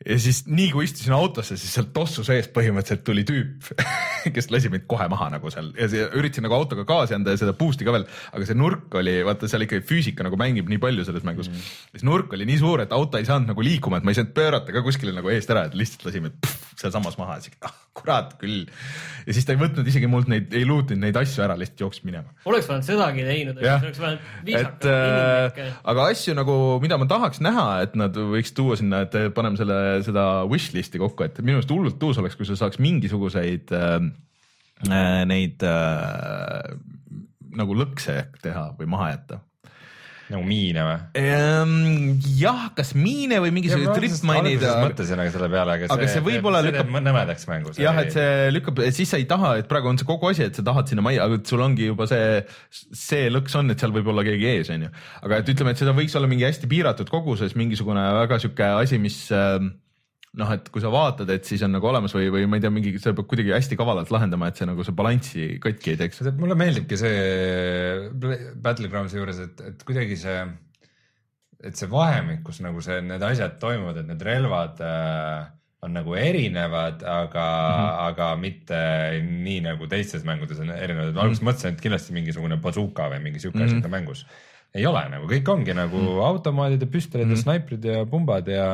ja 0.00 0.16
siis 0.20 0.44
nii 0.48 0.70
kui 0.72 0.86
istusin 0.86 1.12
autosse, 1.12 1.58
siis 1.60 1.74
sealt 1.76 1.90
tossu 1.92 2.22
sees 2.24 2.48
põhimõtteliselt 2.54 3.02
tuli 3.04 3.24
tüüp, 3.28 3.68
kes 4.34 4.48
lasi 4.52 4.70
mind 4.72 4.86
kohe 4.88 5.06
maha 5.12 5.28
nagu 5.34 5.52
seal 5.52 5.68
ja 5.76 5.90
see, 5.92 6.06
üritasin 6.16 6.46
nagu 6.46 6.56
autoga 6.56 6.86
gaasi 6.88 7.16
anda 7.16 7.34
ja 7.34 7.40
seda 7.42 7.52
boost'i 7.56 7.84
ka 7.84 7.92
veel, 7.94 8.06
aga 8.32 8.48
see 8.48 8.56
nurk 8.56 8.96
oli, 9.00 9.18
vaata 9.26 9.50
seal 9.50 9.66
ikkagi 9.66 9.84
füüsika 9.90 10.24
nagu 10.24 10.40
mängib 10.40 10.72
nii 10.72 10.80
palju 10.80 11.04
selles 11.08 11.26
mängus 11.26 11.50
mm.. 11.52 11.68
see 11.92 12.08
nurk 12.08 12.32
oli 12.36 12.48
nii 12.48 12.62
suur, 12.62 12.84
et 12.84 12.96
auto 12.96 13.20
ei 13.20 13.28
saanud 13.28 13.52
nagu 13.52 13.64
liikuma, 13.66 14.00
et 14.00 14.08
ma 14.08 14.14
ei 14.14 14.20
saanud 14.20 14.32
pöörata 14.36 14.72
ka 14.76 14.84
kuskile 14.86 15.12
nagu 15.16 15.32
eest 15.34 15.52
ära, 15.52 15.66
et 15.68 15.76
lihtsalt 15.76 16.08
lasime 16.08 16.32
pff, 16.32 16.72
sealsamas 16.80 17.20
maha 17.20 17.36
ja 17.36 17.44
siis 17.44 17.60
ah, 17.68 17.76
kurat 18.00 18.32
küll. 18.40 18.64
ja 19.26 19.36
siis 19.36 19.44
ta 19.44 19.52
ei 19.52 19.60
võtnud 19.60 19.88
isegi 19.92 20.08
mult 20.08 20.30
neid, 20.32 20.48
ei 20.56 20.64
luutinud 20.64 21.04
neid 21.04 21.20
asju 21.20 21.44
ära, 21.44 21.58
lihtsalt 21.60 21.84
jooksis 21.84 22.06
minema 22.08 22.32
oleks 22.48 22.68
vaja 22.70 22.86
sedagi 22.88 23.28
teinud, 23.28 23.60
oleks 23.60 24.00
vaja 24.00 24.16
et 24.16 24.48
viisakalt 24.48 24.88
äh, 24.88 25.76
aga 25.92 26.08
asju 26.14 26.36
nagu, 26.38 26.56
mida 26.80 26.96
ma 27.00 27.08
tahaks 27.10 27.44
näha, 27.44 27.66
et 27.84 27.96
nad 28.00 28.16
võiks 28.16 28.54
tuua 28.56 28.78
sinna, 28.80 29.04
et 29.04 29.16
paneme 29.36 29.60
selle, 29.60 29.78
seda 30.06 30.24
wishlist'i 30.50 31.00
kokku, 31.02 31.26
et 31.26 31.38
minu 31.42 31.58
arust 31.58 31.72
hullult 31.74 32.02
uus 32.06 32.20
oleks, 32.22 32.38
kui 32.38 32.48
sa 32.48 32.56
saaks 32.58 32.80
mingisuguseid 32.82 33.72
äh, 33.76 33.96
äh, 34.88 35.20
neid 35.28 35.64
äh, 35.66 36.74
nagu 37.60 37.76
lõkse 37.76 38.16
teha 38.42 38.70
või 38.78 38.90
maha 38.90 39.12
jätta. 39.14 39.40
Nagu 40.30 40.44
miine 40.46 40.84
või? 40.86 40.96
jah, 42.40 42.68
kas 42.76 42.92
miine 42.98 43.40
või 43.42 43.52
mingisuguseid 43.56 43.96
tripmine'id. 43.98 44.62
mõtlesin 44.84 45.22
aga 45.22 45.32
selle 45.34 45.48
peale, 45.52 45.76
aga, 45.78 45.88
Aga 45.94 46.08
see 46.12 46.22
võib-olla 46.24 46.62
see 46.62 46.70
lükkab- 46.70 46.90
teeb 46.92 47.06
nõmedaks 47.08 47.48
mängu. 47.50 47.74
jah, 47.80 47.98
et 48.04 48.14
see 48.14 48.50
lükkab, 48.54 48.82
siis 48.96 49.10
sa 49.12 49.20
ei 49.20 49.26
taha, 49.30 49.56
et 49.62 49.68
praegu 49.70 49.90
on 49.90 49.98
see 50.00 50.08
kogu 50.08 50.30
asi, 50.30 50.46
et 50.48 50.54
sa 50.58 50.62
tahad 50.66 50.88
sinna 50.90 51.02
majja, 51.06 51.26
aga 51.26 51.40
et 51.40 51.46
sul 51.52 51.60
ongi 51.66 51.90
juba 51.90 52.06
see, 52.10 52.40
see 52.70 53.28
lõks 53.32 53.58
on, 53.60 53.70
et 53.74 53.82
seal 53.82 53.92
võib 53.96 54.08
olla 54.12 54.24
keegi 54.26 54.50
ees, 54.54 54.70
onju. 54.74 54.90
aga 55.26 55.42
et 55.42 55.52
ütleme, 55.54 55.74
et 55.74 55.82
seda 55.82 55.94
võiks 55.96 56.16
olla 56.18 56.30
mingi 56.30 56.46
hästi 56.48 56.70
piiratud 56.70 57.10
koguses 57.10 57.56
mingisugune 57.58 58.02
väga 58.22 58.38
sihuke 58.42 58.70
asi, 58.84 58.98
mis 59.02 59.18
ähm, 59.34 59.72
noh, 60.38 60.50
et 60.54 60.68
kui 60.70 60.80
sa 60.82 60.90
vaatad, 60.92 61.30
et 61.34 61.44
siis 61.44 61.62
on 61.66 61.72
nagu 61.74 61.86
olemas 61.90 62.12
või, 62.14 62.28
või 62.30 62.46
ma 62.46 62.56
ei 62.58 62.62
tea, 62.62 62.70
mingi, 62.70 62.92
seda 63.02 63.16
peab 63.18 63.26
kuidagi 63.32 63.50
hästi 63.50 63.76
kavalalt 63.78 64.10
lahendama, 64.14 64.46
et 64.48 64.56
see 64.60 64.66
nagu 64.68 64.84
see 64.86 64.94
balanssi 64.94 65.46
katki 65.62 65.90
ei 65.94 65.96
teeks. 66.04 66.20
mulle 66.38 66.54
meeldibki 66.54 66.96
see 66.96 68.10
Battlegroundsi 68.62 69.18
juures, 69.18 69.40
et, 69.46 69.60
et 69.72 69.82
kuidagi 69.86 70.16
see, 70.20 70.42
et 71.66 71.76
see 71.76 71.88
vahemik, 71.90 72.44
kus 72.46 72.60
nagu 72.64 72.82
see, 72.84 73.00
need 73.04 73.22
asjad 73.26 73.58
toimuvad, 73.62 73.98
et 74.04 74.06
need 74.12 74.22
relvad 74.26 74.80
äh, 74.86 75.48
on 75.82 75.94
nagu 75.96 76.14
erinevad, 76.14 77.02
aga 77.02 77.44
mm, 77.48 77.74
Mhm. 77.74 77.88
-hmm. 77.88 78.06
aga 78.10 78.36
mitte 78.36 78.80
nii 79.24 79.60
nagu 79.64 79.86
teistes 79.88 80.24
mängudes 80.28 80.58
on 80.60 80.70
erinevad, 80.70 81.14
ma 81.14 81.22
alguses 81.24 81.42
mõtlesin, 81.42 81.72
et 81.74 81.80
kindlasti 81.80 82.12
mingisugune 82.12 82.56
bazooka 82.60 83.08
või 83.10 83.22
mingi 83.22 83.40
sihuke 83.40 83.58
Mhm. 83.58 83.64
asi 83.66 83.76
on 83.76 83.82
ka 83.82 83.88
mängus 83.88 84.26
ei 84.74 84.86
ole 84.86 85.02
nagu, 85.10 85.26
kõik 85.30 85.48
ongi 85.50 85.74
nagu 85.74 85.98
mm. 85.98 86.20
automaadid 86.28 86.84
ja 86.84 86.90
püstolid 86.90 87.26
mm. 87.26 87.34
ja 87.34 87.42
snaiprid 87.42 87.86
ja 87.90 88.02
pumbad 88.10 88.50
ja, 88.50 88.66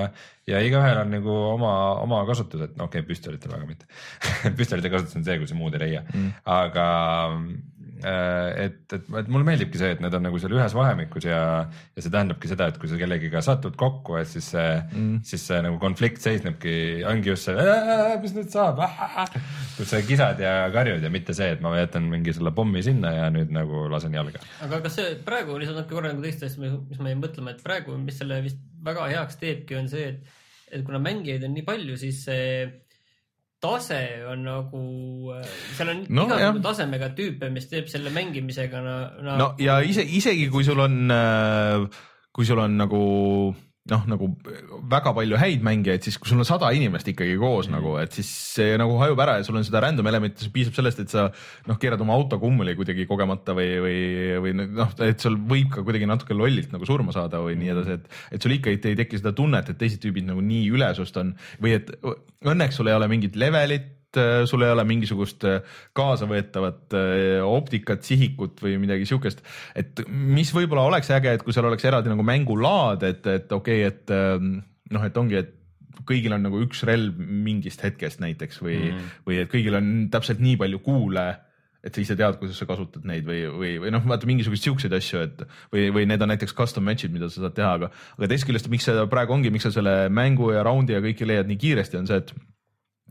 ja 0.49 0.61
igaühel 0.65 1.01
on 1.01 1.15
nagu 1.17 1.37
oma, 1.55 1.73
oma 2.03 2.21
kasutus, 2.29 2.67
et 2.69 2.77
no 2.77 2.91
okei 2.91 3.01
okay,, 3.01 3.09
püstolitel 3.09 3.55
väga 3.55 3.69
mitte 3.69 3.89
püstolite 4.59 4.93
kasutus 4.93 5.17
on 5.17 5.25
see, 5.27 5.39
kui 5.41 5.49
sa 5.49 5.57
muud 5.59 5.79
ei 5.79 5.85
leia 5.87 6.05
mm., 6.05 6.35
aga 6.57 6.87
et, 8.05 8.79
et, 8.93 9.09
et 9.21 9.31
mulle 9.33 9.47
meeldibki 9.49 9.81
see, 9.81 9.95
et 9.97 10.03
need 10.05 10.15
on 10.17 10.27
nagu 10.29 10.41
seal 10.43 10.55
ühes 10.57 10.77
vahemikus 10.77 11.29
ja, 11.29 11.41
ja 11.67 12.05
see 12.05 12.13
tähendabki 12.13 12.51
seda, 12.51 12.69
et 12.71 12.81
kui 12.83 12.91
sa 12.91 12.99
kellegiga 13.01 13.43
satud 13.45 13.77
kokku, 13.79 14.19
et 14.21 14.31
siis 14.31 14.51
see 14.55 14.69
mm., 14.83 15.23
siis 15.27 15.47
see 15.51 15.61
nagu 15.65 15.81
konflikt 15.83 16.23
seisnebki, 16.25 16.77
ongi 17.09 17.33
just 17.33 17.51
see, 17.51 17.67
mis 18.23 18.37
nüüd 18.37 18.53
saab, 18.53 18.83
kus 19.79 19.91
sa 19.93 20.03
kisad 20.07 20.43
ja 20.43 20.57
karjud 20.75 21.05
ja 21.05 21.13
mitte 21.13 21.37
see, 21.37 21.53
et 21.57 21.65
ma 21.65 21.75
jätan 21.79 22.09
mingi 22.13 22.35
selle 22.37 22.53
pommi 22.57 22.85
sinna 22.85 23.15
ja 23.17 23.29
nüüd 23.33 23.53
nagu 23.55 23.87
lasen 23.93 24.15
jalga 24.17 24.43
aga 24.65 24.81
kas 24.85 24.99
see 24.99 25.15
praegu 25.27 25.59
natuke 25.61 25.95
korra 25.95 26.13
nagu 26.13 26.25
teist 26.25 26.45
asja, 26.47 26.73
mis 26.91 27.01
ma 27.01 27.13
jäin 27.13 27.23
mõtlema, 27.23 27.55
et 27.55 27.63
praegu, 27.65 27.97
mis 28.01 28.19
selle 28.21 28.41
vist 28.45 28.61
väga 28.87 29.07
heaks 29.13 29.39
teebki, 29.41 29.77
on 29.79 29.89
see, 29.91 30.11
et, 30.13 30.43
et 30.71 30.85
kuna 30.87 31.01
mängijaid 31.03 31.47
on 31.47 31.55
nii 31.57 31.67
palju, 31.67 31.97
siis 32.01 32.23
see 32.29 32.47
tase 33.67 34.01
on 34.31 34.43
nagu, 34.47 34.83
seal 35.77 35.91
on 35.93 36.03
No, 36.09 36.25
igasuguse 36.27 36.43
jah. 36.47 36.63
tasemega 36.71 37.09
tüüpe, 37.19 37.51
mis 37.53 37.67
teeb 37.71 37.89
selle 37.93 38.11
mängimisega 38.15 38.81
no, 38.85 38.97
no, 39.23 39.37
no 39.43 39.49
ja 39.59 39.81
ise, 39.85 40.03
isegi 40.07 40.49
kui 40.53 40.65
sul 40.65 40.81
on, 40.85 40.97
kui 42.33 42.45
sul 42.49 42.59
on 42.63 42.77
nagu 42.79 43.03
noh, 43.91 44.05
nagu 44.11 44.29
väga 44.91 45.13
palju 45.17 45.39
häid 45.41 45.65
mängijaid, 45.67 46.05
siis 46.07 46.19
kui 46.21 46.31
sul 46.31 46.43
on 46.43 46.49
sada 46.49 46.71
inimest 46.75 47.09
ikkagi 47.13 47.37
koos 47.41 47.69
mm. 47.69 47.77
nagu, 47.77 47.95
et 48.03 48.17
siis 48.17 48.31
see 48.57 48.77
nagu 48.81 48.97
hajub 49.01 49.23
ära 49.23 49.39
ja 49.39 49.47
sul 49.47 49.59
on 49.61 49.67
seda 49.67 49.83
random 49.85 50.11
elementi, 50.11 50.43
siis 50.45 50.55
piisab 50.55 50.79
sellest, 50.79 51.03
et 51.05 51.13
sa 51.13 51.29
noh, 51.69 51.81
keerad 51.83 52.03
oma 52.05 52.17
auto 52.17 52.41
kummuli 52.43 52.77
kuidagi 52.79 53.07
kogemata 53.09 53.57
või, 53.57 53.69
või, 53.85 53.99
või 54.45 54.55
noh, 54.63 54.95
et 55.07 55.23
sul 55.23 55.39
võib 55.39 55.71
ka 55.75 55.85
kuidagi 55.87 56.09
natuke 56.11 56.37
lollilt 56.37 56.75
nagu 56.75 56.89
surma 56.89 57.15
saada 57.17 57.43
või 57.45 57.59
nii 57.61 57.75
edasi, 57.75 57.99
et 58.01 58.37
et 58.37 58.43
sul 58.43 58.57
ikka 58.57 58.73
ei, 58.73 58.81
ei 58.93 58.99
teki 58.99 59.21
seda 59.21 59.35
tunnet, 59.37 59.71
et 59.71 59.79
teised 59.81 60.03
tüübid 60.03 60.27
nagu 60.29 60.43
nii 60.45 60.71
ülesust 60.75 61.17
on 61.23 61.35
või 61.63 61.77
et 61.79 61.93
õnneks 62.47 62.81
sul 62.81 62.91
ei 62.91 62.97
ole 62.97 63.11
mingit 63.11 63.39
levelit, 63.39 63.93
sul 64.49 64.65
ei 64.67 64.73
ole 64.75 64.85
mingisugust 64.89 65.47
äh, 65.49 65.77
kaasavõetavat 65.97 66.97
äh, 66.97 67.45
optikat, 67.47 68.05
sihikut 68.07 68.63
või 68.65 68.77
midagi 68.83 69.09
siukest, 69.09 69.43
et 69.79 70.05
mis 70.09 70.53
võib-olla 70.55 70.87
oleks 70.91 71.11
äge, 71.15 71.37
et 71.37 71.45
kui 71.47 71.55
seal 71.57 71.69
oleks 71.69 71.87
eraldi 71.89 72.13
nagu 72.13 72.27
mängulaad, 72.27 73.07
et, 73.09 73.27
et 73.27 73.53
okei 73.53 73.85
okay,, 73.85 73.93
et 73.93 74.15
ähm, 74.17 74.59
noh, 74.93 75.07
et 75.07 75.17
ongi, 75.21 75.41
et 75.43 75.55
kõigil 76.07 76.35
on 76.37 76.45
nagu 76.47 76.61
üks 76.63 76.85
relv 76.87 77.17
mingist 77.19 77.83
hetkest 77.83 78.21
näiteks 78.23 78.61
või 78.63 78.77
mm, 78.77 78.93
-hmm. 78.93 79.19
või 79.27 79.41
et 79.43 79.51
kõigil 79.51 79.79
on 79.79 79.91
täpselt 80.13 80.43
nii 80.45 80.59
palju 80.61 80.79
kuule 80.85 81.27
et 81.87 81.95
sa 81.95 82.03
ise 82.03 82.17
tead, 82.19 82.39
kuidas 82.41 82.59
sa 82.59 82.67
kasutad 82.67 83.05
neid 83.07 83.27
või, 83.29 83.45
või, 83.47 83.73
või 83.85 83.93
noh, 83.95 84.03
vaata 84.11 84.27
mingisuguseid 84.27 84.67
siukseid 84.67 84.97
asju, 84.97 85.23
et 85.23 85.45
või, 85.71 85.87
või 85.95 86.09
need 86.11 86.25
on 86.25 86.33
näiteks 86.33 86.57
custom 86.57 86.87
match'id, 86.87 87.15
mida 87.15 87.29
sa 87.31 87.45
saad 87.45 87.55
teha, 87.55 87.73
aga, 87.79 87.91
aga 88.17 88.29
teisest 88.33 88.49
küljest, 88.49 88.71
miks 88.73 88.89
see 88.89 89.07
praegu 89.13 89.37
ongi, 89.37 89.53
miks 89.55 89.69
sa 89.69 89.75
selle 89.75 89.95
mängu 90.11 90.51
ja 90.55 90.65
raundi 90.67 90.97
ja 90.97 91.03
kõike 91.05 91.29
leiad 91.29 91.51
nii 91.51 91.61
kiiresti, 91.63 92.01
on 92.01 92.11
see, 92.11 92.19
et, 92.25 92.33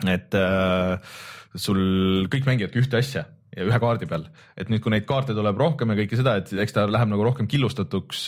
et 0.04 0.36
äh, 0.36 1.16
sul 1.56 2.28
kõik 2.32 2.48
mängivadki 2.50 2.82
ühte 2.84 3.00
asja 3.00 3.26
ja 3.56 3.64
ühe 3.64 3.78
kaardi 3.80 4.08
peal, 4.10 4.26
et 4.60 4.68
nüüd, 4.72 4.82
kui 4.84 4.92
neid 4.92 5.06
kaarte 5.08 5.36
tuleb 5.36 5.60
rohkem 5.60 5.92
ja 5.92 5.98
kõike 6.02 6.18
seda, 6.20 6.36
et 6.42 6.50
eks 6.66 6.76
ta 6.76 6.84
läheb 6.90 7.08
nagu 7.12 7.24
rohkem 7.24 7.48
killustatuks, 7.48 8.26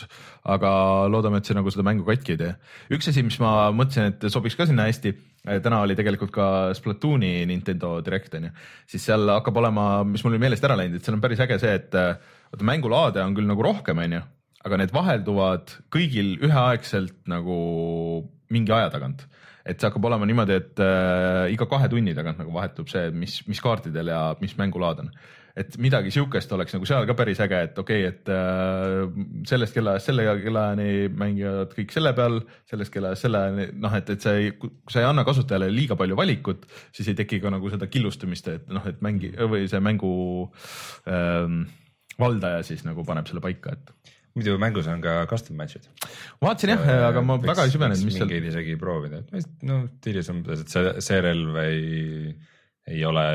aga 0.47 0.71
loodame, 1.11 1.41
et 1.41 1.49
see 1.49 1.57
nagu 1.57 1.71
seda 1.73 1.83
mängu 1.87 2.07
katki 2.07 2.37
ei 2.37 2.39
tee. 2.39 2.53
üks 2.95 3.11
asi, 3.11 3.25
mis 3.27 3.39
ma 3.43 3.67
mõtlesin, 3.75 4.13
et 4.13 4.27
sobiks 4.31 4.55
ka 4.55 4.69
sinna 4.69 4.87
hästi, 4.87 5.13
täna 5.65 5.81
oli 5.83 5.97
tegelikult 5.99 6.31
ka 6.35 6.47
Splatooni 6.77 7.41
Nintendo 7.49 7.97
Direct 8.03 8.39
on 8.39 8.47
ju, 8.47 8.53
siis 8.93 9.03
seal 9.09 9.27
hakkab 9.35 9.59
olema, 9.59 9.89
mis 10.07 10.23
mul 10.23 10.35
oli 10.35 10.43
meelest 10.45 10.63
ära 10.67 10.79
läinud, 10.79 10.99
et 10.99 11.07
seal 11.07 11.19
on 11.19 11.23
päris 11.23 11.43
äge 11.43 11.59
see, 11.59 11.75
et 11.75 11.91
vaata 11.91 12.71
mängulaade 12.71 13.23
on 13.23 13.35
küll 13.35 13.51
nagu 13.51 13.67
rohkem, 13.67 13.99
on 14.03 14.19
ju, 14.19 14.23
aga 14.63 14.79
need 14.79 14.95
vahelduvad 14.95 15.75
kõigil 15.93 16.37
üheaegselt 16.47 17.19
nagu 17.27 17.59
mingi 18.53 18.71
aja 18.71 18.87
tagant 18.95 19.27
et 19.67 19.79
see 19.79 19.89
hakkab 19.89 20.05
olema 20.09 20.27
niimoodi, 20.29 20.59
et 20.61 20.83
äh, 20.83 21.47
iga 21.53 21.67
kahe 21.69 21.89
tunni 21.91 22.15
tagant 22.17 22.39
nagu 22.41 22.53
vahetub 22.55 22.89
see, 22.91 23.09
mis, 23.15 23.41
mis 23.49 23.61
kaartidel 23.63 24.13
ja 24.13 24.21
mis 24.41 24.55
mängulaad 24.59 25.03
on. 25.03 25.11
et 25.57 25.73
midagi 25.81 26.11
sihukest 26.13 26.51
oleks 26.53 26.75
nagu 26.75 26.85
seal 26.85 27.07
ka 27.09 27.15
päris 27.17 27.39
äge, 27.41 27.61
et 27.65 27.79
okei 27.81 28.03
okay,, 28.05 28.11
et 28.13 28.29
äh, 28.29 29.39
sellest 29.49 29.73
kellaajast 29.73 30.11
selle 30.11 30.27
kellaajani 30.43 31.07
mängivad 31.17 31.73
kõik 31.73 31.95
selle 31.95 32.13
peal, 32.17 32.37
sellest 32.69 32.93
kellaajast 32.93 33.25
selleni, 33.25 33.65
noh, 33.81 33.95
et, 33.97 34.11
et 34.13 34.21
sa 34.21 34.35
ei, 34.37 34.51
kui 34.59 34.69
sa 34.93 35.01
ei 35.01 35.09
anna 35.09 35.25
kasutajale 35.25 35.71
liiga 35.73 35.97
palju 35.97 36.19
valikut, 36.19 36.69
siis 36.93 37.09
ei 37.09 37.17
teki 37.17 37.41
ka 37.41 37.53
nagu 37.55 37.73
seda 37.73 37.89
killustumist, 37.89 38.51
et 38.53 38.69
noh, 38.69 38.85
et 38.85 39.01
mängi 39.05 39.33
või 39.49 39.65
see 39.71 39.81
mängu 39.81 40.13
ähm, 41.09 41.63
valdaja 42.21 42.61
siis 42.65 42.85
nagu 42.85 43.05
paneb 43.07 43.29
selle 43.29 43.41
paika, 43.41 43.73
et 43.73 44.13
muidu 44.37 44.55
mängus 44.61 44.87
on 44.91 45.01
ka 45.03 45.19
custom 45.29 45.57
match'id. 45.59 45.87
vaatasin 46.43 46.73
jah, 46.75 46.87
aga 47.09 47.23
ma 47.25 47.39
väga 47.41 47.67
ei 47.67 47.73
süvenenud, 47.73 48.05
mis 48.07 48.17
seal. 48.17 48.29
mingeid 48.29 48.49
isegi 48.51 48.77
proovida, 48.81 49.23
et 49.33 49.51
no 49.67 49.83
umbes, 49.87 50.63
et 50.63 50.73
see, 50.73 50.95
see 51.03 51.21
relv 51.25 51.59
ei, 51.63 52.33
ei 52.93 53.05
ole, 53.07 53.25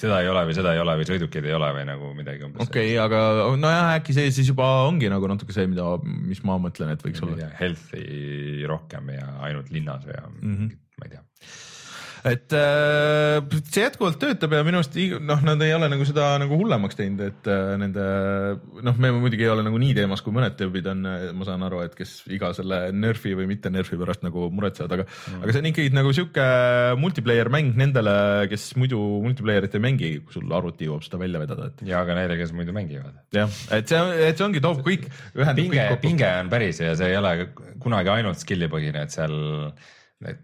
seda 0.00 0.20
ei 0.24 0.30
ole 0.32 0.44
või 0.48 0.58
seda 0.58 0.74
ei 0.76 0.82
ole 0.82 0.98
või 1.00 1.08
sõidukeid 1.10 1.48
ei 1.50 1.56
ole 1.56 1.72
või 1.78 1.86
nagu 1.88 2.12
midagi 2.18 2.46
umbes. 2.48 2.68
okei 2.68 2.92
okay,, 2.94 3.00
aga 3.02 3.50
nojah, 3.60 3.94
äkki 3.98 4.16
see 4.16 4.30
siis 4.34 4.52
juba 4.52 4.68
ongi 4.88 5.10
nagu 5.12 5.30
natuke 5.30 5.56
see, 5.56 5.66
mida, 5.70 5.88
mis 6.04 6.42
ma 6.46 6.58
mõtlen, 6.62 6.94
et 6.94 7.02
võiks 7.06 7.24
olla. 7.26 7.50
Health'i 7.60 8.68
rohkem 8.70 9.12
ja 9.16 9.26
ainult 9.48 9.74
linnas 9.74 10.06
ja 10.08 10.22
mm 10.28 10.54
-hmm. 10.54 10.78
ma 11.00 11.10
ei 11.10 11.16
tea 11.16 11.26
et 12.28 12.52
äh, 12.56 13.38
see 13.70 13.84
jätkuvalt 13.84 14.18
töötab 14.20 14.52
ja 14.54 14.62
minu 14.66 14.80
arust 14.80 14.96
noh, 15.24 15.40
nad 15.46 15.62
ei 15.64 15.72
ole 15.76 15.88
nagu 15.92 16.04
seda 16.08 16.32
nagu 16.40 16.58
hullemaks 16.60 16.98
teinud, 16.98 17.22
et 17.24 17.50
äh, 17.50 17.74
nende 17.80 18.04
noh, 18.84 18.98
me 19.00 19.12
muidugi 19.16 19.46
ei 19.46 19.52
ole 19.52 19.64
nagu 19.66 19.80
nii 19.80 19.94
teemas, 19.96 20.22
kui 20.24 20.34
mõned 20.36 20.56
tüübid 20.58 20.88
on, 20.92 21.06
ma 21.36 21.48
saan 21.48 21.64
aru, 21.66 21.82
et 21.86 21.96
kes 21.98 22.18
iga 22.32 22.52
selle 22.56 22.82
nerfi 22.92 23.32
või 23.38 23.48
mitte 23.50 23.72
nerfi 23.72 23.98
pärast 24.00 24.24
nagu 24.26 24.48
muretsevad, 24.52 24.96
aga 24.98 25.06
mm., 25.06 25.44
aga 25.44 25.54
see 25.54 25.62
on 25.62 25.70
ikkagi 25.72 25.94
nagu 25.96 26.12
sihuke 26.16 26.48
multiplayer 27.00 27.52
mäng 27.52 27.78
nendele, 27.80 28.16
kes 28.52 28.70
muidu 28.80 29.00
multiplayer'it 29.24 29.78
ei 29.78 29.84
mängi, 29.86 30.12
kui 30.26 30.36
sul 30.36 30.56
arvuti 30.56 30.88
jõuab 30.88 31.06
seda 31.06 31.22
välja 31.22 31.42
vedada, 31.42 31.70
et. 31.70 31.86
ja 31.88 32.02
ka 32.08 32.18
neile, 32.18 32.36
kes 32.40 32.52
muidu 32.56 32.76
mängivad. 32.76 33.16
jah, 33.36 33.48
et 33.76 33.88
see, 33.88 34.02
et 34.28 34.36
see 34.36 34.48
ongi, 34.48 34.62
toob 34.64 34.84
kõik, 34.86 35.08
pinge, 35.56 35.88
pinge 36.04 36.34
on 36.42 36.52
päris 36.52 36.82
ja 36.84 36.92
see 36.98 37.14
ei 37.14 37.18
ole 37.20 37.34
kunagi 37.80 38.12
ainult 38.18 38.40
skill'i 38.42 38.68
põhine, 38.72 39.06
et 39.06 39.16
seal 39.16 39.34
et 40.28 40.40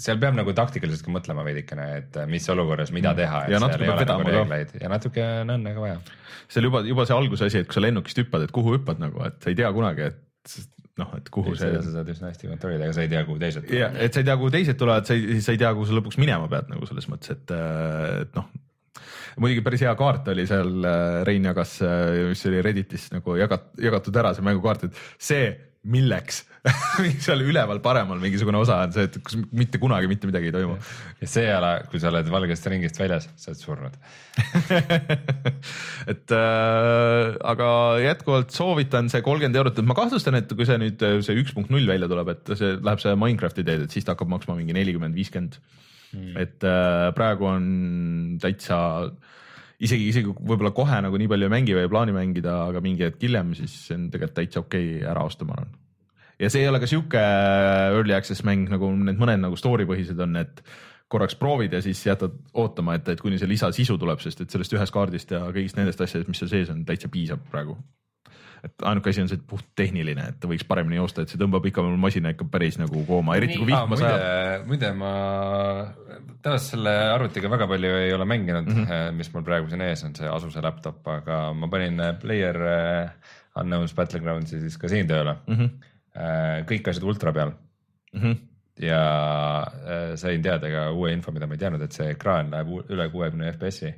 seal 0.00 0.20
peab 0.22 0.36
nagu 0.36 0.54
taktikaliselt 0.56 1.04
ka 1.06 1.14
mõtlema 1.14 1.44
veidikene, 1.46 1.88
et 2.00 2.20
mis 2.30 2.46
olukorras 2.52 2.92
mida 2.94 3.12
mm. 3.12 3.20
teha. 3.22 3.42
ja 3.52 3.60
natuke 3.62 3.84
peab 3.84 4.00
vedama 4.02 4.28
nagu 4.28 4.46
ka. 4.50 4.80
ja 4.82 4.92
natuke 4.92 5.26
on 5.42 5.56
õnne 5.56 5.74
ka 5.76 5.84
vaja. 5.84 5.98
seal 6.52 6.68
juba, 6.68 6.82
juba 6.86 7.06
see 7.08 7.16
alguse 7.16 7.50
asi, 7.50 7.62
et 7.64 7.70
kui 7.70 7.78
sa 7.78 7.84
lennukist 7.84 8.22
hüppad, 8.22 8.46
et 8.46 8.54
kuhu 8.54 8.76
hüppad 8.76 9.02
nagu, 9.02 9.22
et 9.28 9.38
sa 9.42 9.52
ei 9.52 9.58
tea 9.58 9.72
kunagi, 9.76 10.10
et 10.12 10.58
noh, 11.00 11.16
et 11.18 11.32
kuhu 11.32 11.56
see. 11.56 11.72
sa 11.80 11.96
saad 11.98 12.12
üsna 12.12 12.30
hästi 12.32 12.52
kontrollida, 12.52 12.86
aga 12.86 12.96
sa 12.96 13.06
ei 13.06 13.10
tea, 13.12 13.24
kuhu 13.28 13.40
teised 13.40 13.66
tulevad. 13.66 13.98
et 14.04 14.12
sa 14.12 14.22
ei 14.22 14.28
tea, 14.28 14.36
kuhu 14.42 14.54
teised 14.54 14.78
tulevad, 14.80 15.08
sa 15.08 15.16
ei, 15.16 15.40
sa 15.44 15.56
ei 15.56 15.60
tea, 15.64 15.72
kuhu 15.76 15.88
sa 15.88 15.98
lõpuks 15.98 16.20
minema 16.22 16.48
pead 16.52 16.70
nagu 16.72 16.88
selles 16.88 17.08
mõttes, 17.12 17.36
et, 17.36 17.56
et 18.22 18.38
noh 18.38 18.54
muidugi 19.36 19.62
päris 19.64 19.82
hea 19.84 19.92
kaart 19.98 20.30
oli 20.32 20.46
seal, 20.48 20.70
äh, 20.88 21.22
Rein 21.28 21.44
jagas, 21.44 21.76
äh, 21.84 22.22
mis 22.30 22.44
oli 22.48 22.62
Redditis 22.64 23.10
nagu 23.12 23.36
jagat-, 23.36 23.74
jagatud 23.82 24.16
ära 24.16 24.32
see 24.36 24.46
mängukaart, 24.46 24.86
et 24.88 25.02
see 25.28 25.50
milleks 25.86 26.42
seal 27.24 27.42
üleval 27.46 27.78
paremal 27.84 28.18
mingisugune 28.18 28.58
osa 28.58 28.80
on 28.86 28.94
see, 28.94 29.06
et 29.06 29.18
kus 29.22 29.38
mitte 29.54 29.78
kunagi 29.82 30.08
mitte 30.10 30.28
midagi 30.28 30.50
ei 30.50 30.54
toimu. 30.56 30.76
ja 31.20 31.28
seejärel, 31.30 31.86
kui 31.92 32.02
sa 32.02 32.10
oled 32.10 32.30
valgest 32.32 32.66
ringist 32.72 32.98
väljas, 33.00 33.28
sa 33.38 33.52
oled 33.52 33.60
surnud 33.62 33.98
et 36.12 36.34
äh, 36.34 37.36
aga 37.52 37.70
jätkuvalt 38.02 38.54
soovitan 38.54 39.10
see 39.12 39.22
kolmkümmend 39.26 39.62
eurot, 39.62 39.78
et 39.78 39.88
ma 39.88 39.96
kahtlustan, 39.98 40.38
et 40.40 40.52
kui 40.52 40.68
see 40.68 40.78
nüüd 40.82 41.06
see 41.26 41.38
üks 41.42 41.54
punkt 41.56 41.72
null 41.74 41.86
välja 41.88 42.10
tuleb, 42.10 42.34
et 42.34 42.54
see 42.58 42.74
läheb 42.76 43.02
see 43.02 43.16
Minecrafti 43.20 43.66
teed, 43.66 43.86
et 43.86 43.94
siis 43.94 44.06
ta 44.06 44.16
hakkab 44.16 44.30
maksma 44.34 44.58
mingi 44.58 44.76
nelikümmend, 44.76 45.16
viiskümmend. 45.16 45.60
Hmm. 46.06 46.36
et 46.38 46.62
äh, 46.62 47.08
praegu 47.16 47.48
on 47.50 47.64
täitsa 48.40 48.76
isegi, 49.82 50.08
isegi 50.12 50.32
võib-olla 50.32 50.72
kohe 50.76 51.00
nagu 51.04 51.18
nii 51.20 51.30
palju 51.32 51.48
ei 51.48 51.52
mängi 51.52 51.76
või 51.76 51.86
ei 51.86 51.92
plaani 51.92 52.14
mängida, 52.16 52.56
aga 52.70 52.82
mingi 52.84 53.06
hetk 53.06 53.22
hiljem, 53.26 53.54
siis 53.58 53.74
see 53.88 53.98
on 53.98 54.08
tegelikult 54.12 54.38
täitsa 54.40 54.62
okei 54.62 54.96
okay 54.96 55.10
ära 55.12 55.24
osta, 55.28 55.48
ma 55.48 55.56
arvan. 55.58 55.74
ja 56.42 56.50
see 56.52 56.64
ei 56.64 56.70
ole 56.70 56.80
ka 56.82 56.90
sihuke 56.90 57.22
early 57.22 58.16
access 58.16 58.44
mäng 58.46 58.70
nagu 58.72 58.90
need 58.96 59.20
mõned 59.20 59.44
nagu 59.44 59.58
story 59.60 59.88
põhised 59.88 60.20
on, 60.22 60.36
et 60.40 60.62
korraks 61.12 61.36
proovid 61.38 61.76
ja 61.76 61.82
siis 61.84 62.00
jätad 62.06 62.34
ootama, 62.54 62.96
et, 62.98 63.08
et 63.14 63.20
kuni 63.22 63.38
see 63.38 63.50
lisasisu 63.50 63.98
tuleb, 64.00 64.22
sest 64.22 64.42
et 64.42 64.50
sellest 64.50 64.74
ühest 64.74 64.94
kaardist 64.94 65.30
ja 65.36 65.44
kõigist 65.54 65.78
nendest 65.78 66.02
asjadest, 66.02 66.32
mis 66.32 66.42
seal 66.42 66.50
sees 66.50 66.72
on, 66.72 66.82
täitsa 66.88 67.12
piisab 67.12 67.44
praegu 67.52 67.78
et 68.64 68.84
ainuke 68.88 69.12
asi 69.12 69.22
on 69.22 69.30
see 69.30 69.40
puht 69.50 69.66
tehniline, 69.78 70.28
et 70.32 70.46
võiks 70.48 70.66
paremini 70.68 70.98
joosta, 70.98 71.24
et 71.24 71.32
see 71.32 71.40
tõmbab 71.40 71.66
ikka 71.68 71.84
masina 72.00 72.32
ikka 72.34 72.48
päris 72.52 72.78
nagu 72.80 73.02
kooma, 73.08 73.36
eriti 73.38 73.58
kui 73.60 73.68
vihma 73.70 73.98
sajab. 74.00 74.66
muide, 74.70 74.92
ma 74.96 75.12
tõenäoliselt 76.40 76.70
selle 76.70 76.94
arvutiga 77.12 77.52
väga 77.52 77.68
palju 77.70 77.92
ei 78.00 78.14
ole 78.16 78.28
mänginud 78.28 78.70
mm, 78.70 78.82
-hmm. 78.84 79.20
mis 79.20 79.32
mul 79.34 79.46
praegu 79.46 79.70
siin 79.70 79.84
ees 79.86 80.04
on, 80.06 80.16
see 80.18 80.28
Asuse 80.30 80.62
laptop, 80.64 81.00
aga 81.08 81.52
ma 81.52 81.68
panin 81.72 82.02
Player 82.20 82.60
äh, 82.72 83.32
Unknown's 83.60 83.94
Battlegroundsi 83.96 84.60
siis 84.60 84.76
ka 84.78 84.88
siin 84.88 85.08
tööle 85.08 85.36
mm. 85.46 85.56
-hmm. 85.56 86.68
kõik 86.68 86.90
asjad 86.90 87.04
ultra 87.04 87.32
peal 87.32 87.54
mm. 88.12 88.20
-hmm 88.20 88.44
ja 88.80 89.66
sain 90.20 90.42
teada 90.42 90.68
ka 90.68 90.90
uue 90.92 91.12
info, 91.12 91.32
mida 91.32 91.46
ma 91.48 91.56
ei 91.56 91.62
teadnud, 91.62 91.82
et 91.86 91.96
see 91.96 92.10
ekraan 92.12 92.50
läheb 92.52 92.90
üle 92.92 93.08
kuuekümne 93.12 93.48
FPS-i. 93.54 93.94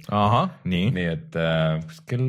nii 0.95 1.07
et 1.11 1.39
äh, 1.39 1.81
kell 2.07 2.29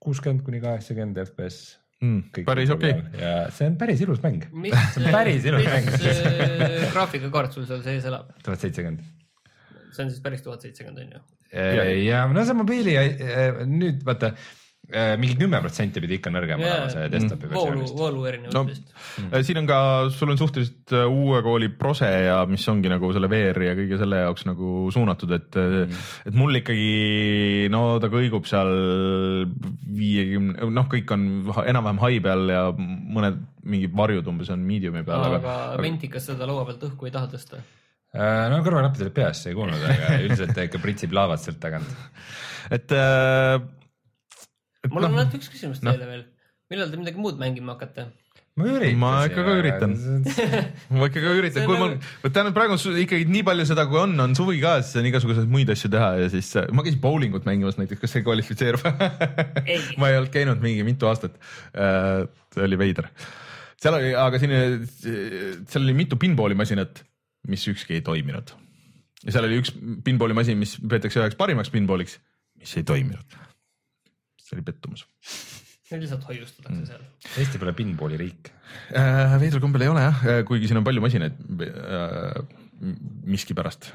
kuuskümmend 0.00 0.44
kuni 0.46 0.60
kaheksakümmend 0.62 1.20
FPS 1.26 1.78
mm,. 2.00 2.44
päris 2.46 2.72
okei 2.74 2.94
okay.. 2.96 3.20
ja 3.20 3.34
see 3.54 3.70
on 3.70 3.76
päris 3.80 4.04
ilus 4.06 4.22
mäng. 4.24 4.46
see 4.46 5.04
on 5.04 5.10
päris 5.12 5.48
ilus 5.50 5.66
mäng. 5.66 5.90
mis 5.96 6.22
äh, 6.30 6.78
graafikakaart 6.94 7.58
sul 7.58 7.68
seal 7.68 7.84
sees 7.86 8.08
elab? 8.10 8.32
tuhat 8.44 8.64
seitsekümmend. 8.66 9.04
see 9.90 10.06
on 10.06 10.14
siis 10.14 10.24
päris 10.24 10.46
tuhat 10.46 10.64
seitsekümmend 10.66 11.04
on 11.04 11.12
ju? 11.18 11.26
ja 12.06 12.24
no 12.30 12.46
see 12.46 12.56
mobiili, 12.56 12.96
nüüd 13.66 14.04
vaata 14.06 14.34
Äh, 14.34 14.59
mingi 15.20 15.36
kümme 15.38 15.60
protsenti 15.62 16.02
pidi 16.02 16.18
ikka 16.18 16.32
nõrgem 16.34 16.62
olema 16.62 16.88
see 16.92 17.08
desktopi 17.12 17.50
versioonist. 17.50 17.96
voolu 17.98 18.24
erinevustest 18.30 18.88
no, 18.90 19.26
mm.. 19.28 19.44
siin 19.46 19.60
on 19.62 19.68
ka, 19.70 19.78
sul 20.14 20.32
on 20.34 20.40
suhteliselt 20.40 20.94
äh, 20.96 21.06
uue 21.06 21.42
kooli 21.46 21.70
Prose 21.80 22.08
ja 22.08 22.40
mis 22.50 22.66
ongi 22.72 22.90
nagu 22.92 23.12
selle 23.14 23.30
VR-i 23.30 23.70
ja 23.70 23.76
kõige 23.78 24.00
selle 24.00 24.22
jaoks 24.24 24.46
nagu 24.48 24.72
suunatud, 24.94 25.34
et 25.36 25.60
mm., 25.60 26.04
et 26.30 26.38
mul 26.38 26.60
ikkagi 26.60 27.68
no 27.72 27.84
ta 28.02 28.10
kõigub 28.12 28.48
seal 28.50 28.72
viiekümne, 30.00 30.70
noh, 30.74 30.88
kõik 30.90 31.14
on 31.16 31.26
enam-vähem 31.64 32.02
high 32.04 32.24
peal 32.24 32.46
ja 32.50 32.62
mõned 32.74 33.42
mingid 33.70 33.94
varjud 33.96 34.28
umbes 34.32 34.50
on 34.52 34.62
medium'i 34.64 35.04
peal. 35.06 35.26
aga, 35.26 35.40
aga 35.74 35.84
Mentikas 35.84 36.30
seda 36.30 36.48
laua 36.48 36.66
pealt 36.68 36.88
õhku 36.90 37.08
ei 37.08 37.14
taha 37.14 37.30
tõsta? 37.34 37.60
no 38.10 38.62
kõrvaklappid 38.64 39.04
olid 39.06 39.14
peas, 39.14 39.44
ei 39.46 39.54
kuulnud, 39.54 39.82
aga 39.86 40.16
üldiselt 40.24 40.54
ta 40.56 40.64
ikka 40.66 40.80
pritsib 40.82 41.14
laavad 41.14 41.42
sealt 41.42 41.60
tagant. 41.62 41.92
et 42.74 42.96
äh, 42.96 43.60
mul 44.88 45.06
on 45.06 45.16
ainult 45.18 45.36
üks 45.38 45.50
küsimus 45.52 45.82
teile 45.82 46.04
no. 46.04 46.10
veel. 46.14 46.26
millal 46.72 46.90
te 46.92 47.00
midagi 47.00 47.20
muud 47.20 47.40
mängima 47.40 47.76
hakkate? 47.76 48.08
ma 48.60 48.66
üritan. 48.66 49.00
ma 49.06 49.10
ikka 49.28 49.44
ka 49.46 49.54
üritan 49.60 49.92
ma 50.98 51.08
ikka 51.08 51.22
ka 51.22 51.34
üritan, 51.38 51.66
kui 51.68 51.78
ma, 51.80 51.88
tähendab 52.26 52.56
praegu 52.56 52.76
on 52.76 52.98
ikkagi 53.04 53.28
nii 53.30 53.44
palju 53.46 53.66
seda, 53.70 53.86
kui 53.90 54.00
on, 54.02 54.16
on 54.24 54.34
suvi 54.38 54.58
ka, 54.62 54.78
siis 54.84 55.00
on 55.00 55.10
igasuguseid 55.10 55.52
muid 55.52 55.70
asju 55.72 55.90
teha 55.92 56.10
ja 56.22 56.30
siis 56.32 56.50
ma 56.74 56.84
käisin 56.86 57.02
bowlingut 57.02 57.46
mängimas 57.48 57.78
näiteks, 57.80 58.02
kas 58.02 58.16
see 58.16 58.24
kvalifitseerub 58.26 58.84
ma 60.00 60.10
ei 60.10 60.18
olnud 60.18 60.32
käinud 60.34 60.64
mingi 60.64 60.86
mitu 60.86 61.08
aastat. 61.10 61.36
Äh, 61.74 62.24
see 62.54 62.66
oli 62.66 62.80
veider. 62.80 63.10
seal 63.80 63.96
oli, 64.00 64.10
aga 64.18 64.40
siin, 64.42 64.56
seal 65.00 65.84
oli 65.84 65.96
mitu 66.02 66.18
pinballi 66.20 66.58
masinat, 66.58 67.04
mis 67.48 67.68
ükski 67.70 68.00
ei 68.00 68.06
toiminud. 68.06 68.56
ja 69.24 69.36
seal 69.36 69.46
oli 69.46 69.62
üks 69.62 69.72
pinballi 70.04 70.36
masin, 70.36 70.58
mis 70.60 70.74
peetakse 70.82 71.22
üheks 71.22 71.38
parimaks 71.38 71.72
pinballiks, 71.72 72.18
mis 72.60 72.74
ei 72.80 72.88
toiminud 72.88 73.40
see 74.50 74.58
oli 74.58 74.66
pettumus 74.66 75.06
Neid 75.90 76.04
lihtsalt 76.04 76.26
hoiustatakse 76.28 76.84
seal. 76.86 77.02
Eesti 77.42 77.58
pole 77.58 77.74
pinballi 77.74 78.18
riik. 78.20 78.52
Äh, 78.94 79.34
veidral 79.42 79.62
kombel 79.64 79.82
ei 79.82 79.90
ole 79.90 80.04
jah, 80.04 80.22
kuigi 80.46 80.70
siin 80.70 80.78
on 80.78 80.86
palju 80.86 81.02
masinaid 81.02 81.40
äh, 81.66 82.38
miskipärast. 83.26 83.90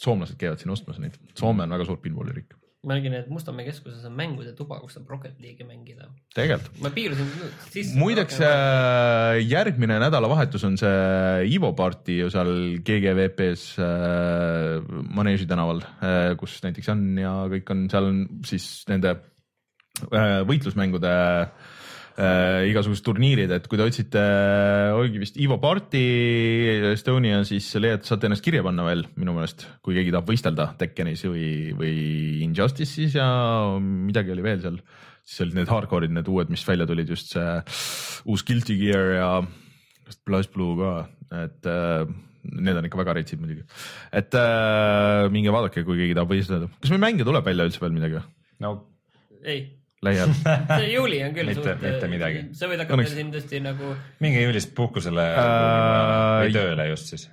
soomlased 0.00 0.38
käivad 0.40 0.62
siin 0.62 0.70
ostmas 0.72 0.96
neid, 1.02 1.18
Soome 1.36 1.66
on 1.66 1.74
väga 1.74 1.84
suur 1.84 1.98
pinballiriik. 2.00 2.54
ma 2.86 2.94
nägin, 2.96 3.12
et 3.18 3.26
Mustamäe 3.28 3.66
keskuses 3.66 4.04
on 4.08 4.14
mängude 4.16 4.54
tuba, 4.56 4.78
kus 4.80 4.94
saab 4.96 5.10
Rocket 5.10 5.42
League'i 5.42 5.66
mängida. 5.66 6.06
tegelikult. 6.32 6.78
ma 6.80 6.92
piirusin 6.94 7.26
sisse. 7.66 7.98
muideks 7.98 8.38
äh, 8.46 9.42
järgmine 9.42 9.98
nädalavahetus 10.00 10.64
on 10.70 10.78
see 10.80 11.50
Ivo 11.50 11.72
party 11.76 12.20
ju 12.22 12.30
seal 12.30 12.54
GGVP-s 12.78 13.74
äh, 13.82 15.02
Maneesi 15.18 15.50
tänaval 15.50 15.82
äh,, 15.82 16.38
kus 16.38 16.62
näiteks 16.62 16.94
on 16.94 17.04
ja 17.18 17.34
kõik 17.50 17.74
on 17.74 17.84
seal 17.90 18.08
on 18.08 18.24
siis 18.46 18.70
nende 18.88 19.16
äh, 19.18 19.26
võitlusmängude 20.48 21.10
äh, 22.20 22.68
igasugused 22.70 23.04
turniirid, 23.04 23.52
et 23.54 23.66
kui 23.68 23.78
te 23.78 23.86
otsite, 23.86 24.22
oligi 24.96 25.20
vist 25.22 25.38
Ivo 25.40 25.58
Party 25.62 26.02
Estonia, 26.92 27.42
siis 27.48 27.68
leiate, 27.80 28.08
saate 28.08 28.28
ennast 28.28 28.44
kirja 28.44 28.64
panna 28.66 28.86
veel 28.88 29.06
minu 29.20 29.34
meelest, 29.36 29.66
kui 29.84 29.96
keegi 29.98 30.12
tahab 30.14 30.30
võistelda 30.30 30.70
Tekkenis 30.80 31.24
või, 31.28 31.46
või 31.76 31.94
Injustice'is 32.46 33.16
ja 33.18 33.28
midagi 33.80 34.34
oli 34.34 34.46
veel 34.46 34.64
seal. 34.64 34.80
siis 35.24 35.44
olid 35.46 35.60
need 35.60 35.70
hardcore'id, 35.70 36.14
need 36.16 36.28
uued, 36.28 36.50
mis 36.52 36.66
välja 36.66 36.88
tulid, 36.88 37.08
just 37.08 37.32
see 37.34 37.60
uus 38.26 38.44
Guilty 38.46 38.76
Gear 38.80 39.14
ja 39.16 39.30
vist 40.06 40.24
Blast 40.26 40.52
Blue 40.54 40.76
ka, 40.80 40.94
et 41.44 41.70
äh, 41.70 42.04
need 42.50 42.76
on 42.76 42.86
ikka 42.88 43.00
väga 43.00 43.16
retsid 43.20 43.40
muidugi. 43.40 43.64
et 44.12 44.34
äh, 44.34 45.28
minge 45.32 45.52
vaadake, 45.54 45.84
kui 45.86 46.00
keegi 46.00 46.16
tahab 46.18 46.32
võistelda. 46.32 46.70
kas 46.80 46.94
meil 46.94 47.04
mänge 47.08 47.26
tuleb 47.28 47.46
välja 47.46 47.68
üldse 47.68 47.82
veel 47.82 47.96
midagi? 47.96 48.24
no 48.60 48.74
ei, 49.40 49.79
see 50.80 50.92
juuli 50.94 51.18
on 51.26 51.34
küll 51.36 51.50
Mitte- 51.52 51.74
mitte 51.82 52.08
midagi. 52.08 52.44
sa 52.56 52.68
võid 52.70 52.80
hakata 52.80 52.96
Õnneks- 52.96 53.16
siin 53.18 53.32
tõesti 53.34 53.60
nagu 53.64 53.90
minge 54.24 54.40
juulis 54.46 54.66
puhkusele 54.76 55.26
Äh, 55.36 56.46
või 56.46 56.54
tööle 56.54 56.86
just 56.92 57.10
siis. 57.12 57.26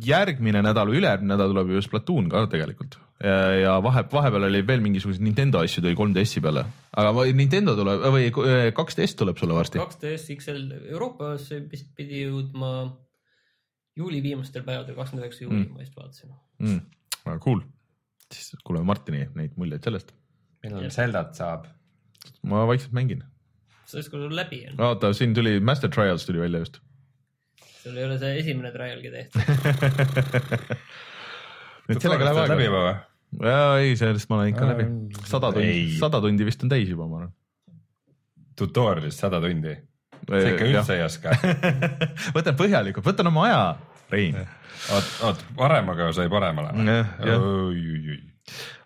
järgmine 0.00 0.62
nädal, 0.64 0.88
ülejärgmine 0.90 1.34
nädal 1.36 1.52
tuleb 1.54 1.70
ju 1.76 1.82
Splatoon 1.84 2.28
ka 2.32 2.46
tegelikult 2.50 2.96
ja, 3.22 3.36
ja 3.60 3.72
vahe, 3.84 4.02
vahepeal 4.12 4.46
oli 4.48 4.62
veel 4.66 4.80
mingisuguseid 4.82 5.22
Nintendo 5.22 5.60
asju 5.62 5.82
tuli 5.84 5.94
3DS-i 5.98 6.40
peale, 6.42 6.64
aga 6.98 7.24
Nintendo 7.36 7.74
tuleb 7.78 8.06
või 8.14 8.30
2DS 8.32 9.14
tuleb 9.20 9.36
sulle 9.38 9.54
varsti. 9.58 9.78
2DS 9.82 10.30
XL 10.38 10.62
Euroopasse 10.94 11.60
vist 11.70 11.90
pidi 11.98 12.22
jõudma 12.24 12.70
juuli 14.00 14.22
viimastel 14.24 14.62
päevadel, 14.64 14.96
kakskümmend 14.96 15.26
üheksa 15.28 15.44
juuli 15.44 15.60
Mm. 15.66 15.74
ma 15.74 15.78
vist 15.84 15.94
vaatasin. 15.98 16.30
mm,. 16.58 16.80
väga 17.26 17.38
cool, 17.44 17.60
siis 18.32 18.54
kuulame 18.64 18.86
Martini 18.88 19.26
neid 19.36 19.52
muljeid 19.60 19.84
sellest, 19.84 20.14
millal. 20.64 20.88
Zeldat 20.90 21.34
saab? 21.36 21.66
Ma 22.46 22.66
vaikselt 22.68 22.92
mängin. 22.96 23.22
sellest, 23.90 24.10
kui 24.12 24.18
sul 24.22 24.36
läbi 24.36 24.58
on, 24.70 24.76
vaata, 24.78 25.12
siin 25.16 25.34
tuli 25.34 25.60
Master 25.60 25.90
Trials 25.90 26.26
tuli 26.26 26.40
välja 26.42 26.58
just. 26.64 26.76
sul 27.82 27.96
ei 27.96 28.04
ole 28.06 28.18
see 28.22 28.32
esimene 28.42 28.70
trialgi 28.74 29.10
tehtud. 29.10 29.40
et 31.90 32.00
sellega 32.00 32.24
läheb 32.28 32.36
läbi 32.42 32.52
aega. 32.54 32.64
juba 32.68 32.80
või? 32.86 32.94
jaa, 33.50 33.70
ei, 33.82 33.90
sellest 33.98 34.26
ma 34.30 34.34
olen 34.40 34.48
ikka 34.54 34.64
läbi. 34.72 34.84
sada 35.26 35.48
tundi 35.56 35.76
sada 35.98 36.18
tundi 36.24 36.42
vist 36.48 36.60
on 36.66 36.70
täis 36.72 36.88
juba, 36.90 37.04
ma 37.10 37.14
arvan. 37.22 37.32
tutorial'ist 38.58 39.18
sada 39.26 39.38
tundi. 39.42 39.74
sa 40.30 40.34
ikka 40.54 40.64
üldse 40.70 40.92
ei 40.98 41.02
oska. 41.06 41.28
võtan 42.36 42.54
põhjalikult, 42.58 43.04
võtan 43.06 43.26
oma 43.32 43.40
aja, 43.48 43.62
Rein. 44.10 44.34
oot, 44.94 45.06
oot, 45.28 45.38
paremaga 45.58 46.02
sai 46.16 46.28
paremale 46.32 46.68
või. 46.76 46.86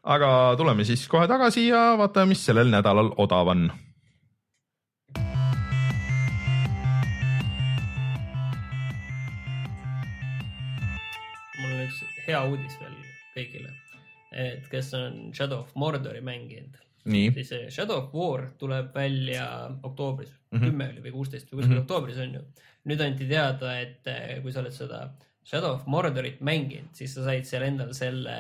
Aga 0.03 0.29
tuleme 0.59 0.85
siis 0.85 1.07
kohe 1.09 1.29
tagasi 1.29 1.69
ja 1.69 1.95
vaatame, 1.99 2.35
mis 2.35 2.45
sellel 2.47 2.71
nädalal 2.73 3.13
odav 3.25 3.53
on. 3.55 3.67
mul 11.61 11.73
on 11.73 11.85
üks 11.87 12.01
hea 12.27 12.41
uudis 12.45 12.79
veel 12.81 12.97
kõigile, 13.35 13.71
et 14.33 14.67
kes 14.71 14.93
on 14.99 15.21
Shadow 15.35 15.65
of 15.65 15.77
Mordori 15.79 16.21
mänginud, 16.25 16.77
siis 17.05 17.53
Shadow 17.75 18.03
of 18.03 18.15
War 18.15 18.49
tuleb 18.59 18.95
välja 18.95 19.47
oktoobris 19.83 20.31
mm. 20.31 20.59
-hmm. 20.59 20.65
kümme 20.65 20.89
oli 20.93 21.05
või 21.09 21.13
kuusteist 21.13 21.53
või 21.53 21.59
kuskil 21.59 21.71
mm 21.71 21.79
-hmm. 21.79 21.83
oktoobris 21.83 22.19
on 22.19 22.35
ju. 22.35 22.43
nüüd 22.85 23.01
anti 23.01 23.29
teada, 23.29 23.79
et 23.81 24.07
eh, 24.07 24.43
kui 24.43 24.53
sa 24.53 24.61
oled 24.61 24.73
seda 24.73 25.09
Shadow 25.45 25.75
of 25.75 25.87
Mordorit 25.87 26.41
mänginud, 26.41 26.93
siis 26.93 27.15
sa 27.15 27.25
said 27.25 27.45
seal 27.45 27.63
endal 27.63 27.93
selle, 27.93 28.37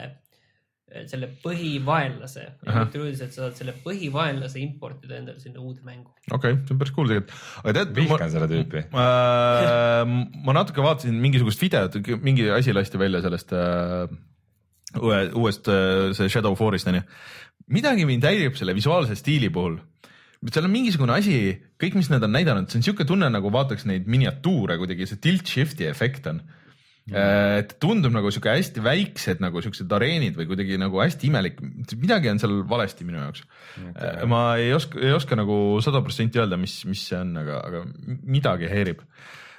selle 1.08 1.30
põhivaenlase 1.42 2.44
üldiselt 2.68 3.32
sa 3.34 3.46
saad 3.46 3.56
selle 3.58 3.74
põhivaenlase 3.84 4.60
importida 4.62 5.16
endale 5.18 5.40
sinna 5.42 5.62
uude 5.62 5.80
mängu. 5.86 6.12
okei 6.30 6.54
okay,, 6.54 6.60
see 6.66 6.74
on 6.74 6.80
päris 6.82 6.94
cool 6.94 7.08
tegelikult. 7.10 7.40
aga 7.62 7.74
tead, 7.78 7.94
vihkan 7.96 8.34
seda 8.34 8.48
tüüpi. 8.50 8.84
ma, 8.92 9.06
ma 10.44 10.56
natuke 10.60 10.84
vaatasin 10.84 11.16
mingisugust 11.22 11.64
videot, 11.64 11.96
mingi 12.24 12.46
asi 12.52 12.76
lasti 12.76 13.00
välja 13.00 13.22
sellest 13.24 13.54
äh, 13.56 14.12
uue, 15.00 15.22
uuest 15.40 15.72
äh, 15.72 16.12
see 16.16 16.30
Shadow 16.30 16.54
of 16.54 16.62
War'ist 16.62 16.90
onju. 16.92 17.02
midagi 17.74 18.06
mind 18.08 18.28
häirib 18.28 18.58
selle 18.60 18.76
visuaalse 18.76 19.16
stiili 19.18 19.50
puhul. 19.54 19.80
seal 20.50 20.68
on 20.68 20.74
mingisugune 20.74 21.16
asi, 21.16 21.38
kõik, 21.80 21.96
mis 21.96 22.12
nad 22.12 22.22
on 22.28 22.36
näidanud, 22.36 22.68
see 22.68 22.82
on 22.82 22.86
siuke 22.90 23.08
tunne 23.08 23.32
nagu 23.32 23.50
vaataks 23.54 23.88
neid 23.88 24.04
miniatuure 24.10 24.76
kuidagi, 24.78 25.08
see 25.08 25.22
tilt 25.24 25.48
shift'i 25.48 25.88
efekt 25.88 26.28
on 26.30 26.44
mm.. 26.44 26.60
Et 27.12 27.74
tundub 27.82 28.14
nagu 28.14 28.30
sihuke 28.32 28.54
hästi 28.54 28.80
väiksed 28.84 29.42
nagu 29.44 29.60
siuksed 29.60 29.90
areenid 29.92 30.38
või 30.38 30.48
kuidagi 30.48 30.78
nagu 30.80 31.02
hästi 31.02 31.28
imelik, 31.28 31.60
midagi 32.00 32.32
on 32.32 32.40
seal 32.40 32.62
valesti 32.68 33.04
minu 33.04 33.20
jaoks 33.20 33.44
okay.. 33.90 34.24
ma 34.30 34.44
ei 34.56 34.72
oska, 34.72 35.00
ei 35.02 35.12
oska 35.12 35.36
nagu 35.36 35.82
sada 35.84 36.00
protsenti 36.04 36.40
öelda, 36.40 36.56
mis, 36.60 36.78
mis 36.88 37.04
see 37.10 37.18
on, 37.20 37.34
aga, 37.42 37.60
aga 37.68 37.82
midagi 38.24 38.70
häirib. 38.72 39.04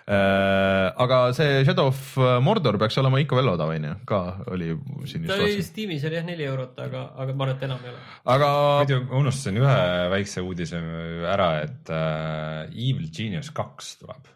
aga 0.09 1.19
see 1.37 1.61
Shadow 1.65 1.91
of 1.91 2.17
Mordor 2.45 2.79
peaks 2.81 2.97
olema 3.01 3.21
ikka 3.21 3.37
veel 3.37 3.53
odav 3.53 3.75
onju, 3.75 3.93
ka 4.09 4.21
oli 4.53 4.73
siin 5.05 5.25
ta 5.29 5.37
just 5.37 5.37
oli 5.37 5.45
vaatasin. 5.45 5.65
Steamis 5.69 6.05
oli 6.09 6.17
jah 6.19 6.25
neli 6.25 6.49
eurot, 6.49 6.77
aga, 6.81 7.07
aga 7.13 7.33
ma 7.33 7.45
arvan, 7.45 7.57
et 7.57 7.65
enam 7.69 7.85
ei 7.85 7.93
ole. 7.93 8.05
aga 8.35 8.53
muidu 8.81 9.01
ma 9.05 9.19
unustasin 9.21 9.61
ühe 9.61 9.81
väikse 10.17 10.45
uudise 10.45 10.81
ära, 11.29 11.51
et 11.65 11.93
äh, 11.93 12.73
Evil 12.73 13.09
Genius 13.13 13.53
kaks 13.53 13.99
tuleb. 14.01 14.33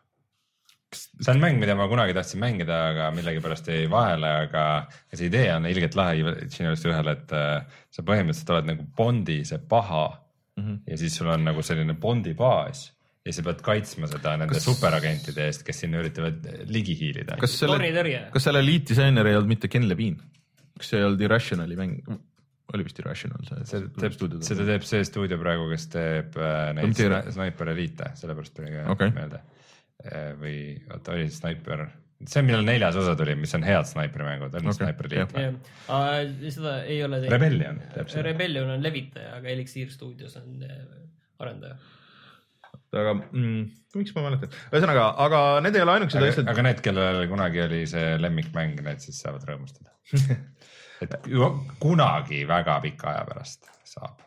See 0.96 1.32
on 1.34 1.42
mäng, 1.42 1.60
mida 1.62 1.76
ma 1.78 1.88
kunagi 1.92 2.16
tahtsin 2.18 2.42
mängida, 2.42 2.78
aga 2.94 3.10
millegipärast 3.16 3.68
jäi 3.70 3.90
vahele, 3.92 4.32
aga 4.48 4.64
see 5.14 5.28
idee 5.30 5.50
on 5.54 5.68
ilgelt 5.70 5.98
lahe 6.00 6.16
Evil 6.22 6.40
Genius 6.50 6.86
ühel, 6.90 7.12
et 7.14 7.36
äh, 7.36 7.82
sa 7.94 8.06
põhimõtteliselt 8.08 8.54
oled 8.56 8.72
nagu 8.72 8.88
Bondi 8.98 9.42
see 9.48 9.62
paha 9.72 10.08
mm. 10.10 10.64
-hmm. 10.64 10.80
ja 10.90 11.02
siis 11.02 11.20
sul 11.20 11.30
on 11.34 11.46
nagu 11.46 11.66
selline 11.66 11.94
Bondi 11.94 12.34
baas 12.38 12.88
ja 13.26 13.36
sa 13.36 13.46
pead 13.46 13.62
kaitsma 13.66 14.10
seda 14.10 14.36
nende 14.40 14.58
Kas- 14.58 14.66
superagentide 14.66 15.46
eest, 15.50 15.66
kes 15.68 15.84
sinna 15.84 16.02
üritavad 16.02 16.50
ligi 16.72 16.96
hiilida. 16.98 17.38
kas 17.42 17.60
selle, 17.60 18.16
kas 18.34 18.50
selle 18.50 18.64
lead 18.66 18.88
disainer 18.90 19.28
ei 19.28 19.38
olnud 19.38 19.54
mitte 19.54 19.70
Ken 19.72 19.88
Levine? 19.90 20.18
kas 20.80 20.94
see 20.94 21.02
ei 21.02 21.06
olnud 21.10 21.22
Irrationali 21.28 21.78
mäng? 21.80 22.00
oli 22.74 22.86
vist 22.86 23.00
Irrational 23.02 23.46
see, 23.46 23.66
see 23.66 23.86
teeb, 23.98 24.18
seda 24.46 24.66
teeb 24.68 24.86
see 24.88 25.06
stuudio 25.08 25.40
praegu, 25.42 25.70
kes 25.72 25.88
teeb 25.94 26.38
äh, 26.38 26.70
neid 26.78 26.98
Sniper 27.34 27.74
Elite, 27.74 28.12
sellepärast 28.20 28.56
tuli 28.58 28.74
ka 28.74 28.86
okay. 28.94 29.14
meelde. 29.16 29.42
Või 30.40 30.60
oota, 30.94 31.16
oli 31.16 31.28
Sniper, 31.34 31.86
see, 32.24 32.44
millal 32.46 32.64
neljas 32.68 32.98
osa 33.00 33.16
tuli, 33.20 33.36
mis 33.40 33.54
on 33.58 33.66
head 33.68 33.88
snaiprimängud, 33.90 34.54
on 34.56 34.72
okay. 34.72 34.78
Sniper 34.78 35.10
Elite 35.10 35.44
jah, 35.44 35.56
seda 36.56 36.76
ei 36.86 37.02
ole 37.04 37.22
teinud. 37.22 37.34
Rebellion. 37.36 37.82
Rebellion 38.30 38.74
on 38.76 38.84
levitaja, 38.84 39.36
aga 39.40 39.52
Elixir 39.52 39.92
stuudios 39.92 40.38
on 40.40 40.64
eh, 40.64 40.78
arendaja. 41.44 41.76
aga 42.96 43.14
mm, 43.20 43.68
miks 44.00 44.16
ma 44.16 44.26
mäletan, 44.30 44.56
ühesõnaga, 44.72 45.06
aga 45.28 45.44
need 45.66 45.78
ei 45.78 45.86
ole 45.86 45.98
ainukesed 45.98 46.22
aga, 46.22 46.34
asjad. 46.34 46.50
aga 46.54 46.68
need, 46.70 46.82
kellel 46.88 47.22
kunagi 47.32 47.64
oli 47.68 47.84
see 47.92 48.16
lemmikmäng, 48.24 48.82
need 48.88 49.04
siis 49.04 49.20
saavad 49.26 49.46
rõõmustada. 49.52 49.92
et 51.04 51.16
kunagi 51.84 52.44
väga 52.48 52.80
pika 52.88 53.14
aja 53.14 53.28
pärast 53.30 53.72
saab. 53.88 54.24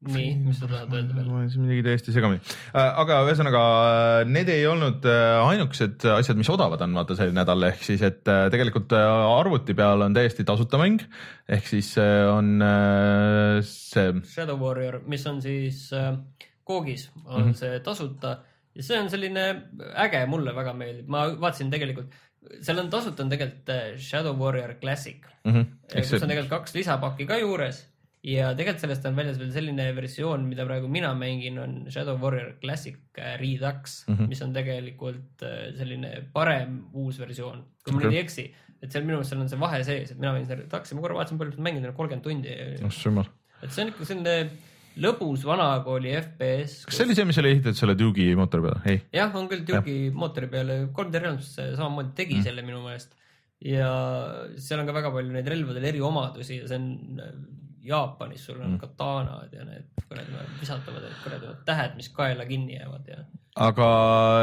Äh, 0.00 0.14
nii, 0.14 0.28
mis 0.46 0.56
sa 0.56 0.64
tahad 0.64 0.94
öelda 0.96 1.12
veel? 1.12 1.26
ma 1.28 1.42
olen 1.42 1.60
midagi 1.60 1.82
täiesti 1.84 2.14
segamini, 2.14 2.40
aga 2.72 3.18
ühesõnaga 3.26 3.64
need 4.24 4.48
ei 4.48 4.62
olnud 4.64 5.04
äh, 5.04 5.40
ainukesed 5.44 6.06
asjad, 6.14 6.38
mis 6.40 6.48
odavad 6.48 6.80
on, 6.86 6.94
vaata 6.96 7.18
see 7.18 7.34
nädal, 7.36 7.66
ehk 7.68 7.84
siis, 7.84 8.00
et 8.08 8.30
äh, 8.32 8.46
tegelikult 8.54 8.94
äh, 8.96 9.04
arvuti 9.34 9.76
peal 9.76 10.00
on 10.06 10.16
täiesti 10.16 10.46
tasuta 10.48 10.80
mäng 10.80 11.04
ehk 11.52 11.68
siis 11.68 11.92
äh, 12.00 12.24
on 12.32 12.64
äh, 12.64 13.60
see 13.68 14.16
Shadow 14.32 14.56
Warrior, 14.64 15.02
mis 15.04 15.28
on 15.28 15.42
siis 15.44 15.90
äh, 15.92 16.14
Koogis, 16.64 17.10
on 17.26 17.42
mm. 17.42 17.50
-hmm. 17.50 17.60
see 17.60 17.84
tasuta 17.84 18.38
ja 18.72 18.88
see 18.88 19.04
on 19.04 19.12
selline 19.12 19.46
äge, 20.00 20.24
mulle 20.32 20.56
väga 20.56 20.72
meeldib, 20.80 21.12
ma 21.12 21.26
vaatasin 21.28 21.76
tegelikult, 21.76 22.16
seal 22.64 22.80
on 22.80 22.88
tasuta 22.88 23.28
on 23.28 23.36
tegelikult 23.36 23.76
äh, 23.76 23.86
Shadow 24.00 24.40
Warrior 24.40 24.78
Classic, 24.80 25.28
mm, 25.44 25.52
-hmm. 25.52 25.72
kus 25.92 26.22
on 26.22 26.28
tegelikult 26.28 26.56
kaks 26.56 26.78
lisapakki 26.80 27.28
ka 27.28 27.36
juures 27.44 27.84
ja 28.26 28.50
tegelikult 28.56 28.82
sellest 28.84 29.06
on 29.08 29.16
väljas 29.16 29.38
veel 29.40 29.52
selline 29.54 29.86
versioon, 29.96 30.44
mida 30.48 30.66
praegu 30.68 30.88
mina 30.92 31.12
mängin, 31.16 31.58
on 31.62 31.76
Shadow 31.92 32.18
Warrior 32.20 32.52
Classic 32.60 32.98
äh, 33.18 33.36
Redux 33.40 34.02
mm. 34.06 34.16
-hmm. 34.16 34.28
mis 34.28 34.42
on 34.44 34.52
tegelikult 34.52 35.44
äh, 35.46 35.70
selline 35.76 36.26
parem 36.32 36.82
uus 36.92 37.20
versioon, 37.20 37.64
kui 37.84 37.94
ma 37.94 38.00
Okei. 38.00 38.08
nüüd 38.08 38.18
ei 38.18 38.24
eksi. 38.24 38.50
et 38.80 38.92
seal 38.92 39.04
minu 39.04 39.18
meelest 39.18 39.32
seal 39.32 39.40
on 39.40 39.48
see 39.48 39.60
vahe 39.60 39.84
sees, 39.84 40.10
et 40.10 40.18
mina 40.18 40.32
mängin 40.32 40.48
seda 40.48 40.60
Reduxi, 40.60 40.94
ma 40.94 41.04
korra 41.04 41.16
vaatasin, 41.20 41.38
palju 41.38 41.56
ma 41.56 41.68
mänginud 41.68 41.88
olen, 41.88 41.96
kolmkümmend 41.96 42.24
tundi. 42.24 42.56
oh 42.84 42.98
jumal, 43.04 43.30
et 43.62 43.72
see 43.72 43.84
on 43.84 43.92
ikka 43.92 44.08
selline 44.08 44.34
lõbus 45.00 45.44
vanakooli 45.46 46.12
FPS. 46.18 46.84
kas 46.88 46.96
see 47.00 47.06
oli 47.06 47.16
see, 47.16 47.24
mis 47.28 47.40
oli 47.40 47.54
ehitatud 47.54 47.78
selle 47.78 47.96
Duke'i 47.96 48.34
mootori 48.36 48.66
peale? 48.68 48.82
ei. 48.84 49.00
jah, 49.16 49.32
on 49.36 49.48
küll 49.48 49.64
Duke'i 49.64 50.10
mootori 50.12 50.50
peale, 50.52 50.82
3D 50.92 51.24
Realms 51.24 51.54
samamoodi 51.56 52.12
tegi 52.20 52.36
mm. 52.36 52.44
selle 52.48 52.66
minu 52.66 52.82
meelest 52.84 53.16
ja 53.64 53.88
seal 54.56 54.80
on 54.80 54.88
ka 54.88 54.96
väga 54.96 55.12
palju 55.12 55.32
neid 55.32 55.48
relvadel 55.52 55.88
eriomadusi 55.92 56.60
ja 56.62 56.68
see 56.68 56.80
on 56.80 57.58
Jaapanis, 57.84 58.44
sul 58.44 58.60
on 58.60 58.74
mm. 58.74 58.78
katanad 58.82 59.52
ja 59.56 59.64
need 59.64 59.88
kuradi 60.08 60.46
visatavad 60.60 61.04
need 61.06 61.20
kuradi 61.24 61.54
tähed, 61.64 61.94
mis 61.96 62.10
kaela 62.14 62.44
kinni 62.48 62.76
jäävad 62.76 63.08
ja 63.08 63.22
aga 63.58 63.86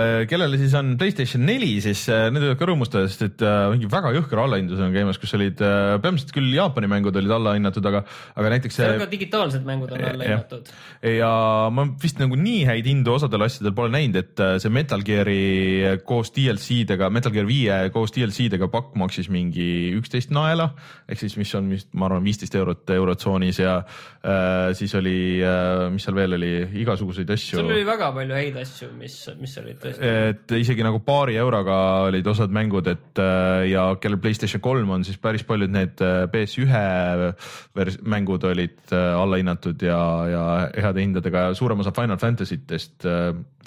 äh, 0.03 0.21
kellele 0.27 0.57
siis 0.59 0.73
on 0.75 0.97
Playstation 0.99 1.45
neli, 1.47 1.77
siis 1.83 2.01
äh, 2.11 2.25
need 2.27 2.43
võivad 2.43 2.59
ka 2.59 2.67
rõõmustada, 2.67 3.07
sest 3.07 3.23
et 3.23 3.43
äh, 3.45 3.69
mingi 3.71 3.87
väga 3.91 4.11
jõhker 4.17 4.41
allahindlus 4.43 4.81
on 4.83 4.91
käimas, 4.91 5.19
kus 5.21 5.31
olid 5.37 5.61
äh, 5.63 5.93
põhimõtteliselt 6.03 6.33
küll 6.35 6.51
Jaapani 6.57 6.89
mängud 6.91 7.15
olid 7.15 7.31
allahinnatud, 7.37 7.87
aga, 7.87 8.01
aga 8.35 8.51
näiteks 8.51 8.79
seal 8.81 8.99
ka 8.99 9.07
digitaalsed 9.09 9.63
mängud 9.67 9.93
on 9.95 10.03
alla 10.09 10.27
hinnatud. 10.27 10.73
ja 11.07 11.31
ma 11.71 11.87
vist 12.03 12.19
nagu 12.19 12.35
nii 12.39 12.65
häid 12.67 12.89
hindu 12.91 13.15
osadel 13.15 13.47
asjadel 13.47 13.75
pole 13.77 13.93
näinud, 13.95 14.19
et 14.19 14.43
see 14.63 14.75
Metal 14.75 15.05
Gear'i 15.07 15.95
koos 16.07 16.33
DLC-dega, 16.35 17.07
Metal 17.13 17.31
Gear 17.31 17.47
viie 17.47 17.79
koos 17.95 18.11
DLC-dega 18.15 18.67
pakk 18.73 18.99
maksis 18.99 19.31
mingi 19.31 19.95
üksteist 19.95 20.35
naela 20.35 20.73
ehk 21.07 21.23
siis, 21.23 21.39
mis 21.39 21.55
on 21.55 21.71
vist 21.77 21.93
ma 21.95 22.09
arvan 22.11 22.27
viisteist 22.27 22.59
eurot 22.59 23.23
eurotsoonis 23.27 23.59
ja 23.59 23.77
äh, 23.77 24.73
siis 24.73 24.93
oli 24.95 25.41
äh,, 25.43 25.89
mis 25.91 26.05
seal 26.05 26.15
veel 26.15 26.37
oli, 26.37 26.51
igasuguseid 26.81 27.29
asju. 27.33 27.59
Seal 27.59 27.71
oli 27.71 27.85
väga 27.87 28.11
palju 28.15 28.37
häid 28.37 28.59
asju, 28.61 28.89
mis, 28.97 29.17
mis 29.39 29.57
olid 29.61 29.79
tõesti. 29.83 30.11
et 30.31 30.55
isegi 30.57 30.85
nagu 30.85 31.01
paari 31.05 31.37
euroga 31.39 31.77
olid 32.07 32.27
osad 32.27 32.53
mängud, 32.53 32.87
et 32.91 33.21
äh, 33.21 33.67
ja 33.73 33.89
kellel 34.01 34.21
Playstation 34.23 34.63
kolm 34.63 34.95
on, 34.95 35.05
siis 35.07 35.19
päris 35.21 35.45
paljud 35.47 35.73
need 35.73 36.01
äh, 36.03 36.25
PS1 36.31 37.35
vers- 37.77 37.99
mängud 38.07 38.47
olid 38.47 38.79
äh, 38.91 39.11
allahinnatud 39.17 39.81
ja, 39.83 39.99
ja 40.31 40.43
heade 40.75 41.03
hindadega. 41.03 41.49
Ja 41.49 41.57
suurem 41.57 41.83
osa 41.83 41.93
Final 41.95 42.19
Fantasy 42.21 42.61
test, 42.67 43.05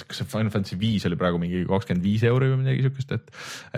kas 0.06 0.20
see 0.20 0.28
Final 0.28 0.50
Fantasy 0.52 0.78
viis 0.80 1.04
oli 1.08 1.18
praegu 1.20 1.40
mingi 1.40 1.62
kakskümmend 1.68 2.04
viis 2.04 2.24
euri 2.28 2.50
või 2.52 2.62
midagi 2.62 2.84
siukest, 2.86 3.12
et, 3.16 3.32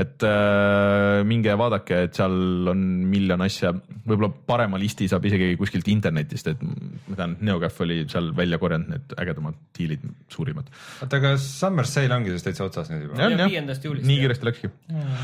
et 0.05 0.27
äh, 0.27 1.23
minge 1.29 1.55
vaadake, 1.59 2.05
et 2.07 2.19
seal 2.19 2.71
on 2.73 2.83
miljon 3.11 3.43
asja, 3.45 3.73
võib-olla 4.07 4.31
parema 4.47 4.81
listi 4.81 5.09
saab 5.11 5.27
isegi 5.29 5.55
kuskilt 5.61 5.72
internetist, 5.93 6.51
et 6.53 6.61
ma 6.63 7.17
tean, 7.19 7.37
NeoGaf 7.45 7.81
oli 7.85 8.03
seal 8.11 8.31
välja 8.37 8.59
korjanud 8.61 8.91
need 8.93 9.15
ägedamad 9.21 9.57
diilid, 9.79 10.05
suurimad. 10.33 10.69
Oota, 11.03 11.21
aga 11.21 11.33
Summer 11.41 11.89
Sale 11.89 12.15
ongi 12.17 12.35
siis 12.35 12.47
täitsa 12.47 12.67
otsas 12.69 12.91
nüüd 12.93 13.07
juba? 13.09 13.31
viiendast 13.41 13.87
juulist, 13.87 14.07
nii 14.09 14.19
kiiresti 14.21 14.49
läkski. 14.49 14.73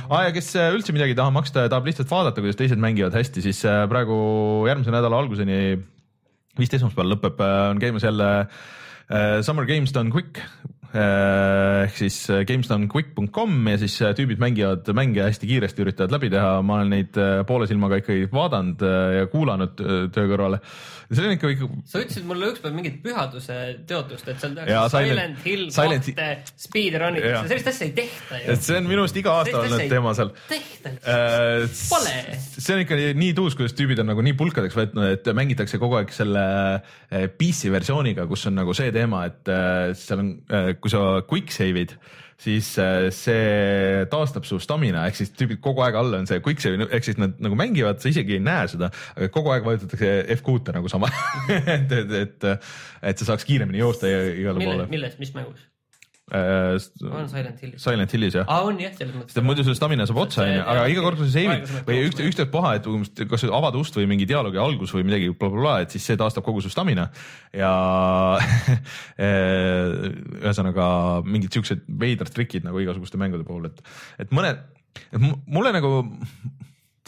Ah,. 0.08 0.24
ja 0.26 0.32
kes 0.34 0.50
äh, 0.56 0.70
üldse 0.76 0.96
midagi 0.96 1.14
ei 1.14 1.20
taha 1.20 1.34
maksta 1.34 1.66
ja 1.66 1.72
tahab 1.72 1.88
lihtsalt 1.90 2.10
vaadata, 2.12 2.44
kuidas 2.44 2.58
teised 2.58 2.80
mängivad 2.82 3.16
hästi, 3.18 3.44
siis 3.44 3.62
äh, 3.68 3.84
praegu 3.90 4.18
järgmise 4.70 4.94
nädala 4.94 5.20
alguseni, 5.20 5.78
vist 6.58 6.74
esmaspäeval 6.78 7.16
lõpeb, 7.16 7.44
on 7.44 7.82
käimas 7.82 8.06
jälle 8.06 8.30
äh, 8.40 9.38
Summer 9.46 9.68
Games 9.68 9.94
Done 9.94 10.14
Quick. 10.14 10.40
äh, 10.40 10.77
ehk 10.97 11.97
siis 12.01 12.16
äh, 12.32 12.44
gamesdonequick.com 12.48 13.66
ja 13.69 13.77
siis 13.81 13.98
äh, 14.01 14.15
tüübid 14.16 14.40
mängivad 14.40 14.89
mänge 14.97 15.27
hästi 15.27 15.51
kiiresti, 15.51 15.85
üritavad 15.85 16.15
läbi 16.16 16.31
teha, 16.32 16.62
ma 16.65 16.78
olen 16.78 16.94
neid 16.94 17.19
äh, 17.20 17.43
poole 17.48 17.69
silmaga 17.69 17.98
ikkagi 18.01 18.31
vaadanud 18.32 18.85
äh, 18.89 19.19
ja 19.19 19.27
kuulanud 19.28 19.82
äh, 19.85 20.06
töö 20.15 20.31
kõrvale. 20.32 20.62
See 21.09 21.24
on 21.24 21.32
ikka, 21.32 21.48
ikka 21.55 21.68
sa 21.89 22.02
ütlesid 22.02 22.26
mulle 22.28 22.51
ükspäev 22.52 22.74
mingit 22.76 22.98
pühaduse 23.05 23.55
teotust, 23.89 24.26
et 24.28 24.43
seal 24.43 24.52
tehakse 24.56 24.74
Silent- 24.93 25.09
Silent 25.09 25.39
Hill 25.47 25.64
Silent- 25.72 26.10
kahte 26.12 26.59
speedrun 26.66 27.16
Jaa. 27.16 27.30
itakse, 27.30 27.48
sellist 27.55 27.70
asja 27.72 27.86
ei 27.89 27.94
tehta 27.97 28.40
ju 28.43 28.52
et. 28.52 28.66
see 28.68 28.76
on 28.80 28.90
minu 28.90 29.05
arust 29.06 29.16
iga 29.22 29.32
aasta 29.39 29.62
olnud 29.62 29.85
teema 29.94 30.12
seal 30.18 30.32
tehta. 30.51 30.93
Äh, 31.14 31.64
Pole. 31.89 32.14
see 32.59 32.74
on 32.76 32.85
ikka 32.85 33.01
nii, 33.24 33.32
tuus, 33.39 33.56
kuidas 33.59 33.76
tüübid 33.78 34.02
on 34.05 34.10
nagu 34.12 34.24
nii 34.26 34.36
pulkadeks 34.39 34.76
võtnud, 34.76 35.09
et 35.16 35.32
mängitakse 35.39 35.80
kogu 35.80 35.97
aeg 36.02 36.12
selle 36.14 36.44
eh, 36.76 37.26
PC 37.40 37.72
versiooniga, 37.72 38.28
kus 38.28 38.44
on 38.51 38.59
nagu 38.60 38.76
see 38.76 38.93
teema, 38.94 39.24
et 39.32 39.48
eh, 39.52 39.94
seal 39.98 40.24
on, 40.24 40.32
kui 40.80 40.93
sa 40.93 41.05
quick 41.28 41.52
save'id, 41.55 41.97
siis 42.39 42.70
eh, 42.78 43.09
see 43.15 44.05
taastab 44.12 44.47
su 44.47 44.60
stamina 44.62 45.06
ehk 45.09 45.19
siis 45.19 45.32
tüübid 45.35 45.62
kogu 45.65 45.82
aeg 45.86 45.98
all 45.98 46.19
on 46.20 46.28
see 46.31 46.43
quick 46.44 46.62
save 46.62 46.86
ehk 46.86 47.09
siis 47.09 47.19
nad 47.19 47.35
nagu 47.43 47.59
mängivad, 47.59 47.98
sa 48.02 48.12
isegi 48.12 48.36
ei 48.39 48.44
näe 48.44 48.69
seda, 48.70 48.93
aga 49.16 49.31
kogu 49.35 49.55
aeg 49.55 49.66
vajutatakse 49.66 50.12
F6-e 50.39 50.77
nagu 50.77 50.93
sama 50.93 51.10
et, 51.77 51.90
et, 51.90 52.15
et, 52.23 52.48
et 53.10 53.19
sa 53.24 53.32
saaks 53.32 53.48
kiiremini 53.48 53.82
joosta 53.82 54.10
igale 54.10 54.62
poole. 54.62 54.86
milles, 54.93 55.19
mis 55.19 55.35
mängus? 55.35 55.66
Äh, 56.28 56.76
on 57.09 57.28
Silent 57.30 57.62
Hillis? 57.62 57.80
Silent 57.80 58.12
Hillis 58.12 58.34
jah. 58.36 58.44
Aa, 58.52 58.66
on 58.68 58.76
jah, 58.82 58.92
selles 58.98 59.14
mõttes. 59.16 59.32
Sest 59.32 59.46
muidu 59.46 59.64
sul 59.64 59.76
stamina 59.78 60.05
saab 60.09 60.20
otsa, 60.26 60.42
onju, 60.44 60.60
aga 60.74 60.82
iga 60.92 61.05
kord, 61.06 61.16
kui 61.20 61.28
sa 61.30 61.38
save'id 61.38 61.70
või 61.86 61.96
jooksma. 61.96 62.09
ükst-, 62.10 62.22
ükstapuha, 62.28 62.72
et 62.76 63.22
kas 63.30 63.46
avad 63.48 63.78
ust 63.80 63.96
või 63.96 64.09
mingi 64.10 64.28
dialoogi 64.28 64.60
algus 64.60 64.92
või 64.92 65.06
midagi 65.09 65.30
blablabla, 65.32 65.78
et 65.86 65.96
siis 65.96 66.05
see 66.10 66.18
taastab 66.20 66.44
kogu 66.44 66.60
su 66.64 66.72
stamina. 66.72 67.09
Ja 67.56 67.72
eh, 69.16 70.09
ühesõnaga 70.44 70.88
mingid 71.24 71.56
siuksed 71.56 71.86
veidrad 72.00 72.32
trikid 72.34 72.68
nagu 72.68 72.80
igasuguste 72.84 73.20
mängude 73.20 73.48
puhul, 73.48 73.70
et, 73.70 73.80
et 74.20 74.34
mõned, 74.34 74.60
et 75.09 75.20
mu- 75.22 75.38
mulle 75.48 75.72
nagu 75.76 75.92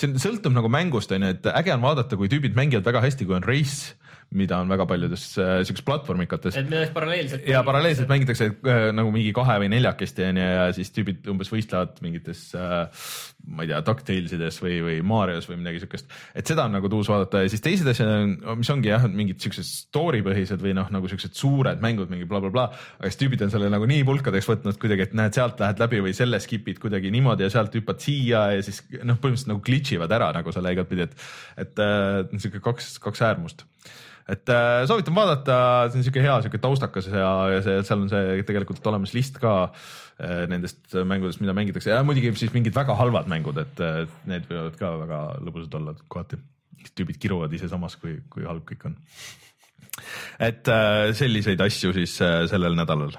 see 0.01 0.17
sõltub 0.17 0.55
nagu 0.57 0.71
mängust 0.73 1.13
onju, 1.13 1.35
et 1.37 1.49
äge 1.53 1.75
on 1.77 1.85
vaadata, 1.85 2.17
kui 2.17 2.31
tüübid 2.33 2.57
mängivad 2.57 2.87
väga 2.89 3.03
hästi, 3.05 3.27
kui 3.29 3.37
on 3.37 3.45
race, 3.45 3.99
mida 4.31 4.61
on 4.63 4.71
väga 4.71 4.87
paljudes 4.87 5.25
äh, 5.39 5.57
siukestes 5.67 5.87
platvormikates 5.87 6.59
et 6.59 6.69
millest 6.71 6.95
paralleelselt. 6.95 7.49
ja 7.51 7.63
paralleelselt. 7.67 8.09
mängitakse 8.11 8.51
äh, 8.53 8.83
nagu 8.95 9.11
mingi 9.15 9.33
kahe 9.35 9.59
või 9.65 9.71
neljakesti 9.73 10.29
onju 10.29 10.45
ja 10.47 10.69
siis 10.77 10.93
tüübid 10.95 11.27
umbes 11.33 11.51
võistlevad 11.51 11.99
mingites 12.05 12.45
äh,, 12.55 13.09
ma 13.51 13.65
ei 13.65 13.71
tea, 13.71 13.81
DuckTalesides 13.85 14.59
või, 14.63 14.77
või 14.85 14.97
Marios 15.07 15.49
või 15.51 15.59
midagi 15.61 15.83
siukest. 15.83 16.11
et 16.37 16.47
seda 16.47 16.67
on 16.69 16.75
nagu 16.77 16.91
tuus 16.93 17.09
vaadata 17.11 17.43
ja 17.45 17.51
siis 17.53 17.65
teised 17.65 17.89
asjad 17.91 18.11
mis 18.59 18.71
ongi 18.73 18.91
jah, 18.91 19.07
mingid 19.09 19.41
siuksed 19.43 19.67
story 19.67 20.23
põhised 20.27 20.63
või 20.63 20.75
noh, 20.77 20.91
nagu 20.93 21.11
siuksed 21.11 21.35
suured 21.39 21.83
mängud, 21.83 22.11
mingi 22.13 22.29
blablabla 22.29 22.51
bla,. 22.51 22.67
Bla, 22.71 22.99
aga 23.01 23.11
siis 23.11 23.21
tüübid 23.23 23.45
on 23.47 23.53
selle 23.53 23.71
nagu 23.73 23.87
nii 23.89 24.05
pulkadeks 24.09 24.49
võtnud 24.51 24.79
kuidagi, 24.81 25.09
et 25.09 25.17
näed, 25.17 25.37
sealt 25.37 25.61
lähed 25.63 25.81
läbi 25.83 26.03
või 26.05 26.15
selle 26.17 26.41
skip'id 26.43 26.81
kuidagi 26.83 27.13
niimoodi 27.15 27.47
ja 27.47 27.53
sealt 27.53 27.75
hüppad 27.79 28.03
siia 28.03 28.47
ja 28.57 28.65
siis 28.67 28.83
noh, 29.01 29.17
põhimõtteliselt 29.17 29.53
nagu 29.55 29.65
glitch 29.65 29.97
ivad 29.97 30.13
ära 30.19 30.31
nagu 30.37 30.55
selle 30.55 30.75
igatpidi, 30.77 31.09
et, 31.09 31.27
et 31.65 31.83
äh, 31.85 32.39
siuke 32.43 32.63
kaks, 32.65 32.97
kaks 33.03 33.25
äärmust 33.31 33.67
et 34.31 34.53
äh, 34.53 34.85
soovitan 34.87 35.17
vaadata, 35.17 35.57
see 35.91 36.01
on 36.01 36.07
siuke 36.07 36.23
hea 36.23 36.37
siuke 36.45 36.61
taustakas 36.63 37.09
ja, 37.11 37.33
ja 37.55 37.65
see, 37.65 37.81
seal 37.87 38.05
on 38.05 38.13
see 38.13 38.45
tegelikult 38.47 38.85
olemas 38.93 39.15
list 39.17 39.41
ka 39.43 39.55
nendest 40.21 40.95
mängudest, 41.09 41.41
mida 41.41 41.55
mängitakse 41.57 41.93
ja 41.95 42.03
muidugi 42.05 42.33
siis 42.37 42.53
mingid 42.53 42.75
väga 42.77 42.97
halvad 42.99 43.31
mängud, 43.31 43.61
et 43.63 43.81
äh, 43.85 44.03
need 44.29 44.49
võivad 44.51 44.77
ka 44.81 44.93
väga 45.05 45.21
lõbusad 45.47 45.77
olla 45.81 45.95
kohati. 46.09 46.41
tüübid 46.97 47.19
kiruvad 47.21 47.53
ise 47.53 47.69
samas, 47.69 47.97
kui, 48.01 48.19
kui 48.33 48.45
halb 48.49 48.65
kõik 48.69 48.87
on. 48.91 48.97
et 50.39 50.69
äh, 50.69 51.13
selliseid 51.17 51.61
asju 51.61 51.93
siis 51.97 52.21
äh, 52.21 52.47
sellel 52.53 52.77
nädalal. 52.77 53.17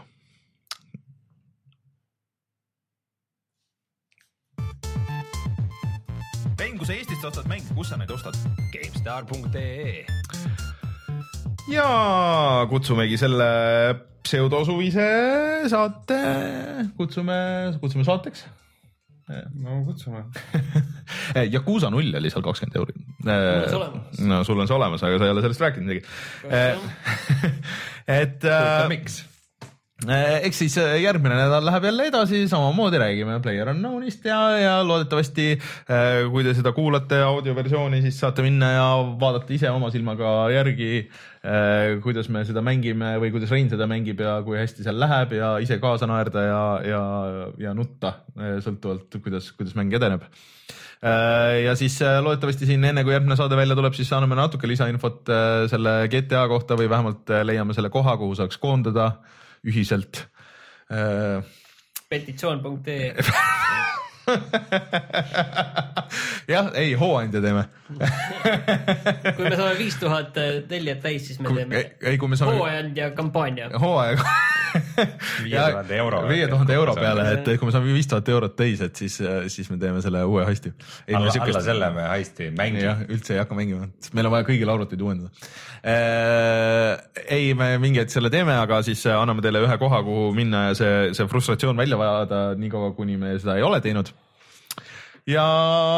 mäng, 6.62 6.78
kui 6.78 6.86
sa 6.86 6.94
Eestist 6.94 7.26
ostad 7.26 7.48
mänge, 7.50 7.74
kus 7.76 7.90
sa 7.90 7.98
neid 7.98 8.12
ostad? 8.12 8.38
GameStar.ee 8.72 10.06
ja 11.72 12.66
kutsumegi 12.70 13.18
selle 13.20 13.48
pseudosuvise 14.26 15.08
saate, 15.72 16.20
kutsume, 16.98 17.38
kutsume 17.82 18.06
saateks. 18.08 18.46
no 19.64 19.82
kutsume. 19.88 20.24
Yakuusa 21.56 21.90
null 21.94 22.14
oli 22.20 22.32
seal 22.34 22.46
kakskümmend 22.46 22.80
euri. 22.82 22.96
no 24.28 24.44
sul 24.48 24.60
on 24.60 24.70
see 24.70 24.78
olemas, 24.78 25.04
aga 25.08 25.20
sa 25.20 25.30
ei 25.30 25.36
ole 25.36 25.46
sellest 25.46 25.66
rääkinud 25.66 25.90
midagi. 25.90 26.06
et 28.22 28.48
äh, 28.48 28.88
miks? 28.92 29.22
Eh, 30.02 30.40
eks 30.48 30.58
siis 30.64 30.76
eh, 30.82 30.96
järgmine 31.04 31.36
nädal 31.38 31.62
läheb 31.68 31.84
jälle 31.86 32.08
edasi, 32.10 32.40
samamoodi 32.50 32.98
räägime. 32.98 33.36
Player 33.44 33.70
Unknownist 33.70 34.24
ja, 34.26 34.38
ja 34.58 34.72
loodetavasti 34.82 35.52
eh, 35.54 36.22
kui 36.32 36.42
te 36.46 36.56
seda 36.58 36.72
kuulate 36.74 37.20
audioversiooni, 37.22 38.00
siis 38.02 38.18
saate 38.24 38.42
minna 38.42 38.72
ja 38.74 38.88
vaadata 39.22 39.54
ise 39.54 39.70
oma 39.70 39.92
silmaga 39.94 40.32
järgi, 40.50 41.04
kuidas 42.04 42.28
me 42.30 42.44
seda 42.46 42.62
mängime 42.66 43.16
või 43.22 43.32
kuidas 43.34 43.50
Rein 43.54 43.70
seda 43.70 43.88
mängib 43.90 44.20
ja 44.22 44.36
kui 44.46 44.60
hästi 44.60 44.86
seal 44.86 45.00
läheb 45.02 45.34
ja 45.34 45.56
ise 45.62 45.80
kaasa 45.82 46.06
naerda 46.10 46.44
ja, 46.46 46.64
ja, 46.86 47.02
ja 47.62 47.74
nutta, 47.74 48.12
sõltuvalt 48.62 49.18
kuidas, 49.24 49.50
kuidas 49.58 49.74
mäng 49.78 49.94
edeneb. 49.98 50.28
Ja 51.02 51.74
siis 51.78 51.96
loodetavasti 51.98 52.70
siin 52.70 52.86
enne 52.86 53.02
kui 53.02 53.16
järgmine 53.16 53.38
saade 53.40 53.58
välja 53.58 53.78
tuleb, 53.78 53.98
siis 53.98 54.14
anname 54.14 54.38
natuke 54.38 54.70
lisainfot 54.70 55.34
selle 55.74 55.96
GTA 56.14 56.46
kohta 56.50 56.78
või 56.78 56.90
vähemalt 56.94 57.34
leiame 57.50 57.74
selle 57.74 57.90
koha, 57.94 58.14
kuhu 58.22 58.38
saaks 58.38 58.62
koondada 58.62 59.10
ühiselt. 59.68 60.28
petitsioon.ee 62.10 63.16
jah, 66.52 66.72
ei 66.76 66.94
hooandja 67.00 67.42
teeme. 67.42 67.64
kui 69.36 69.46
me 69.46 69.56
saame 69.56 69.76
viis 69.80 70.00
tuhat 70.02 70.34
tellijat 70.70 71.04
täis, 71.04 71.28
siis 71.30 71.42
me 71.44 71.54
teeme 71.56 71.86
ei, 72.00 72.18
kui 72.22 72.32
me 72.32 72.40
saame 72.40 72.58
hooandja 72.60 73.12
kampaania. 73.18 73.70
hooaega 73.82 74.26
viie 75.46 75.60
tuhande 75.60 75.98
euro. 75.98 76.22
viie 76.30 76.48
tuhande 76.48 76.74
euro 76.74 76.96
peale, 76.96 77.26
et 77.36 77.50
kui 77.60 77.68
me 77.68 77.74
saame 77.76 77.94
viis 77.94 78.10
tuhat 78.10 78.30
eurot 78.34 78.56
täis, 78.58 78.82
et 78.86 78.96
siis, 78.96 79.18
siis 79.54 79.70
me 79.72 79.78
teeme 79.82 80.02
selle 80.04 80.24
uue 80.28 80.46
heisti. 80.48 80.74
alla, 81.14 81.34
alla 81.46 81.64
selle 81.66 81.90
me 81.96 82.08
heisti 82.12 82.48
ei 82.48 82.54
mängi. 82.58 82.84
jah, 82.86 83.04
üldse 83.08 83.36
ei 83.36 83.42
hakka 83.42 83.58
mängima, 83.58 83.90
sest 84.00 84.16
meil 84.18 84.30
on 84.30 84.36
vaja 84.36 84.48
kõigil 84.48 84.74
arvuteid 84.74 85.06
uuendada. 85.06 85.32
ei, 87.38 87.54
me 87.58 87.72
mingi 87.84 88.04
hetk 88.04 88.14
selle 88.14 88.32
teeme, 88.34 88.56
aga 88.62 88.82
siis 88.88 89.04
anname 89.14 89.44
teile 89.46 89.64
ühe 89.66 89.80
koha, 89.82 90.04
kuhu 90.08 90.30
minna 90.38 90.70
ja 90.70 90.78
see, 90.78 90.94
see 91.18 91.28
frustratsioon 91.32 91.80
välja 91.80 92.00
vajada, 92.00 92.44
niikaua 92.60 92.94
kuni 92.98 93.20
me 93.22 93.36
seda 93.40 93.58
ei 93.60 93.68
ole 93.68 93.82
teinud. 93.84 94.14
ja 95.30 95.46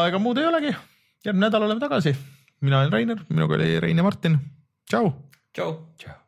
ega 0.08 0.22
muud 0.22 0.42
ei 0.42 0.50
olegi, 0.50 0.76
järgmine 1.26 1.48
nädal 1.48 1.62
oleme 1.62 1.80
tagasi. 1.80 2.16
mina 2.62 2.80
olen 2.80 2.92
Rainer, 2.92 3.20
minuga 3.30 3.56
oli 3.56 3.80
Rein 3.80 3.98
ja 3.98 4.04
Martin. 4.04 4.40
tšau. 4.90 5.12
tšau. 5.98 6.23